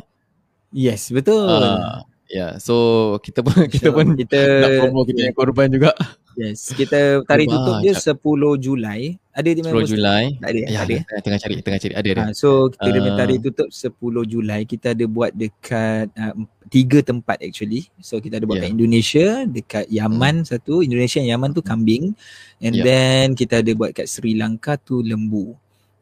Yes, 0.71 1.11
betul. 1.11 1.51
Ah, 1.51 2.07
yeah. 2.30 2.51
So 2.57 2.76
kita 3.19 3.41
pun 3.41 3.65
kita 3.68 3.89
pun 3.89 4.14
kita 4.14 4.39
nak 4.64 4.69
promo 4.80 5.01
kita 5.03 5.19
yang 5.26 5.35
korban 5.35 5.68
juga. 5.68 5.91
yes, 6.34 6.72
kita 6.72 7.26
tarikh 7.26 7.49
tutup 7.49 7.84
dia 7.84 7.93
10 7.93 8.15
Julai. 8.57 9.19
Ada 9.30 9.49
di 9.49 9.60
10 9.60 9.68
mana? 9.68 9.84
Julai. 9.84 10.23
Tak 10.35 10.49
ada, 10.49 10.60
Ya, 10.60 10.68
tak 10.68 10.84
ada. 10.84 10.95
tengah, 10.95 11.22
tengah 11.22 11.39
cari, 11.39 11.53
tengah 11.60 11.80
cari. 11.80 11.93
Ada 11.95 12.10
ada. 12.10 12.22
Ha, 12.22 12.31
so 12.31 12.49
kita 12.69 12.88
uh, 12.93 13.06
Ah. 13.06 13.18
tarikh 13.18 13.39
tutup 13.41 13.68
10 13.69 13.91
Julai 14.26 14.61
kita 14.64 14.88
ada 14.91 15.06
buat 15.06 15.31
dekat 15.31 16.06
uh, 16.14 16.34
tiga 16.68 16.99
tempat 17.01 17.38
actually. 17.39 17.89
So 17.99 18.19
kita 18.19 18.38
ada 18.38 18.45
buat 18.45 18.60
Yeah. 18.60 18.68
kat 18.68 18.76
Indonesia, 18.76 19.27
dekat 19.43 19.85
Yaman 19.89 20.35
satu, 20.43 20.80
Indonesia 20.80 21.18
yang 21.18 21.35
Yaman 21.35 21.51
tu 21.51 21.61
kambing 21.61 22.14
and 22.60 22.73
Yeah. 22.73 22.85
then 22.85 23.26
kita 23.34 23.60
ada 23.60 23.72
buat 23.73 23.91
kat 23.91 24.06
Sri 24.06 24.34
Lanka 24.34 24.76
tu 24.76 25.01
lembu. 25.01 25.56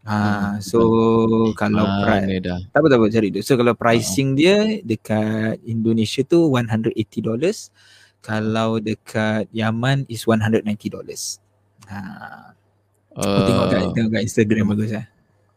Ha 0.08 0.56
so 0.64 0.80
kalau 1.52 1.84
pri- 2.00 2.24
Mana 2.24 2.36
dah. 2.40 2.60
tak 2.72 2.80
apa 2.80 2.88
tak 2.88 2.98
apa 2.98 3.06
cari 3.12 3.28
tu. 3.28 3.44
So 3.44 3.60
kalau 3.60 3.76
pricing 3.76 4.34
dia 4.34 4.80
dekat 4.80 5.60
Indonesia 5.64 6.24
tu 6.24 6.48
180 6.48 6.96
dollars. 7.20 7.70
Kalau 8.24 8.80
dekat 8.80 9.52
Yaman 9.52 10.08
is 10.08 10.24
190 10.24 10.64
dollars. 10.90 11.44
Ha, 11.88 12.00
uh, 13.16 13.44
tengok 13.48 13.66
kat 13.68 13.82
tengok 13.92 14.12
kat 14.12 14.24
Instagram 14.24 14.66
bagus 14.72 14.92
ah. 14.96 15.06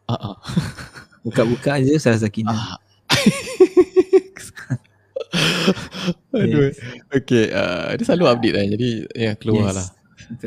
ah, 0.07 0.15
ah. 0.31 0.35
Buka-buka 1.25 1.79
je 1.79 1.95
salah 1.95 2.19
sakina. 2.19 2.51
Ah. 2.51 2.75
Aduh. 6.33 6.71
Okay, 7.11 7.45
uh, 7.51 7.95
dia 7.95 8.03
selalu 8.03 8.25
update 8.27 8.55
lah. 8.55 8.65
Jadi 8.67 8.89
ya 9.13 9.31
keluar 9.35 9.71
Yes. 9.71 9.77
lah. 9.77 9.87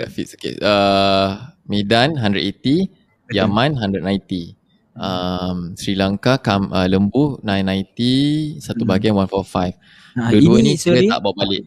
Feed 0.09 0.29
sikit. 0.29 0.55
Uh, 0.61 1.29
Medan 1.69 2.17
180, 2.17 2.89
Yaman 3.35 3.70
190. 3.77 4.55
Um, 4.94 5.74
Sri 5.74 5.98
Lanka 5.98 6.39
kam, 6.39 6.70
uh, 6.70 6.86
lembu 6.86 7.43
990, 7.43 8.62
satu 8.62 8.86
Hmm. 8.86 8.89
bahagian 8.89 9.12
145. 9.12 9.74
Ha, 10.15 10.31
Dua-dua 10.31 10.62
ini 10.62 10.70
ni 10.70 10.78
kita 10.78 11.11
tak 11.11 11.20
bawa 11.20 11.35
balik. 11.35 11.62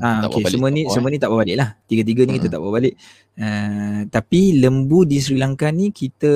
Ah, 0.00 0.24
tak 0.24 0.32
okay. 0.32 0.32
bawa 0.32 0.40
balik 0.40 0.52
Semua 0.56 0.68
ni 0.70 0.80
Singapore, 0.80 0.94
semua 0.96 1.08
ni 1.12 1.18
tak 1.20 1.28
bawa 1.28 1.40
balik 1.44 1.56
lah. 1.60 1.68
Tiga-tiga 1.84 2.22
ni 2.24 2.32
kita 2.32 2.46
Hmm. 2.48 2.54
tak 2.56 2.60
bawa 2.64 2.72
balik. 2.72 2.94
Uh, 3.36 4.00
tapi 4.08 4.40
lembu 4.56 5.04
di 5.04 5.16
Sri 5.20 5.36
Lanka 5.36 5.68
ni 5.68 5.92
kita 5.92 6.32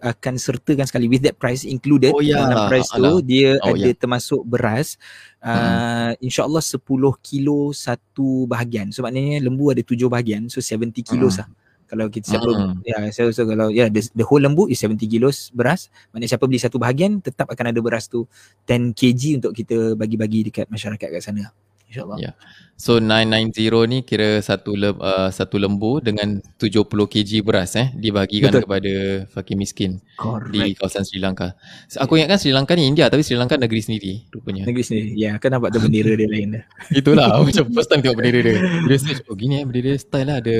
akan 0.00 0.34
sertakan 0.36 0.88
sekali 0.88 1.04
with 1.04 1.20
that 1.20 1.36
price 1.36 1.68
included. 1.68 2.16
Oh, 2.16 2.24
ya. 2.24 2.40
Dalam 2.40 2.72
price 2.72 2.88
Alah. 2.96 3.00
tu 3.04 3.12
dia 3.20 3.60
Oh, 3.60 3.76
ada 3.76 3.84
ya. 3.84 3.92
termasuk 3.92 4.40
beras. 4.42 4.96
Uh, 5.44 6.16
InsyaAllah 6.18 6.64
10 6.64 6.80
kilo 7.20 7.76
satu 7.76 8.48
bahagian. 8.48 8.88
So 8.88 9.04
maknanya 9.04 9.44
lembu 9.44 9.68
ada 9.68 9.84
7 9.84 10.08
bahagian. 10.08 10.48
So 10.48 10.64
70 10.64 11.04
kilo 11.04 11.28
Hmm. 11.28 11.44
lah. 11.44 11.48
Kalau 11.84 12.08
kita 12.08 12.36
siapa 12.36 12.48
Hmm. 12.48 12.80
ya 12.86 12.96
so, 13.12 13.28
so 13.30 13.44
kalau 13.44 13.68
ya 13.68 13.88
the, 13.92 14.00
the 14.16 14.24
whole 14.24 14.40
lembu 14.40 14.66
is 14.70 14.80
70 14.80 15.04
kilos 15.08 15.52
beras. 15.52 15.92
Maknanya 16.12 16.36
siapa 16.36 16.44
beli 16.48 16.60
satu 16.60 16.80
bahagian 16.80 17.20
tetap 17.20 17.50
akan 17.50 17.70
ada 17.72 17.80
beras 17.84 18.08
tu 18.08 18.24
10 18.64 18.96
kg 18.96 19.20
untuk 19.42 19.52
kita 19.52 19.92
bagi-bagi 19.98 20.48
dekat 20.48 20.66
masyarakat 20.72 21.08
kat 21.12 21.22
sana. 21.22 21.52
InsyaAllah. 21.94 22.18
Ya. 22.18 22.34
So 22.74 22.98
990 22.98 23.86
ni 23.86 23.98
kira 24.02 24.42
satu 24.42 24.74
lem, 24.74 24.98
uh, 24.98 25.30
satu 25.30 25.62
lembu 25.62 26.02
dengan 26.02 26.42
70 26.58 26.90
kg 26.90 27.30
beras 27.46 27.78
eh 27.78 27.94
dibagikan 27.94 28.50
Betul. 28.50 28.62
kepada 28.66 28.92
fakir 29.30 29.54
miskin 29.54 30.02
Correct. 30.18 30.50
di 30.50 30.74
kawasan 30.74 31.06
Sri 31.06 31.22
Lanka. 31.22 31.54
Aku 32.02 32.18
ingatkan 32.18 32.42
Sri 32.42 32.50
Lanka 32.50 32.74
ni 32.74 32.90
India 32.90 33.06
tapi 33.06 33.22
Sri 33.22 33.38
Lanka 33.38 33.54
negeri 33.54 33.78
sendiri 33.78 34.26
rupanya. 34.34 34.66
Negeri 34.66 34.82
sendiri. 34.82 35.14
Ya, 35.14 35.38
kan 35.38 35.54
nampak 35.54 35.70
tu 35.70 35.78
bendera 35.78 36.18
dia 36.18 36.26
lain 36.26 36.58
dah. 36.58 36.64
Itulah 36.98 37.38
macam 37.38 37.64
first 37.70 37.88
time 37.94 38.02
tengok 38.02 38.18
bendera 38.18 38.40
dia. 38.42 38.58
Dia 38.90 38.98
search 38.98 39.22
oh 39.30 39.38
gini 39.38 39.62
eh 39.62 39.64
bendera 39.64 39.94
dia 39.94 40.02
style 40.02 40.26
lah 40.26 40.36
ada 40.42 40.56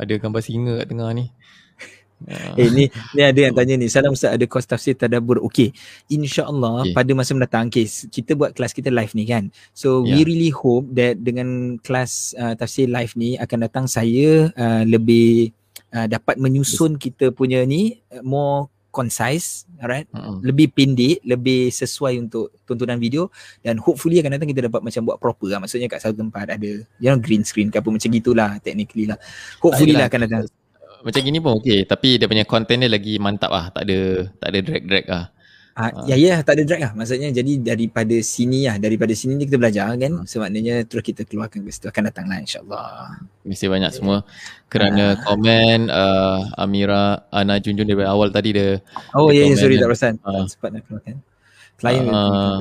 ada 0.00 0.14
gambar 0.16 0.40
singa 0.40 0.80
kat 0.80 0.86
tengah 0.88 1.12
ni. 1.12 1.28
Eh 2.28 2.68
ni 2.72 2.84
ni 3.16 3.20
ada 3.24 3.40
yang 3.40 3.56
tanya 3.56 3.80
ni. 3.80 3.88
Salam 3.88 4.12
Ustaz 4.12 4.36
ada 4.36 4.44
kos 4.44 4.68
tafsir 4.68 4.92
tadabbur. 4.92 5.40
Okey. 5.40 5.72
Insya-Allah 6.12 6.84
Okey. 6.84 6.92
pada 6.92 7.10
masa 7.16 7.32
mendatang 7.32 7.72
okay, 7.72 7.88
kita 7.88 8.36
buat 8.36 8.52
kelas 8.52 8.76
kita 8.76 8.92
live 8.92 9.12
ni 9.16 9.24
kan. 9.24 9.48
So 9.72 10.04
we 10.04 10.20
Ya. 10.20 10.26
really 10.28 10.52
hope 10.52 10.92
that 10.92 11.22
dengan 11.24 11.80
kelas 11.80 12.36
uh, 12.36 12.52
tafsir 12.58 12.90
live 12.92 13.16
ni 13.16 13.40
akan 13.40 13.58
datang 13.64 13.86
saya 13.88 14.52
uh, 14.52 14.82
lebih 14.84 15.54
uh, 15.96 16.04
dapat 16.04 16.36
menyusun 16.36 17.00
kita 17.00 17.32
punya 17.32 17.64
ni 17.64 18.02
uh, 18.12 18.20
more 18.20 18.68
concise, 18.90 19.70
alright? 19.78 20.10
Mm-mm. 20.10 20.42
Lebih 20.42 20.74
pendek, 20.74 21.22
lebih 21.22 21.70
sesuai 21.70 22.18
untuk 22.26 22.50
tontonan 22.66 22.98
video 22.98 23.30
dan 23.62 23.78
hopefully 23.78 24.18
akan 24.18 24.34
datang 24.34 24.50
kita 24.50 24.66
dapat 24.66 24.82
macam 24.82 25.06
buat 25.06 25.22
proper 25.22 25.46
lah. 25.46 25.62
Maksudnya 25.62 25.86
kat 25.86 26.02
satu 26.02 26.18
tempat 26.18 26.50
ada 26.58 26.70
you 26.98 27.06
know, 27.06 27.14
green 27.14 27.46
screen 27.46 27.70
ke 27.70 27.78
apa 27.78 27.86
macam 27.86 28.10
gitulah 28.10 28.58
technically 28.60 29.06
lah. 29.06 29.14
Hopefully 29.62 29.94
lah 29.94 30.10
akan 30.10 30.20
datang. 30.26 30.42
Macam 31.00 31.20
gini 31.24 31.38
pun 31.40 31.56
okey 31.60 31.88
tapi 31.88 32.20
dia 32.20 32.28
punya 32.28 32.44
content 32.44 32.84
dia 32.84 32.90
lagi 32.92 33.16
mantap 33.16 33.50
lah. 33.50 33.72
Tak 33.72 33.82
ada 33.88 34.28
tak 34.36 34.48
ada 34.52 34.58
drag-drag 34.60 35.06
lah. 35.08 35.24
Ah, 35.80 36.04
ya 36.04 36.18
ya 36.18 36.42
tak 36.44 36.60
ada 36.60 36.62
drag 36.66 36.82
lah 36.82 36.92
maksudnya 36.92 37.32
jadi 37.32 37.56
daripada 37.72 38.12
sini 38.20 38.68
lah 38.68 38.76
daripada 38.76 39.16
sini 39.16 39.38
ni 39.38 39.48
kita 39.48 39.56
belajar 39.56 39.88
kan? 39.96 40.12
So 40.28 40.44
maknanya 40.44 40.84
terus 40.84 41.00
kita 41.00 41.24
keluarkan 41.24 41.64
ke 41.64 41.70
situ. 41.72 41.88
Akan 41.88 42.04
datang 42.04 42.28
lah 42.28 42.36
insyaAllah. 42.42 43.16
Terima 43.40 43.54
kasih 43.56 43.68
banyak 43.72 43.92
semua. 43.96 44.16
Kerana 44.68 45.16
komen 45.24 45.88
uh, 45.88 46.60
Amira 46.60 47.24
Ana 47.32 47.56
Junjun 47.62 47.88
daripada 47.88 48.12
awal 48.12 48.28
tadi 48.28 48.52
dia 48.52 48.82
oh 49.16 49.32
ya 49.32 49.48
Dia 49.48 49.54
ya 49.54 49.56
sorry 49.56 49.80
komen 49.80 49.82
tak 49.82 49.88
perasan. 49.88 50.14
Tak 50.20 50.48
sempat 50.52 50.70
nak 50.74 50.82
keluarkan. 50.84 51.16
Klien 51.80 52.04
Ah. 52.12 52.12
uh, 52.12 52.56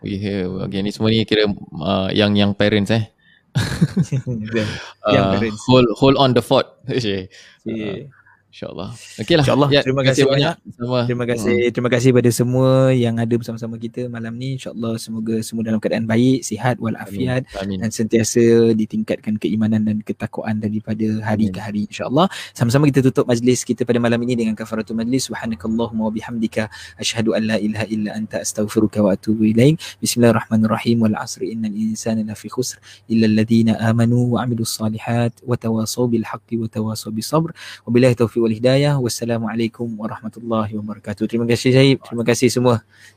we 0.00 0.16
hear 0.16 0.48
okay, 0.64 0.80
ni 0.80 0.88
semua 0.88 1.12
ni 1.12 1.20
kira 1.28 1.44
uh, 1.52 2.08
yang 2.16 2.32
yang 2.32 2.56
parents 2.56 2.88
eh. 2.96 3.12
Uh, 5.04 5.50
hold 5.66 5.86
hold 5.96 6.16
on 6.16 6.34
the 6.34 6.42
fort. 6.42 6.66
Yeah. 7.64 8.04
InsyaAllah. 8.54 8.88
Okey 9.18 9.34
lah. 9.34 9.42
InsyaAllah. 9.42 9.68
Ya, 9.74 9.80
Terima 9.82 10.02
kasih 10.06 10.30
banyak. 10.30 10.54
Sama. 10.78 11.00
Terima 11.10 11.24
kasih 11.26 11.58
terima 11.74 11.90
kasih 11.90 12.10
pada 12.14 12.30
semua 12.30 12.94
yang 12.94 13.18
ada 13.18 13.34
bersama-sama 13.34 13.74
kita 13.82 14.06
malam 14.06 14.30
ni 14.38 14.54
insyaallah 14.54 14.94
semoga 14.94 15.42
semua 15.42 15.66
dalam 15.66 15.82
keadaan 15.82 16.06
baik 16.06 16.46
sihat 16.46 16.78
walafiat 16.78 17.50
Amin. 17.58 17.82
dan 17.82 17.90
sentiasa 17.90 18.70
ditingkatkan 18.78 19.42
keimanan 19.42 19.82
dan 19.82 19.98
ketakwaan 20.06 20.62
daripada 20.62 21.02
hari 21.26 21.50
Amin. 21.50 21.54
ke 21.54 21.58
hari 21.58 21.82
insyaallah 21.90 22.30
sama-sama 22.54 22.86
kita 22.86 23.02
tutup 23.10 23.26
majlis 23.26 23.66
kita 23.66 23.82
pada 23.82 23.98
malam 23.98 24.22
ini 24.22 24.38
dengan 24.38 24.54
kafaratul 24.54 24.94
majlis 24.94 25.26
subhanakallahumma 25.26 26.06
wa 26.06 26.12
bihamdika 26.14 26.70
asyhadu 27.02 27.34
an 27.34 27.50
la 27.50 27.56
ilaha 27.58 27.90
illa 27.90 28.14
anta 28.14 28.38
astaghfiruka 28.38 29.02
wa 29.02 29.18
atubu 29.18 29.50
ilaik 29.50 29.82
bismillahirrahmanirrahim 29.98 31.02
wal 31.02 31.18
asri 31.18 31.50
innal 31.58 31.74
insana 31.74 32.22
lafi 32.22 32.46
khusr 32.46 32.78
illa 33.10 33.26
alladhina 33.26 33.82
amanu 33.82 34.38
wa 34.38 34.46
amilus 34.46 34.78
salihat 34.78 35.34
wa 35.42 35.58
tawasaw 35.58 36.06
bil 36.06 36.22
haqqi 36.22 36.54
wa 36.54 36.70
tawasaw 36.70 37.10
bis 37.10 37.26
sabr 37.26 37.50
wabillahi 37.82 38.14
taufiq 38.14 38.43
wal 38.44 38.52
hidayah. 38.52 39.00
Wassalamualaikum 39.00 39.88
warahmatullahi 39.96 40.76
wabarakatuh. 40.76 41.24
Terima 41.24 41.48
kasih 41.48 41.72
Syahib. 41.72 41.98
Terima 42.04 42.24
kasih 42.28 42.52
semua 42.52 42.84